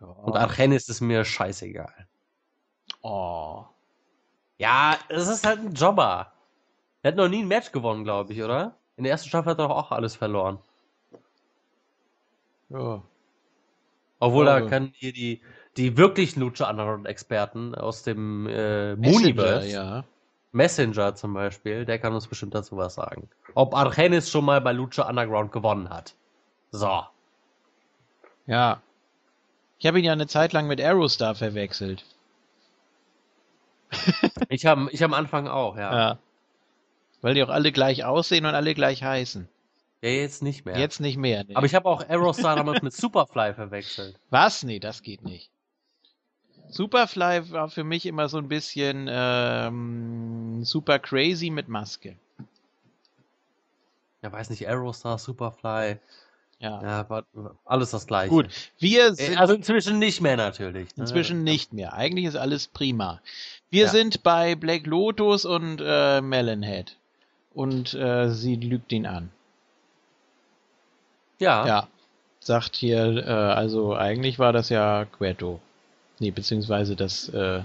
[0.00, 2.08] Und Argenis ist mir scheißegal.
[3.02, 3.64] Oh.
[4.58, 6.32] Ja, es ist halt ein Jobber.
[7.02, 8.76] Er hat noch nie ein Match gewonnen, glaube ich, oder?
[8.96, 10.58] In der ersten Staffel hat er doch auch alles verloren.
[12.70, 13.02] Ja.
[14.18, 14.70] Obwohl da Glaube.
[14.70, 15.42] können hier die,
[15.76, 20.04] die wirklichen Lucha Underground Experten aus dem äh, Mooniverse, ja.
[20.52, 23.28] Messenger zum Beispiel, der kann uns bestimmt dazu was sagen.
[23.54, 26.14] Ob Argenis schon mal bei Lucha Underground gewonnen hat.
[26.70, 27.02] So.
[28.46, 28.80] Ja.
[29.78, 32.04] Ich habe ihn ja eine Zeit lang mit Aerostar verwechselt.
[34.48, 35.94] Ich habe ich am Anfang auch, ja.
[35.94, 36.18] Ja.
[37.20, 39.48] Weil die auch alle gleich aussehen und alle gleich heißen.
[40.02, 40.78] Ja, jetzt nicht mehr.
[40.78, 41.44] Jetzt nicht mehr.
[41.44, 41.54] Nee.
[41.54, 44.18] Aber ich habe auch Aerostar damals mit Superfly verwechselt.
[44.30, 44.62] Was?
[44.62, 45.50] Nee, das geht nicht.
[46.70, 52.16] Superfly war für mich immer so ein bisschen ähm, super crazy mit Maske.
[54.22, 55.98] Ja, weiß nicht, Aerostar, Superfly.
[56.58, 56.82] Ja.
[56.82, 57.24] Ja, war
[57.66, 58.30] alles das gleiche.
[58.30, 60.88] Gut, wir Äh, sind Also inzwischen nicht mehr natürlich.
[60.96, 61.02] ne?
[61.02, 61.92] inzwischen nicht mehr.
[61.92, 63.20] Eigentlich ist alles prima.
[63.70, 63.90] Wir Ja.
[63.90, 66.96] sind bei Black Lotus und äh, Melonhead.
[67.52, 69.30] Und äh, sie lügt ihn an.
[71.38, 71.66] Ja.
[71.66, 71.88] Ja.
[72.40, 75.60] Sagt hier, äh, also eigentlich war das ja Queto.
[76.18, 77.62] Nee, beziehungsweise das äh,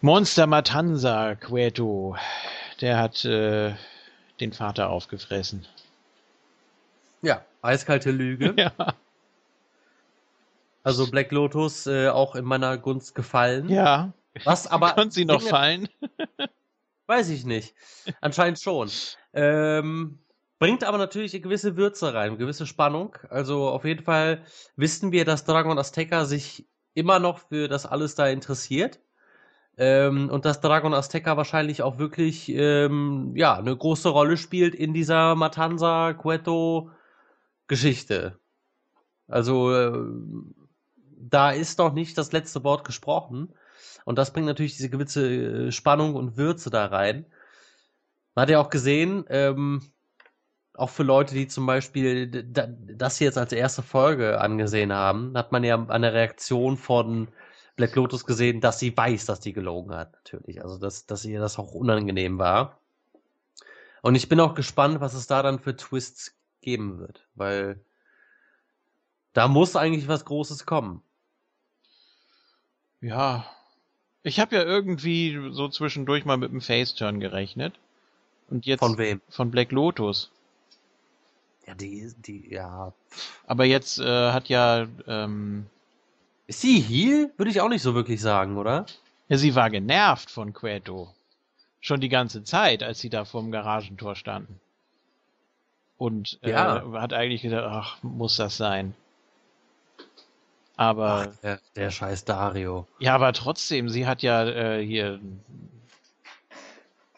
[0.00, 2.16] Monster Matanza Queto.
[2.80, 3.74] Der hat äh,
[4.40, 5.66] den Vater aufgefressen.
[7.22, 7.44] ja.
[7.62, 8.54] Eiskalte Lüge.
[8.58, 8.72] Ja.
[10.84, 13.68] Also Black Lotus äh, auch in meiner Gunst gefallen.
[13.68, 14.12] Ja.
[14.44, 14.92] Was aber.
[14.92, 15.88] Konnte sie noch fallen?
[17.06, 17.74] Weiß ich nicht.
[18.20, 18.88] Anscheinend schon.
[19.32, 20.20] Ähm,
[20.60, 23.16] bringt aber natürlich eine gewisse Würze rein, eine gewisse Spannung.
[23.30, 24.44] Also auf jeden Fall
[24.76, 26.66] wissen wir, dass Dragon Azteca sich
[26.96, 29.00] immer noch für das alles da interessiert.
[29.78, 34.94] Ähm, und dass Dragon Azteca wahrscheinlich auch wirklich ähm, ja, eine große Rolle spielt in
[34.94, 36.90] dieser Matanza Cueto
[37.66, 38.38] Geschichte.
[39.28, 39.92] Also äh,
[41.18, 43.52] da ist noch nicht das letzte Wort gesprochen.
[44.06, 47.26] Und das bringt natürlich diese gewisse äh, Spannung und Würze da rein.
[48.34, 49.82] Man hat ja auch gesehen, ähm,
[50.76, 55.64] auch für Leute, die zum Beispiel das jetzt als erste Folge angesehen haben, hat man
[55.64, 57.28] ja an der Reaktion von
[57.76, 60.62] Black Lotus gesehen, dass sie weiß, dass die gelogen hat, natürlich.
[60.62, 62.78] Also, dass, dass ihr das auch unangenehm war.
[64.02, 67.80] Und ich bin auch gespannt, was es da dann für Twists geben wird, weil
[69.32, 71.02] da muss eigentlich was Großes kommen.
[73.00, 73.46] Ja.
[74.22, 77.78] Ich habe ja irgendwie so zwischendurch mal mit dem Faceturn gerechnet.
[78.48, 79.20] Und jetzt Von wem?
[79.28, 80.30] von Black Lotus.
[81.66, 82.92] Ja, die, die, ja.
[83.46, 85.66] Aber jetzt äh, hat ja, ähm,
[86.46, 87.32] Ist sie Heal?
[87.36, 88.86] Würde ich auch nicht so wirklich sagen, oder?
[89.28, 91.12] ja, sie war genervt von Queto.
[91.80, 94.60] Schon die ganze Zeit, als sie da vorm Garagentor standen.
[95.98, 96.84] Und äh, Ja.
[96.92, 98.94] hat eigentlich gedacht, ach, muss das sein.
[100.76, 102.86] Aber Ach, der, der scheiß Dario.
[102.98, 105.18] Ja, aber trotzdem, sie hat ja äh, hier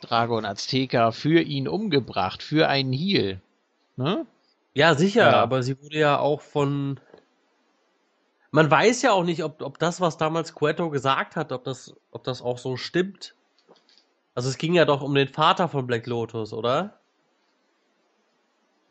[0.00, 3.40] Dragon Azteca für ihn umgebracht, für einen Heal.
[3.96, 4.26] Ne?
[4.78, 5.42] Ja, sicher, Ja.
[5.42, 7.00] aber sie wurde ja auch von.
[8.52, 11.96] Man weiß ja auch nicht, ob, ob das, was damals Cueto gesagt hat, ob das,
[12.12, 13.34] ob das auch so stimmt.
[14.36, 17.00] Also es ging ja doch um den Vater von Black Lotus, oder?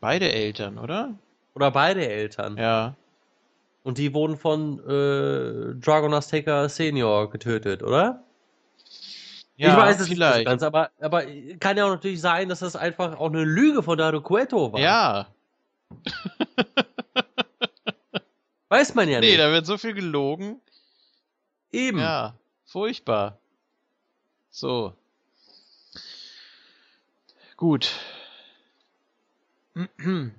[0.00, 1.14] Beide Eltern, oder?
[1.54, 2.58] Oder beide Eltern.
[2.58, 2.94] Ja.
[3.82, 8.22] Und die wurden von äh, Dragon Azteca Senior getötet, oder?
[9.56, 10.36] Ja, ich weiß es vielleicht.
[10.40, 11.22] nicht ganz, aber, aber
[11.58, 14.80] kann ja auch natürlich sein, dass das einfach auch eine Lüge von Dario Cueto war.
[14.80, 15.28] Ja.
[18.68, 19.38] Weiß man ja Nee, nicht.
[19.40, 20.60] da wird so viel gelogen.
[21.72, 21.98] Eben.
[21.98, 22.34] Ja,
[22.66, 23.38] furchtbar.
[24.50, 24.94] So.
[27.56, 27.90] Gut.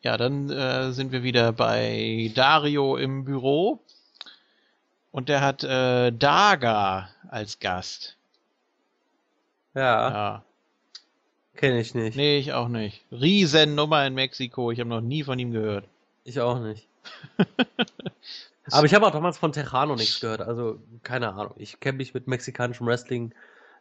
[0.00, 3.82] Ja, dann äh, sind wir wieder bei Dario im Büro.
[5.10, 8.16] Und der hat äh, Daga als Gast.
[9.74, 10.44] Ja, Ja.
[11.58, 12.16] Kenne ich nicht.
[12.16, 13.04] Nee, ich auch nicht.
[13.10, 14.70] Riesennummer in Mexiko.
[14.70, 15.84] Ich habe noch nie von ihm gehört.
[16.24, 16.86] Ich auch nicht.
[18.70, 20.40] Aber ich habe auch damals von Tejano nichts gehört.
[20.40, 21.54] Also, keine Ahnung.
[21.56, 23.34] Ich kenne mich mit mexikanischem Wrestling,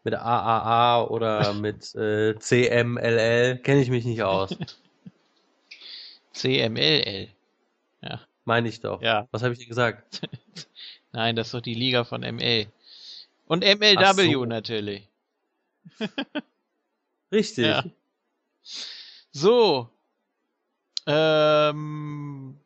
[0.03, 4.57] mit AAA oder mit äh, CMLL, kenne ich mich nicht aus.
[6.33, 7.30] CMLL.
[8.45, 9.01] Meine ich doch.
[9.01, 9.27] Ja.
[9.31, 10.22] Was habe ich dir gesagt?
[11.11, 12.67] Nein, das ist doch die Liga von ML.
[13.45, 14.45] Und MLW so.
[14.45, 15.09] natürlich.
[17.31, 17.65] Richtig.
[17.65, 17.83] Ja.
[19.31, 19.89] So.
[21.06, 22.59] Ähm,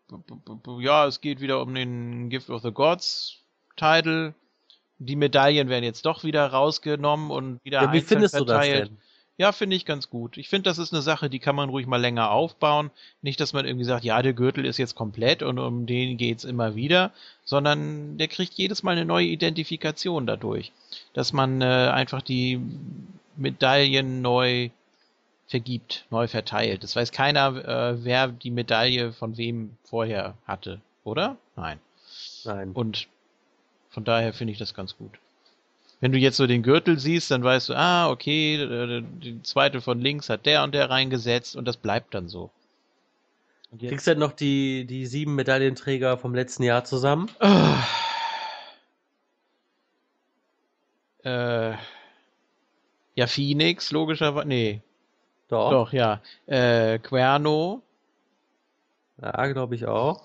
[0.80, 3.38] ja, es geht wieder um den Gift of the Gods
[3.75, 4.33] Title.
[4.98, 8.90] Die Medaillen werden jetzt doch wieder rausgenommen und wieder Ja, wie findest du das verteilt.
[8.90, 8.98] denn?
[9.42, 10.38] Ja, finde ich ganz gut.
[10.38, 12.92] Ich finde, das ist eine Sache, die kann man ruhig mal länger aufbauen.
[13.24, 16.44] Nicht, dass man irgendwie sagt, ja, der Gürtel ist jetzt komplett und um den geht's
[16.44, 17.11] immer wieder,
[17.44, 20.72] sondern der kriegt jedes Mal eine neue Identifikation dadurch.
[21.14, 22.61] Dass man äh, einfach die
[23.36, 24.70] Medaillen neu
[25.48, 26.84] vergibt, neu verteilt.
[26.84, 31.38] Das weiß keiner, äh, wer die Medaille von wem vorher hatte, oder?
[31.56, 31.80] Nein.
[32.44, 32.74] Nein.
[32.74, 33.08] Und
[33.90, 35.18] von daher finde ich das ganz gut.
[36.02, 39.82] Wenn du jetzt so den Gürtel siehst, dann weißt du, ah, okay, äh, die zweite
[39.82, 42.50] von links hat der und der reingesetzt und das bleibt dann so.
[43.72, 47.30] Und jetzt, Kriegst du denn noch die, die sieben Medaillenträger vom letzten Jahr zusammen?
[47.40, 47.84] Ah.
[51.24, 51.74] äh,
[53.16, 54.82] ja, Phoenix, logischerweise, nee,
[55.50, 55.70] Doch.
[55.70, 56.20] doch, ja.
[56.48, 57.82] Äh, Querno,
[59.22, 60.24] Ja, glaube ich auch.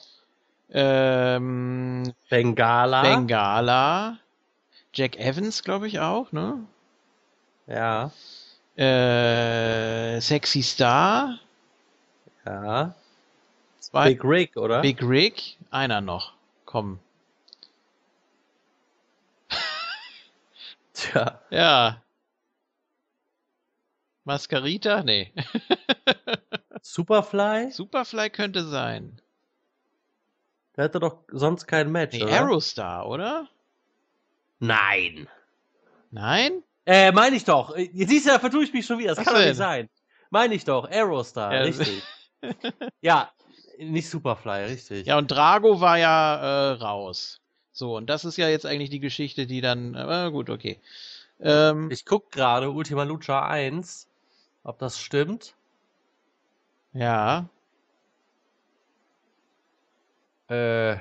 [0.70, 3.02] ähm, Bengala.
[3.02, 4.18] Bengala,
[4.96, 6.66] Jack Evans, glaube ich auch, ne?
[7.66, 8.10] ja.
[8.76, 11.38] Äh, Sexy Star,
[12.46, 12.94] Ja.
[13.78, 14.08] Zwei.
[14.14, 14.80] Big Rick, oder?
[14.80, 16.32] Big Rick, einer noch.
[16.64, 16.98] Komm.
[20.94, 21.40] Tja.
[21.50, 22.02] Ja.
[24.24, 25.02] Mascarita?
[25.02, 25.32] Nee.
[26.82, 27.70] Superfly?
[27.70, 29.20] Superfly könnte sein.
[30.76, 32.32] Der hatte doch sonst kein Match, Nee, oder?
[32.32, 33.48] Aerostar, oder?
[34.58, 35.28] Nein.
[36.10, 36.62] Nein?
[36.86, 37.76] Äh, meine ich doch.
[37.76, 39.10] Äh, siehst du, da vertue ich mich schon wieder.
[39.10, 39.88] Das Was kann doch nicht sein.
[40.30, 40.88] Meine ich doch.
[40.88, 42.02] Aerostar, Ja, richtig.
[43.00, 43.30] ja,
[43.78, 45.06] nicht Superfly, richtig.
[45.06, 47.40] Ja, und Drago war ja äh, raus.
[47.72, 49.94] So, und das ist ja jetzt eigentlich die Geschichte, die dann.
[49.94, 50.80] Äh, gut, okay.
[51.40, 54.08] Ähm, Ich guck gerade Ultima Lucha 1,
[54.62, 55.54] ob das stimmt.
[56.92, 57.48] ja.
[60.48, 60.96] Äh,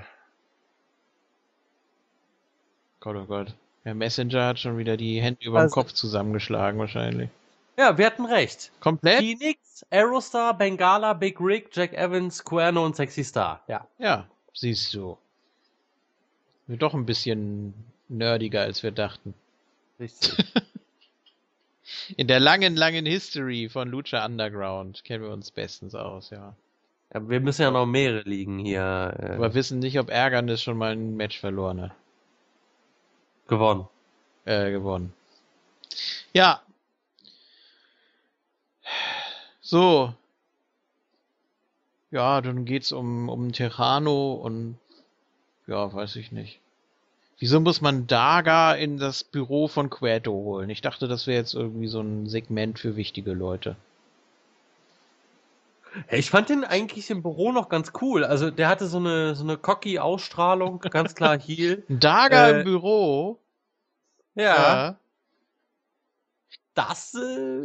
[3.06, 3.54] Gott, oh Gott.
[3.86, 7.30] Der Messenger hat schon wieder die Hände über dem Also- Kopf zusammengeschlagen, wahrscheinlich.
[7.78, 8.72] ja, wir hatten recht.
[8.80, 9.20] Komplett?
[9.20, 13.62] Phoenix, Aerostar, Bengala, Big Rick, Jack Evans, Cuerno und Sexy Star.
[13.68, 13.88] Ja.
[14.00, 15.18] Ja, siehst du.
[16.66, 17.76] Wird doch ein bisschen
[18.10, 19.36] nerdiger, als wir dachten.
[20.00, 20.34] Richtig.
[22.18, 26.56] In der langen, langen History von Lucha Underground kennen wir uns bestens aus, ja.
[27.14, 30.78] ja, wir müssen ja noch mehrere liegen hier äh, Aber wissen nicht, ob Ärgernis schon
[30.78, 31.92] mal ein Match verloren hat.
[33.48, 33.88] Gewonnen.
[34.46, 35.14] Äh, gewonnen.
[36.34, 36.62] Ja.
[39.62, 40.14] So.
[42.12, 44.78] Ja, dann geht's um, um Terrano und
[45.68, 46.60] ja, weiß ich nicht.
[47.40, 50.70] Wieso muss man Daga in das Büro von Queto holen?
[50.70, 53.76] Ich dachte, das wäre jetzt irgendwie so ein Segment für wichtige Leute.
[56.12, 58.24] Ja, Ich fand den eigentlich im Büro noch ganz cool.
[58.24, 61.84] Also der hatte so eine so eine cocky Ausstrahlung, ganz klar Heel.
[61.90, 63.40] Daga Äh, im Büro?
[64.36, 64.98] Ja,
[66.74, 67.62] das äh,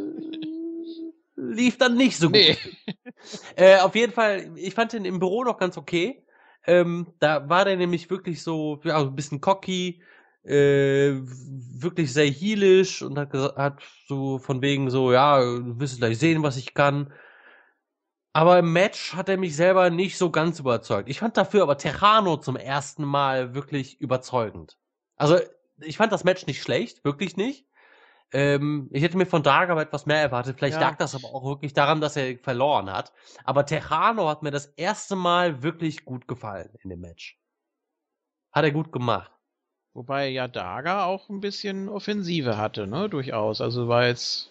[1.35, 2.35] lief dann nicht so gut.
[2.35, 2.57] Nee.
[3.55, 6.23] Äh, auf jeden Fall, ich fand den im Büro noch ganz okay.
[6.65, 10.01] Ähm, da war der nämlich wirklich so, ja, ein bisschen cocky,
[10.43, 16.17] äh, wirklich sehr heelisch und hat, hat so von wegen so, ja, du wirst gleich
[16.17, 17.13] sehen, was ich kann.
[18.33, 21.09] Aber im Match hat er mich selber nicht so ganz überzeugt.
[21.09, 24.77] Ich fand dafür aber Terrano zum ersten Mal wirklich überzeugend.
[25.17, 25.37] Also,
[25.79, 27.67] ich fand das Match nicht schlecht, wirklich nicht.
[28.33, 30.57] Ähm, ich hätte mir von Daga aber etwas mehr erwartet.
[30.57, 30.87] Vielleicht Ja.
[30.89, 33.11] lag das aber auch wirklich daran, dass er verloren hat.
[33.43, 37.37] Aber Terrano hat mir das erste Mal wirklich gut gefallen in dem Match.
[38.53, 39.31] Hat er gut gemacht.
[39.93, 43.09] Wobei ja Daga auch ein bisschen Offensive hatte, ne?
[43.09, 43.59] Durchaus.
[43.59, 44.50] Also war jetzt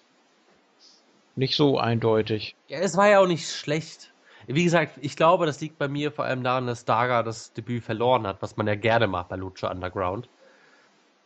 [1.37, 2.57] nicht so eindeutig.
[2.69, 4.15] Ja, es war ja auch nicht schlecht.
[4.47, 7.85] Wie gesagt, ich glaube, das liegt bei mir vor allem daran, dass Daga das Debüt
[7.85, 10.29] verloren hat, was man ja gerne macht bei Lucha Underground.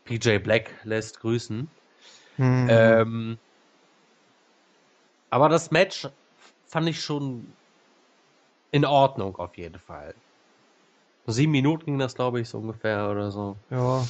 [0.04, 1.68] PJ Black lässt grüßen.
[2.36, 2.66] Hm.
[2.68, 3.38] Ähm,
[5.30, 6.08] aber das Match
[6.66, 7.56] fand ich schon
[8.70, 10.14] in Ordnung auf jeden Fall.
[11.26, 13.56] Sieben Minuten ging das, glaube ich, so ungefähr oder so.
[13.70, 14.04] Ja.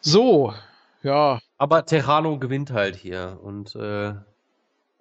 [0.00, 0.54] So,
[1.02, 4.14] ja, Aber Terrano gewinnt halt hier und äh,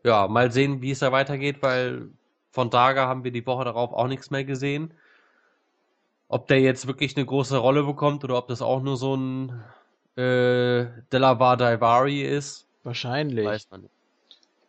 [0.03, 2.09] ja, mal sehen, wie es da weitergeht, weil
[2.51, 4.93] von Daga haben wir die Woche darauf auch nichts mehr gesehen.
[6.29, 9.63] Ob der jetzt wirklich eine große Rolle bekommt oder ob das auch nur so ein
[10.17, 13.45] äh, Delavar Daivari ist, wahrscheinlich.
[13.45, 13.93] weiß man nicht.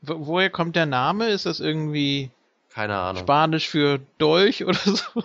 [0.03, 1.29] Wo- woher kommt der Name?
[1.29, 2.31] Ist das irgendwie
[2.71, 3.23] Keine Ahnung.
[3.23, 5.23] Spanisch für Dolch oder so?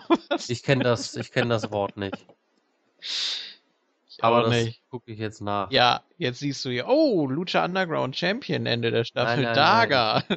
[0.48, 2.26] Ich kenne das, ich kenne das Wort nicht.
[4.18, 4.82] Ich Aber das nicht.
[4.90, 5.72] gucke ich jetzt nach.
[5.72, 10.24] Ja, jetzt siehst du hier, oh, Lucha Underground Champion Ende der Staffel, nein, Daga.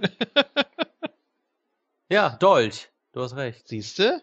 [2.09, 2.89] Ja, Dolch.
[3.13, 3.67] Du hast recht.
[3.67, 4.23] Siehst du?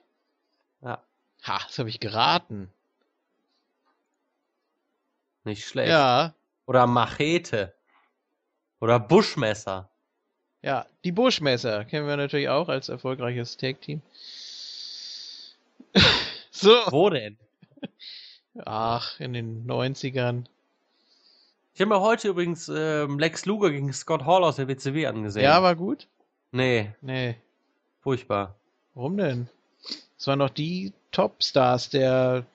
[0.81, 1.03] Ja,
[1.45, 2.71] Ha, das habe ich geraten.
[5.43, 5.89] nicht schlecht.
[5.89, 6.33] Ja,
[6.65, 7.73] Oder Machete.
[8.79, 9.89] Oder Buschmesser.
[10.61, 14.01] ja, die Buschmesser kennen wir natürlich auch als erfolgreiches Tag-Team.
[16.51, 16.71] so.
[16.89, 17.37] Wo denn?
[18.65, 20.45] Ach, in den 90ern.
[21.73, 25.43] Ich habe mir heute übrigens ähm, Lex Luger gegen Scott Hall aus der WCW angesehen.
[25.43, 26.07] Ja, war gut?
[26.51, 27.35] Nee, Nee.
[28.01, 28.55] furchtbar.
[28.93, 29.49] Warum denn?
[30.17, 32.45] Das waren doch die Topstars der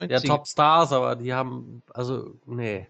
[0.00, 0.10] 90er.
[0.10, 2.86] Ja, Top Stars, aber die haben, also, nee.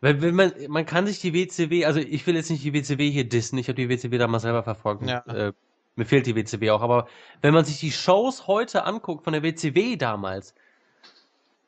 [0.00, 3.10] Wenn, wenn man, man kann sich die WCW, also ich will jetzt nicht die WCW
[3.10, 5.06] hier dissen, ich habe die WCW damals selber verfolgt.
[5.06, 5.18] Ja.
[5.26, 5.52] Äh,
[5.94, 7.06] mir fehlt die WCW auch, aber
[7.42, 10.54] wenn man sich die Shows heute anguckt von der WCW damals,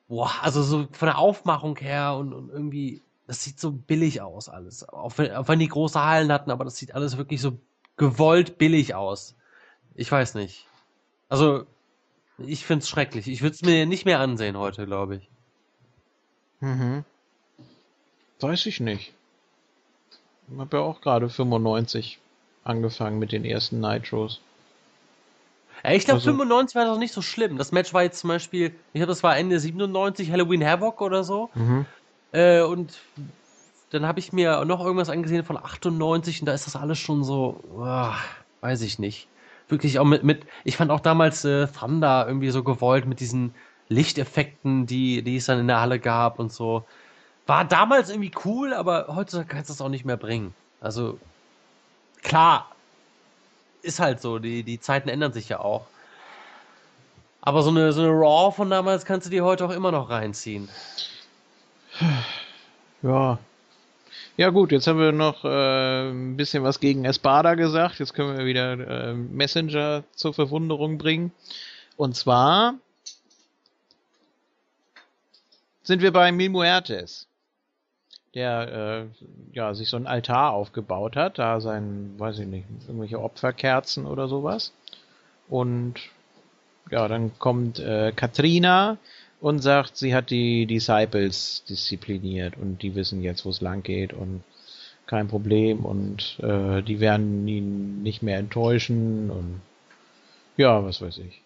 [0.09, 4.49] boah, also so von der Aufmachung her und, und irgendwie, das sieht so billig aus
[4.49, 4.89] alles.
[4.89, 7.59] Auch wenn, auch wenn die große Hallen hatten, aber das sieht alles wirklich so
[7.97, 9.37] gewollt billig aus.
[9.95, 10.67] Ich weiß nicht.
[11.29, 11.65] Also,
[12.39, 13.29] ich find's schrecklich.
[13.29, 15.29] Ich würde es mir nicht mehr ansehen heute, glaube ich.
[16.61, 17.05] Mhm.
[18.41, 19.13] Weiß ich nicht.
[20.51, 22.19] Ich hab ja auch gerade 95
[22.65, 24.41] angefangen mit den ersten Nitros.
[25.85, 27.59] Ja, ich glaube, Also- 95 war doch nicht so schlimm.
[27.59, 31.25] Das Match war jetzt zum Beispiel, ich glaube, das war Ende 97, Halloween Havoc oder
[31.25, 31.51] so.
[31.55, 31.87] Mhm.
[32.33, 32.99] Äh, und
[33.91, 37.25] dann habe ich mir noch irgendwas angesehen von 98 und da ist das alles schon
[37.25, 38.15] so, ah,
[38.61, 39.29] weiß ich nicht.
[39.69, 43.55] Wirklich auch mit, mit ich fand auch damals äh, Thunder irgendwie so gewollt mit diesen
[43.89, 46.85] Lichteffekten, die, die es dann in der Halle gab und so.
[47.47, 50.55] War damals irgendwie cool, aber heutzutage kannst du das auch nicht mehr bringen.
[50.81, 51.19] Also,
[52.23, 52.71] klar,
[53.83, 55.87] ist halt so, die, die Zeiten ändern sich ja auch.
[57.41, 60.11] Aber so eine, so eine Raw von damals kannst du dir heute auch immer noch
[60.11, 60.69] reinziehen.
[63.05, 63.41] Ja.
[64.37, 67.99] Ja gut, jetzt haben wir noch äh, ein bisschen was gegen Espada gesagt.
[67.99, 71.33] Jetzt können wir wieder äh, Messenger zur Verwunderung bringen.
[71.97, 72.75] Und zwar
[75.83, 77.27] sind wir bei Mil Muertes,
[78.35, 83.21] der äh, ja sich so ein Altar aufgebaut hat, da sein, weiß ich nicht, irgendwelche
[83.21, 84.73] Opferkerzen oder sowas.
[85.49, 85.95] Und
[86.91, 88.99] ja, dann kommt äh, Katrina
[89.41, 94.13] und sagt, sie hat die Disciples diszipliniert und die wissen jetzt, wo es lang geht
[94.13, 94.43] und
[95.07, 99.61] kein Problem und äh, die werden ihn nicht mehr enttäuschen und
[100.57, 101.42] ja, was weiß ich.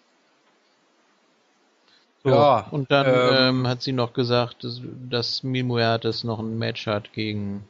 [2.27, 6.39] So, Ja, und dann ähm, ähm, hat sie noch gesagt, dass, dass Mil Muertes noch
[6.39, 7.63] ein Match hat gegen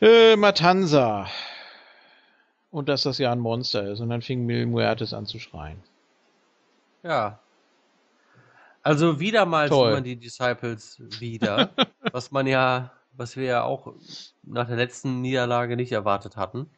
[0.00, 1.26] äh, Matanza
[2.70, 5.82] und dass das ja ein Monster ist und dann fing Mil Muertes an zu schreien.
[7.02, 7.40] Ja.
[8.84, 9.86] Also wieder mal Toll.
[9.86, 11.70] sieht man die Disciples wieder,
[12.12, 13.92] was man ja, was wir ja auch
[14.44, 16.70] nach der letzten Niederlage nicht erwartet hatten.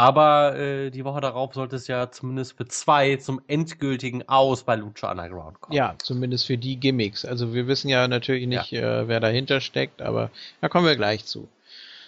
[0.00, 4.74] Aber äh, die Woche darauf sollte es ja zumindest für zwei zum endgültigen Aus bei
[4.74, 5.76] Lucha Underground kommen.
[5.76, 7.26] Ja, zumindest für die Gimmicks.
[7.26, 10.30] Also wir wissen ja natürlich nicht, äh, wer dahinter steckt, aber
[10.62, 11.50] da kommen wir gleich zu.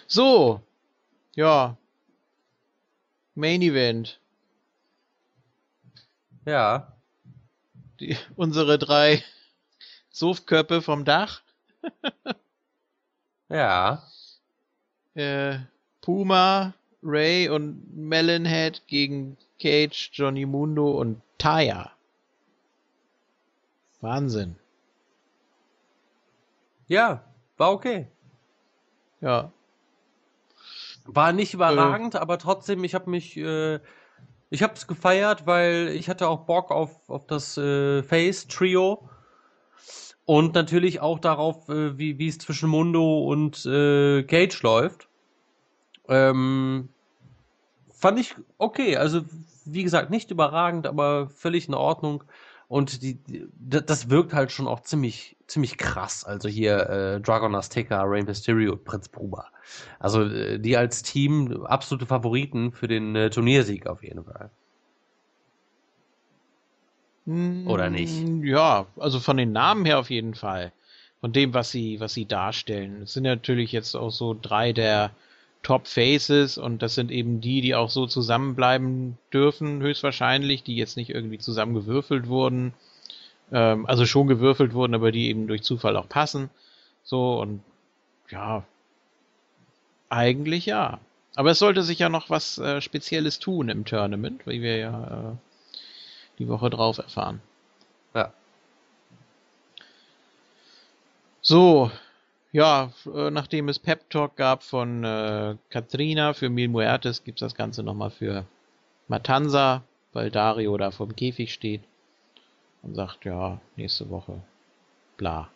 [0.07, 0.59] So,
[1.35, 1.77] ja.
[3.35, 4.19] Main Event.
[6.47, 6.97] Ja.
[7.99, 9.23] Die, unsere drei
[10.09, 11.43] Suftköpfe vom Dach.
[13.49, 14.01] Ja.
[15.13, 15.59] Äh,
[16.01, 16.73] Puma,
[17.03, 21.91] Ray und Melonhead gegen Cage, Johnny Mundo und Taya.
[24.01, 24.55] Wahnsinn.
[26.87, 27.23] Ja,
[27.57, 28.07] war okay.
[29.21, 29.51] Ja.
[31.05, 33.79] War nicht überragend, aber trotzdem, ich habe mich, äh,
[34.49, 39.09] ich habe es gefeiert, weil ich hatte auch Bock auf, auf das äh, Face Trio
[40.25, 45.07] und natürlich auch darauf, äh, wie wie es zwischen Mundo und äh, Cage läuft.
[46.09, 46.89] Ähm,
[47.91, 49.21] fand ich okay, also
[49.65, 52.23] wie gesagt nicht überragend, aber völlig in Ordnung.
[52.67, 56.23] Und die, die da- das wirkt halt schon auch ziemlich ziemlich krass.
[56.23, 59.45] Also hier äh, Dragon Azteca, Rey Mysterio und Prinz Puma.
[59.99, 64.49] Also äh, die als Team absolute Favoriten für den äh, Turniersieg auf jeden Fall.
[67.67, 68.25] Oder nicht?
[68.41, 70.73] Ja, also von den Namen her auf jeden Fall.
[71.21, 73.03] Von dem, was sie, was sie darstellen.
[73.03, 75.11] Es sind natürlich jetzt auch so drei der
[75.63, 80.97] Top Faces und das sind eben die, die auch so zusammenbleiben dürfen, höchstwahrscheinlich, die jetzt
[80.97, 82.73] nicht irgendwie zusammengewürfelt wurden.
[83.51, 86.49] Ähm, also schon gewürfelt wurden, aber die eben durch Zufall auch passen.
[87.03, 87.61] So und
[88.29, 88.65] ja,
[90.09, 90.99] eigentlich ja.
[91.35, 95.31] Aber es sollte sich ja noch was äh, Spezielles tun im Tournament, wie wir ja
[95.31, 95.35] äh,
[96.39, 97.41] die Woche drauf erfahren.
[98.13, 98.33] Ja.
[101.41, 101.89] So,
[102.53, 107.55] ja, äh, nachdem es Pep Talk gab von äh, Katrina für Mil Muertes, gibt's das
[107.55, 108.45] Ganze nochmal für
[109.07, 109.83] Matanza,
[110.13, 111.81] weil Dario da vom Käfig steht
[112.83, 114.43] und sagt, ja, nächste Woche,
[115.17, 115.49] bla.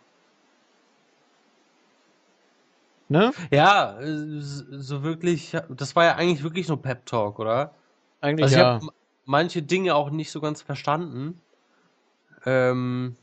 [3.10, 3.32] Ne?
[3.52, 7.76] Ja, äh, so wirklich, das war ja eigentlich wirklich nur Pep Talk, oder?
[8.22, 8.74] Eigentlich Also ich ja.
[8.74, 8.88] habe
[9.26, 11.40] manche Dinge auch nicht so ganz verstanden.
[12.44, 13.16] Ähm,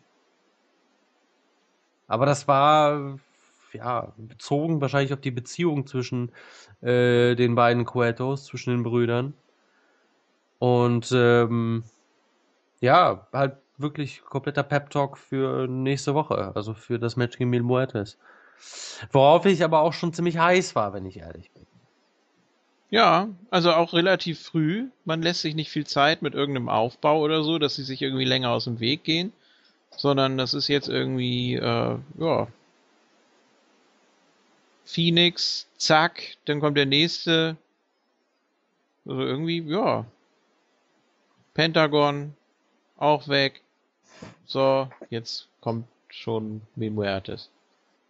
[2.06, 3.18] aber das war
[3.74, 6.32] ja bezogen wahrscheinlich auf die Beziehung zwischen
[6.80, 9.34] äh, den beiden Cuetos, zwischen den Brüdern.
[10.58, 11.84] Und ähm,
[12.80, 17.62] ja, halt wirklich kompletter Pep Talk für nächste Woche, also für das Match gegen Mil
[17.62, 18.18] Muertes.
[19.10, 21.66] Worauf ich aber auch schon ziemlich heiß war, wenn ich ehrlich bin.
[22.90, 24.88] Ja, also auch relativ früh.
[25.04, 28.24] Man lässt sich nicht viel Zeit mit irgendeinem Aufbau oder so, dass sie sich irgendwie
[28.24, 29.32] länger aus dem Weg gehen,
[29.96, 32.46] sondern das ist jetzt irgendwie, äh, ja,
[34.84, 37.56] Phoenix, zack, dann kommt der nächste.
[39.06, 40.04] Also irgendwie, ja.
[41.54, 42.34] Pentagon,
[42.96, 43.62] auch weg.
[44.46, 47.50] So, jetzt kommt schon Mil Muertes.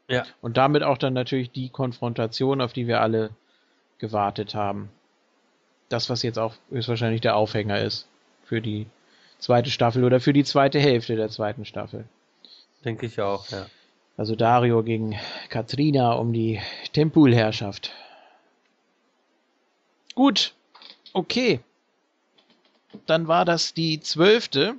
[0.08, 0.24] Ja.
[0.40, 3.30] Und damit auch dann natürlich die Konfrontation, auf die wir alle
[3.98, 4.90] gewartet haben.
[5.88, 8.06] Das, was jetzt auch höchstwahrscheinlich der Aufhänger ist
[8.44, 8.86] für die
[9.38, 12.04] zweite Staffel oder für die zweite Hälfte der zweiten Staffel.
[12.84, 13.66] Denke ich auch, ja.
[14.16, 15.18] Also Dario gegen
[15.48, 16.60] Katrina um die
[16.92, 17.92] Tempulherrschaft.
[20.14, 20.54] Gut,
[21.12, 21.60] okay.
[23.06, 24.78] Dann war das die zwölfte.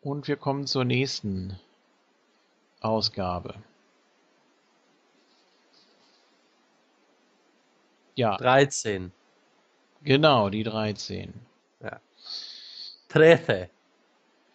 [0.00, 1.58] Und wir kommen zur nächsten
[2.80, 3.54] Ausgabe.
[8.14, 9.10] Ja, 13.
[10.02, 11.32] genau, die 13.
[13.08, 13.68] Trece.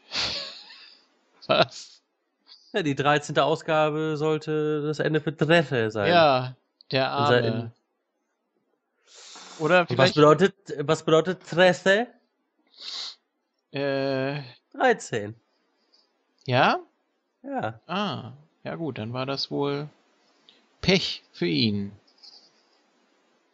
[1.47, 2.01] Was?
[2.73, 3.37] Ja, die 13.
[3.39, 6.09] Ausgabe sollte das Ende für Trece sein.
[6.11, 6.55] Ja,
[6.91, 7.71] der Arme.
[9.59, 12.07] Oder Und Was vielleicht bedeutet, was bedeutet Trece?
[13.71, 14.41] äh,
[14.73, 15.35] 13.
[16.45, 16.79] ja?
[17.43, 17.79] Ja.
[17.87, 19.89] Ah, ja gut, dann war das wohl
[20.81, 21.91] Pech für ihn.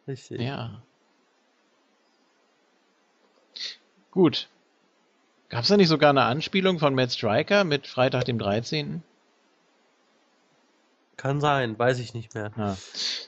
[0.06, 0.40] Richtig.
[0.40, 0.82] Ja.
[4.10, 4.48] Gut.
[5.54, 9.04] Gab es da nicht sogar eine Anspielung von Matt Striker mit Freitag dem 13.?
[11.16, 12.50] Kann sein, weiß ich nicht mehr.
[12.58, 12.76] Ja.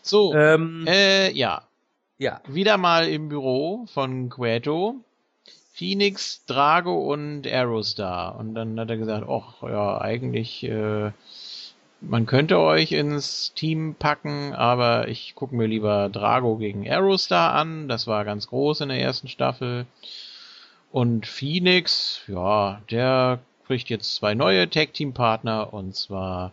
[0.02, 1.62] So, Ähm, äh, ja.
[2.18, 2.40] ja.
[2.48, 4.96] Wieder mal im Büro von Queto.
[5.72, 8.36] Phoenix, Drago und Aerostar.
[8.40, 11.12] Und dann hat er gesagt, ach ja, eigentlich, äh,
[12.00, 17.86] man könnte euch ins Team packen, aber ich gucke mir lieber Drago gegen Aerostar an.
[17.86, 19.86] Das war ganz groß in der ersten Staffel.
[20.90, 26.52] Und Phoenix, ja, der kriegt jetzt zwei neue Tag-Team-Partner und zwar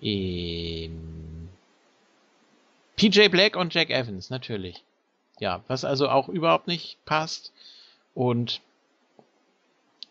[0.00, 1.48] ähm,
[2.96, 4.82] PJ Black und Jack Evans, natürlich.
[5.40, 7.52] Ja, was also auch überhaupt nicht passt.
[8.14, 8.60] Und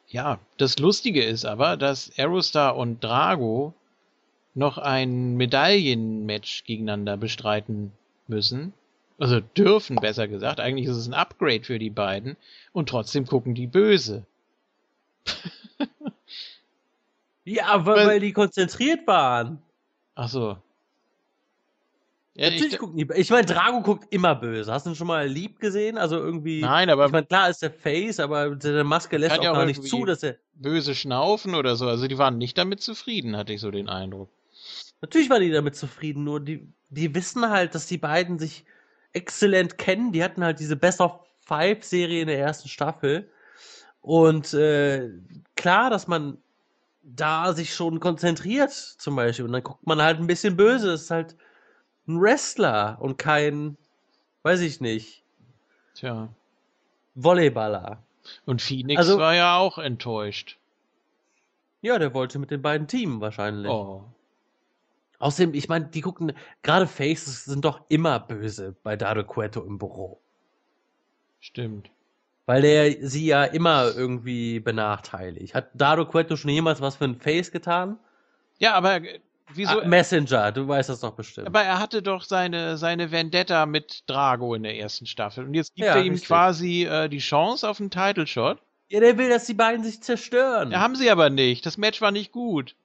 [0.08, 3.74] ja, das Lustige ist aber, dass Aerostar und Drago
[4.54, 7.94] noch ein Medaillenmatch gegeneinander bestreiten
[8.28, 8.74] müssen.
[9.22, 10.60] Also dürfen, besser gesagt.
[10.60, 12.38] Eigentlich ist es ein Upgrade für die beiden.
[12.74, 14.26] Und trotzdem gucken die böse.
[17.44, 19.60] Ja, weil, Weil- weil die konzentriert waren.
[20.14, 20.58] Ach so.
[22.36, 23.08] Ja, Natürlich ich, gucken die.
[23.16, 24.72] Ich meine, Drago guckt immer böse.
[24.72, 25.98] Hast du ihn schon mal lieb gesehen?
[25.98, 26.62] Also irgendwie.
[26.62, 29.56] nein, aber ich meine, klar ist der Face, aber seine Maske lässt auch ja auch
[29.56, 30.38] gar nicht zu, dass er.
[30.54, 31.88] böse schnaufen oder so.
[31.88, 34.30] Also die waren nicht damit zufrieden, hatte ich so den Eindruck.
[35.02, 38.64] Natürlich waren die damit zufrieden, nur die, die wissen halt, dass die beiden sich
[39.14, 40.12] exzellent kennen.
[40.12, 43.30] Die hatten halt diese Best of Five Serie in der ersten Staffel.
[44.02, 45.10] Und äh,
[45.56, 46.38] klar, dass man
[47.04, 49.46] da sich schon konzentriert, zum Beispiel.
[49.46, 50.88] Und dann guckt man halt ein bisschen böse.
[50.92, 51.36] Das ist halt
[52.08, 53.78] ein Wrestler und kein,
[54.44, 55.24] weiß ich nicht,
[55.96, 56.30] Tja.
[57.16, 58.02] Volleyballer.
[58.46, 60.58] Und Phoenix Also- war ja auch enttäuscht.
[61.82, 63.72] Ja, der wollte mit den beiden Teamen wahrscheinlich.
[63.72, 64.04] Oh.
[65.22, 66.34] Außerdem, ich meine, die gucken,
[66.64, 70.22] gerade Faces sind doch immer böse bei Dado Cueto im Büro.
[71.40, 71.90] Stimmt.
[72.46, 75.56] Weil der sie ja immer irgendwie benachteiligt.
[75.56, 77.98] Hat Dado Cueto schon jemals was für ein Face getan?
[78.60, 79.20] Ja, aber äh,
[79.54, 79.80] wieso?
[79.82, 81.48] Ah, Messenger, du weißt das doch bestimmt.
[81.48, 85.46] aber er hatte doch seine, seine Vendetta mit Drago in der ersten Staffel.
[85.46, 86.28] Und jetzt gibt Ja, er ihm richtig.
[86.28, 88.60] quasi äh, die Chance auf einen Title Shot.
[88.90, 90.72] ja, der will, dass die beiden sich zerstören.
[90.72, 91.66] Ja, haben sie aber nicht.
[91.66, 92.76] Das Match war nicht gut.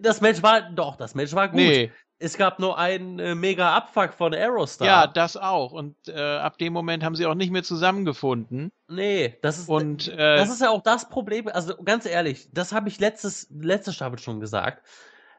[0.00, 1.56] Das Match war, doch, das Match war gut.
[1.56, 1.92] Nee.
[2.18, 4.86] Es gab nur einen äh, mega Abfuck von Aerostar.
[4.86, 5.72] Ja, das auch.
[5.72, 8.70] Und äh, ab dem Moment haben sie auch nicht mehr zusammengefunden.
[8.86, 11.48] Nee, das ist, Und äh, das ist ja auch das Problem.
[11.48, 14.86] Also ganz ehrlich, das habe ich letztes, letzte Staffel schon gesagt.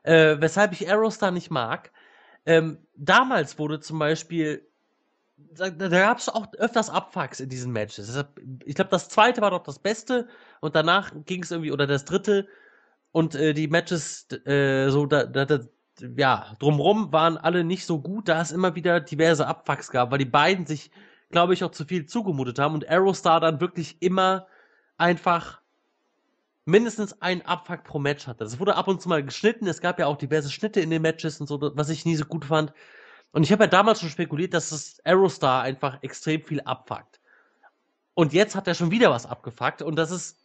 [0.03, 1.91] Äh, weshalb ich Aerostar nicht mag.
[2.45, 4.67] Ähm, damals wurde zum Beispiel,
[5.37, 8.13] da, da gab es auch öfters Abfucks in diesen Matches.
[8.65, 10.27] Ich glaube, das zweite war doch das Beste
[10.59, 12.49] und danach ging es irgendwie, oder das dritte
[13.13, 15.59] und äh, die Matches äh, so, da, da, da,
[16.17, 20.17] ja, drumrum waren alle nicht so gut, da es immer wieder diverse Abfucks gab, weil
[20.17, 20.89] die beiden sich,
[21.29, 24.47] glaube ich, auch zu viel zugemutet haben und Aerostar dann wirklich immer
[24.97, 25.61] einfach
[26.65, 28.43] mindestens einen Abfuck pro Match hatte.
[28.43, 31.03] Das wurde ab und zu mal geschnitten, es gab ja auch diverse Schnitte in den
[31.03, 32.73] Matches und so, was ich nie so gut fand.
[33.31, 37.19] Und ich habe ja damals schon spekuliert, dass das Aerostar einfach extrem viel abfuckt.
[38.15, 40.42] Und jetzt hat er schon wieder was abgefuckt und das ist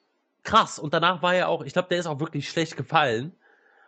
[0.48, 0.78] krass.
[0.78, 3.32] Und danach war er auch, ich glaube, der ist auch wirklich schlecht gefallen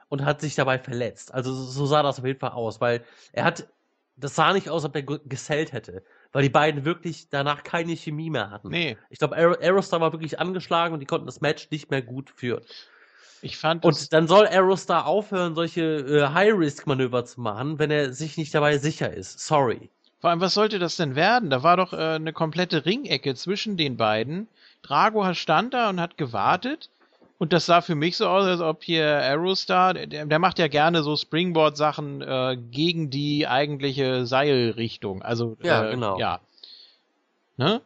[0.09, 1.35] und hat sich dabei verletzt.
[1.35, 3.69] Also so sah das auf jeden Fall aus, weil er hat,
[4.17, 7.63] das sah nicht aus, als ob er ge- gesellt hätte, weil die beiden wirklich danach
[7.65, 8.77] keine Chemie mehr hatten.
[8.77, 12.03] nee, Ich glaube, Aero Aerostar war wirklich angeschlagen und die konnten das Match nicht mehr
[12.03, 12.65] gut führen.
[13.43, 18.37] ich fand Und dann soll Aerostar aufhören, solche äh, High-Risk-Manöver zu machen, wenn er sich
[18.39, 19.39] nicht dabei sicher ist.
[19.41, 19.91] Sorry.
[20.21, 21.51] Vor allem, was sollte das denn werden?
[21.51, 24.49] Da war doch äh, eine komplette Ringecke zwischen den beiden.
[24.83, 26.91] Drago stand da und hat gewartet.
[27.39, 30.69] Und das sah für mich so aus, als ob hier Aerostar, der, der macht ja
[30.69, 35.23] gerne so Springboard-Sachen äh, gegen die eigentliche Seilrichtung.
[35.23, 36.19] Also Ja, äh, genau.
[36.19, 36.41] Ja.
[37.57, 37.81] Ne?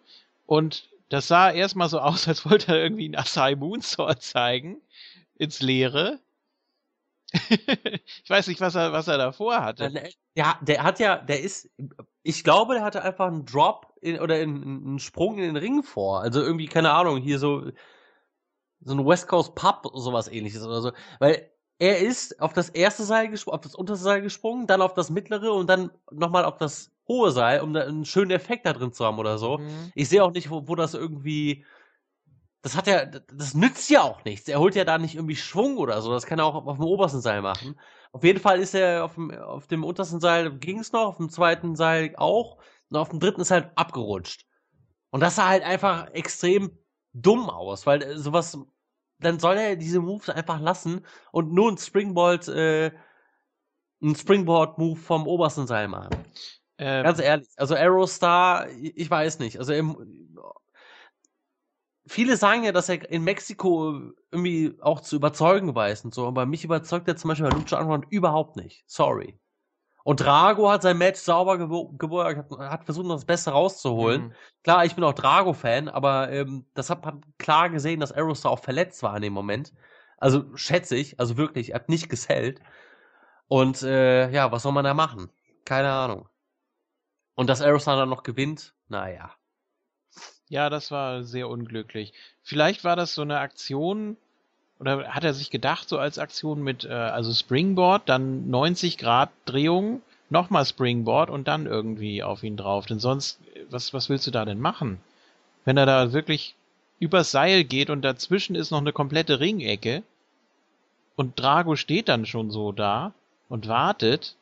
[0.46, 4.78] Und das sah erstmal so aus, als wollte er irgendwie einen Asai Moonsword zeigen
[5.36, 6.18] ins Leere.
[8.24, 9.84] ich weiß nicht, was er, was er davor hatte.
[9.86, 11.70] Äh, Ja, der hat ja, der ist,
[12.22, 15.82] ich glaube, der hatte einfach einen Drop in, oder in, einen Sprung in den Ring
[15.82, 16.20] vor.
[16.20, 17.70] Also irgendwie, keine Ahnung, hier so,
[18.80, 20.92] so ein West Coast Pub, sowas ähnliches oder so.
[21.18, 24.94] Weil er ist auf das erste Seil gesprungen, auf das unterste Seil gesprungen, dann auf
[24.94, 28.72] das mittlere und dann nochmal auf das hohe Seil, um da einen schönen Effekt da
[28.72, 29.58] drin zu haben oder so.
[29.58, 29.92] Mhm.
[29.94, 31.64] Ich sehe auch nicht, wo, wo das irgendwie.
[32.64, 34.48] Das hat ja, das nützt ja auch nichts.
[34.48, 36.10] Er holt ja da nicht irgendwie Schwung oder so.
[36.10, 37.78] Das kann er auch auf dem obersten Seil machen.
[38.10, 41.18] Auf jeden Fall ist er auf dem, auf dem untersten Seil ging es noch, auf
[41.18, 42.56] dem zweiten Seil auch.
[42.88, 44.46] Und auf dem dritten ist halt abgerutscht.
[45.10, 46.78] Und das sah halt einfach extrem
[47.12, 48.56] dumm aus, weil äh, sowas,
[49.18, 52.92] dann soll er diese Moves einfach lassen und nur ein Springboard, äh,
[54.02, 56.16] ein Springboard-Move vom obersten Seil machen.
[56.78, 59.58] Äh, Ganz ehrlich, also Aerostar, ich weiß nicht.
[59.58, 60.34] Also im,
[62.06, 66.46] viele sagen ja, dass er in Mexiko irgendwie auch zu überzeugen weiß und so, aber
[66.46, 68.84] mich überzeugt er zum Beispiel bei Lucha Underground überhaupt nicht.
[68.86, 69.38] Sorry.
[70.04, 74.26] Und Drago hat sein Match sauber geworden, hat, hat versucht, das Beste rauszuholen.
[74.26, 74.32] Mhm.
[74.62, 78.58] Klar, ich bin auch Drago-Fan, aber ähm, das hat man klar gesehen, dass Aerostar auch
[78.58, 79.72] verletzt war in dem Moment.
[80.18, 82.60] Also schätze ich, also wirklich, er hat nicht gesellt.
[83.48, 85.30] Und äh, ja, was soll man da machen?
[85.64, 86.28] Keine Ahnung.
[87.34, 89.32] Und dass Aerostar dann noch gewinnt, naja.
[90.54, 92.12] Ja, das war sehr unglücklich.
[92.44, 94.16] Vielleicht war das so eine Aktion,
[94.78, 99.30] oder hat er sich gedacht, so als Aktion mit, äh, also Springboard, dann 90 Grad
[99.46, 100.00] Drehung,
[100.30, 102.86] nochmal Springboard und dann irgendwie auf ihn drauf.
[102.86, 105.00] Denn sonst, was, was willst du da denn machen?
[105.64, 106.54] Wenn er da wirklich
[107.00, 110.04] übers Seil geht und dazwischen ist noch eine komplette Ringecke
[111.16, 113.12] und Drago steht dann schon so da
[113.48, 114.36] und wartet,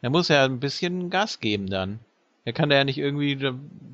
[0.00, 2.00] er muss ja ein bisschen Gas geben dann.
[2.44, 3.38] Er kann da ja nicht irgendwie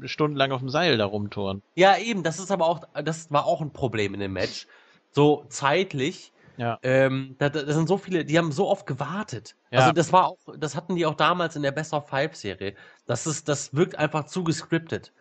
[0.07, 1.63] stundenlang auf dem Seil da rumtouren.
[1.75, 4.67] Ja, eben, das ist aber auch, das war auch ein Problem in dem Match.
[5.11, 6.33] So zeitlich.
[6.57, 6.79] Ja.
[6.83, 9.57] Ähm, da, da sind so viele, die haben so oft gewartet.
[9.71, 9.81] Ja.
[9.81, 12.75] Also das war auch, das hatten die auch damals in der Best of Five Serie.
[13.07, 15.13] Das ist, das wirkt einfach zu gescriptet.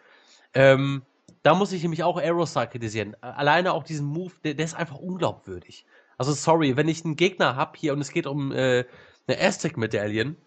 [0.53, 1.03] Ähm,
[1.43, 3.15] da muss ich nämlich auch Aerostar kritisieren.
[3.21, 5.85] Alleine auch diesen Move, der, der ist einfach unglaubwürdig.
[6.17, 8.85] Also sorry, wenn ich einen Gegner hab hier und es geht um äh,
[9.27, 10.37] eine Aztec-Medaillen,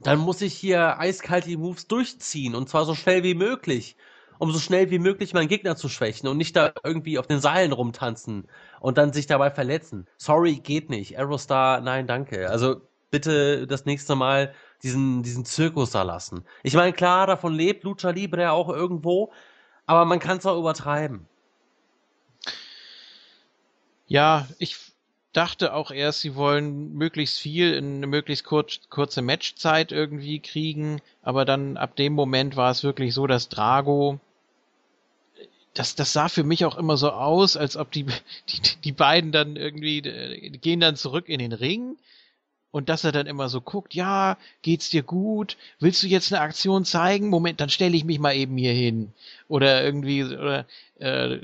[0.00, 3.96] dann muss ich hier eiskalt die Moves durchziehen und zwar so schnell wie möglich,
[4.38, 7.40] um so schnell wie möglich meinen Gegner zu schwächen und nicht da irgendwie auf den
[7.40, 8.48] Seilen rumtanzen
[8.80, 10.06] und dann sich dabei verletzen.
[10.16, 11.18] Sorry, geht nicht.
[11.18, 12.50] Aerostar, nein, danke.
[12.50, 16.44] Also bitte das nächste Mal diesen, diesen Zirkus da lassen.
[16.62, 19.32] Ich meine, klar, davon lebt Lucha Libre auch irgendwo,
[19.86, 21.26] aber man kann es auch übertreiben.
[24.06, 24.76] Ja, ich
[25.36, 31.00] dachte auch erst, sie wollen möglichst viel in eine möglichst kurz, kurze Matchzeit irgendwie kriegen,
[31.22, 34.20] aber dann ab dem Moment war es wirklich so, dass Drago
[35.74, 38.04] das, das sah für mich auch immer so aus, als ob die,
[38.48, 41.96] die, die beiden dann irgendwie äh, gehen dann zurück in den Ring
[42.70, 45.56] und dass er dann immer so guckt, ja, geht's dir gut?
[45.78, 47.28] Willst du jetzt eine Aktion zeigen?
[47.28, 49.12] Moment, dann stelle ich mich mal eben hier hin.
[49.48, 50.66] Oder irgendwie, oder,
[50.98, 51.38] äh,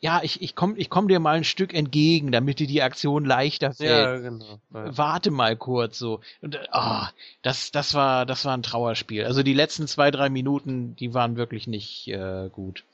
[0.00, 3.24] ja, ich, ich komm, ich komm dir mal ein Stück entgegen, damit dir die Aktion
[3.24, 4.22] leichter fällt.
[4.22, 4.58] genau.
[4.70, 6.20] Warte mal kurz so.
[6.42, 7.10] Und ah,
[7.42, 9.24] das, das war, das war ein Trauerspiel.
[9.24, 12.84] Also die letzten zwei, drei Minuten, die waren wirklich nicht äh, gut.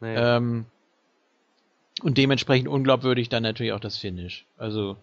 [0.00, 0.16] Nee.
[0.16, 0.66] Ähm,
[2.02, 4.44] und dementsprechend unglaubwürdig dann natürlich auch das Finish.
[4.56, 4.96] Also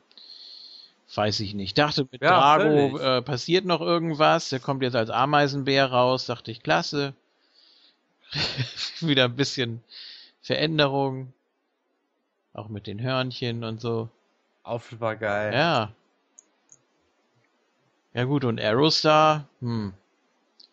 [1.14, 1.78] weiß ich nicht.
[1.78, 4.50] Dachte mit Ja, Drago äh, passiert noch irgendwas.
[4.50, 6.26] Der kommt jetzt als Ameisenbär raus.
[6.26, 7.14] Dachte ich klasse.
[9.00, 9.84] Wieder ein bisschen
[10.42, 11.34] Veränderung.
[12.56, 14.10] Auch mit den Hörnchen und so.
[14.64, 15.54] Outfit war geil.
[15.54, 15.92] Ja.
[18.14, 19.94] Ja gut, und Aerostar, hm.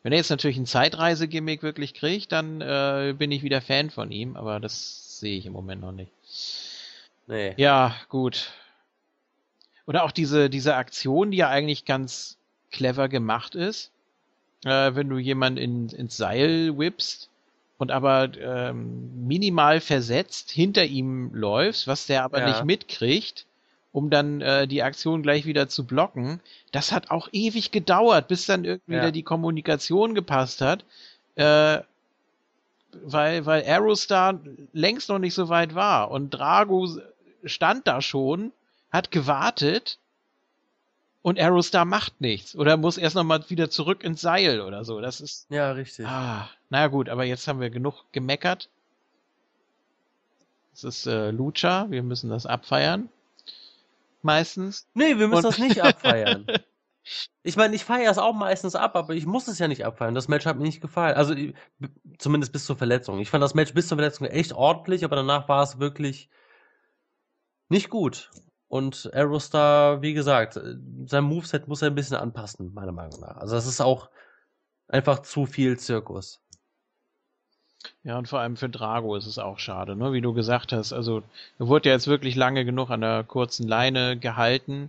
[0.03, 4.11] Wenn er jetzt natürlich ein Zeitreise-Gimmick wirklich kriegt, dann äh, bin ich wieder Fan von
[4.11, 6.11] ihm, aber das sehe ich im Moment noch nicht.
[7.29, 7.55] Nee.
[7.57, 8.51] Ja, gut.
[9.87, 12.37] Oder auch diese, diese Aktion, die ja eigentlich ganz
[12.73, 13.93] clever gemacht ist,
[14.65, 17.31] äh, wenn du jemanden in, ins Seil whippst
[17.83, 22.47] und aber ähm, minimal versetzt hinter ihm läufst, was der aber Ja.
[22.49, 23.45] nicht mitkriegt,
[23.93, 26.41] um dann äh, die Aktion gleich wieder zu blocken.
[26.71, 28.99] Das hat auch ewig gedauert, bis dann irgendwie Ja.
[29.01, 30.85] wieder die Kommunikation gepasst hat.
[31.35, 31.81] Äh,
[33.03, 34.41] weil, weil Aerostar
[34.73, 36.89] längst noch nicht so weit war und Drago
[37.45, 38.53] stand da schon,
[38.91, 39.99] hat gewartet
[41.23, 45.01] und Aerostar macht nichts oder muss erst noch mal wieder zurück ins Seil oder so.
[45.01, 46.07] Das ist Ja, richtig.
[46.07, 48.69] ah, na gut, aber jetzt haben wir genug gemeckert.
[50.73, 53.09] Es ist äh, Lucha, wir müssen das abfeiern.
[54.23, 54.87] Meistens.
[54.95, 56.47] Nee, wir müssen Und- das nicht abfeiern.
[57.43, 60.15] Ich meine, ich feiere es auch meistens ab, aber ich muss es ja nicht abfeiern.
[60.15, 61.17] Das Match hat mir nicht gefallen.
[61.17, 61.35] Also
[62.19, 63.19] zumindest bis zur Verletzung.
[63.19, 66.29] Ich fand das Match bis zur Verletzung echt ordentlich, aber danach war es wirklich
[67.69, 68.31] nicht gut.
[68.73, 70.59] Und Aerostar, wie gesagt,
[71.05, 73.37] sein Moveset muss er ein bisschen anpassen, meiner Meinung nach.
[73.37, 74.09] Also das ist auch
[74.89, 76.41] einfach zu viel Zirkus.
[78.03, 80.15] Ja, und vor allem für Drago ist es auch schade, ne?
[80.15, 80.95] Wie du gesagt hast.
[80.95, 81.23] Also,
[81.59, 84.89] er wurde ja jetzt wirklich lange genug an der kurzen Leine gehalten.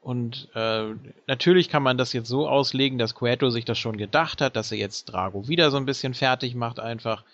[0.00, 0.94] Und äh,
[1.26, 4.70] natürlich kann man das jetzt so auslegen, dass Cueto sich das schon gedacht hat, dass
[4.70, 7.24] er jetzt Drago wieder so ein bisschen fertig macht, einfach.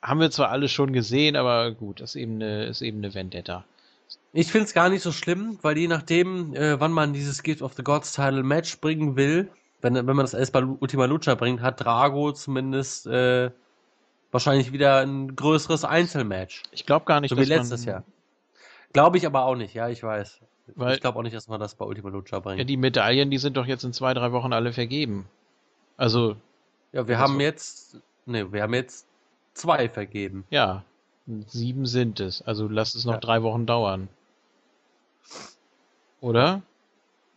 [0.00, 3.64] Haben wir zwar alles schon gesehen, aber gut, ist eben eine, ist eben eine Vendetta.
[4.32, 7.72] Ich find's gar nicht so schlimm, weil je nachdem, äh, wann man dieses Gift of
[7.74, 9.50] the Gods Title Match bringen will,
[9.80, 13.50] wenn, wenn man das erst bei Ultima Lucha bringt, hat Drago zumindest äh,
[14.30, 16.62] wahrscheinlich wieder ein größeres Einzelmatch.
[16.72, 18.04] Ich glaube gar nicht, So wie letztes Jahr.
[18.92, 20.40] Glaube ich aber auch nicht, ja, ich weiß.
[20.74, 22.58] Weil- ich glaube auch nicht, dass man das bei Ultima Lucha bringt.
[22.58, 25.26] Ja, die Medaillen, die sind doch jetzt in zwei, drei Wochen alle vergeben.
[25.96, 26.36] Also,
[26.92, 29.06] Ja, wir Das haben jetzt, ne, wir haben jetzt
[29.54, 30.44] zwei vergeben.
[30.50, 30.84] ja,
[31.46, 32.40] sieben sind es.
[32.42, 33.20] Also lass es noch Ja.
[33.20, 34.08] drei Wochen dauern.
[36.20, 36.62] Oder?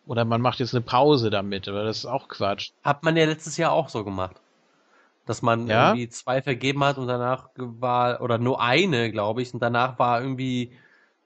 [0.05, 2.71] Oder man macht jetzt eine Pause damit, aber das ist auch Quatsch.
[2.83, 4.35] Hat man ja letztes Jahr auch so gemacht.
[5.25, 5.91] Dass man Ja?
[5.93, 10.21] irgendwie zwei vergeben hat und danach war, oder nur eine, glaube ich, und danach war
[10.21, 10.71] irgendwie,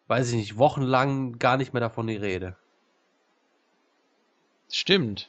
[0.08, 2.56] weiß ich nicht, wochenlang gar nicht mehr davon die Rede.
[4.72, 5.28] Stimmt.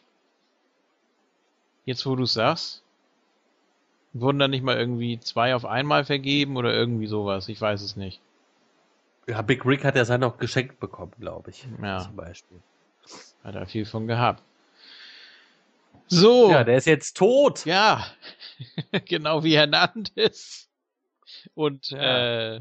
[1.87, 2.83] Jetzt, wo du es sagst,
[4.15, 7.49] wurden dann nicht mal irgendwie zwei auf einmal vergeben oder irgendwie sowas.
[7.49, 8.21] Ich weiß es nicht.
[9.29, 11.67] Ja, Big Rick hat ja sein noch geschenkt bekommen, glaube ich.
[11.83, 12.01] Ja.
[12.01, 12.61] Zum Beispiel.
[13.43, 14.43] Hat er viel von gehabt.
[16.09, 16.51] So.
[16.51, 17.65] Ja, der ist jetzt tot.
[17.67, 18.07] Ja,
[19.07, 20.69] genau wie Hernandez
[21.55, 22.55] und Ja.
[22.57, 22.61] äh,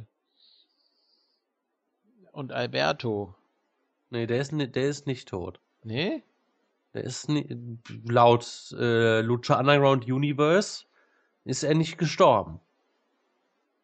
[2.31, 3.35] und Alberto.
[4.09, 5.59] Nee, der ist, der ist nicht tot.
[5.83, 6.23] Nee?
[6.93, 10.85] Der ist ni- laut äh, Lucha Underground Universe
[11.43, 12.59] ist er nicht gestorben.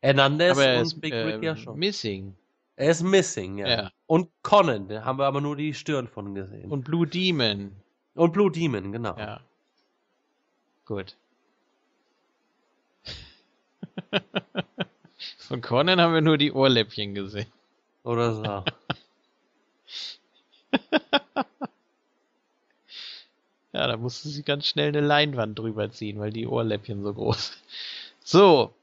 [0.01, 1.77] Hernandez er und ist Big äh, Rick ja schon.
[1.77, 2.35] missing.
[2.82, 3.68] Er ist missing, ja.
[3.69, 3.92] Ja.
[4.08, 6.66] Und Conan, da haben wir aber nur die Stirn von gesehen.
[6.66, 7.76] Und, Und Blue Demon.
[8.16, 9.16] Blue Demon, genau.
[9.19, 9.40] Ja.
[10.85, 11.16] Gut.
[15.38, 17.51] Von Conan haben wir nur die Ohrläppchen gesehen.
[18.03, 18.64] Oder so.
[23.74, 27.53] Ja, da musste sie ganz schnell eine Leinwand drüber ziehen, weil die Ohrläppchen so groß.
[28.22, 28.74] So.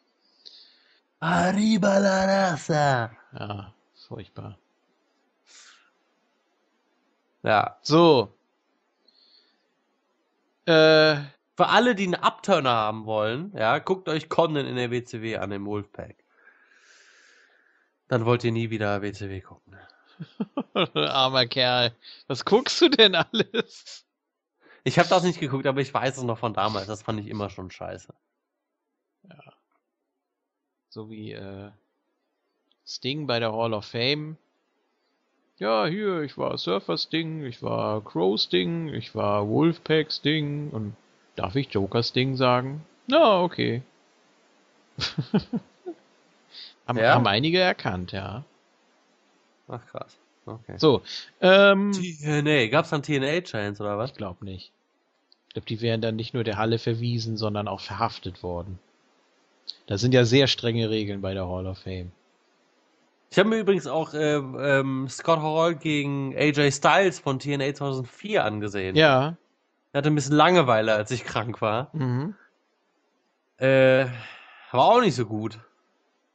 [1.20, 3.10] Arriba la raza.
[3.39, 3.75] Ja,
[4.09, 4.59] furchtbar.
[7.43, 7.78] Ja.
[7.83, 8.35] So.
[10.67, 11.17] Äh,
[11.57, 15.53] Für alle, die einen Upturner haben wollen, ja, guckt euch Conan in der WCW an
[15.53, 16.25] im Wolfpack.
[18.09, 19.77] Dann wollt ihr nie wieder WCW gucken.
[20.95, 21.97] armer Kerl.
[22.27, 24.07] Was guckst du denn alles?
[24.85, 26.87] Ich habe das nicht geguckt, aber ich weiß es noch von damals.
[26.87, 28.15] Das fand ich immer schon scheiße.
[30.89, 31.70] So wie äh,
[32.89, 34.39] Sting bei der Hall of Fame.
[35.58, 40.97] Ja, hier, ich war Surfer Sting, ich war Crow Sting, ich war Wolfpack Sting und
[41.36, 42.86] darf ich Joker Sting sagen?
[43.07, 43.83] Na, okay.
[46.86, 47.15] haben, Ja?
[47.15, 48.44] haben einige erkannt, ja.
[49.68, 50.17] Ach krass.
[50.47, 50.78] Okay.
[50.78, 51.02] So,
[51.42, 54.12] ähm, TNA, gab's dann TNA-Chance oder was?
[54.12, 54.73] ich glaube nicht.
[55.49, 58.78] Ich glaube, die wären dann nicht nur der Halle verwiesen, sondern auch verhaftet worden.
[59.86, 62.12] Da sind ja sehr strenge Regeln bei der Hall of Fame.
[63.31, 68.44] Ich habe mir übrigens auch ähm, ähm, Scott Hall gegen AJ Styles von TNA 2004
[68.44, 68.97] angesehen.
[68.97, 69.36] Ja.
[69.92, 71.90] Er hatte ein bisschen Langeweile, als ich krank war.
[71.92, 72.34] Mhm.
[73.58, 74.07] Äh,
[74.70, 75.58] war auch nicht so gut.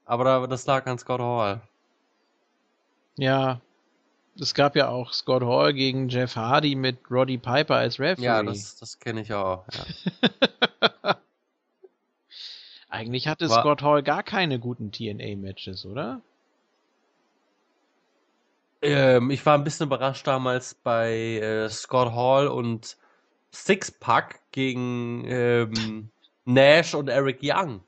[0.05, 1.61] Aber da, das lag an Scott Hall.
[3.17, 3.61] Ja.
[4.39, 8.25] Es gab ja auch Scott Hall gegen Jeff Hardy mit Roddy Piper als Referee.
[8.25, 9.65] Ja, das, das kenne ich auch.
[9.72, 11.15] Ja.
[12.89, 16.22] Eigentlich hatte War- Scott Hall gar keine guten TNA-Matches, oder?
[18.83, 22.97] Ähm, ich war ein bisschen überrascht damals bei äh, Scott Hall und
[23.53, 26.09] Sixpack gegen ähm,
[26.45, 27.81] Nash und Eric Young.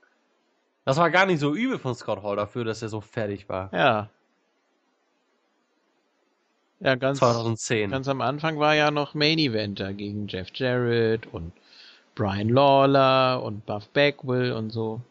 [0.85, 3.69] Das war gar nicht so übel von Scott Hall dafür, dass er so fertig war.
[3.73, 4.09] Ja.
[6.79, 7.89] Ja, ganz, 2010.
[7.89, 11.51] ganz am Anfang war ja noch Main Eventer gegen Jeff Jarrett und
[12.13, 15.01] Brian Lawler und Buff Bagwell und so.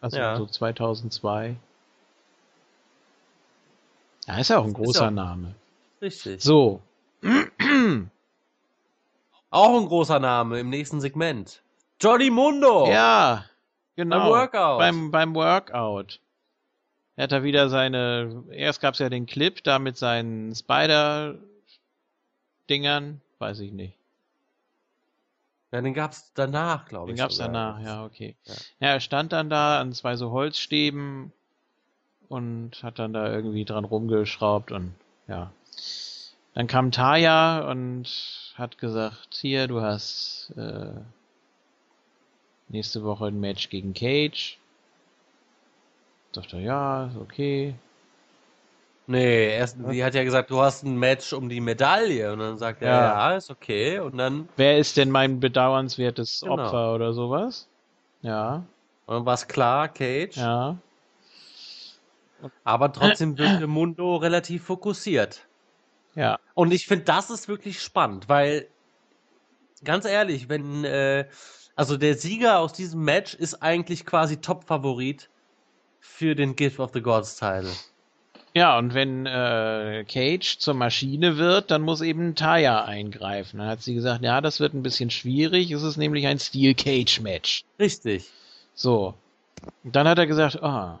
[0.00, 0.36] Also Ja.
[0.36, 1.56] so 2002.
[4.32, 5.54] Ja, ist ja auch ein großer ja- Name.
[6.00, 6.42] Richtig.
[6.42, 6.80] So.
[9.50, 11.60] Auch ein großer Name im nächsten Segment.
[12.00, 12.88] Johnny Mundo.
[12.90, 13.44] Ja,
[13.96, 14.18] genau.
[14.18, 14.78] Beim Workout.
[14.78, 16.20] Beim, beim Workout.
[17.16, 23.60] Er hat da wieder seine, erst gab's ja den Clip da mit seinen Spider-Dingern, weiß
[23.60, 23.94] ich nicht.
[25.70, 27.20] Ja, den gab's danach, glaube Den ich.
[27.20, 27.52] gab's sogar.
[27.52, 28.34] danach, ja, okay.
[28.46, 28.54] Ja.
[28.80, 31.30] Ja, er stand dann da an zwei so Holzstäben
[32.32, 34.94] und hat dann da irgendwie dran rumgeschraubt und
[35.28, 35.52] ja.
[36.54, 38.06] Dann kam Taya und
[38.56, 40.90] hat gesagt, hier, du hast äh,
[42.68, 44.58] nächste Woche ein Match gegen Cage.
[46.32, 47.74] Sagt er, ja, ist okay.
[49.06, 52.32] Nee, erst, sie hat ja gesagt, du hast ein Match um die Medaille.
[52.32, 53.30] Und dann sagt er, Ja.
[53.30, 53.98] ja, ist okay.
[53.98, 56.54] Und dann, Wer ist denn mein bedauernswertes Genau.
[56.54, 57.66] Opfer oder sowas?
[58.22, 58.62] Ja,
[59.06, 60.36] und war's klar, Cage.
[60.36, 60.76] ja.
[62.64, 65.46] Aber trotzdem wirkte Mundo relativ fokussiert.
[66.14, 68.66] Ja, Und ich finde, das ist wirklich spannend, weil,
[69.82, 71.26] ganz ehrlich, wenn, äh,
[71.74, 75.30] also der Sieger aus diesem Match ist eigentlich quasi Top-Favorit
[76.00, 77.72] für den Gift of the Gods Title.
[78.54, 83.58] Ja, und wenn äh, Cage zur Maschine wird, dann muss eben Taya eingreifen.
[83.58, 85.70] Dann hat sie gesagt, ja, das wird ein bisschen schwierig.
[85.70, 87.64] Es ist nämlich ein Steel Cage Match.
[87.78, 88.28] Richtig.
[88.74, 89.14] So.
[89.84, 90.98] Und dann hat er gesagt, ah,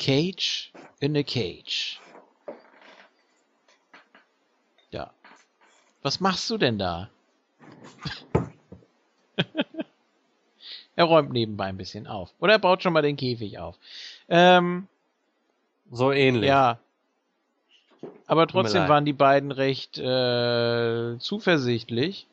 [0.00, 2.00] Cage in a Cage.
[4.90, 5.10] Ja.
[6.02, 7.10] Was machst du denn da?
[10.96, 12.32] er räumt nebenbei ein bisschen auf.
[12.40, 13.76] Oder er baut schon mal den Käfig auf.
[14.28, 14.88] Ähm,
[15.90, 16.48] So ähnlich.
[16.48, 16.78] ja.
[18.26, 22.26] Aber trotzdem waren die beiden recht äh, zuversichtlich.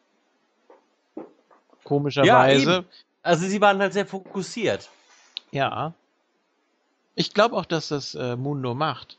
[1.84, 2.78] Komischerweise.
[2.78, 2.86] eben.
[3.24, 4.90] Also sie waren halt sehr fokussiert.
[5.52, 5.94] Ja.
[7.20, 9.18] Ich glaube auch, dass das äh, Mundo macht,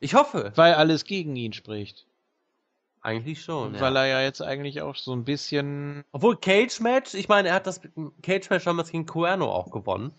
[0.00, 0.50] Ich hoffe.
[0.56, 2.06] weil alles gegen ihn spricht.
[3.02, 3.78] Eigentlich schon.
[3.78, 4.00] Weil Ja.
[4.00, 6.04] er ja jetzt eigentlich auch so ein bisschen.
[6.10, 7.80] Obwohl Cage Match, ich meine, er hat das
[8.22, 10.12] Cage Match damals gegen Cuerno auch gewonnen.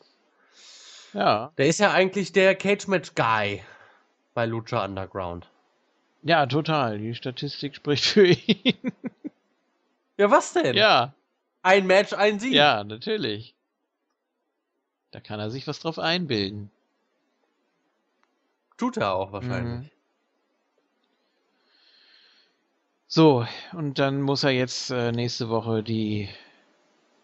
[1.14, 1.52] Ja.
[1.58, 3.64] Der ist ja eigentlich der Cage Match Guy
[4.36, 5.50] bei Lucha Underground.
[6.22, 7.00] Ja, total.
[7.00, 8.78] Die Statistik spricht für ihn.
[10.18, 10.76] Ja, was denn?
[10.76, 11.14] ja.
[11.64, 12.54] Ein Match, ein Sieg.
[12.54, 13.56] Ja, natürlich.
[15.12, 16.70] Da kann er sich was drauf einbilden.
[18.78, 19.88] Tut er auch wahrscheinlich.
[19.88, 19.90] Mhm.
[23.08, 26.30] So, und dann muss er jetzt äh, nächste Woche die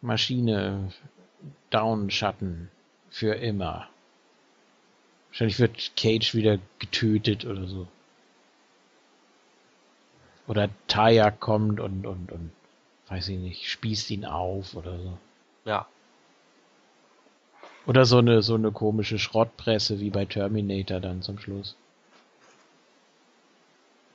[0.01, 0.91] Maschine
[1.69, 2.71] downschatten.
[3.09, 3.87] Für immer.
[5.29, 7.87] Wahrscheinlich wird Cage wieder getötet oder so.
[10.47, 12.51] Oder Taya kommt und, und, und,
[13.07, 15.17] weiß ich nicht, spießt ihn auf oder so.
[15.63, 15.87] Ja.
[17.87, 21.75] Oder so eine, so eine komische Schrottpresse wie bei Terminator dann zum Schluss.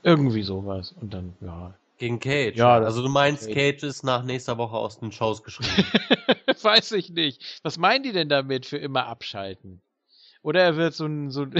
[0.03, 0.95] Irgendwie sowas.
[1.01, 1.75] Und dann, ja.
[1.99, 2.57] Gegen Cage.
[2.57, 3.55] Ja, also du meinst, Cage.
[3.55, 5.87] Cage ist nach nächster Woche aus den Shows geschrieben.
[6.63, 7.61] Weiß ich nicht.
[7.63, 9.83] Was meinen die denn damit für immer abschalten?
[10.43, 11.55] Oder er wird so ein, so ein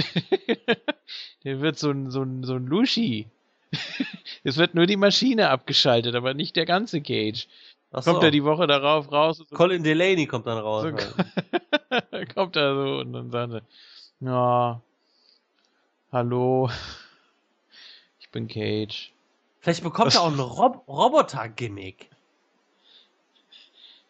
[1.43, 3.27] der wird so ein, so ein, so ein Lushi.
[4.43, 7.47] es wird nur die Maschine abgeschaltet, aber nicht der ganze Cage.
[7.93, 8.25] Ach Kommt so.
[8.25, 10.83] er die Woche darauf raus Colin Delaney kommt dann raus.
[10.83, 13.61] so kommt er so und dann sagt er,
[14.21, 14.81] ja,
[16.11, 16.69] hallo,
[18.19, 19.11] ich bin Cage.
[19.59, 22.09] Vielleicht bekommt er auch ein Rob Roboter-Gimmick.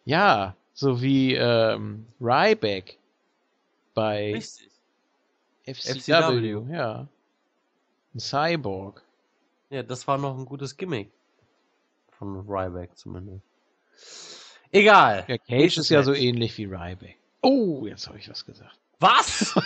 [0.04, 2.98] Ja, so wie ähm, Ryback
[3.94, 4.70] bei Richtig.
[5.64, 6.72] FCW, FCW.
[6.72, 7.06] ja.
[8.14, 9.02] Ein Cyborg.
[9.70, 11.10] Ja, das war noch ein gutes Gimmick.
[12.18, 13.51] Von Ryback zumindest.
[14.70, 15.24] Egal.
[15.28, 17.18] Ja, Cage ist ja so ähnlich wie Ryback.
[17.42, 18.78] Oh, jetzt habe ich was gesagt.
[19.00, 19.54] Was?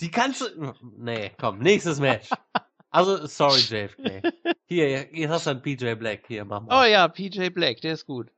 [0.00, 0.74] Die kannst du.
[0.96, 2.28] Nee, komm, nächstes Match.
[2.90, 4.22] Also, sorry, JFK.
[4.66, 6.24] Hier, jetzt hast du einen PJ Black.
[6.26, 6.90] Hier, mach Oh mal.
[6.90, 8.28] ja, PJ Black, der ist gut.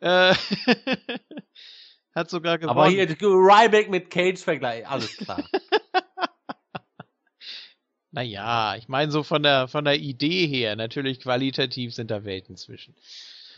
[0.00, 0.34] Äh,
[2.14, 2.78] hat sogar gewonnen.
[2.78, 5.42] Aber hier, Ryback mit Cage Vergleich, alles klar.
[8.14, 12.56] Naja, ich meine so von der, von der Idee her, natürlich qualitativ sind da Welten
[12.56, 12.94] zwischen.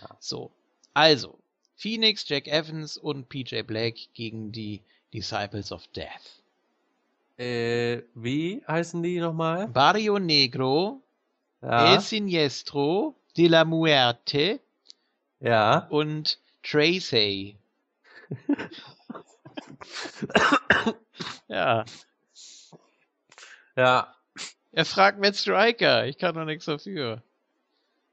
[0.01, 0.17] Ja.
[0.19, 0.51] So,
[0.95, 1.39] also,
[1.77, 4.81] Phoenix, Jack Evans und PJ Black gegen die
[5.13, 6.41] Disciples of Death.
[7.39, 9.69] äh, wie heißen die nochmal?
[9.69, 11.03] Barrio Negro,
[11.61, 11.93] Ja.
[11.93, 14.59] El Siniestro, De la Muerte
[15.41, 15.87] ja.
[15.91, 17.59] und Tracy.
[21.49, 21.85] ja,
[23.77, 24.16] Ja.
[24.77, 27.23] Er fragt Matt Striker, ich kann doch nichts dafür.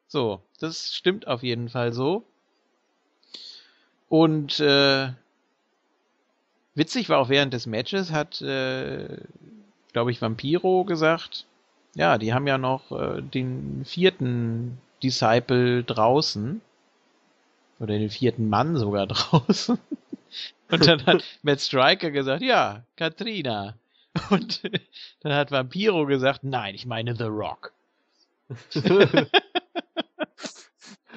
[0.07, 2.23] So, das stimmt auf jeden Fall so.
[4.07, 5.09] Und äh,
[6.73, 9.17] witzig war auch während des Matches hat, äh,
[9.91, 11.45] glaube ich, Vampiro gesagt,
[11.95, 16.61] ja, die haben ja noch äh, den vierten Disciple draußen.
[17.79, 19.77] Oder den vierten Mann sogar draußen.
[20.71, 23.75] Und dann hat Matt Striker gesagt, ja, Katrina.
[24.29, 24.61] Und
[25.21, 27.73] dann hat Vampiro gesagt, nein, ich meine The Rock.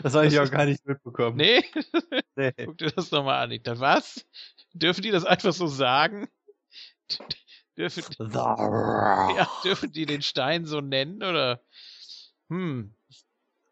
[0.03, 1.37] Das habe ich auch gar nicht mitbekommen.
[1.37, 1.65] Nee,
[2.37, 2.53] Nee.
[2.65, 3.51] guck dir das doch mal an.
[3.51, 4.27] Ich dachte, was?
[4.75, 6.29] Dürfen die das einfach so sagen?
[7.79, 9.37] Dürfen, The Rock.
[9.37, 11.61] ja, dürfen die den Stein so nennen oder?
[12.51, 12.95] Hm,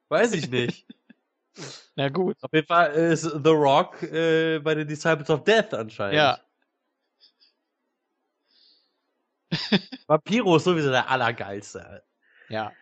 [0.08, 0.86] Weiß ich nicht.
[1.94, 2.36] na gut.
[2.40, 6.14] Auf jeden Fall ist The Rock äh, bei den Disciples of Death anscheinend.
[6.16, 6.40] Ja,
[10.06, 12.02] Vampiro ist sowieso der Allergeilste.
[12.48, 12.72] ja.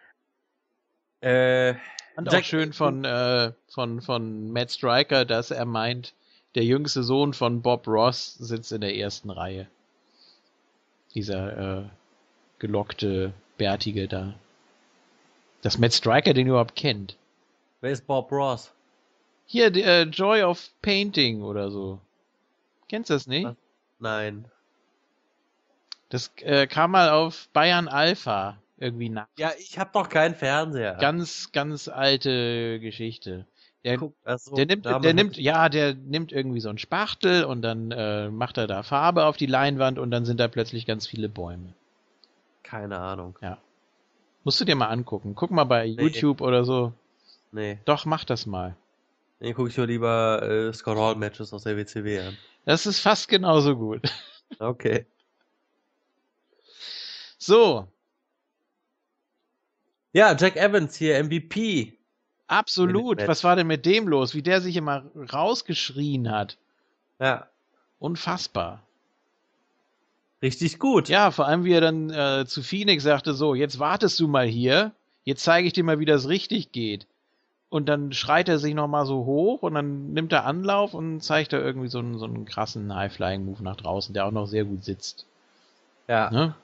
[1.20, 1.74] Äh,
[2.16, 6.14] Und auch Jack- schön von, äh, von, von Matt Striker, dass er meint,
[6.56, 9.68] der jüngste Sohn von Bob Ross sitzt in der ersten Reihe.
[11.14, 11.84] Dieser äh,
[12.58, 14.34] gelockte, bärtige da.
[15.62, 17.16] Dass Matt Striker den überhaupt kennt.
[17.80, 18.72] wer ist Bob Ross?
[19.46, 22.00] Hier, die, äh, Joy of Painting oder so.
[22.88, 23.44] Kennst du das nicht?
[23.46, 23.56] Was?
[24.00, 24.44] Nein.
[26.12, 29.28] Das äh, kam mal auf Bayern Alpha irgendwie nach.
[29.38, 30.96] Ja, ich hab doch keinen Fernseher.
[31.00, 33.46] Ganz, ganz alte Geschichte.
[33.82, 37.62] Der, Guck, also, Der nimmt, der nimmt, ja, der nimmt irgendwie so einen Spachtel und
[37.62, 41.06] dann äh, macht er da Farbe auf die Leinwand und dann sind da plötzlich ganz
[41.06, 41.72] viele Bäume.
[42.62, 43.38] Keine Ahnung.
[44.44, 45.34] Musst du dir mal angucken.
[45.34, 46.92] Guck mal bei YouTube oder so.
[47.52, 47.78] Nee.
[47.86, 48.76] Doch, mach das mal.
[49.40, 52.36] Nee, gucke ich mir lieber äh, Scott Hall Matches aus der WCW an.
[52.66, 54.02] Das ist fast genauso gut.
[54.58, 55.06] Okay.
[57.42, 57.88] So,
[60.12, 61.98] Ja, Jack Evans hier, MVP.
[62.46, 63.26] absolut.
[63.26, 64.34] Was war denn mit dem los?
[64.34, 66.56] Wie der sich immer rausgeschrien hat.
[67.18, 67.48] Ja,
[67.98, 68.82] Unfassbar.
[70.40, 71.08] richtig gut.
[71.08, 74.46] Ja, vor allem wie er dann äh, zu Phoenix sagte, so, jetzt wartest du mal
[74.46, 74.92] hier,
[75.24, 77.06] jetzt zeige ich dir mal, wie das richtig geht.
[77.70, 81.52] Und dann schreit er sich nochmal so hoch und dann nimmt er Anlauf und zeigt
[81.52, 84.84] da irgendwie so einen, so einen krassen High-Flying-Move nach draußen, der auch noch sehr gut
[84.84, 85.26] sitzt.
[86.06, 86.30] Ja.
[86.30, 86.54] Ne?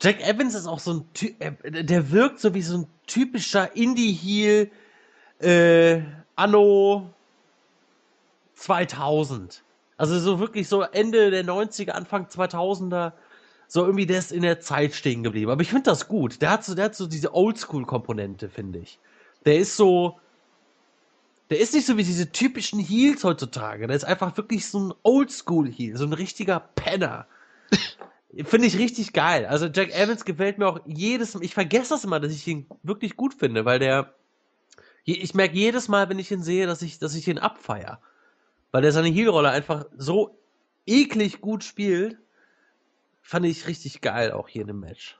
[0.00, 3.74] Jack Evans ist auch so ein Ty äh, der wirkt so wie so ein typischer
[3.76, 4.70] Indie-Heel
[5.40, 6.02] äh,
[6.36, 7.10] Anno
[8.54, 9.62] 2000.
[9.96, 13.12] Also so wirklich so Ende der 90er, Anfang 2000er.
[13.66, 15.50] So irgendwie, der ist in der Zeit stehen geblieben.
[15.50, 16.42] Aber ich finde das gut.
[16.42, 18.98] Der hat so, der hat so diese Oldschool-Komponente, finde ich.
[19.44, 20.18] Der ist so,
[21.50, 23.86] der ist nicht so wie diese typischen Heels heutzutage.
[23.86, 27.26] Der ist einfach wirklich so ein Oldschool-Heel, so ein richtiger Penner.
[28.42, 29.46] Finde ich richtig geil.
[29.46, 33.16] Also Jack Evans gefällt mir auch jedes Ich vergesse das immer, dass ich ihn wirklich
[33.16, 34.14] gut finde, weil der.
[35.04, 38.00] Ich merke jedes Mal, wenn ich ihn sehe, dass ich, dass ich ihn abfeier.
[38.72, 40.38] Weil der seine Heel-Rolle einfach so
[40.86, 42.18] eklig gut spielt.
[43.20, 45.18] Fand ich richtig geil auch hier in dem Match.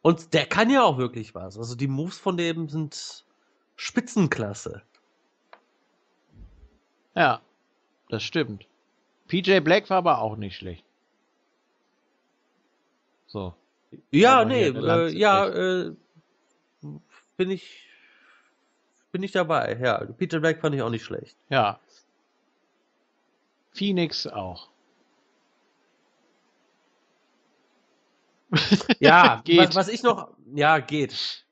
[0.00, 1.58] Und der kann ja auch wirklich was.
[1.58, 3.24] Also die Moves von dem sind
[3.76, 4.82] Spitzenklasse.
[7.14, 7.42] Ja,
[8.08, 8.66] das stimmt.
[9.28, 10.84] PJ Black war aber auch nicht schlecht.
[13.32, 13.54] So.
[14.10, 15.96] Ja, nee, äh, ja, äh,
[17.38, 17.88] bin ich,
[19.10, 19.78] bin ich dabei.
[19.82, 21.38] Ja, Peter Black fand ich auch nicht schlecht.
[21.48, 21.80] Ja.
[23.72, 24.68] Phoenix auch.
[29.00, 29.58] Ja, Geht.
[29.58, 31.46] Was, was ich noch, ja, geht.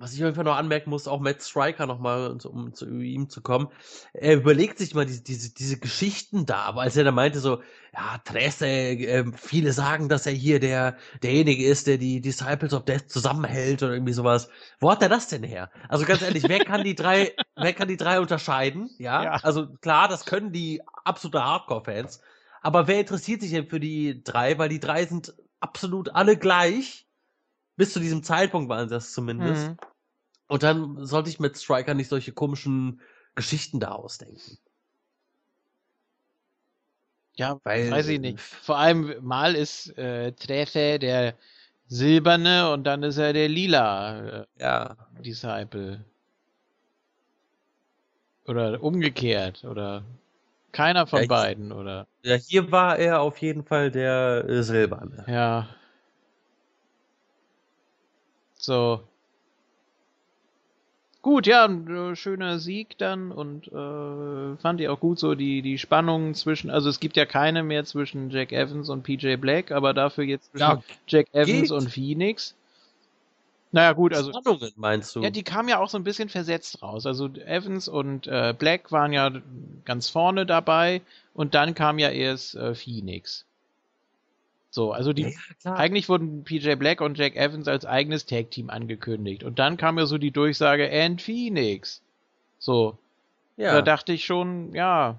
[0.00, 3.28] Was ich auf jeden Fall noch anmerken muss, auch Matt Striker nochmal, um zu ihm
[3.28, 3.68] zu kommen,
[4.12, 7.62] er überlegt sich mal diese, diese, diese Geschichten da, aber als er da meinte so,
[7.92, 12.84] ja, Tresse, äh, viele sagen, dass er hier der, derjenige ist, der die Disciples of
[12.84, 14.48] Death zusammenhält oder irgendwie sowas.
[14.78, 15.70] Wo hat er das denn her?
[15.88, 18.90] Also ganz ehrlich, wer kann die drei, wer kann die drei unterscheiden?
[18.98, 19.32] Ja, Ja.
[19.42, 22.20] also klar, das können die absolute Hardcore-Fans,
[22.60, 24.58] aber wer interessiert sich denn für die drei?
[24.58, 27.06] Weil die drei sind absolut alle gleich.
[27.76, 29.70] Bis zu diesem Zeitpunkt waren sie das zumindest.
[29.70, 29.78] Mhm.
[30.48, 33.00] Und dann sollte ich mit Striker nicht solche komischen
[33.34, 34.58] Geschichten da ausdenken.
[37.36, 38.40] Ja, Weil- weiß ich nicht.
[38.40, 41.34] Vor allem mal ist äh, Trefe der
[41.86, 44.96] silberne und dann ist er der lila äh, Ja.
[45.24, 46.04] Disciple.
[48.46, 49.62] Oder umgekehrt.
[49.64, 50.02] Oder
[50.72, 51.70] keiner von Ja, ich- beiden.
[51.72, 55.24] Oder Ja, hier war er auf jeden Fall der äh, Silberne.
[55.28, 55.68] ja.
[58.60, 59.02] So.
[61.20, 65.62] Gut, ja, ein äh, schöner Sieg dann und äh, fand ich auch gut so die,
[65.62, 69.72] die Spannung zwischen, also es gibt ja keine mehr zwischen Jack Evans und PJ Black,
[69.72, 71.70] aber dafür jetzt zwischen Ja, Jack Evans geht.
[71.72, 72.54] und Phoenix.
[73.72, 75.22] Naja, gut, also Spannungen meinst du?
[75.22, 77.04] ja, die kamen ja auch so ein bisschen versetzt raus.
[77.04, 79.30] Also Evans und äh, Black waren ja
[79.84, 81.02] ganz vorne dabei
[81.34, 83.44] und dann kam ja erst äh, Phoenix.
[84.70, 88.68] So, also die ja, eigentlich wurden PJ Black und Jack Evans als eigenes Tag Team
[88.68, 92.02] angekündigt und dann kam ja so die Durchsage and Phoenix.
[92.58, 92.98] So,
[93.56, 93.72] ja.
[93.72, 95.18] da dachte ich schon, ja,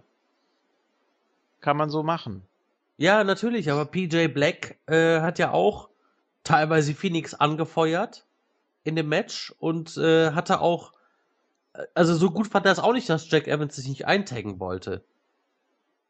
[1.62, 2.44] kann man so machen.
[2.98, 5.90] Ja, natürlich, aber PJ Black äh, hat ja auch
[6.44, 8.26] teilweise Phoenix angefeuert
[8.84, 10.94] in dem Match und äh, hatte auch,
[11.74, 14.60] äh, also so gut fand er es auch nicht, dass Jack Evans sich nicht eintaggen
[14.60, 15.04] wollte.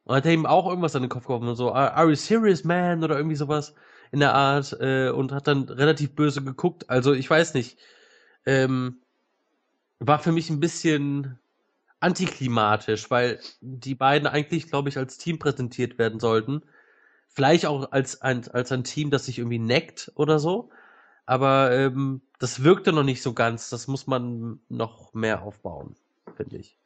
[0.09, 2.63] Und hat er ihm auch irgendwas an den Kopf geworfen und so, are, you serious,
[2.63, 3.03] man?
[3.03, 3.75] Oder irgendwie sowas
[4.11, 6.89] in der Art äh, und hat dann relativ böse geguckt.
[6.89, 7.77] Also ich weiß nicht,
[8.47, 9.03] ähm,
[9.99, 11.37] war für mich ein bisschen
[11.99, 16.63] antiklimatisch, weil die beiden eigentlich, glaube ich, als Team präsentiert werden sollten.
[17.27, 20.71] Vielleicht auch als ein, als ein Team, das sich irgendwie neckt oder so.
[21.27, 23.69] Aber ähm, das wirkte noch nicht so ganz.
[23.69, 25.95] Das muss man noch mehr aufbauen,
[26.35, 26.79] finde ich.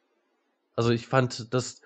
[0.75, 1.79] Also ich fand, dass,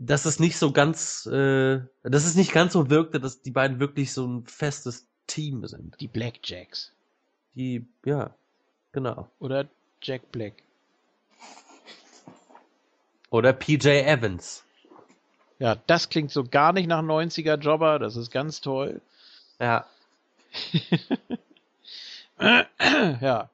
[0.00, 3.80] dass es nicht so ganz, äh, dass es nicht ganz so wirkte, dass die beiden
[3.80, 6.00] wirklich so ein festes Team sind.
[6.00, 6.92] Die Blackjacks.
[7.54, 8.30] Die, ja,
[8.92, 9.28] genau.
[9.40, 9.66] Oder
[10.00, 10.54] Jack Black.
[13.30, 14.64] Oder PJ Evans.
[15.58, 17.98] Ja, das klingt so gar nicht nach 90er Jobber.
[17.98, 19.00] Das ist ganz toll.
[19.58, 19.86] Ja.
[23.20, 23.50] ja.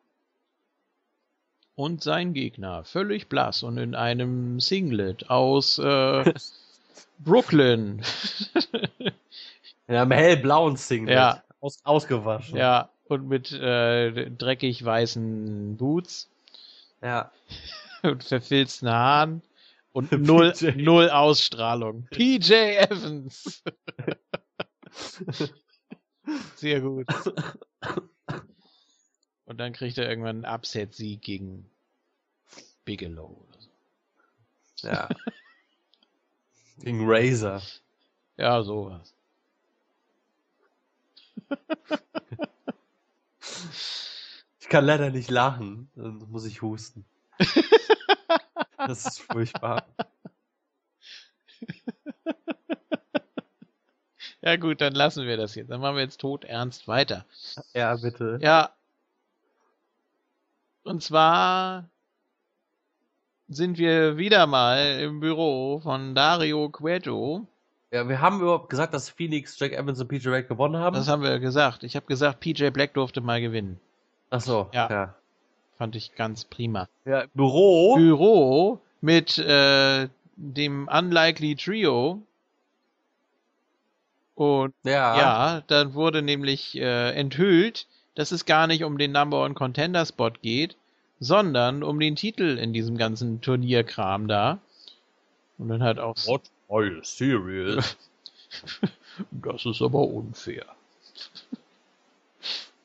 [1.77, 6.33] Und sein Gegner, völlig blass und in einem Singlet aus äh,
[7.19, 8.03] Brooklyn.
[9.89, 11.15] In einem hellblauen Singlet.
[11.17, 11.43] Ja.
[11.61, 12.57] Aus, ausgewaschen.
[12.59, 16.29] ja, und mit äh, dreckig weißen Boots
[17.03, 17.31] Ja.
[18.03, 19.43] und verfilzten Haaren
[19.93, 22.07] und null, null Ausstrahlung.
[22.11, 23.63] PJ Evans.
[26.57, 27.07] Sehr gut.
[29.47, 31.69] Und dann kriegt er irgendwann einen Upset-Sieg gegen
[32.85, 33.45] Bigelow.
[33.49, 34.89] Oder so.
[34.89, 35.09] Ja.
[36.79, 37.63] Gegen Razor.
[38.37, 39.15] Ja, sowas.
[44.61, 47.05] Ich kann leider nicht lachen, dann muss ich husten.
[48.79, 49.87] Das ist furchtbar.
[54.41, 55.71] Ja gut, dann lassen wir das jetzt.
[55.71, 57.25] Dann machen wir jetzt tot ernst weiter.
[57.73, 58.39] Ja, bitte.
[58.43, 58.75] Ja.
[60.85, 61.89] Und zwar
[63.49, 67.47] sind wir wieder mal im Büro von Dario Cueto.
[67.91, 70.95] Ja, wir haben überhaupt gesagt, dass Phoenix, Jack Evans und PJ Black gewonnen haben.
[70.95, 71.85] Das haben wir gesagt.
[71.85, 73.81] Ich habe gesagt, PJ Black durfte mal gewinnen.
[74.31, 74.91] Ach so, Ja.
[74.91, 75.15] ja.
[75.77, 76.89] Fand ich ganz prima.
[77.05, 77.97] Ja, Büro.
[77.97, 82.23] Büro mit äh, dem Unlikely Trio.
[84.35, 85.17] Und Ja.
[85.19, 90.05] ja, dann wurde nämlich äh, enthüllt, dass es gar nicht um den Number One Contender
[90.07, 90.77] Spot geht,
[91.21, 94.59] sondern um den Titel in diesem ganzen Turnierkram da.
[95.59, 96.43] Und dann hat auch What?
[96.69, 97.97] Are you serious?
[99.31, 100.65] das ist aber unfair.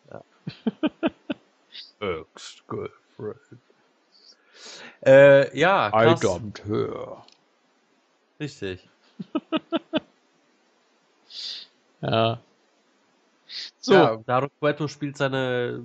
[1.99, 3.59] Ex-Girlfriend.
[5.05, 6.21] Äh, ja, krass.
[6.21, 7.25] don't her.
[8.39, 8.87] Richtig.
[12.01, 12.39] Ja.
[13.79, 15.83] So, Ja, Dario Cueto spielt seine,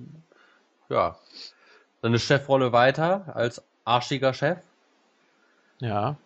[0.89, 1.17] ja,
[2.03, 4.59] seine Chefrolle weiter als arschiger Chef.
[5.81, 6.17] ja.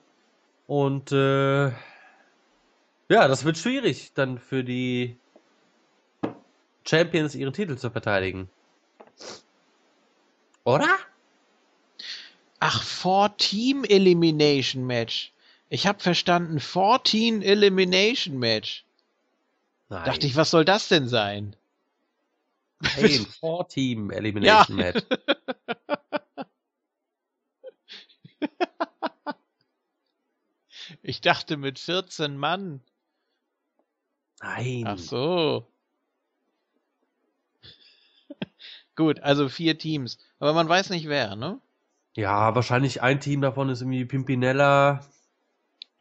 [0.66, 5.16] Und äh, ja, das wird schwierig dann für die
[6.86, 8.50] Champions ihren Titel zu verteidigen.
[10.64, 10.98] Oder?
[12.60, 15.32] Ach, 14 Elimination Match.
[15.70, 18.84] Ich habe verstanden, 14 Elimination Match.
[19.88, 20.04] Nein.
[20.04, 21.56] Dachte ich, was soll das denn sein?
[22.80, 25.02] Nein, Four-Team Elimination Match.
[31.02, 32.82] Ich dachte mit 14 Mann.
[34.42, 34.84] Nein.
[34.86, 35.66] Ach so.
[38.96, 40.18] Gut, also vier Teams.
[40.38, 41.60] Aber man weiß nicht wer, ne?
[42.14, 45.04] Ja, wahrscheinlich ein Team davon ist irgendwie Pimpinella.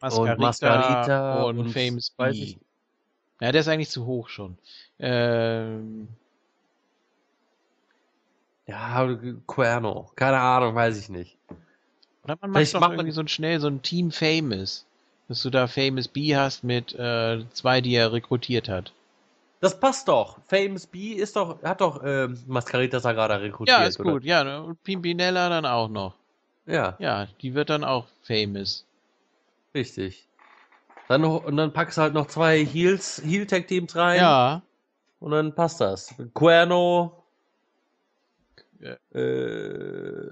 [0.00, 2.58] Mascarita, Mascarita und, und Famous weiß B.
[3.40, 4.58] Ja, der ist eigentlich zu hoch schon.
[4.98, 6.08] Ähm,
[8.66, 9.08] Ja,
[9.46, 10.10] Cuerno.
[10.14, 11.36] Keine Ahnung, weiß ich nicht.
[12.24, 14.84] oder man macht doch macht man- irgendwie so ein schnell so ein Team Famous.
[15.28, 18.92] Dass du da Famous B hast mit äh, zwei, die er rekrutiert hat.
[19.60, 20.38] Das passt doch.
[20.46, 23.76] Famous B ist doch, hat doch ähm, Mascarita Sagrada rekrutiert.
[23.78, 24.12] Ja, ist oder?
[24.12, 24.24] gut.
[24.24, 24.62] Ja, ne?
[24.62, 26.14] und Pimpinella dann auch noch.
[26.66, 28.84] Ja, Ja, die wird dann auch famous.
[29.74, 30.27] richtig.
[31.08, 34.20] Dann noch, und dann packst du halt noch zwei Heels, Heel Tag Teams rein.
[34.20, 34.62] Ja.
[35.20, 36.14] Und dann passt das.
[36.34, 37.24] Cuerno.
[38.78, 38.92] Ja.
[39.18, 40.30] Äh,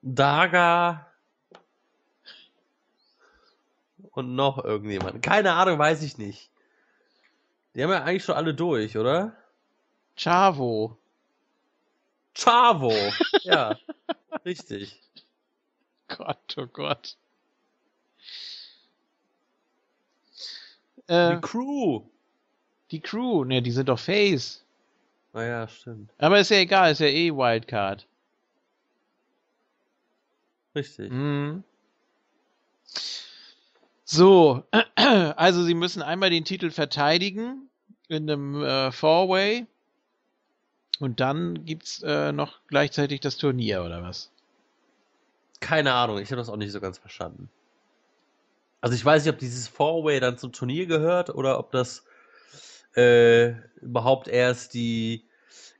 [0.00, 1.06] Daga.
[4.12, 5.22] Und noch irgendjemand.
[5.22, 6.50] Keine Ahnung, weiß ich nicht.
[7.74, 9.34] Die haben ja eigentlich schon alle durch, oder?
[10.16, 10.96] Chavo.
[12.34, 12.92] Chavo.
[13.42, 13.76] ja,
[14.44, 15.02] richtig.
[16.06, 17.16] Gott, oh Gott.
[21.06, 22.02] Äh, Die Crew.
[22.90, 24.64] die Crew, ne, die sind doch Face.
[25.32, 26.10] Naja, stimmt.
[26.18, 28.06] Aber ist ja egal, ist ja eh Wildcard.
[30.74, 31.10] Richtig.
[31.10, 31.64] Mhm.
[34.04, 34.64] So,
[35.36, 37.68] also sie müssen einmal den Titel verteidigen
[38.08, 39.66] in einem äh, Four-Way
[41.00, 44.30] und dann gibt's äh, noch gleichzeitig das Turnier oder was?
[45.60, 47.48] Keine Ahnung, ich habe das auch nicht so ganz verstanden.
[48.84, 52.04] Also ich weiß nicht, ob dieses Four-Way dann zum Turnier gehört oder ob das
[52.94, 55.24] äh, überhaupt erst die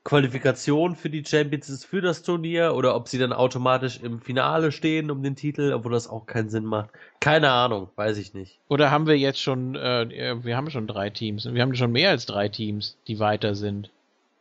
[0.05, 4.73] Qualifikation für die Champions ist für das Turnier oder ob sie dann automatisch im Finale
[4.73, 6.89] stehen um den Titel, obwohl das auch keinen Sinn macht.
[7.21, 8.59] Keine Ahnung, weiß ich nicht.
[8.69, 12.09] Oder haben wir jetzt schon, äh, wir haben schon drei Teams, wir haben schon mehr
[12.09, 13.91] als drei Teams, die weiter sind,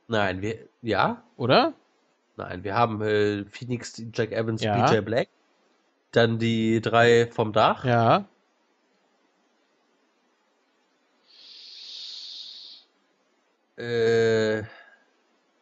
[0.08, 1.22] Nein, wir, ja?
[1.36, 1.74] oder?
[2.38, 4.86] Nein, wir haben äh, Phoenix, Jack Evans, Ja.
[4.90, 5.28] PJ Black,
[6.14, 7.84] dann die drei vom Dach.
[7.84, 8.24] Ja.
[13.78, 14.64] Äh,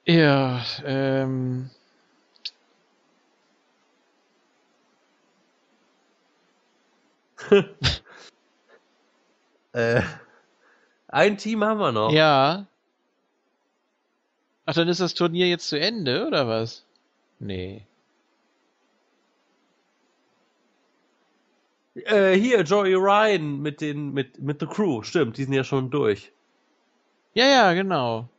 [0.06, 1.70] Ja, ähm,
[9.74, 10.02] äh,
[11.08, 12.12] ein Team haben wir noch.
[12.12, 12.66] ja.
[14.66, 16.86] Ach, dann ist das Turnier jetzt zu Ende, oder was?
[17.40, 17.86] Nee.
[21.96, 25.90] Äh, hier, Joey Ryan mit den, mit, mit The Crew, stimmt, die sind ja schon
[25.90, 26.32] durch.
[27.34, 28.30] Ja, ja, genau.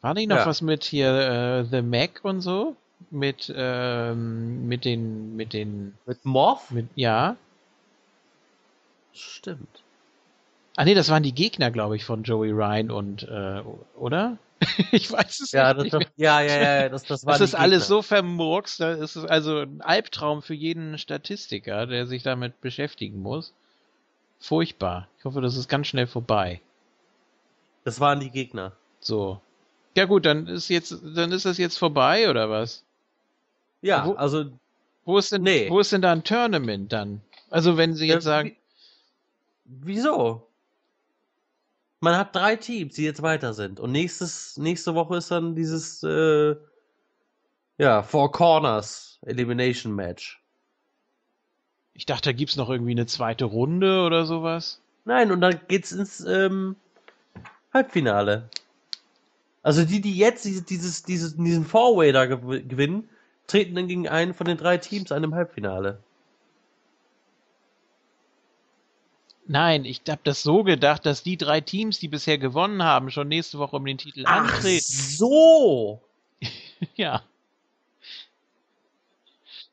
[0.00, 0.46] War nicht noch Ja.
[0.46, 2.76] was mit hier äh, The Mac und so?
[3.10, 6.70] Mit ähm, mit den mit den Mit Moth?
[6.70, 7.36] mit ja.
[9.12, 9.82] Stimmt.
[10.76, 13.62] Ah nee, das waren die Gegner, glaube ich, von Joey Ryan und äh,
[13.96, 14.38] oder?
[14.92, 16.08] ich weiß es Ja, das, nicht das, mehr.
[16.16, 17.86] ja, ja, ja, das, das war Das ist alles Gegner.
[17.88, 23.20] so vermurkst, da ist es also ein Albtraum für jeden Statistiker, der sich damit beschäftigen
[23.22, 23.54] muss.
[24.40, 25.08] Furchtbar.
[25.18, 26.62] Ich hoffe, das ist ganz schnell vorbei.
[27.86, 28.72] Das waren die Gegner.
[28.98, 29.40] So.
[29.96, 32.82] Ja gut, dann ist jetzt, dann ist das jetzt vorbei oder was?
[33.80, 34.46] Ja, Wo- also
[35.04, 35.70] Wo ist denn, Nee.
[35.70, 37.20] wo ist denn da ein Tournament dann?
[37.48, 38.48] Also wenn Sie jetzt Ja, sagen,
[39.64, 40.48] wie- Wieso?
[42.00, 43.78] Man hat drei Teams, die jetzt weiter sind.
[43.78, 46.56] Und nächstes, nächste Woche ist dann dieses äh,
[47.78, 50.42] ja, Four Corners Elimination Match.
[51.94, 54.80] ich dachte, da gibt's noch irgendwie eine zweite Runde oder sowas.
[55.04, 56.74] Nein, und dann geht's ins ähm,
[57.76, 58.48] Halbfinale.
[59.62, 63.08] Also die, die jetzt dieses, dieses, diesen Four-Way da gew gewinnen,
[63.46, 65.98] treten dann gegen einen von den drei Teams an im Halbfinale.
[69.48, 73.28] Nein, ich hab das so gedacht, dass die drei Teams, die bisher gewonnen haben, schon
[73.28, 74.84] nächste Woche um den Titel antreten.
[74.86, 76.02] so!
[76.94, 77.22] Ja.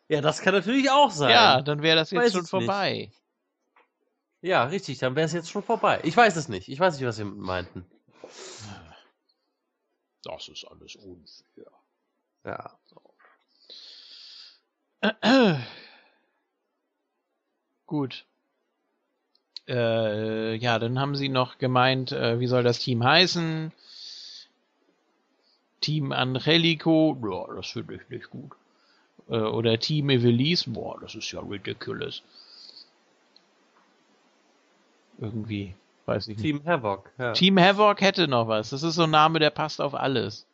[0.08, 1.32] Ja, das kann natürlich auch sein.
[1.32, 3.12] Ja, dann wäre das jetzt Weiß schon es nicht.
[4.44, 6.02] Ja, richtig, dann wäre es jetzt schon vorbei.
[6.04, 6.68] Ich weiß es nicht.
[6.68, 7.86] Ich weiß nicht, was sie meinten.
[10.22, 11.72] Das ist alles unfair.
[12.44, 12.78] Ja.
[17.86, 18.26] Gut.
[19.70, 23.72] Äh, ja, dann haben sie noch gemeint, äh, wie soll das Team heißen?
[25.80, 28.52] Team Angelico, ja, das finde ich nicht gut.
[29.30, 32.24] Äh, oder Team Evelise, boah, das ist ja ridiculous.
[35.20, 35.76] Irgendwie,
[36.06, 36.44] weiß ich nicht.
[36.44, 37.12] Team Havoc.
[37.18, 38.72] Ja, Team Havoc hätte noch was.
[38.72, 40.46] Das ist so ein Name, der passt auf alles.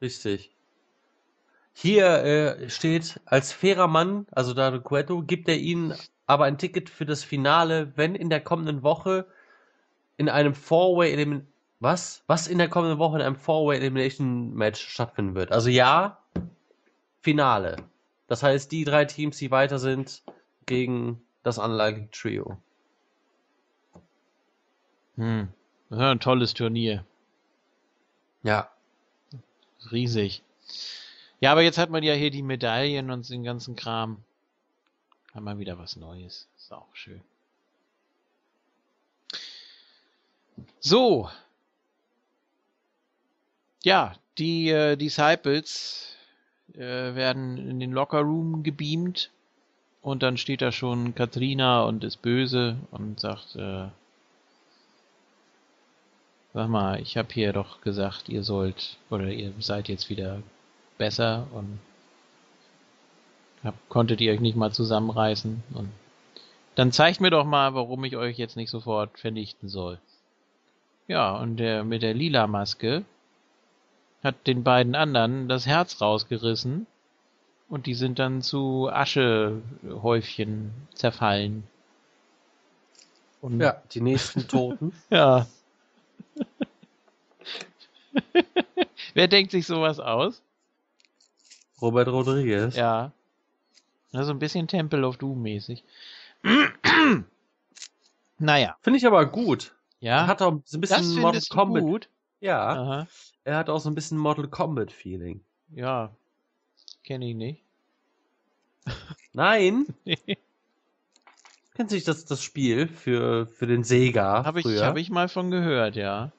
[0.00, 0.50] richtig.
[1.74, 5.94] Hier äh, steht, als fairer Mann, also Dado Cueto, gibt er ihnen
[6.26, 9.26] aber ein Ticket für das Finale, wenn in der kommenden Woche
[10.18, 11.46] in einem Four-Way Elimin
[11.80, 12.22] was?
[12.28, 15.50] Was in der kommenden Woche in einem Four-Way Elimination Match stattfinden wird.
[15.50, 16.18] Also ja,
[17.20, 17.76] Finale.
[18.28, 20.22] Das heißt, die drei Teams, die weiter sind,
[20.66, 22.56] gegen das Unlikely Trio.
[25.16, 25.48] Hm.
[25.88, 27.04] Das ist ja ein tolles Turnier.
[28.42, 28.70] Ja.
[29.90, 30.42] Riesig.
[31.40, 34.22] Ja, aber jetzt hat man ja hier die Medaillen und den ganzen Kram.
[35.34, 36.48] Hat man wieder was Neues.
[36.56, 37.20] Ist auch schön.
[40.80, 41.28] So.
[43.82, 46.16] Ja, die äh, Disciples
[46.74, 49.30] äh, werden in den Lockerroom gebeamt
[50.00, 53.88] und dann steht da schon Katrina und ist böse und sagt, äh,
[56.54, 60.42] sag mal, ich habe hier doch gesagt, ihr sollt oder ihr seid jetzt wieder
[60.98, 61.78] besser und
[63.64, 65.88] hab, konntet ihr euch nicht mal zusammenreißen und
[66.74, 69.98] dann zeigt mir doch mal, warum ich euch jetzt nicht sofort vernichten soll.
[71.06, 73.04] Ja, und der mit der lila Maske
[74.22, 76.86] hat den beiden anderen das Herz rausgerissen
[77.68, 81.64] Und die sind dann zu Aschehäufchen zerfallen.
[83.40, 84.92] Und Ja, die nächsten Toten.
[85.10, 85.46] Ja.
[89.14, 90.42] Wer denkt sich sowas aus?
[91.80, 92.76] Robert Rodriguez.
[92.76, 93.12] Ja.
[94.12, 95.82] So ein bisschen Temple of Doom mäßig.
[98.38, 98.76] naja.
[98.82, 99.74] Finde ich aber gut.
[100.00, 100.18] Ja.
[100.18, 101.82] Er hat auch so ein bisschen Mortal Kombat.
[101.82, 102.08] gut?
[102.40, 103.06] Ja, Aha.
[103.44, 105.40] er hat auch so ein bisschen Mortal Kombat Feeling.
[105.70, 106.10] Ja.
[107.04, 107.62] Kenne ich nicht.
[109.32, 109.86] Nein,
[111.74, 114.84] kennst du nicht das, das Spiel für, für den Sega Habe ich, früher?
[114.84, 116.32] hab ich mal von gehört, ja.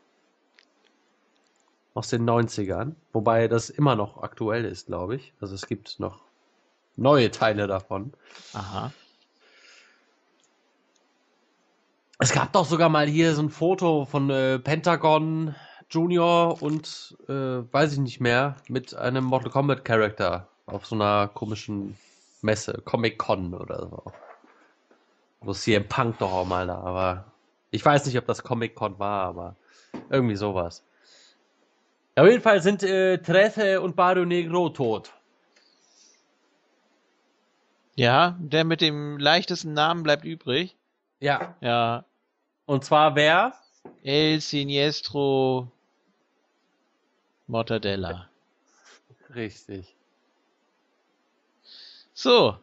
[1.94, 5.34] aus den 90ern, wobei das immer noch aktuell ist, glaube ich.
[5.40, 6.22] Also es gibt noch
[6.96, 8.14] neue Teile davon.
[8.54, 8.92] Aha.
[12.20, 15.56] Es gab doch sogar mal hier so ein Foto von äh, Pentagon
[15.90, 21.28] Junior und äh, weiß ich nicht mehr mit einem Mortal Kombat Charakter auf so einer
[21.28, 21.98] komischen
[22.42, 24.12] Messe, Comic Con oder so.
[25.44, 27.32] Wo CM Punk doch auch mal da war.
[27.72, 29.56] Ich weiß nicht, ob das Comic Con war, aber
[30.10, 30.84] irgendwie sowas.
[32.16, 35.12] Auf jeden Fall sind äh, Trece und Barrio Negro tot.
[37.96, 40.76] Ja, der mit dem leichtesten Namen bleibt übrig.
[41.20, 41.56] Ja.
[41.62, 42.06] Ja.
[42.66, 43.54] Und zwar wer?
[44.04, 45.72] El Siniestro
[47.48, 48.30] Mortadella.
[49.36, 49.96] Richtig.
[52.14, 52.58] So.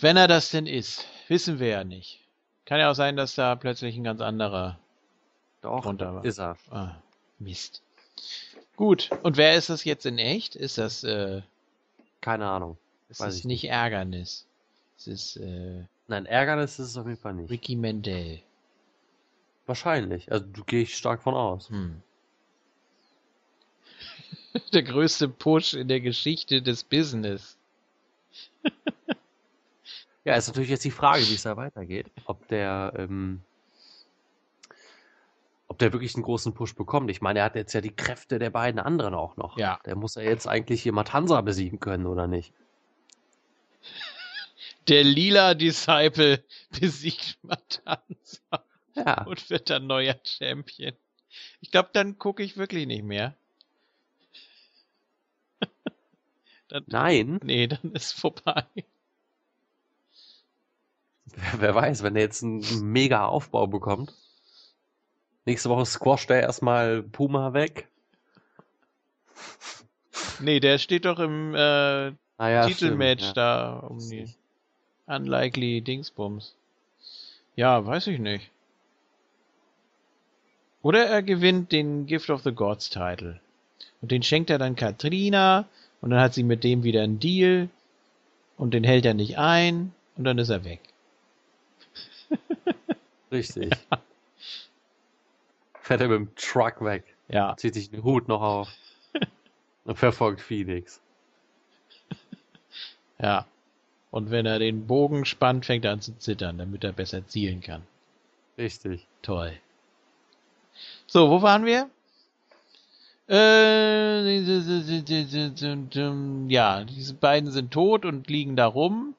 [0.00, 2.20] Wenn er das denn ist, wissen wir ja nicht.
[2.64, 4.78] Kann ja auch sein, dass da plötzlich ein ganz anderer.
[5.60, 6.24] Doch, Runter war.
[6.24, 6.56] ist er.
[6.70, 6.96] Ah,
[7.38, 7.82] Mist.
[8.76, 9.10] Gut.
[9.22, 10.56] Und wer ist das jetzt in echt?
[10.56, 11.42] Ist das, äh,
[12.20, 12.76] Keine Ahnung.
[13.08, 14.46] ist Weiß das ich nicht Ärgernis?
[14.98, 17.50] Es ist, äh, Nein, Ärgernis ist es auf jeden Fall nicht.
[17.50, 18.40] Ricky Mendel.
[19.66, 20.30] Wahrscheinlich.
[20.30, 21.68] Also du gehe ich stark von aus.
[21.70, 22.02] Hm.
[24.72, 27.56] Der größte Push in der Geschichte des Business.
[30.26, 32.10] Ja, ist natürlich jetzt die Frage, wie es da weitergeht.
[32.24, 33.42] Ob der, ähm,
[35.68, 37.12] ob der wirklich einen großen Push bekommt.
[37.12, 39.56] Ich meine, er hat jetzt ja die Kräfte der beiden anderen auch noch.
[39.56, 39.78] Ja.
[39.86, 42.52] Der muss ja jetzt eigentlich hier Matanza besiegen können, oder nicht?
[44.88, 46.42] Der lila Disciple
[46.80, 48.64] besiegt Matanza
[48.96, 49.22] Ja.
[49.26, 50.96] und wird dann neuer Champion.
[51.60, 53.36] Ich glaube, dann gucke ich wirklich nicht mehr.
[56.68, 58.64] dann, Nein, nee, dann ist vorbei.
[61.58, 64.12] Wer, weiß, wenn er jetzt einen mega Aufbau bekommt.
[65.44, 67.88] Nächste Woche squasht er erstmal Puma weg.
[70.40, 74.28] Nee, der steht doch im äh, Ah ja, Titelmatch stimmt, da um die
[75.06, 76.54] Unlikely Dingsbums.
[77.54, 78.50] Ja, weiß ich nicht.
[80.82, 83.40] Oder er gewinnt den Gift of the Gods Title.
[84.02, 85.66] Und den schenkt er dann Katrina
[86.00, 87.68] und dann hat sie mit dem wieder einen Deal
[88.58, 90.80] und den hält er nicht ein und dann ist er weg.
[93.32, 93.72] Richtig.
[95.80, 97.04] Fährt er mit dem Truck weg.
[97.28, 98.68] Ja, Zieht sich den Hut noch auf.
[99.84, 101.00] Und verfolgt Phoenix.
[103.18, 103.46] ja.
[104.10, 107.60] Und wenn er den Bogen spannt, fängt er an zu zittern, damit er besser zielen
[107.60, 107.82] kann.
[108.56, 109.06] Richtig.
[109.22, 109.52] Toll.
[111.06, 111.90] So, wo waren wir?
[113.28, 114.38] Äh,
[116.48, 119.14] ja, diese beiden sind tot und liegen da rum.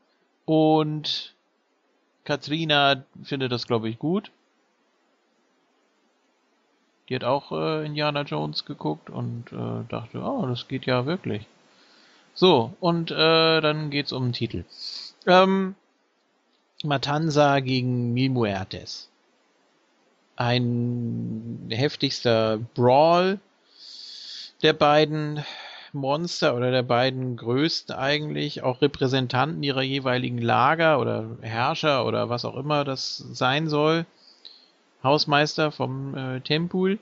[0.45, 1.35] Und
[2.27, 4.31] Katrina findet das, glaube ich, gut.
[7.07, 11.47] Die hat auch äh, Indiana Jones geguckt und äh, dachte, oh, das geht ja wirklich.
[12.33, 14.65] So, und äh, dann geht's um den Titel.
[15.25, 15.75] Ähm,
[16.83, 19.09] Matanza gegen Mil Muertes
[20.35, 23.39] ein heftigster Brawl
[24.61, 25.43] der beiden
[25.93, 32.45] Monster oder der beiden größten eigentlich, auch Repräsentanten ihrer jeweiligen Lager oder Herrscher oder was
[32.45, 34.05] auch immer das sein soll.
[35.03, 36.99] Hausmeister vom äh, Tempul.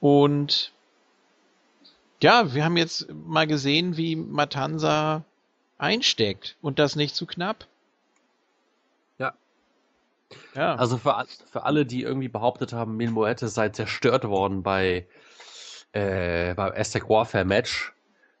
[0.00, 0.72] Und
[2.22, 5.24] ja, wir haben jetzt mal gesehen, wie Matanza
[5.78, 7.66] einsteckt und das nicht zu knapp.
[9.18, 9.34] Ja.
[10.54, 10.76] Ja.
[10.76, 15.06] Also für, für alle, die irgendwie behauptet haben, Mil Muertes sei zerstört worden bei
[15.94, 17.93] äh, beim Aztec Warfare Match,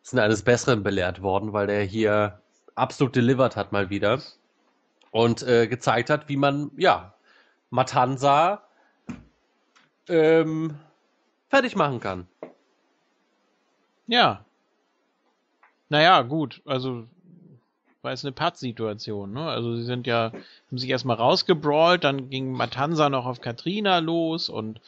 [0.04, 2.40] sind eines Besseren belehrt worden, weil der hier
[2.74, 4.20] absolut delivered hat mal wieder
[5.10, 7.14] und äh, gezeigt hat, wie man ja
[7.70, 8.62] Matanza
[10.08, 10.76] ähm,
[11.48, 12.28] fertig machen kann.
[14.06, 14.44] Ja.
[15.88, 17.06] Naja, gut, also
[18.02, 19.48] war es eine Pattsituation, ne?
[19.48, 24.50] Also sie sind ja, haben sich erstmal rausgebrawlt, dann ging Matanza noch auf Katrina los
[24.50, 24.82] und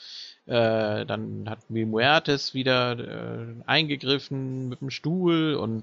[0.47, 5.83] Äh, dann hat Mil Muertes wieder äh, eingegriffen mit dem Stuhl und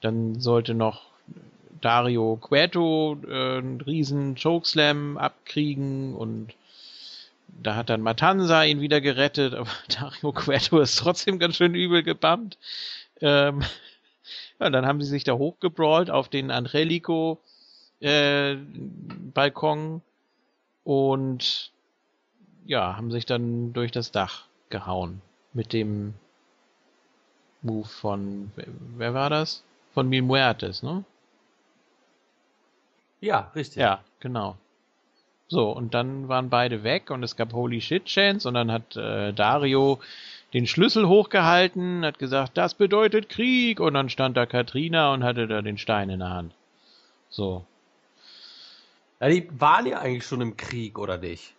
[0.00, 1.06] dann sollte noch
[1.80, 6.54] Dario Cueto äh, einen riesen Chokeslam abkriegen und
[7.62, 12.04] da hat dann Matanza ihn wieder gerettet, aber Dario Cueto ist trotzdem ganz schön übel
[12.04, 12.56] gebammt.
[13.20, 13.62] Ähm,
[14.60, 17.40] ja, dann haben sie sich da hochgebrawlt auf den Angelico
[18.00, 18.54] äh,
[19.34, 20.02] Balkon
[20.84, 21.72] und
[22.68, 25.22] ja, haben sich dann durch das Dach gehauen
[25.54, 26.14] mit dem
[27.62, 28.52] Move von
[28.96, 29.64] wer war das?
[29.94, 31.02] Von Mil Muertes, ne?
[33.20, 33.78] Ja, richtig.
[33.78, 34.56] Ja, genau.
[35.48, 38.96] So, und dann waren beide weg und es gab Holy Shit Chance und dann hat
[38.96, 39.98] äh, Dario
[40.52, 45.48] den Schlüssel hochgehalten, hat gesagt, das bedeutet Krieg und dann stand da Katrina und hatte
[45.48, 46.52] da den Stein in der Hand.
[47.30, 47.64] So.
[49.20, 51.54] Ja, die waren ja eigentlich schon im Krieg, oder nicht?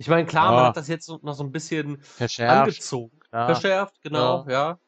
[0.00, 0.56] Ich meine, klar, Ja.
[0.56, 2.56] man hat das jetzt noch so ein bisschen Verschärft.
[2.56, 3.20] angezogen.
[3.34, 3.44] Ja.
[3.44, 4.78] Verschärft, genau, ja.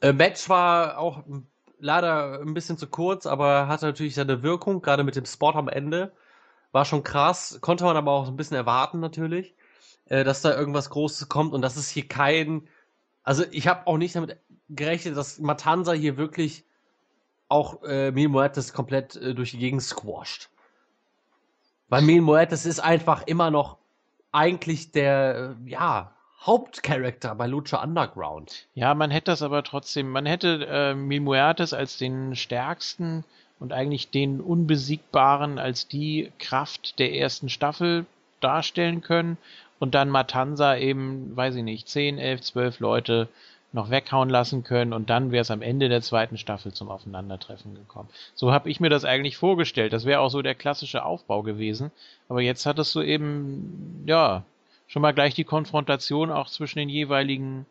[0.00, 1.22] Äh, Match war auch
[1.78, 5.68] leider ein bisschen zu kurz, aber hatte natürlich seine Wirkung, gerade mit dem Spot am
[5.68, 6.12] Ende.
[6.72, 9.54] War schon krass, konnte man aber auch so ein bisschen erwarten natürlich,
[10.06, 12.68] äh, dass da irgendwas Großes kommt und das ist hier kein.
[13.24, 14.38] Also ich habe auch nicht damit
[14.70, 16.64] gerechnet, dass Matanza hier wirklich
[17.48, 20.48] auch äh, Mil Muertes komplett äh, durch die Gegend squasht.
[21.88, 23.78] Weil Mil Muertes ist einfach immer noch
[24.32, 28.66] eigentlich der, ja, Hauptcharakter bei Lucha Underground.
[28.74, 33.24] Ja, man hätte das aber trotzdem, man hätte äh, Mil Muertes als den stärksten
[33.58, 38.06] und eigentlich den unbesiegbaren als die Kraft der ersten Staffel
[38.40, 39.38] darstellen können
[39.78, 43.28] und dann Matanza eben, weiß ich nicht, 10, 11, 12 Leute
[43.76, 47.74] noch weghauen lassen können und dann wäre es am Ende der zweiten Staffel zum Aufeinandertreffen
[47.74, 48.08] gekommen.
[48.34, 49.92] So habe ich mir das eigentlich vorgestellt.
[49.92, 51.92] Das wäre auch so der klassische Aufbau gewesen.
[52.28, 54.42] Aber jetzt hattest du eben, ja,
[54.88, 57.66] schon mal gleich die Konfrontation auch zwischen den jeweiligen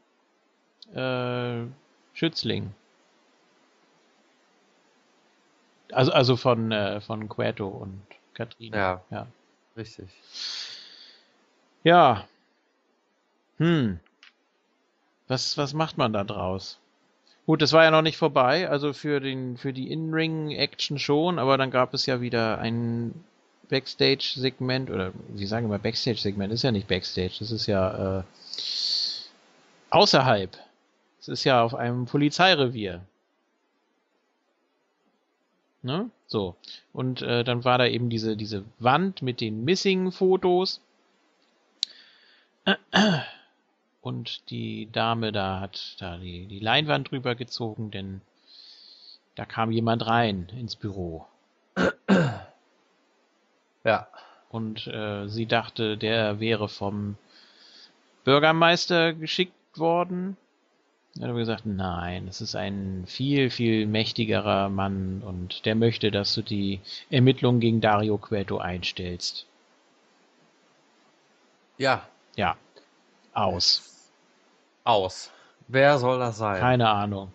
[0.93, 1.63] äh,
[2.13, 2.73] Schützlingen.
[5.91, 8.01] Also, also von, äh, von Queto und
[8.35, 8.77] Katrina.
[8.77, 9.01] Ja.
[9.09, 9.27] ja.
[9.75, 10.09] Richtig.
[11.83, 12.27] Ja.
[13.57, 13.99] Hm.
[15.27, 16.77] Was, was macht man da draus?
[17.45, 21.57] Gut, das war ja noch nicht vorbei, also für den, für die In-Ring-Action schon, aber
[21.57, 23.13] dann gab es ja wieder ein
[23.69, 28.23] Backstage-Segment, oder wie sagen wir Backstage-Segment, ist ja nicht Backstage, das ist ja äh,
[29.91, 30.57] außerhalb.
[31.19, 33.01] Es ist ja auf einem Polizeirevier.
[35.83, 36.09] Ne?
[36.25, 36.55] So.
[36.93, 40.81] Und äh, dann war da eben diese, diese Wand mit den Missing-Fotos.
[44.05, 48.21] Und die Dame da hat da die, die Leinwand drüber gezogen, denn
[49.33, 51.25] da kam jemand rein ins Büro.
[53.83, 54.07] Ja.
[54.49, 57.17] Und äh, sie dachte, der wäre vom
[58.25, 60.37] Bürgermeister geschickt worden.
[61.15, 66.11] Dann haben wir gesagt, nein, es ist ein viel, viel mächtigerer Mann und der möchte,
[66.11, 69.47] dass du die Ermittlungen gegen Dario Cueto einstellst.
[71.79, 72.07] Ja.
[72.35, 72.55] Ja.
[73.33, 73.94] Aus.
[74.85, 75.31] Aus.
[75.67, 76.59] Wer soll das sein?
[76.59, 77.33] Keine Ahnung.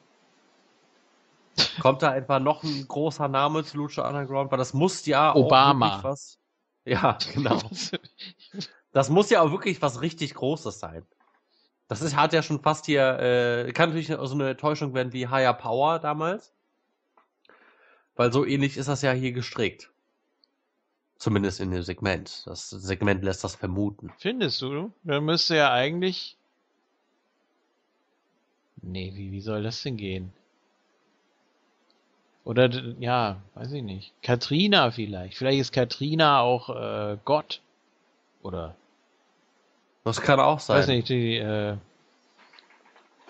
[1.81, 4.51] Kommt da etwa noch ein großer Name zu Lucha Underground?
[4.51, 5.87] Weil das muss ja Obama.
[5.87, 6.39] auch wirklich was.
[6.85, 7.61] Ja, genau.
[8.93, 11.07] Das muss ja auch wirklich was richtig Großes sein.
[11.87, 15.29] Das ist, hat ja schon fast hier, äh, kann natürlich so eine Täuschung werden wie
[15.29, 16.53] Higher Power damals.
[18.17, 19.93] Weil so ähnlich ist das ja hier gestrickt.
[21.19, 22.43] Zumindest in dem Segment.
[22.47, 24.13] Das Segment lässt das vermuten.
[24.19, 24.93] Findest du?
[25.05, 26.37] Dann müsste ja eigentlich.
[28.83, 30.33] Nee, wie, wie soll das denn gehen?
[32.45, 34.13] Oder, ja, weiß ich nicht.
[34.23, 35.37] Katrina vielleicht.
[35.37, 37.61] Vielleicht ist Katrina auch äh, Gott.
[38.43, 38.75] Oder,
[40.05, 40.79] Das kann auch sein.
[40.79, 41.77] weiß nicht, die äh,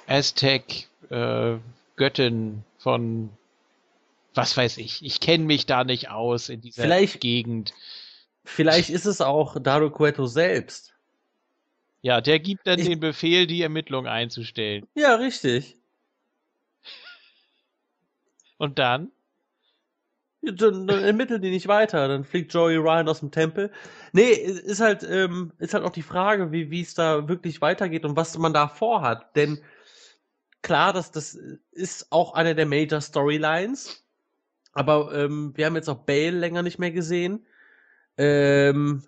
[0.06, 1.56] Aztec äh,
[1.96, 3.30] Göttin von
[4.34, 5.04] was weiß ich.
[5.04, 7.74] Ich kenne mich da nicht aus in dieser Vielleicht- Gegend.
[8.44, 10.94] Vielleicht ist es auch Dario Cueto selbst.
[12.02, 14.86] Ja, der gibt dann Ich- den Befehl, die Ermittlung einzustellen.
[14.94, 15.76] Ja, richtig.
[18.58, 19.10] Und dann?
[20.42, 23.70] Ja, Dann, dann ermitteln die nicht weiter, dann fliegt Joey Ryan aus dem Tempel.
[24.12, 28.16] Nee, ist halt, ähm, ist halt auch die Frage, wie, es da wirklich weitergeht und
[28.16, 29.36] was man da vorhat.
[29.36, 29.60] Denn
[30.62, 31.34] klar, das, das
[31.72, 34.04] ist auch eine der Major Storylines.
[34.72, 37.46] Aber ähm, wir haben jetzt auch Bale länger nicht mehr gesehen.
[38.16, 39.02] Ähm,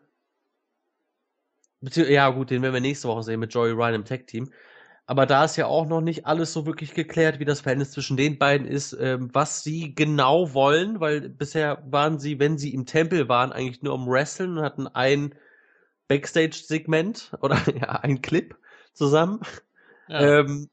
[1.83, 4.51] ja, gut, den werden wir nächste Woche sehen mit Joey Ryan im Tech-Team.
[5.07, 8.17] Aber da ist ja auch noch nicht alles so wirklich geklärt, wie das Verhältnis zwischen
[8.17, 12.87] den beiden ist, ähm, was sie genau wollen, weil bisher waren sie, wenn sie im
[12.87, 15.35] Tempel waren, eigentlich nur am Wrestlen und hatten ein
[16.09, 18.57] Backstage-Segment oder ja, ein Clip
[18.95, 19.41] zusammen.
[20.09, 20.41] Ja.
[20.41, 20.71] Ähm,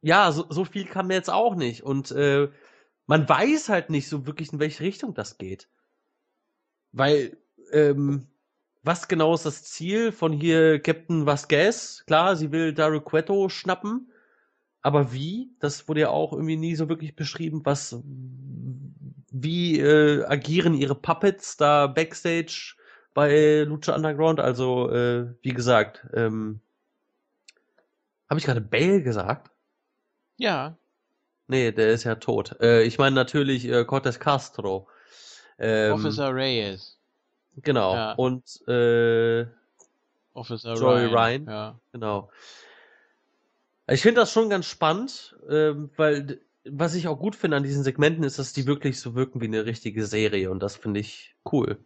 [0.00, 1.82] ja, so, so viel kam jetzt auch nicht.
[1.82, 2.48] Und äh,
[3.06, 5.68] man weiß halt nicht so wirklich, in welche Richtung das geht.
[6.92, 7.36] Weil,
[7.72, 8.28] ähm,
[8.84, 12.04] was genau ist das Ziel von hier Captain Vasquez?
[12.06, 14.12] Klar, sie will Dario Cueto schnappen.
[14.82, 15.50] Aber wie?
[15.60, 17.62] Das wurde ja auch irgendwie nie so wirklich beschrieben.
[17.64, 17.98] Was,
[19.32, 22.74] wie äh, agieren ihre Puppets da backstage
[23.14, 24.40] bei Lucha Underground?
[24.40, 26.60] Also, äh, wie gesagt, ähm,
[28.28, 29.50] habe ich gerade Bale gesagt?
[30.36, 30.76] ja.
[31.46, 32.56] Nee, der ist ja tot.
[32.60, 34.88] Äh, ich meine natürlich äh, Cortez Castro.
[35.58, 36.98] Ähm, Officer Reyes.
[37.62, 37.94] Genau.
[37.94, 38.12] Ja.
[38.12, 39.46] Und äh,
[40.34, 41.14] Officer Joey Ryan.
[41.14, 41.46] Ryan.
[41.46, 41.80] Ja.
[41.92, 42.30] genau.
[43.86, 47.84] Ich finde das schon ganz spannend, ähm, weil was ich auch gut finde an diesen
[47.84, 51.34] Segmenten ist, dass die wirklich so wirken wie eine richtige Serie und das finde ich
[51.52, 51.78] cool.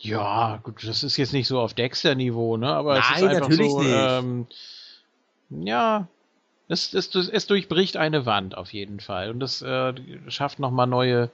[0.00, 2.68] Ja, gut, das ist jetzt nicht so auf Dexter-Niveau, ne?
[2.68, 3.94] Aber es ist Nein, einfach natürlich so, nicht.
[3.96, 4.46] Ähm,
[5.50, 6.08] ja,
[6.68, 9.94] es, es, es durchbricht eine Wand auf jeden Fall und es äh,
[10.28, 11.30] schafft nochmal neue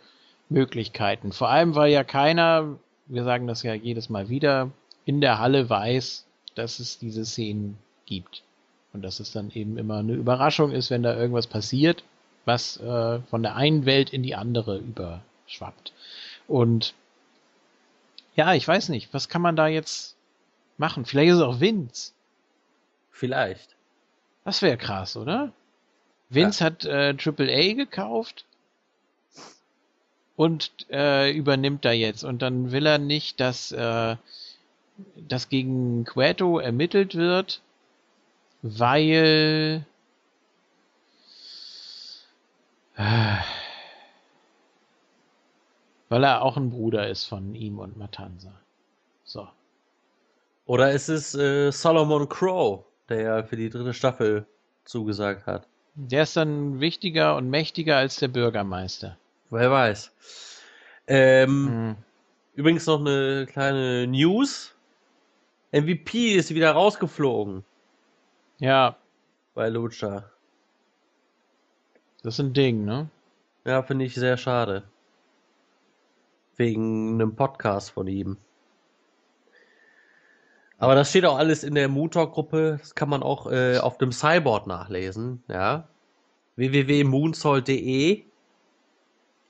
[0.51, 1.33] Möglichkeiten.
[1.33, 4.70] Vor allem, weil ja keiner, wir sagen das ja jedes Mal wieder,
[5.05, 8.43] in der Halle weiß, dass es diese Szenen gibt.
[8.93, 12.05] Und dass es dann eben immer eine Überraschung ist, wenn da irgendwas passiert,
[12.45, 15.93] was äh, von der einen Welt in die andere überschwappt.
[16.49, 16.95] Und
[18.35, 20.17] ja, ich weiß nicht, was kann man da jetzt
[20.77, 21.05] machen?
[21.05, 22.12] Vielleicht ist es auch Vince.
[23.12, 23.77] Vielleicht.
[24.45, 25.53] Das wäre krass, oder?
[26.31, 28.45] Vince hat äh, Triple A gekauft
[30.41, 32.25] und äh, übernimmt da jetzt.
[32.25, 34.17] Und dann will er nicht, dass äh,
[35.28, 37.60] das gegen Cueto ermittelt wird,
[38.62, 39.85] weil
[42.97, 43.36] äh,
[46.09, 48.55] weil er auch ein Bruder ist von ihm und Matanza.
[49.25, 49.47] So.
[50.65, 54.47] Oder ist es äh, Solomon Crow, der ja für die dritte Staffel
[54.86, 55.67] zugesagt hat?
[55.97, 59.19] Der ist dann wichtiger und mächtiger als der Bürgermeister.
[59.51, 60.12] Wer weiß.
[61.07, 61.97] Ähm, Hm.
[62.55, 64.75] Übrigens noch eine kleine News.
[65.73, 67.65] MVP ist wieder rausgeflogen
[68.59, 68.97] Ja,
[69.55, 70.25] bei Lucha.
[72.23, 73.09] das ist ein Ding, ne?
[73.65, 74.83] Ja, finde ich sehr schade.
[76.57, 78.37] Wegen einem Podcast von ihm.
[80.79, 82.79] Aber das steht auch alles in der Moontalk-Gruppe.
[82.81, 85.43] Das kann man auch äh, auf dem Cyborg nachlesen.
[85.49, 85.89] Ja.
[86.57, 88.25] www.moonsault.de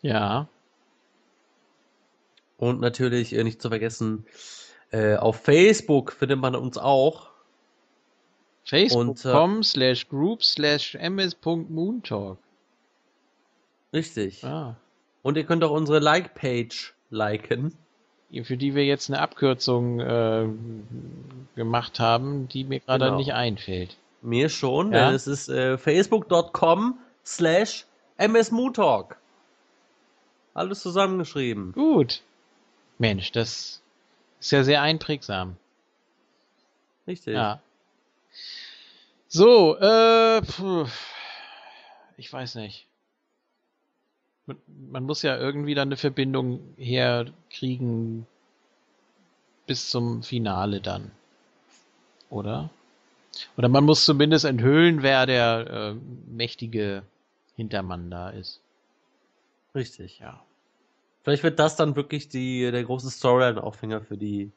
[0.03, 0.49] Ja.
[2.57, 4.27] und natürlich äh, nicht zu vergessen,
[4.91, 7.29] äh, auf Facebook findet man uns auch.
[8.65, 12.39] Facebook.com slash group slash ms.moontalk.
[13.93, 14.45] Richtig.
[14.45, 14.77] Ah.
[15.23, 17.75] Und ihr könnt auch unsere Like-Page liken.
[18.45, 20.47] Für die wir jetzt eine Abkürzung äh,
[21.57, 23.17] gemacht haben, die mir gerade Genau.
[23.17, 23.97] nicht einfällt.
[24.23, 25.07] Mir schon, Ja?
[25.07, 27.87] denn es ist äh, facebook.com slash
[28.19, 29.17] msmoontalk.
[30.55, 31.73] Alles zusammengeschrieben.
[31.73, 32.23] Gut.
[32.99, 33.81] Mensch, das
[34.41, 35.57] ist ja sehr einprägsam.
[37.07, 37.35] Richtig.
[37.35, 37.61] Ja.
[39.29, 40.87] So, äh, puh,
[42.17, 42.87] ich weiß nicht.
[44.47, 48.27] Man, muss ja irgendwie dann eine Verbindung herkriegen
[49.67, 51.13] bis zum Finale dann.
[52.29, 52.71] Oder?
[53.57, 55.95] Oder man muss zumindest enthüllen, wer der äh,
[56.29, 57.05] mächtige
[57.55, 58.61] Hintermann da ist.
[59.75, 60.19] Richtig.
[60.19, 60.45] Ja.
[61.23, 64.51] Vielleicht wird das dann wirklich die, der große Storyline-Aufhänger für die,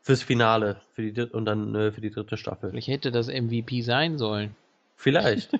[0.00, 2.70] fürs Finale, für die, und dann äh, für die dritte Staffel.
[2.70, 4.56] Vielleicht hätte das MVP sein sollen.
[4.96, 5.50] Vielleicht.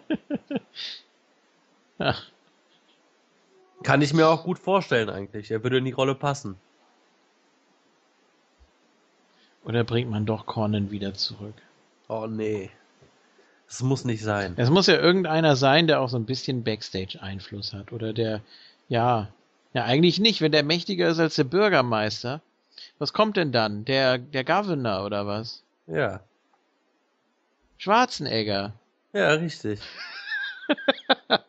[1.99, 2.31] Ach,
[3.83, 5.51] Kann ich mir auch gut vorstellen eigentlich.
[5.51, 6.57] Er würde in die Rolle passen.
[9.67, 11.55] oder bringt man doch Conan wieder zurück?
[12.09, 12.71] Oh nee.
[13.67, 14.55] Das muss nicht sein.
[14.57, 17.93] Es muss ja irgendeiner sein, der auch so ein bisschen Backstage-Einfluss hat.
[17.93, 18.41] Oder der,
[18.89, 19.29] ja,
[19.75, 22.41] ja, eigentlich nicht, wenn der mächtiger ist als der Bürgermeister.
[22.99, 23.85] Was kommt denn dann?
[23.85, 25.63] Der, der Governor oder was?
[25.87, 26.21] Ja.
[27.77, 28.73] Schwarzenegger.
[29.13, 29.81] Ja, richtig.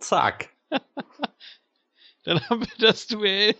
[0.00, 0.50] Zack.
[2.24, 3.54] Dann haben wir das Duell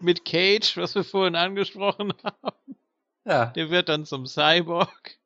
[0.00, 2.76] mit Cage, was wir vorhin angesprochen haben.
[3.24, 3.46] Ja.
[3.46, 5.18] Der wird dann zum Cyborg.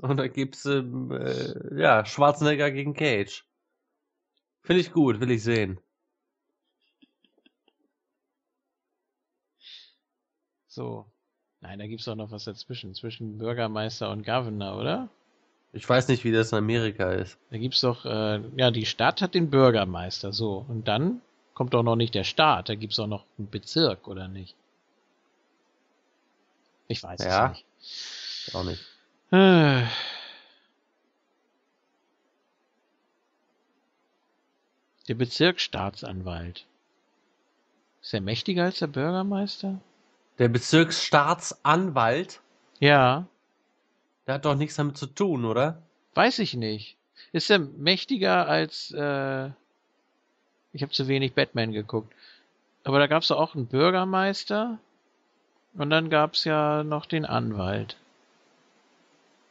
[0.00, 3.44] Und da gibt's ähm, äh, ja Schwarzenegger gegen Cage.
[4.62, 5.78] Finde ich gut, will ich sehen.
[10.66, 11.06] So.
[11.60, 12.94] Nein, da gibt's doch noch was dazwischen.
[12.94, 15.08] Zwischen Bürgermeister und Governor, oder?
[15.72, 17.38] Ich weiß nicht, wie das in Amerika ist.
[17.50, 20.64] Da gibt's doch, äh, ja, die Stadt hat den Bürgermeister, so.
[20.68, 21.20] Und dann
[21.54, 24.56] kommt doch noch nicht der Staat, da gibt's auch noch einen Bezirk, oder nicht?
[26.88, 27.46] Ich weiß Ja.
[27.46, 28.54] es nicht.
[28.54, 28.82] Auch nicht.
[29.32, 29.84] Äh.
[35.08, 36.64] Der Bezirksstaatsanwalt.
[38.00, 39.80] Ist er mächtiger als der Bürgermeister?
[40.38, 42.40] Der Bezirksstaatsanwalt,
[42.80, 43.26] Ja,
[44.26, 45.82] der hat doch nichts damit zu tun, oder?
[46.14, 46.96] weiß ich nicht.
[47.32, 49.46] Ist er mächtiger als, äh,
[50.72, 52.12] ich habe zu wenig Batman geguckt.
[52.84, 54.78] Aber da gab's doch auch einen Bürgermeister
[55.74, 57.96] und dann gab's ja noch den Anwalt.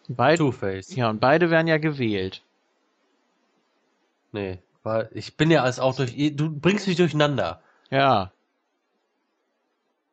[0.07, 0.95] Beide, Two-Face.
[0.95, 2.41] ja, und beide werden ja gewählt.
[4.31, 6.13] Nee, weil ich bin ja als auch durch.
[6.35, 7.61] Du bringst mich durcheinander.
[7.89, 8.31] Ja,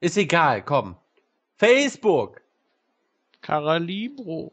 [0.01, 0.97] Ist egal, komm.
[1.57, 2.41] Facebook.
[3.43, 4.53] Caralibro.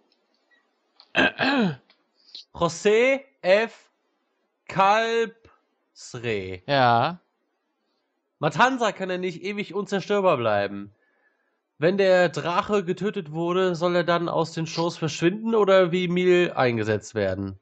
[2.53, 3.89] José F.
[4.67, 6.61] Kalbsre.
[6.65, 7.19] Ja,
[8.39, 10.93] Matanza kann ja nicht ewig unzerstörbar bleiben.
[11.79, 16.51] Wenn der Drache getötet wurde, soll er dann aus den Shows verschwinden oder wie Mil
[16.53, 17.59] eingesetzt werden?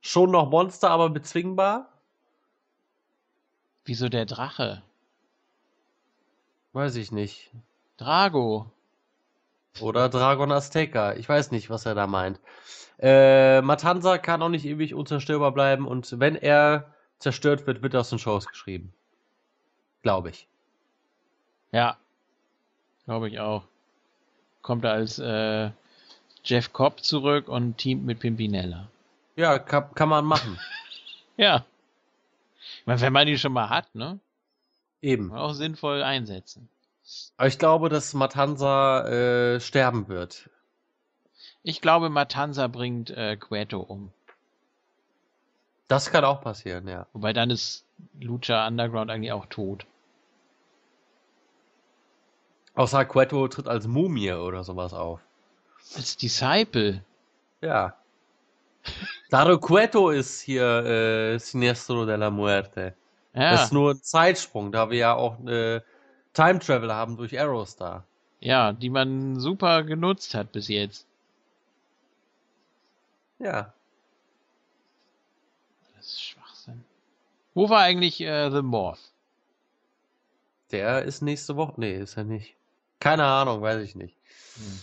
[0.00, 1.94] Schon noch Monster, aber bezwingbar?
[3.84, 4.82] wieso der Drache?
[6.72, 7.52] Weiß ich nicht.
[7.96, 8.70] Drago.
[9.80, 11.14] Oder Dragon Azteca.
[11.14, 12.40] Ich weiß nicht, was er da meint.
[12.98, 18.00] Äh, Matanza kann auch nicht ewig unzerstörbar bleiben und wenn er zerstört wird, wird er
[18.00, 18.94] aus den Shows geschrieben.
[20.02, 20.48] Glaube ich.
[21.72, 21.96] Ja,
[23.04, 23.64] glaube ich auch.
[24.62, 25.70] Kommt er als äh,
[26.44, 28.88] Jeff Cobb zurück und teamt mit Pimpinella.
[29.36, 30.58] Ja, kann, kann man machen.
[31.36, 31.64] Ja.
[32.78, 34.20] Ich meine, wenn man die schon mal hat, ne?
[35.02, 35.32] Eben.
[35.32, 36.68] Auch sinnvoll einsetzen.
[37.36, 40.48] Aber ich glaube, dass Matanza äh, sterben wird.
[41.64, 44.12] Ich glaube, Matanza bringt äh, Queto um.
[45.88, 47.06] Das kann auch passieren, ja.
[47.12, 47.84] Wobei dann ist
[48.20, 49.86] Lucha Underground eigentlich auch tot.
[52.74, 55.20] Außer Queto tritt als Mumie oder sowas auf.
[55.94, 57.04] Als Disciple.
[57.60, 57.94] Ja.
[59.28, 62.94] Claro, Queto ist hier äh, Sinestro de la Muerte.
[63.32, 65.80] Ja, Das ist nur ein Zeitsprung, da wir ja auch äh,
[66.32, 68.04] Time Travel haben durch Aerostar.
[68.40, 71.06] ja, die man super genutzt hat bis jetzt.
[73.38, 73.72] Ja.
[75.96, 76.84] Das ist Schwachsinn.
[77.54, 79.00] Wo war eigentlich äh, The Morph?
[80.70, 81.74] Der ist nächste Woche.
[81.76, 82.54] Nee, ist er nicht.
[83.04, 84.16] Keine Ahnung, weiß ich nicht.
[84.56, 84.80] Hm.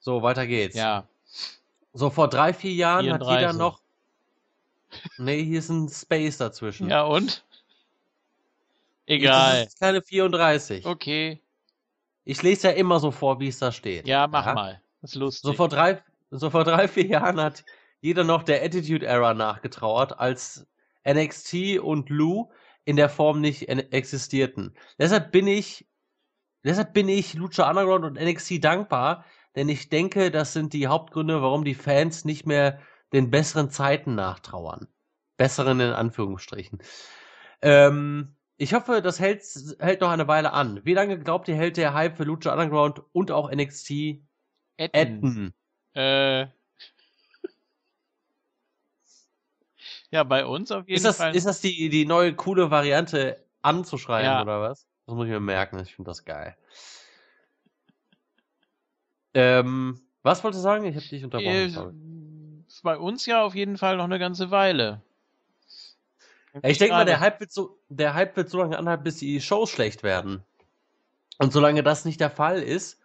[0.00, 0.74] So, weiter geht's.
[0.74, 1.06] Ja,
[1.92, 3.58] So, vor drei, vier Jahren hat jeder 34.
[3.58, 3.80] noch.
[5.18, 6.88] Nee, hier ist ein Space dazwischen.
[6.88, 7.44] ja und?
[9.06, 9.64] Das Egal.
[9.66, 10.86] ist keine 34.
[10.86, 11.40] Okay.
[12.24, 14.06] Ich lese ja immer so vor, wie es da steht.
[14.08, 14.80] Ja, mach mal.
[15.02, 15.42] Das ist lustig.
[15.42, 17.64] So vor drei, so vor drei, vier Jahren hat
[18.00, 20.66] jeder noch der Attitude Era nachgetrauert, als
[21.06, 22.48] NXT und Lou
[22.86, 24.74] in der Form nicht en- existierten.
[24.98, 25.84] Deshalb bin ich,
[26.66, 31.40] deshalb bin ich Lucha Underground und NXT dankbar, denn ich denke, das sind die Hauptgründe,
[31.42, 32.78] warum die Fans nicht mehr
[33.12, 34.88] den besseren Zeiten nachtrauern.
[35.38, 36.78] Besseren in Anführungsstrichen.
[37.62, 39.42] Ähm, ich hoffe, das hält,
[39.78, 40.80] hält noch eine Weile an.
[40.84, 44.22] Wie lange glaubt ihr, hält der Hype für Lucha Underground und auch NXT
[44.78, 45.54] Etten.
[45.94, 46.46] Äh.
[50.10, 51.34] Ja, bei uns auf jeden Ist das, Fall.
[51.34, 54.42] ist das die, die neue coole Variante anzuschreiben Ja.
[54.42, 54.86] oder was?
[55.06, 56.56] Das muss ich mir merken, ich finde das geil.
[59.34, 60.84] Ähm, was wolltest du sagen?
[60.84, 62.64] Ich habe dich unterbrochen.
[62.66, 65.02] äh, ist bei uns ja auf jeden Fall noch eine ganze Weile.
[66.54, 67.20] Ja, ich denke mal, der.
[67.20, 70.42] Hype, wird so, der Hype wird so lange anhalten, bis die Shows schlecht werden.
[71.38, 72.98] Und solange das nicht der Fall ist,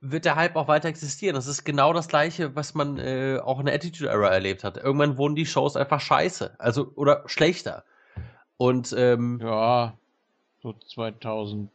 [0.00, 1.34] wird der Hype auch weiter existieren.
[1.34, 4.78] Das ist genau das gleiche, was man äh, auch in der Attitude Era erlebt hat.
[4.78, 6.56] Irgendwann wurden die Shows einfach scheiße.
[6.58, 7.84] Also, oder schlechter.
[8.56, 9.98] Und ähm, Ja,
[10.64, 11.70] so 2000.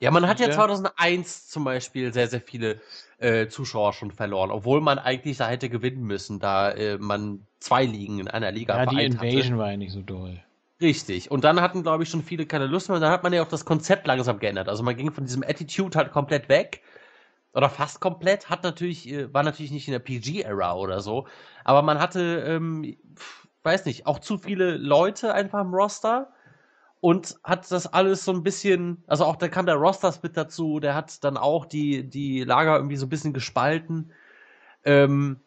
[0.00, 0.52] Ja, man hat ja Ja.
[0.54, 2.80] 2001 zum Beispiel sehr, sehr viele
[3.18, 7.84] äh, Zuschauer schon verloren, obwohl man eigentlich da hätte gewinnen müssen, da äh, man zwei
[7.84, 10.30] Ligen in einer Liga Ja, die vereint Invasion war ja nicht so doll.
[10.30, 10.44] hatte.
[10.80, 11.30] Richtig.
[11.30, 12.96] Und dann hatten, glaube ich, schon viele keine Lust mehr.
[12.96, 14.68] Und dann hat man ja auch das Konzept langsam geändert.
[14.70, 16.82] Also man ging von diesem Attitude halt komplett weg.
[17.52, 18.48] Oder fast komplett.
[18.48, 21.26] Hat natürlich, äh, war natürlich nicht in der PG-Era oder so.
[21.64, 22.96] Aber man hatte, ähm,
[23.62, 26.32] weiß nicht, auch zu viele Leute einfach im Roster
[27.00, 30.94] und hat das alles so ein bisschen, also auch da kam der Roster-Split dazu, der
[30.94, 34.12] hat dann auch die, die Lager irgendwie so ein bisschen gespalten.
[34.84, 35.40] Ähm,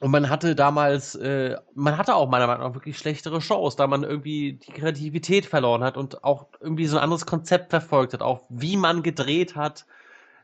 [0.00, 3.86] und man hatte damals, äh, man hatte auch meiner Meinung nach wirklich schlechtere Shows, da
[3.86, 8.22] man irgendwie die Kreativität verloren hat und auch irgendwie so ein anderes Konzept verfolgt hat,
[8.22, 9.86] auch wie man gedreht hat,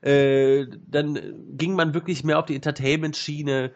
[0.03, 1.19] Äh, dann
[1.57, 3.73] ging man wirklich mehr auf die Entertainment-Schiene.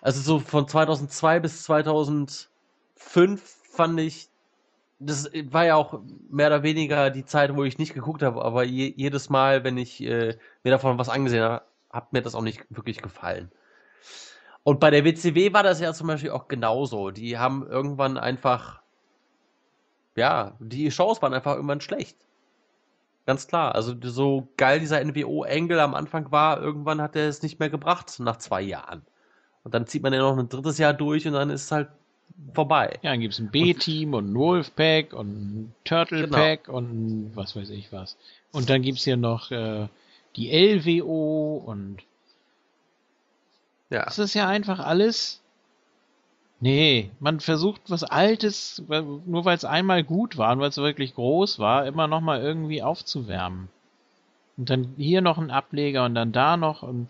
[0.00, 1.64] Also so von 2002 bis
[2.96, 4.28] 2005 fand ich,
[4.98, 6.00] das war ja auch
[6.30, 9.76] mehr oder weniger die Zeit, wo ich nicht geguckt habe, aber je, jedes Mal, wenn
[9.76, 13.50] ich äh, mir davon was angesehen habe, hat mir das auch nicht wirklich gefallen.
[14.62, 17.10] Und bei der WCW war das ja zum Beispiel auch genauso.
[17.10, 18.82] Die haben irgendwann einfach,
[20.16, 22.16] ja, die Shows waren einfach irgendwann schlecht.
[23.26, 23.74] Ganz klar.
[23.74, 28.18] Also so geil dieser NWO-Engel am Anfang war, irgendwann hat er es nicht mehr gebracht
[28.18, 29.02] nach zwei Jahren.
[29.62, 31.88] Und dann zieht man ja noch ein drittes Jahr durch und dann ist es halt
[32.54, 32.98] vorbei.
[33.02, 36.36] Ja, dann gibt es ein B-Team und ein Wolfpack und ein Turtle Genau.
[36.36, 38.16] Pack und was weiß ich was.
[38.52, 39.88] Und dann gibt's hier noch äh,
[40.36, 41.98] die LWO und
[43.90, 44.04] Ja.
[44.04, 45.40] das ist ja einfach alles.
[46.58, 51.14] Nee, man versucht was Altes, nur weil es einmal gut war und weil es wirklich
[51.14, 53.68] groß war, immer noch mal irgendwie aufzuwärmen.
[54.56, 57.08] Und dann hier noch ein Ableger und dann da noch und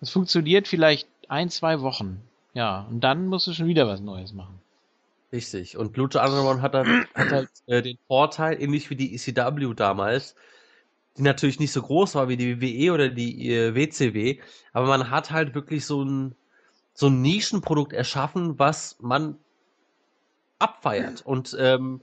[0.00, 2.20] es funktioniert vielleicht ein, zwei Wochen.
[2.54, 4.60] Ja, und dann musst du schon wieder was Neues machen.
[5.32, 5.76] Richtig.
[5.78, 10.34] Und Lucha Underground hat, dann, hat halt äh, den Vorteil, ähnlich wie die ECW damals,
[11.16, 14.40] die natürlich nicht so groß war wie die WWE oder die äh, WCW,
[14.72, 16.34] aber man hat halt wirklich so ein,
[16.94, 19.38] so ein Nischenprodukt erschaffen, was man
[20.58, 21.24] abfeiert.
[21.24, 22.02] Und ähm,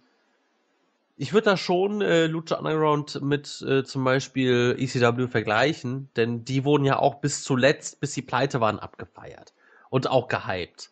[1.17, 6.65] ich würde da schon äh, Lucha Underground mit äh, zum Beispiel ECW vergleichen, denn die
[6.65, 9.53] wurden ja auch bis zuletzt, bis sie pleite waren, abgefeiert
[9.89, 10.89] und auch gehypt.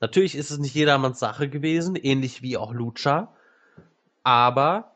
[0.00, 3.32] Natürlich ist es nicht jedermanns Sache gewesen, ähnlich wie auch Lucha,
[4.22, 4.92] aber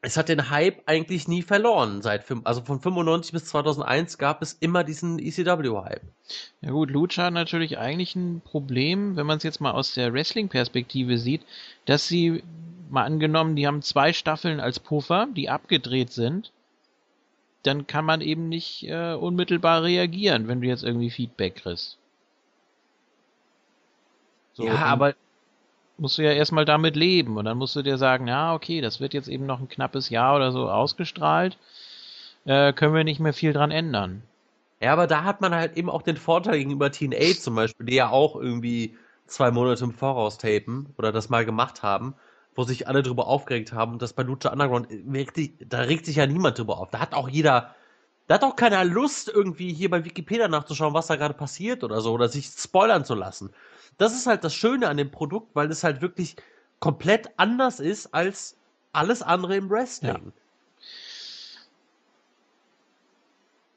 [0.00, 2.02] es hat den Hype eigentlich nie verloren.
[2.02, 6.02] Seit also von 95 bis 2001 gab es immer diesen ECW-Hype.
[6.60, 10.12] Ja gut, Lucha hat natürlich eigentlich ein Problem, wenn man es jetzt mal aus der
[10.12, 11.42] Wrestling-Perspektive sieht,
[11.84, 12.42] dass sie,
[12.90, 16.52] mal angenommen, die haben zwei Staffeln als Puffer, die abgedreht sind,
[17.64, 21.97] dann kann man eben nicht äh, unmittelbar reagieren, wenn du jetzt irgendwie Feedback kriegst.
[24.58, 25.14] So, ja, aber
[25.98, 28.98] musst du ja erstmal damit leben und dann musst du dir sagen, ja, okay, das
[28.98, 31.56] wird jetzt eben noch ein knappes Jahr oder so ausgestrahlt,
[32.44, 34.24] äh, können wir nicht mehr viel dran ändern.
[34.80, 37.94] Ja, aber da hat man halt eben auch den Vorteil gegenüber TNA zum Beispiel, die
[37.94, 38.96] ja auch irgendwie
[39.28, 42.14] zwei Monate im Voraus tapen oder das mal gemacht haben,
[42.56, 43.92] wo sich alle drüber aufgeregt haben.
[43.92, 46.90] Und das bei Lucha Underground, äh, da regt sich ja niemand drüber auf.
[46.90, 47.76] Da hat auch jeder,
[48.26, 52.00] da hat auch keiner Lust, irgendwie hier bei Wikipedia nachzuschauen, was da gerade passiert oder
[52.00, 53.50] so, oder sich spoilern zu lassen.
[53.98, 56.36] Das ist halt das Schöne an dem Produkt, weil es halt wirklich
[56.80, 58.56] komplett anders ist als
[58.92, 60.32] alles andere im Wrestling.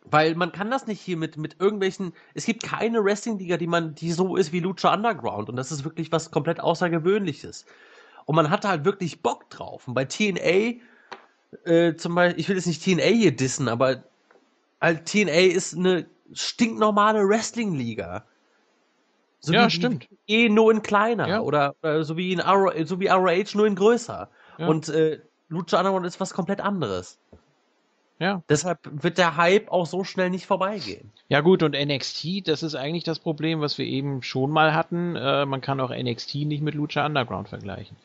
[0.05, 2.13] Weil man kann das nicht hier mit, mit irgendwelchen.
[2.33, 5.49] Es gibt keine Wrestling-Liga, die man, die so ist wie Lucha Underground.
[5.49, 7.65] Und das ist wirklich was komplett Außergewöhnliches.
[8.25, 9.87] Und man hatte halt wirklich Bock drauf.
[9.87, 10.79] Und bei TNA,
[11.65, 14.03] äh, zum Beispiel, ich will jetzt nicht TNA hier dissen, aber
[14.81, 18.25] halt TNA ist eine stinknormale Wrestling-Liga.
[19.41, 20.07] So Ja, wie stimmt.
[20.27, 21.27] Eh nur in kleiner.
[21.27, 21.41] Ja.
[21.41, 24.29] Oder, oder so wie in ROH, so wie ROH nur in größer.
[24.57, 24.67] Ja.
[24.67, 27.19] Und äh, Lucha Underground ist was komplett anderes.
[28.19, 28.43] Ja.
[28.47, 31.11] Deshalb wird der Hype auch so schnell nicht vorbeigehen.
[31.27, 35.15] Ja gut, und NXT, das ist eigentlich das Problem, was wir eben schon mal hatten.
[35.15, 37.97] Äh, man kann auch NXT nicht mit Lucha Underground vergleichen.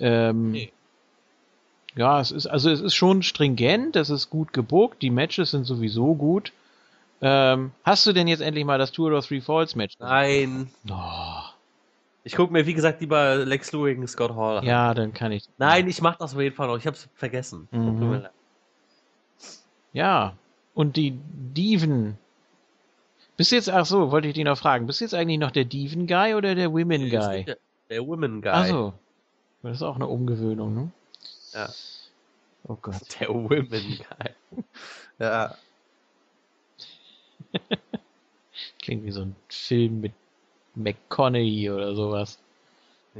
[0.00, 0.72] Ähm, Nee.
[1.94, 5.64] Ja, es ist, also es ist schon stringent, es ist gut gebuckt, die Matches sind
[5.64, 6.52] sowieso gut.
[7.20, 9.94] Ähm, hast du denn jetzt endlich mal das Tour of Three Falls Match?
[9.98, 10.70] Nein.
[10.90, 11.40] Oh,
[12.24, 14.64] Ich gucke mir, wie gesagt, lieber Lex Luger gegen Scott Hall an.
[14.64, 15.44] ja, dann kann ich.
[15.58, 16.76] Nein, ich mach das auf jeden Fall noch.
[16.78, 17.66] Ich hab's vergessen.
[17.72, 18.26] Mhm.
[19.92, 20.34] Ja,
[20.74, 22.18] und die Diven.
[23.36, 25.50] Bist du jetzt, ach so, wollte ich dich noch fragen, bist du jetzt eigentlich noch
[25.52, 27.44] der Diven Guy oder der Women Guy?
[27.44, 27.56] Der,
[27.88, 28.50] der Women Guy.
[28.52, 28.92] Ach so.
[29.62, 30.90] Das ist auch eine Umgewöhnung, ne?
[31.52, 31.68] Ja.
[32.66, 32.96] Oh Gott.
[33.20, 34.62] Der Women Guy.
[35.18, 35.54] ja.
[38.82, 40.12] Klingt wie so ein Film mit
[40.74, 42.38] McConaughey oder sowas.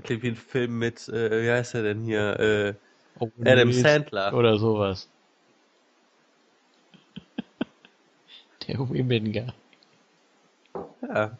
[0.02, 2.38] Klingt wie ein Film mit, äh, wie heißt er denn hier?
[2.38, 2.74] Äh,
[3.18, 4.32] Owen Adam Sandler.
[4.34, 5.08] Oder sowas.
[8.68, 9.46] Der Women Guy.
[11.02, 11.36] Ja.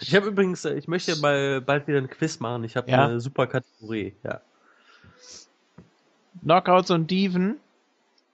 [0.00, 2.64] Ich habe übrigens, äh, ich möchte mal bald wieder ein Quiz machen.
[2.64, 3.06] Ich habe Ja.
[3.06, 4.12] eine super Kategorie.
[4.24, 4.40] Ja.
[6.42, 7.60] Knockouts und Diven?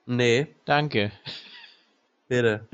[0.06, 1.12] Nee, Danke.
[2.28, 2.66] bitte.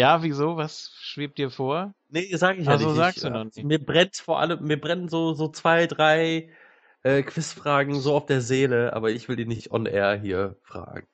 [0.00, 0.56] Ja, wieso?
[0.56, 1.92] Was schwebt dir vor?
[2.08, 2.96] Nee, sag ich ja Ach so, nicht.
[2.96, 3.62] sagst ich, du äh, noch nicht.
[3.62, 6.48] Mir brennt vor allem, mir brennen so, so zwei, drei
[7.02, 11.06] äh, Quizfragen so auf der Seele, aber ich will die nicht on air hier fragen.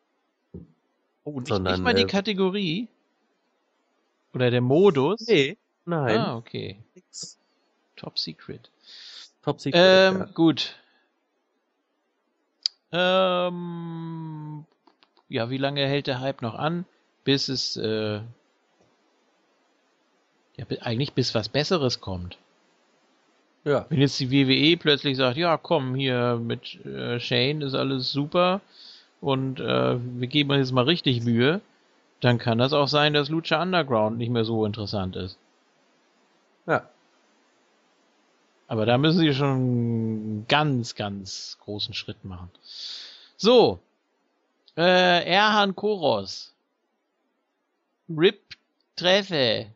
[1.24, 2.86] Oh, nicht, Sondern, nicht mal die äh, Kategorie?
[4.32, 5.26] Oder der Modus?
[5.26, 6.20] Nee, nein.
[6.20, 6.80] Ah, okay.
[6.94, 7.40] Nix.
[7.96, 8.70] Top Secret.
[9.42, 9.82] Top Secret.
[9.82, 10.24] Ähm, ja.
[10.26, 10.76] gut.
[12.92, 14.64] Ähm,
[15.28, 16.84] ja, wie lange hält der Hype noch an?
[17.24, 18.20] Bis es, äh,
[20.56, 22.38] ja, eigentlich bis was Besseres kommt.
[23.64, 23.86] Ja.
[23.88, 28.60] Wenn jetzt die WWE plötzlich sagt, ja, komm, hier mit äh, Shane ist alles super
[29.20, 31.60] und äh, wir geben uns jetzt mal richtig Mühe,
[32.20, 35.36] dann kann das auch sein, dass Lucha Underground nicht mehr so interessant ist.
[36.66, 36.88] Ja.
[38.68, 42.50] Aber da müssen sie schon einen ganz, ganz großen Schritt machen.
[43.36, 43.80] So.
[44.76, 46.52] Äh, Erhan Koros.
[48.08, 48.40] Rip
[48.96, 49.66] Treffe.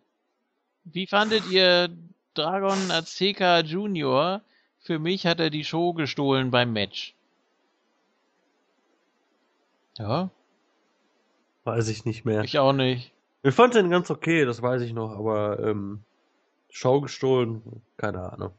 [0.93, 1.89] Wie fandet ihr
[2.35, 4.43] Dragon Azteca Junior?
[4.81, 7.15] Für mich hat er die Show gestohlen beim Match.
[9.99, 10.31] Ja,
[11.65, 12.43] Weiß ich nicht mehr.
[12.43, 13.13] ich auch nicht.
[13.43, 16.03] Ich fand den ganz okay, das weiß ich noch, aber ähm,
[16.71, 17.63] Show gestohlen,
[17.97, 18.53] keine Ahnung.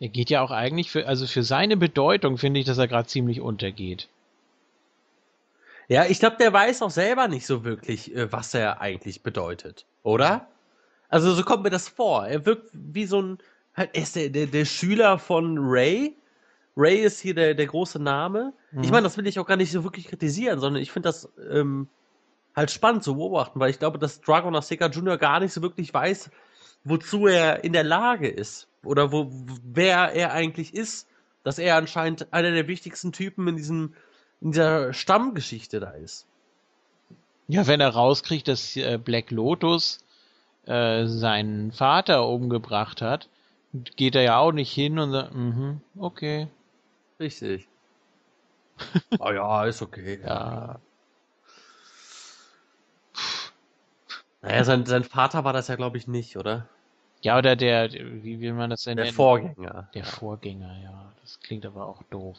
[0.00, 3.08] Er geht ja auch eigentlich für, also für seine Bedeutung finde ich, dass er gerade
[3.08, 4.08] ziemlich untergeht.
[5.88, 9.86] Ja, ich glaube, der weiß auch selber nicht so wirklich, äh, was er eigentlich bedeutet,
[10.02, 10.46] oder?
[11.08, 12.26] Also so kommt mir das vor.
[12.26, 13.38] Er wirkt wie so ein,
[13.74, 16.14] halt, er ist der, der, der Schüler von Ray.
[16.76, 18.52] Ray ist hier der, der große Name.
[18.72, 18.90] Ich Mhm.
[18.90, 21.88] meine, das will ich auch gar nicht so wirklich kritisieren, sondern ich finde das ähm,
[22.54, 25.16] halt spannend zu beobachten, weil ich glaube, dass Dragon Azteca Jr.
[25.16, 26.30] gar nicht so wirklich weiß,
[26.84, 28.68] wozu er in der Lage ist.
[28.84, 29.30] Oder wo,
[29.64, 31.08] wer er eigentlich ist.
[31.44, 33.94] Dass er anscheinend einer der wichtigsten Typen in diesem,
[34.40, 36.26] in dieser Stammgeschichte da ist.
[37.46, 40.00] Ja, wenn er rauskriegt, dass äh, Black Lotus
[40.68, 43.28] äh, seinen Vater umgebracht hat,
[43.96, 46.48] geht er ja auch nicht hin und sagt, mhm, okay.
[47.18, 47.66] Richtig.
[49.18, 50.20] Ah ja, ist okay.
[50.22, 50.78] Ja.
[54.40, 56.68] Naja, sein, sein Vater war das ja, glaube ich, nicht, oder?
[57.22, 59.16] Ja, oder der, wie will man das denn Der nennen?
[59.16, 59.88] Vorgänger.
[59.94, 61.12] Der Vorgänger, ja.
[61.22, 62.38] Das klingt aber auch doof.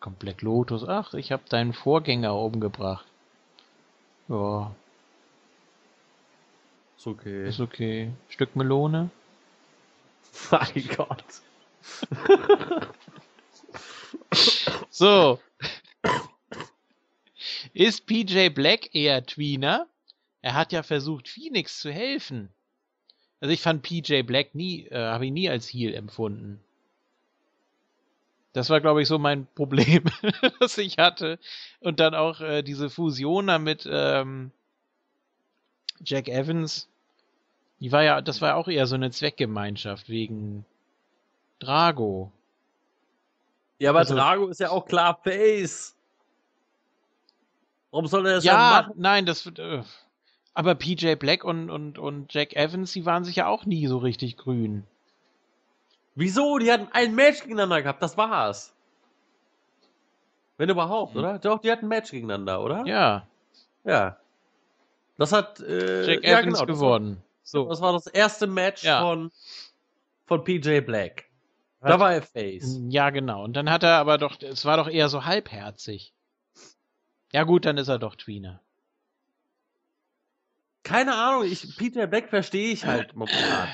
[0.00, 0.86] Kommt Black Lotus.
[0.86, 3.06] Ach, ich habe deinen Vorgänger umgebracht.
[4.28, 4.74] Ja,
[6.96, 7.48] Ist okay.
[7.48, 8.10] ist okay.
[8.28, 9.10] Stück Melone?
[10.50, 11.24] Mein Gott.
[14.90, 15.38] So.
[17.74, 19.88] Ist PJ Black eher Tweener?
[20.42, 22.48] Er hat ja versucht, Phoenix zu helfen.
[23.40, 26.65] Also ich fand PJ Black nie, äh, habe ihn nie als Heel empfunden.
[28.56, 30.04] Das war, glaube ich, so mein Problem,
[30.60, 31.38] das ich hatte.
[31.80, 34.50] Und dann auch äh, diese Fusion mit ähm,
[36.02, 36.88] Jack Evans.
[37.80, 40.64] Die war ja, das war auch eher so eine Zweckgemeinschaft wegen
[41.58, 42.32] Drago.
[43.78, 45.94] Ja, aber Also- Drago ist ja auch klar Face.
[47.90, 48.94] Warum soll er das ja, Ja, machen?
[48.96, 49.58] nein, das wird.
[49.58, 49.82] Äh,
[50.54, 53.98] aber PJ Black und, und, und Jack Evans, die waren sich ja auch nie so
[53.98, 54.84] richtig grün.
[56.16, 56.58] Wieso?
[56.58, 58.74] Die hatten ein Match gegeneinander gehabt, das war's.
[60.56, 61.20] Wenn überhaupt, Mhm.
[61.20, 61.38] oder?
[61.38, 62.84] Doch, die hatten ein Match gegeneinander, oder?
[62.86, 63.26] Ja,
[63.84, 64.16] Ja.
[65.18, 66.80] Das hat äh, Jack ja, Evans genau, das.
[66.80, 67.00] War,
[67.42, 67.68] So.
[67.68, 69.00] das war das erste Match Ja.
[69.00, 69.30] von,
[70.26, 71.24] von PJ Black.
[71.80, 72.78] Da Hat- war er Face.
[72.88, 73.44] Ja, genau.
[73.44, 76.12] Und dann hat er aber doch, es war doch eher so halbherzig.
[77.32, 78.60] Ja gut, dann ist er doch Tweener.
[80.82, 83.68] Keine Ahnung, ich, PJ Black verstehe ich halt momentan.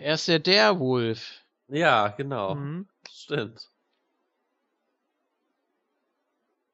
[0.00, 1.41] Er ist der Derwolf.
[1.72, 2.54] Ja, genau.
[2.54, 2.86] Mhm.
[3.10, 3.70] Stimmt.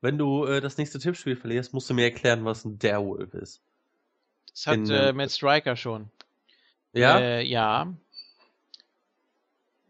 [0.00, 3.60] Wenn du äh, das nächste Tippspiel verlierst, musst du mir erklären, was ein Derewolf ist.
[4.50, 6.10] Das hat In, äh, ähm, Matt Striker schon.
[6.92, 7.18] Ja?
[7.18, 7.92] Äh, ja.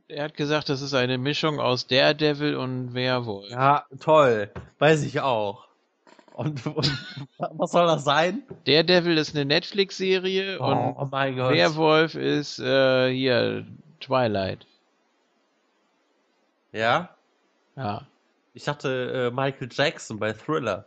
[0.09, 3.51] Er hat gesagt, das ist eine Mischung aus Daredevil und Werwolf.
[3.51, 4.51] ja, toll.
[4.79, 5.69] Weiß ich auch.
[6.33, 6.93] Und, und
[7.39, 8.43] was soll das sein?
[8.65, 11.53] Daredevil ist eine Netflix-Serie und oh mein Gott.
[11.53, 13.67] Werwolf ist äh, hier
[14.01, 14.68] Twilight.
[16.73, 17.15] Ja?
[17.77, 18.07] Ja.
[18.55, 20.87] Ich dachte äh, Michael Jackson bei Thriller.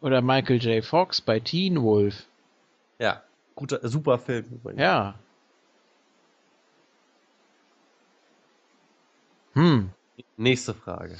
[0.00, 0.84] Oder Michael J.
[0.84, 2.26] Fox bei Teen Wolf.
[2.98, 3.22] Ja,
[3.54, 4.80] guter, super Film übrigens.
[4.80, 5.14] Ja.
[9.54, 9.90] Hm.
[10.36, 11.16] Nächste Frage.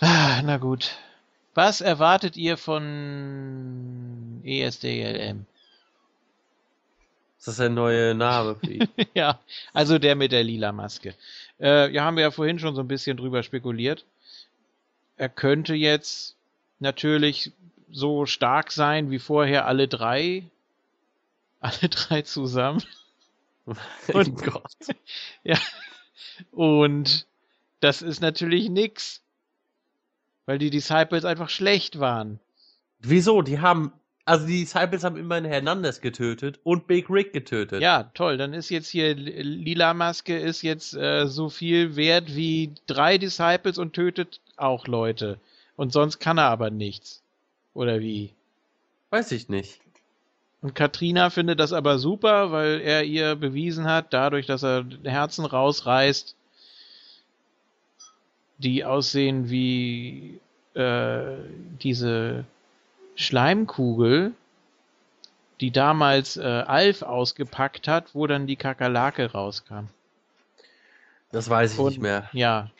[0.00, 0.96] Ah, na gut.
[1.54, 5.46] Was erwartet ihr von ESDLM?
[7.38, 8.88] Ist das der neue Name für ihn?
[9.14, 9.38] ja,
[9.72, 11.14] also der mit der lila Maske.
[11.60, 14.04] Äh, ja, haben wir ja vorhin schon so ein bisschen drüber spekuliert.
[15.16, 16.36] Er könnte jetzt
[16.78, 17.52] natürlich
[17.90, 20.44] so stark sein wie vorher alle drei.
[21.60, 22.82] Alle drei zusammen.
[23.66, 24.76] oh Gott.
[25.42, 25.58] Ja.
[26.52, 27.26] Und
[27.80, 29.22] das ist natürlich nix.
[30.44, 32.38] Weil die Disciples einfach schlecht waren.
[33.00, 33.42] Wieso?
[33.42, 33.92] Die haben
[34.26, 37.80] Also die Disciples haben immerhin Hernandez getötet und Big Rick getötet.
[37.80, 38.36] Ja, toll.
[38.36, 43.78] Dann ist jetzt hier Lila Maske ist jetzt äh, so viel wert wie drei Disciples
[43.78, 45.38] und tötet auch Leute.
[45.76, 47.22] Und sonst kann er aber nichts.
[47.72, 48.32] Oder wie?
[49.10, 49.80] Weiß ich nicht.
[50.60, 55.44] Und Katrina findet das aber super, weil er ihr bewiesen hat, dadurch, dass er Herzen
[55.44, 56.34] rausreißt,
[58.58, 60.40] die aussehen wie
[60.74, 61.36] äh,
[61.80, 62.44] diese
[63.16, 64.32] Schleimkugel,
[65.60, 69.86] die damals äh, Alf ausgepackt hat, wo dann die Kakerlake rauskam.
[71.32, 72.28] Das weiß ich Und- nicht mehr.
[72.32, 72.70] Ja.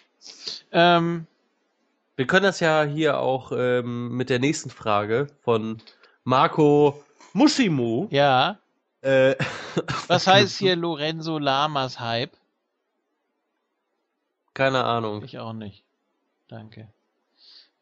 [0.72, 1.26] Ähm,
[2.16, 5.82] Wir können das ja hier auch ähm, mit der nächsten Frage von
[6.24, 8.08] Marco Mushimu.
[8.10, 8.58] ja.
[9.02, 9.36] Äh,
[10.08, 12.32] Was heißt hier Lorenzo Lamas Hype?
[14.54, 15.22] Keine Ahnung.
[15.22, 15.84] Ich auch nicht.
[16.48, 16.88] Danke.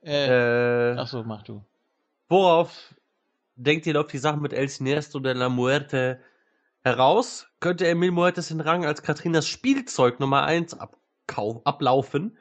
[0.02, 1.62] Äh, Äh, ach so, mach du.
[2.28, 2.94] Worauf
[3.57, 6.20] denkt ihr, läuft die Sache mit El Siniestro de la Muerte
[6.83, 7.47] heraus?
[7.61, 12.36] Könnte Emil Muertes den Rang als Katrinas Spielzeug Nummer 1 abkau- ablaufen?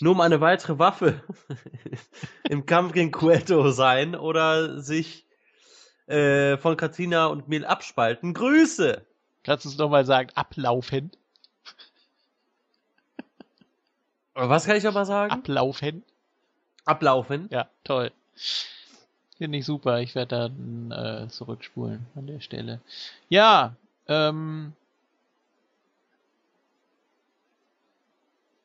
[0.00, 1.22] Nur um eine weitere Waffe
[2.48, 5.26] im Kampf gegen Cueto sein oder sich
[6.06, 8.34] äh, von Katrina und Mil abspalten?
[8.34, 9.06] Grüße!
[9.44, 10.30] Kannst du es nochmal sagen?
[10.34, 11.10] Ablaufen.
[14.34, 15.32] Was kann ich aber sagen?
[15.32, 16.04] Ablaufen.
[16.84, 17.48] Ablaufen.
[17.50, 18.12] Ja, toll.
[19.38, 20.00] Finde ich super.
[20.00, 22.80] Ich werde dann äh, zurückspulen an der Stelle.
[23.28, 23.76] Ja,
[24.08, 24.72] ähm.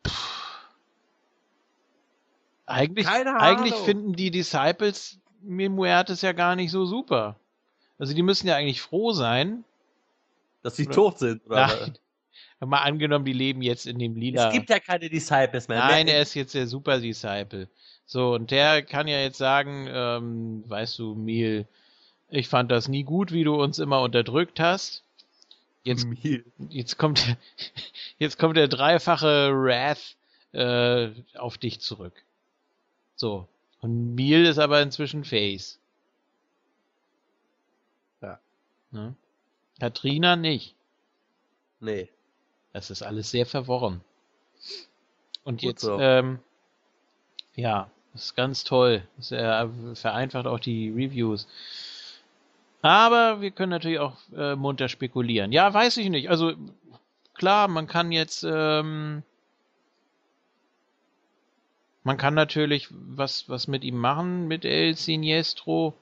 [0.07, 0.67] pff.
[2.65, 7.35] Eigentlich, eigentlich finden die Disciples Memuertes ja gar nicht so super.
[7.99, 9.63] Also die müssen ja eigentlich froh sein.
[10.63, 11.67] Dass sie Oder- tot sind, oder?
[11.67, 11.97] Nein.
[12.65, 14.47] Mal angenommen, die leben jetzt in dem lila.
[14.47, 15.79] Es gibt ja keine Disciples mehr.
[15.79, 17.67] Nein, er ist jetzt der Super Disciple.
[18.05, 21.67] So, und der kann ja jetzt sagen, ähm, weißt du, Mil,
[22.29, 25.03] ich fand das nie gut, wie du uns immer unterdrückt hast.
[25.83, 26.07] Jetzt,
[26.69, 27.37] jetzt kommt, der-
[28.19, 30.15] jetzt kommt der dreifache Wrath
[30.53, 32.13] äh, auf dich zurück.
[33.15, 33.47] So.
[33.81, 35.79] Und Mil ist aber inzwischen Face.
[38.21, 38.39] Ja.
[38.91, 39.15] Ne?
[39.79, 40.75] Katrina nicht.
[41.79, 42.07] Nee.
[42.71, 44.01] Das ist alles sehr verworren.
[45.43, 45.99] Und Gut jetzt, so.
[45.99, 46.39] ähm,
[47.55, 49.03] ja, das ist ganz toll.
[49.17, 51.47] Das äh, vereinfacht auch die Reviews.
[52.81, 55.51] Aber wir können natürlich auch äh, munter spekulieren.
[55.51, 56.29] Ja, weiß ich nicht.
[56.29, 56.53] Also
[57.33, 59.23] klar, man kann jetzt, ähm,
[62.03, 65.93] man kann natürlich was, was mit ihm machen, mit El Siniestro.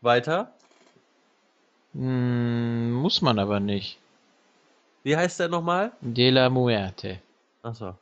[0.00, 0.52] Weiter?
[1.92, 3.98] Hm, muss man aber nicht.
[5.02, 5.92] Wie heißt der nochmal?
[6.00, 7.20] De la Muerte.
[7.62, 7.96] Achso.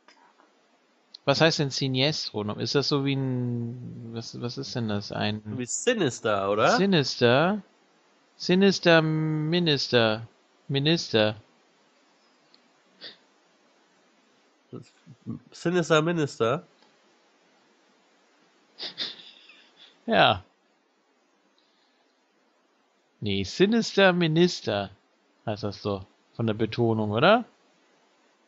[1.25, 2.43] Was heißt denn Siniestro?
[2.53, 4.11] Ist das so wie ein.
[4.13, 5.11] Was, was ist denn das?
[5.11, 5.41] Ein.
[5.57, 6.77] Wie Sinister, oder?
[6.77, 7.63] Sinister?
[8.37, 10.27] Sinister Minister.
[10.67, 11.35] Minister.
[15.51, 16.63] Sinister Minister.
[20.07, 20.43] Ja.
[23.21, 24.91] Nee, Sinister Minister
[25.47, 26.05] heißt das so.
[26.35, 27.45] Von der Betonung, oder?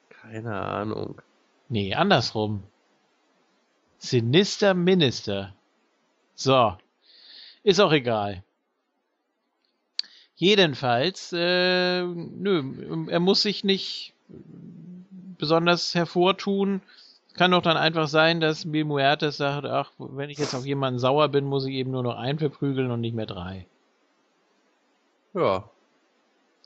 [0.10, 1.20] Keine Ahnung.
[1.70, 2.64] Nee, andersrum.
[3.98, 5.54] Sinister Minister.
[6.36, 6.78] So.
[7.64, 8.44] Ist auch egal.
[10.36, 14.14] Jedenfalls, äh, nö, er muss sich nicht
[15.38, 16.82] besonders hervortun.
[17.34, 21.30] Kann doch dann einfach sein, dass Muertes sagt, ach, wenn ich jetzt auf jemanden sauer
[21.30, 23.66] bin, muss ich eben nur noch einen verprügeln und nicht mehr drei.
[25.34, 25.70] Ja.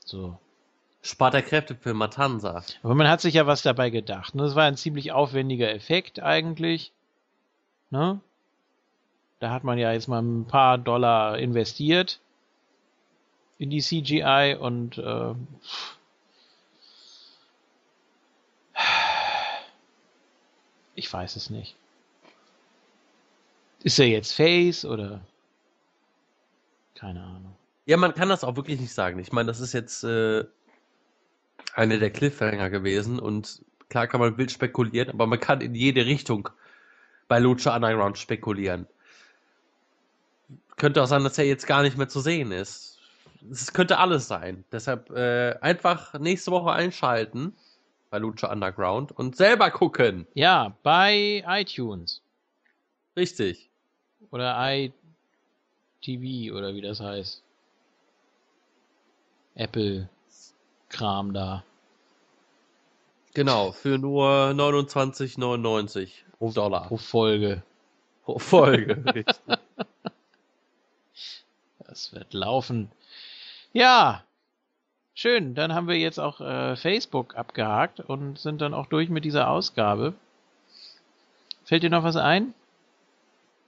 [0.04, 0.38] So.
[1.02, 2.62] Spart er Kräfte für Matanza.
[2.82, 4.36] Aber man hat sich ja was dabei gedacht.
[4.36, 4.44] Ne?
[4.44, 6.92] Das war ein ziemlich aufwendiger Effekt eigentlich.
[7.90, 8.20] Ne?
[9.40, 12.20] Da hat man ja jetzt mal ein paar Dollar investiert
[13.58, 15.34] in die CGI und äh,
[20.94, 21.74] ich weiß es nicht.
[23.82, 25.20] Ist er jetzt Face oder
[26.94, 27.56] keine Ahnung.
[27.86, 29.18] Ja, man kann das auch wirklich nicht sagen.
[29.18, 30.44] Ich meine, das ist jetzt äh,
[31.74, 36.06] eine der Cliffhanger gewesen und klar kann man wild spekulieren, aber man kann in jede
[36.06, 36.48] Richtung
[37.28, 38.86] bei Lucha Underground spekulieren.
[40.76, 42.98] Könnte auch sein, dass er jetzt gar nicht mehr zu sehen ist.
[43.50, 44.64] Es könnte alles sein.
[44.72, 47.54] Deshalb äh, einfach nächste Woche einschalten
[48.10, 50.26] bei Lucha Underground und selber gucken.
[50.34, 52.22] Ja, bei iTunes
[53.16, 53.70] Richtig.
[54.30, 54.56] oder
[56.02, 57.42] iTV oder wie das heißt.
[59.54, 60.08] Apple
[60.92, 61.64] Kram da.
[63.34, 66.10] Genau, für nur 29,99
[66.54, 66.86] Dollar.
[66.86, 67.62] pro Folge.
[68.24, 69.02] pro Folge.
[69.14, 69.36] Richtig.
[71.78, 72.90] Das wird laufen.
[73.72, 74.22] Ja,
[75.14, 75.54] schön.
[75.54, 79.48] Dann haben wir jetzt auch äh, Facebook abgehakt und sind dann auch durch mit dieser
[79.48, 80.14] Ausgabe.
[81.64, 82.54] Fällt dir noch was ein?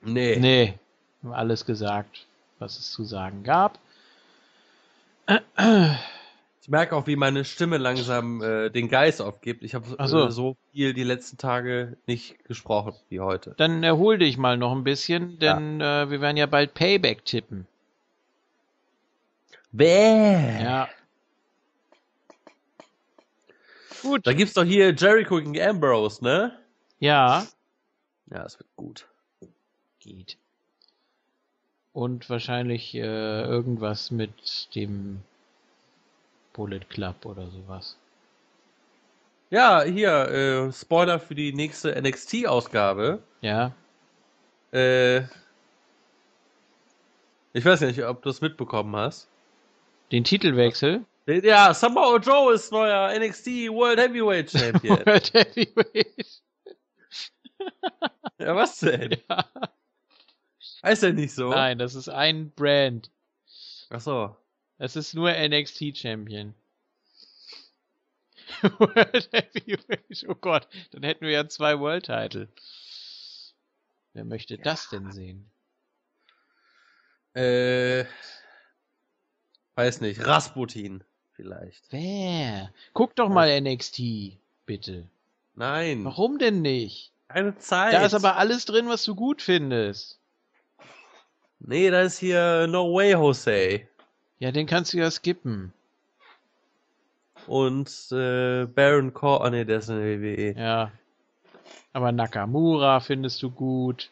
[0.03, 0.37] Nee.
[0.37, 0.79] Nee,
[1.23, 2.27] haben alles gesagt,
[2.59, 3.79] was es zu sagen gab.
[6.65, 9.63] Ich merke auch, wie meine Stimme langsam äh, den Geist aufgibt.
[9.63, 10.25] Ich habe so.
[10.29, 13.53] äh, so viel die letzten Tage nicht gesprochen wie heute.
[13.59, 17.67] Dann erhol dich mal noch ein bisschen, denn äh, wir werden ja bald Payback tippen.
[19.73, 20.63] Bäh.
[20.63, 20.89] Ja.
[24.01, 24.27] Gut.
[24.27, 26.59] Da gibt's doch hier Jericho gegen Ambrose, ne?
[26.99, 27.47] Ja,
[28.31, 29.07] Ja, das wird gut.
[30.01, 30.39] geht.
[31.93, 35.21] Und wahrscheinlich äh, irgendwas mit dem
[36.55, 37.99] Bullet Club oder sowas.
[39.51, 43.23] Ja, hier, äh, Spoiler für die nächste NXT-Ausgabe.
[43.43, 43.73] Ja,
[44.73, 45.25] Äh,
[47.53, 49.29] ich weiß nicht, ob du es mitbekommen hast.
[50.11, 51.05] den Titelwechsel.
[51.27, 54.99] Ja, Samoa Joe ist neuer NXT World Heavyweight Champion.
[55.07, 56.43] World Heavyweight.
[58.39, 59.17] ja, was denn?
[59.29, 59.45] Ja.
[60.83, 61.49] Heißt er nicht so?
[61.51, 63.11] Nein, das ist ein Brand.
[63.91, 64.37] Ach so.
[64.79, 66.55] Das ist nur NXT Champion.
[68.63, 70.27] World Heavyweight.
[70.29, 72.49] Oh Gott, dann hätten wir ja zwei World Title.
[74.13, 75.51] Wer möchte das denn sehen?
[77.35, 78.05] Äh,
[79.75, 80.25] weiß nicht.
[80.25, 81.85] Rasputin vielleicht.
[81.91, 82.73] Wer?
[82.93, 85.09] Guck doch mal NXT, bitte.
[85.57, 86.05] Nein.
[86.05, 87.13] Warum denn nicht?
[87.29, 87.95] Keine Zeit.
[87.95, 90.21] Da ist aber alles drin, was du gut findest.
[91.59, 93.89] Nee, da ist hier No Way Jose.
[94.39, 95.73] Ja, den kannst du ja skippen.
[97.47, 99.43] Und äh, Baron Cor...
[99.45, 100.55] Oh nee, der ist in der WWE.
[100.61, 100.91] Ja.
[101.93, 104.11] Aber Nakamura findest du gut.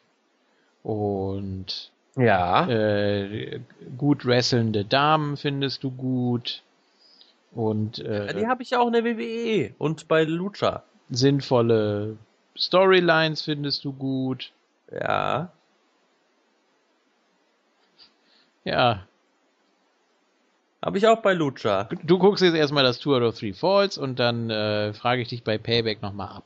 [0.82, 2.68] Und Ja.
[2.68, 3.60] äh,
[3.96, 6.62] gut wrestlende Damen findest du gut.
[7.52, 9.74] Und Ja, äh, Die habe ich auch in der WWE.
[9.78, 10.82] Und bei Lucha.
[11.10, 12.16] sinnvolle
[12.56, 14.52] Storylines findest du gut.
[14.90, 15.50] Ja.
[18.64, 19.04] Ja,
[20.84, 21.84] Habe ich auch bei Lucha.
[22.02, 25.44] du guckst jetzt erstmal das Tour of Three Falls und dann äh, frage ich dich
[25.44, 26.44] bei Payback nochmal ab.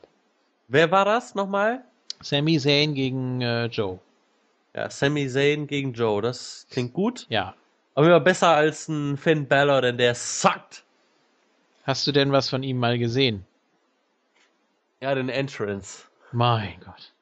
[0.67, 1.83] Wer war das nochmal?
[2.21, 3.99] Sami Zayn gegen äh, Joe.
[4.75, 6.21] Ja, Sami Zayn gegen Joe.
[6.21, 7.25] Das klingt gut.
[7.29, 7.55] Ja.
[7.95, 10.83] Aber immer besser als ein Finn Balor, denn der suckt.
[11.83, 13.45] Hast du denn was von ihm mal gesehen?
[15.01, 16.03] Ja, den Entrance.
[16.31, 17.13] Mein Gott.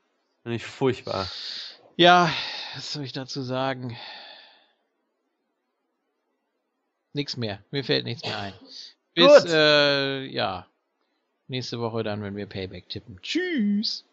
[0.44, 1.28] Finde ich furchtbar.
[1.96, 2.30] Ja,
[2.76, 3.96] was soll ich dazu sagen?
[7.16, 7.60] Nix mehr.
[7.72, 8.54] Mir fällt nichts mehr ein.
[9.14, 9.50] Bis, Gut.
[9.50, 10.68] äh, ja.
[11.48, 13.20] Nächste Woche dann, wenn wir Payback tippen.
[13.22, 14.04] Tschüss.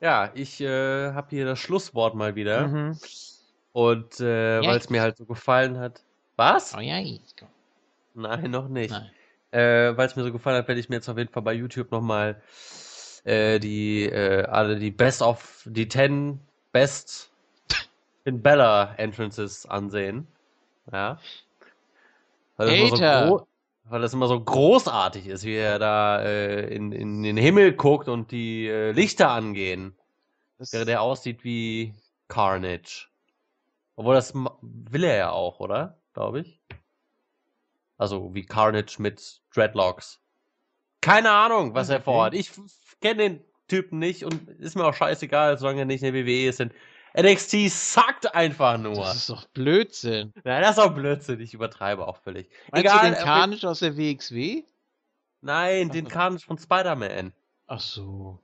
[0.00, 2.68] Ja, ich äh, habe hier das Schlusswort mal wieder.
[2.68, 2.98] Mhm.
[3.72, 6.02] Und äh, weil es mir halt so gefallen hat.
[6.36, 6.74] Was?
[6.76, 7.42] Oh ja, jetzt.
[8.14, 8.90] Nein, noch nicht.
[8.90, 9.10] Nein.
[9.52, 11.54] Äh, weil es mir so gefallen hat, werde ich mir jetzt auf jeden Fall bei
[11.54, 12.42] YouTube nochmal
[13.24, 16.38] äh, die äh, alle die Best of die 10
[16.72, 17.30] Best
[18.24, 20.26] in Bella Entrances ansehen.
[20.92, 21.18] Ja.
[22.60, 23.46] Weil das, immer so
[23.84, 28.08] weil das immer so großartig ist, wie er da äh, in, in den Himmel guckt
[28.08, 29.96] und die äh, Lichter angehen.
[30.58, 31.94] Das, Wäre der aussieht wie
[32.28, 33.08] Carnage.
[33.96, 35.98] Obwohl das will er ja auch, oder?
[36.12, 36.60] Glaube ich.
[37.96, 40.20] Also wie Carnage mit Dreadlocks.
[41.00, 42.04] Keine Ahnung, was er Okay.
[42.04, 42.34] vorhat.
[42.34, 42.50] Ich
[43.00, 46.48] kenne den Typen nicht und ist mir auch scheißegal, solange er nicht in der WWE
[46.48, 46.60] ist.
[46.60, 46.72] Denn
[47.16, 48.96] NXT sagt einfach nur.
[48.96, 50.32] das ist doch Blödsinn.
[50.44, 51.40] Nein, das ist auch Blödsinn.
[51.40, 52.48] Ich übertreibe auch völlig.
[52.70, 53.10] Meinst Egal.
[53.10, 54.62] du den Carnage aus der WXW?
[55.40, 56.08] Nein, den.
[56.08, 57.32] Carnage von Spider-Man.
[57.66, 58.38] Ach so.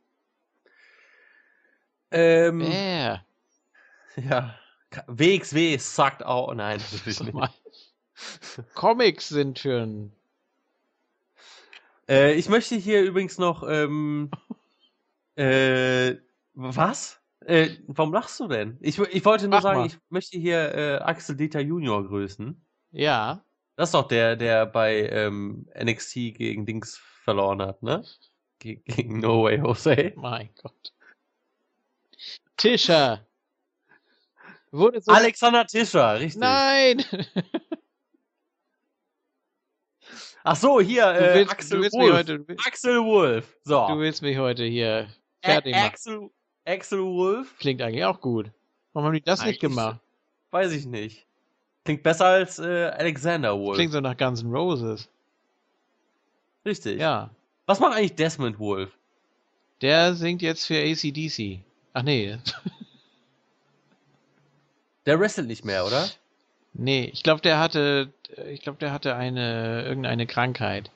[2.11, 3.25] Ähm, Wer?
[4.17, 4.59] ja.
[5.07, 6.55] WXW sagt auch.
[6.55, 7.35] Nein, natürlich Sag nicht.
[7.35, 7.51] mal.
[8.75, 10.12] Comics sind für ein.
[12.09, 14.31] Äh, ich möchte hier übrigens noch, ähm,
[15.35, 16.15] äh,
[16.55, 17.20] was?
[17.47, 18.76] Äh, warum lachst du denn?
[18.81, 19.86] Ich, ich wollte nur Mach sagen, mal.
[19.86, 22.60] ich möchte hier äh, Axel Dieter Junior grüßen.
[22.91, 23.44] Ja.
[23.76, 28.05] Das ist doch der, der bei ähm, NXT gegen Dings verloren hat, ne?
[28.58, 30.12] Ge gegen No Way Jose.
[30.16, 30.92] Mein Gott.
[32.57, 33.25] Tischer.
[34.73, 35.12] Wurde so.
[35.12, 36.41] Alexander Tischer, richtig.
[36.41, 37.05] Nein!
[40.42, 42.15] Ach so, hier, äh, willst, Axel Wolf.
[42.15, 42.39] heute.
[42.39, 43.57] Du willst, Axel Wolf.
[43.62, 43.86] So.
[43.86, 45.08] du willst mich heute hier
[45.42, 45.86] fertig machen.
[45.86, 46.31] Axel,
[46.67, 47.57] Axel Wolf?
[47.59, 48.51] Klingt eigentlich auch gut.
[48.93, 50.01] Warum haben die das nicht Eigentlich gemacht?
[50.51, 51.25] Weiß ich nicht.
[51.85, 53.77] Klingt besser als äh, Alexander Wolf.
[53.77, 55.09] Klingt so nach Guns N' Roses.
[56.65, 56.99] Richtig.
[56.99, 57.31] Ja.
[57.67, 58.91] Was macht eigentlich Desmond Wolf?
[59.81, 61.61] Der singt jetzt für ACDC.
[61.93, 62.36] Ach nee.
[65.07, 66.09] Der wrestelt nicht mehr, oder?
[66.75, 68.12] Nee, ich glaube, der hatte,
[68.49, 70.91] ich glaube, der hatte eine, irgendeine Krankheit.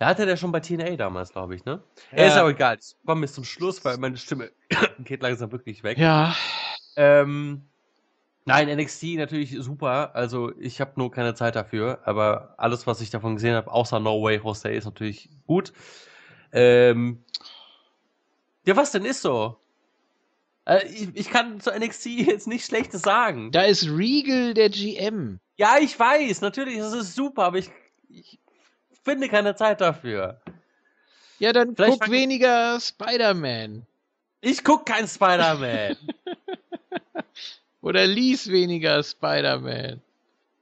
[0.00, 1.82] Ja, hatte der schon bei TNA damals, glaube ich, ne?
[2.16, 2.26] Ja.
[2.26, 2.78] Ist aber egal.
[2.80, 4.50] Ich komme jetzt zum Schluss, weil meine Stimme
[5.04, 5.98] geht langsam wirklich weg.
[5.98, 6.34] Ja,
[6.96, 7.62] Ähm,
[8.44, 10.14] nein, NXT natürlich super.
[10.14, 14.00] Also ich habe nur keine Zeit dafür, aber alles, was ich davon gesehen habe, außer
[14.00, 15.72] No Way Jose, ist natürlich gut.
[16.52, 17.24] Ähm,
[18.64, 19.58] ja, was denn ist so?
[20.64, 23.52] Äh, ich, ich kann zu NXT jetzt nicht Schlechtes sagen.
[23.52, 25.38] da ist Regal der GM.
[25.56, 27.70] Ja, ich weiß, natürlich, es ist super, aber ich,
[28.08, 28.38] ich
[29.06, 30.40] finde keine Zeit dafür.
[31.38, 33.86] Ja, dann Vielleicht guck weniger Spider-Man.
[34.40, 35.96] Ich guck kein Spider-Man.
[37.80, 40.02] Oder lies weniger Spider-Man.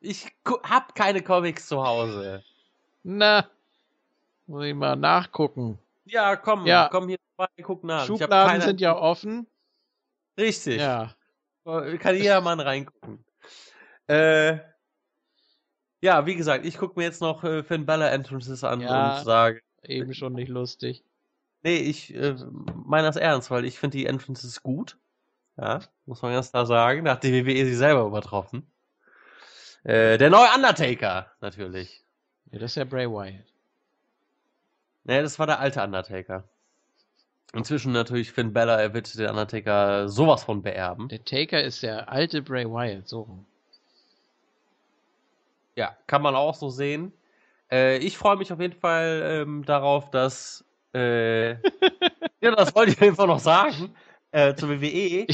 [0.00, 0.26] ich
[0.64, 2.42] hab keine Comics zu Hause.
[3.02, 3.48] Na,
[4.46, 5.78] muss ich mal nachgucken.
[6.04, 6.88] Ja, komm, Ja.
[6.92, 8.04] komm hier vorbei, guck nach.
[8.06, 9.46] Schubladen keine- sind ja offen.
[10.38, 10.80] Richtig.
[10.80, 11.14] Ja.
[11.64, 13.24] Kann jedermann reingucken.
[14.06, 14.58] Äh,
[16.04, 19.18] ja, wie gesagt, ich gucke mir jetzt noch äh, Finn Balor Entrances an Ja.
[19.18, 21.02] und sage, Eben schon nicht lustig.
[21.62, 22.34] nee, ich äh,
[22.86, 24.96] meine das ernst, weil ich finde die Entrances gut.
[25.56, 27.04] Ja, muss man ganz klar sagen.
[27.04, 28.66] Da hat die WWE sie selber übertroffen.
[29.84, 32.02] Äh, der neue Undertaker, natürlich.
[32.50, 33.44] Ja, das ist ja Bray Wyatt.
[35.04, 36.44] Nee, das war der alte Undertaker.
[37.52, 41.08] Inzwischen natürlich Finn Balor, er wird den Undertaker sowas von beerben.
[41.08, 43.46] Der Taker ist der alte Bray Wyatt, so rum.
[45.76, 47.12] Ja, kann man auch so sehen.
[47.70, 50.64] Äh, ich freue mich auf jeden Fall ähm, darauf, dass.
[50.94, 51.52] Äh,
[52.40, 53.94] ja, das wollte ich einfach noch sagen.
[54.30, 55.26] Äh, zur WWE.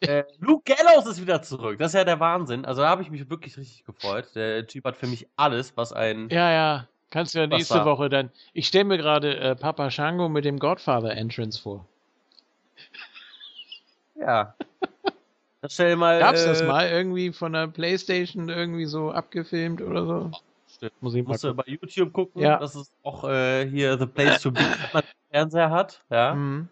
[0.00, 1.78] Äh, Luke Gallows ist wieder zurück.
[1.78, 2.64] Das ist ja der Wahnsinn.
[2.64, 4.34] Also da habe ich mich wirklich richtig gefreut.
[4.34, 6.28] Der Typ hat für mich alles, was ein.
[6.30, 6.88] ja, ja.
[7.10, 7.84] Kannst du ja nächste da?
[7.84, 8.30] Woche dann.
[8.52, 11.86] Ich stelle mir gerade äh, Papa Shango mit dem Godfather Entrance vor.
[14.16, 14.54] Ja.
[15.68, 16.18] Stell mal.
[16.18, 20.30] Gab's äh, das mal irgendwie von der Playstation irgendwie so abgefilmt oder so?
[20.74, 20.92] Stimmt.
[21.00, 21.64] Muss ich mal Musst du gucken.
[21.66, 22.42] bei YouTube gucken.
[22.42, 22.58] Ja.
[22.58, 26.02] Das ist auch äh, hier The Place to Be, wenn man Fernseher hat.
[26.10, 26.34] Ja.
[26.34, 26.68] Mhm.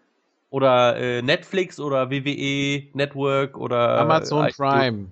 [0.49, 3.99] Oder äh, Netflix oder WWE Network oder.
[3.99, 5.07] Amazon äh, Prime.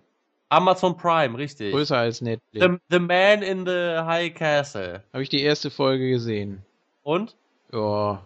[0.49, 1.73] Amazon Prime, richtig.
[1.73, 2.63] Größer als Netflix.
[2.63, 5.03] The, the Man in the High Castle.
[5.11, 6.61] Habe ich die erste Folge gesehen.
[7.01, 7.35] Und?
[7.71, 8.21] Ja.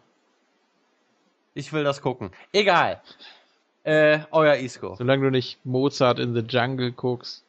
[1.53, 2.31] Ich will das gucken.
[2.51, 3.01] Egal.
[3.87, 4.95] Äh, euer Isco.
[4.95, 7.45] Solange du nicht Mozart in the Jungle guckst.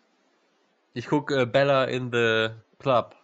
[0.94, 3.16] Ich guck äh, Bella in the Club.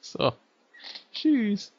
[0.00, 0.32] So.
[1.12, 1.72] Tschüss.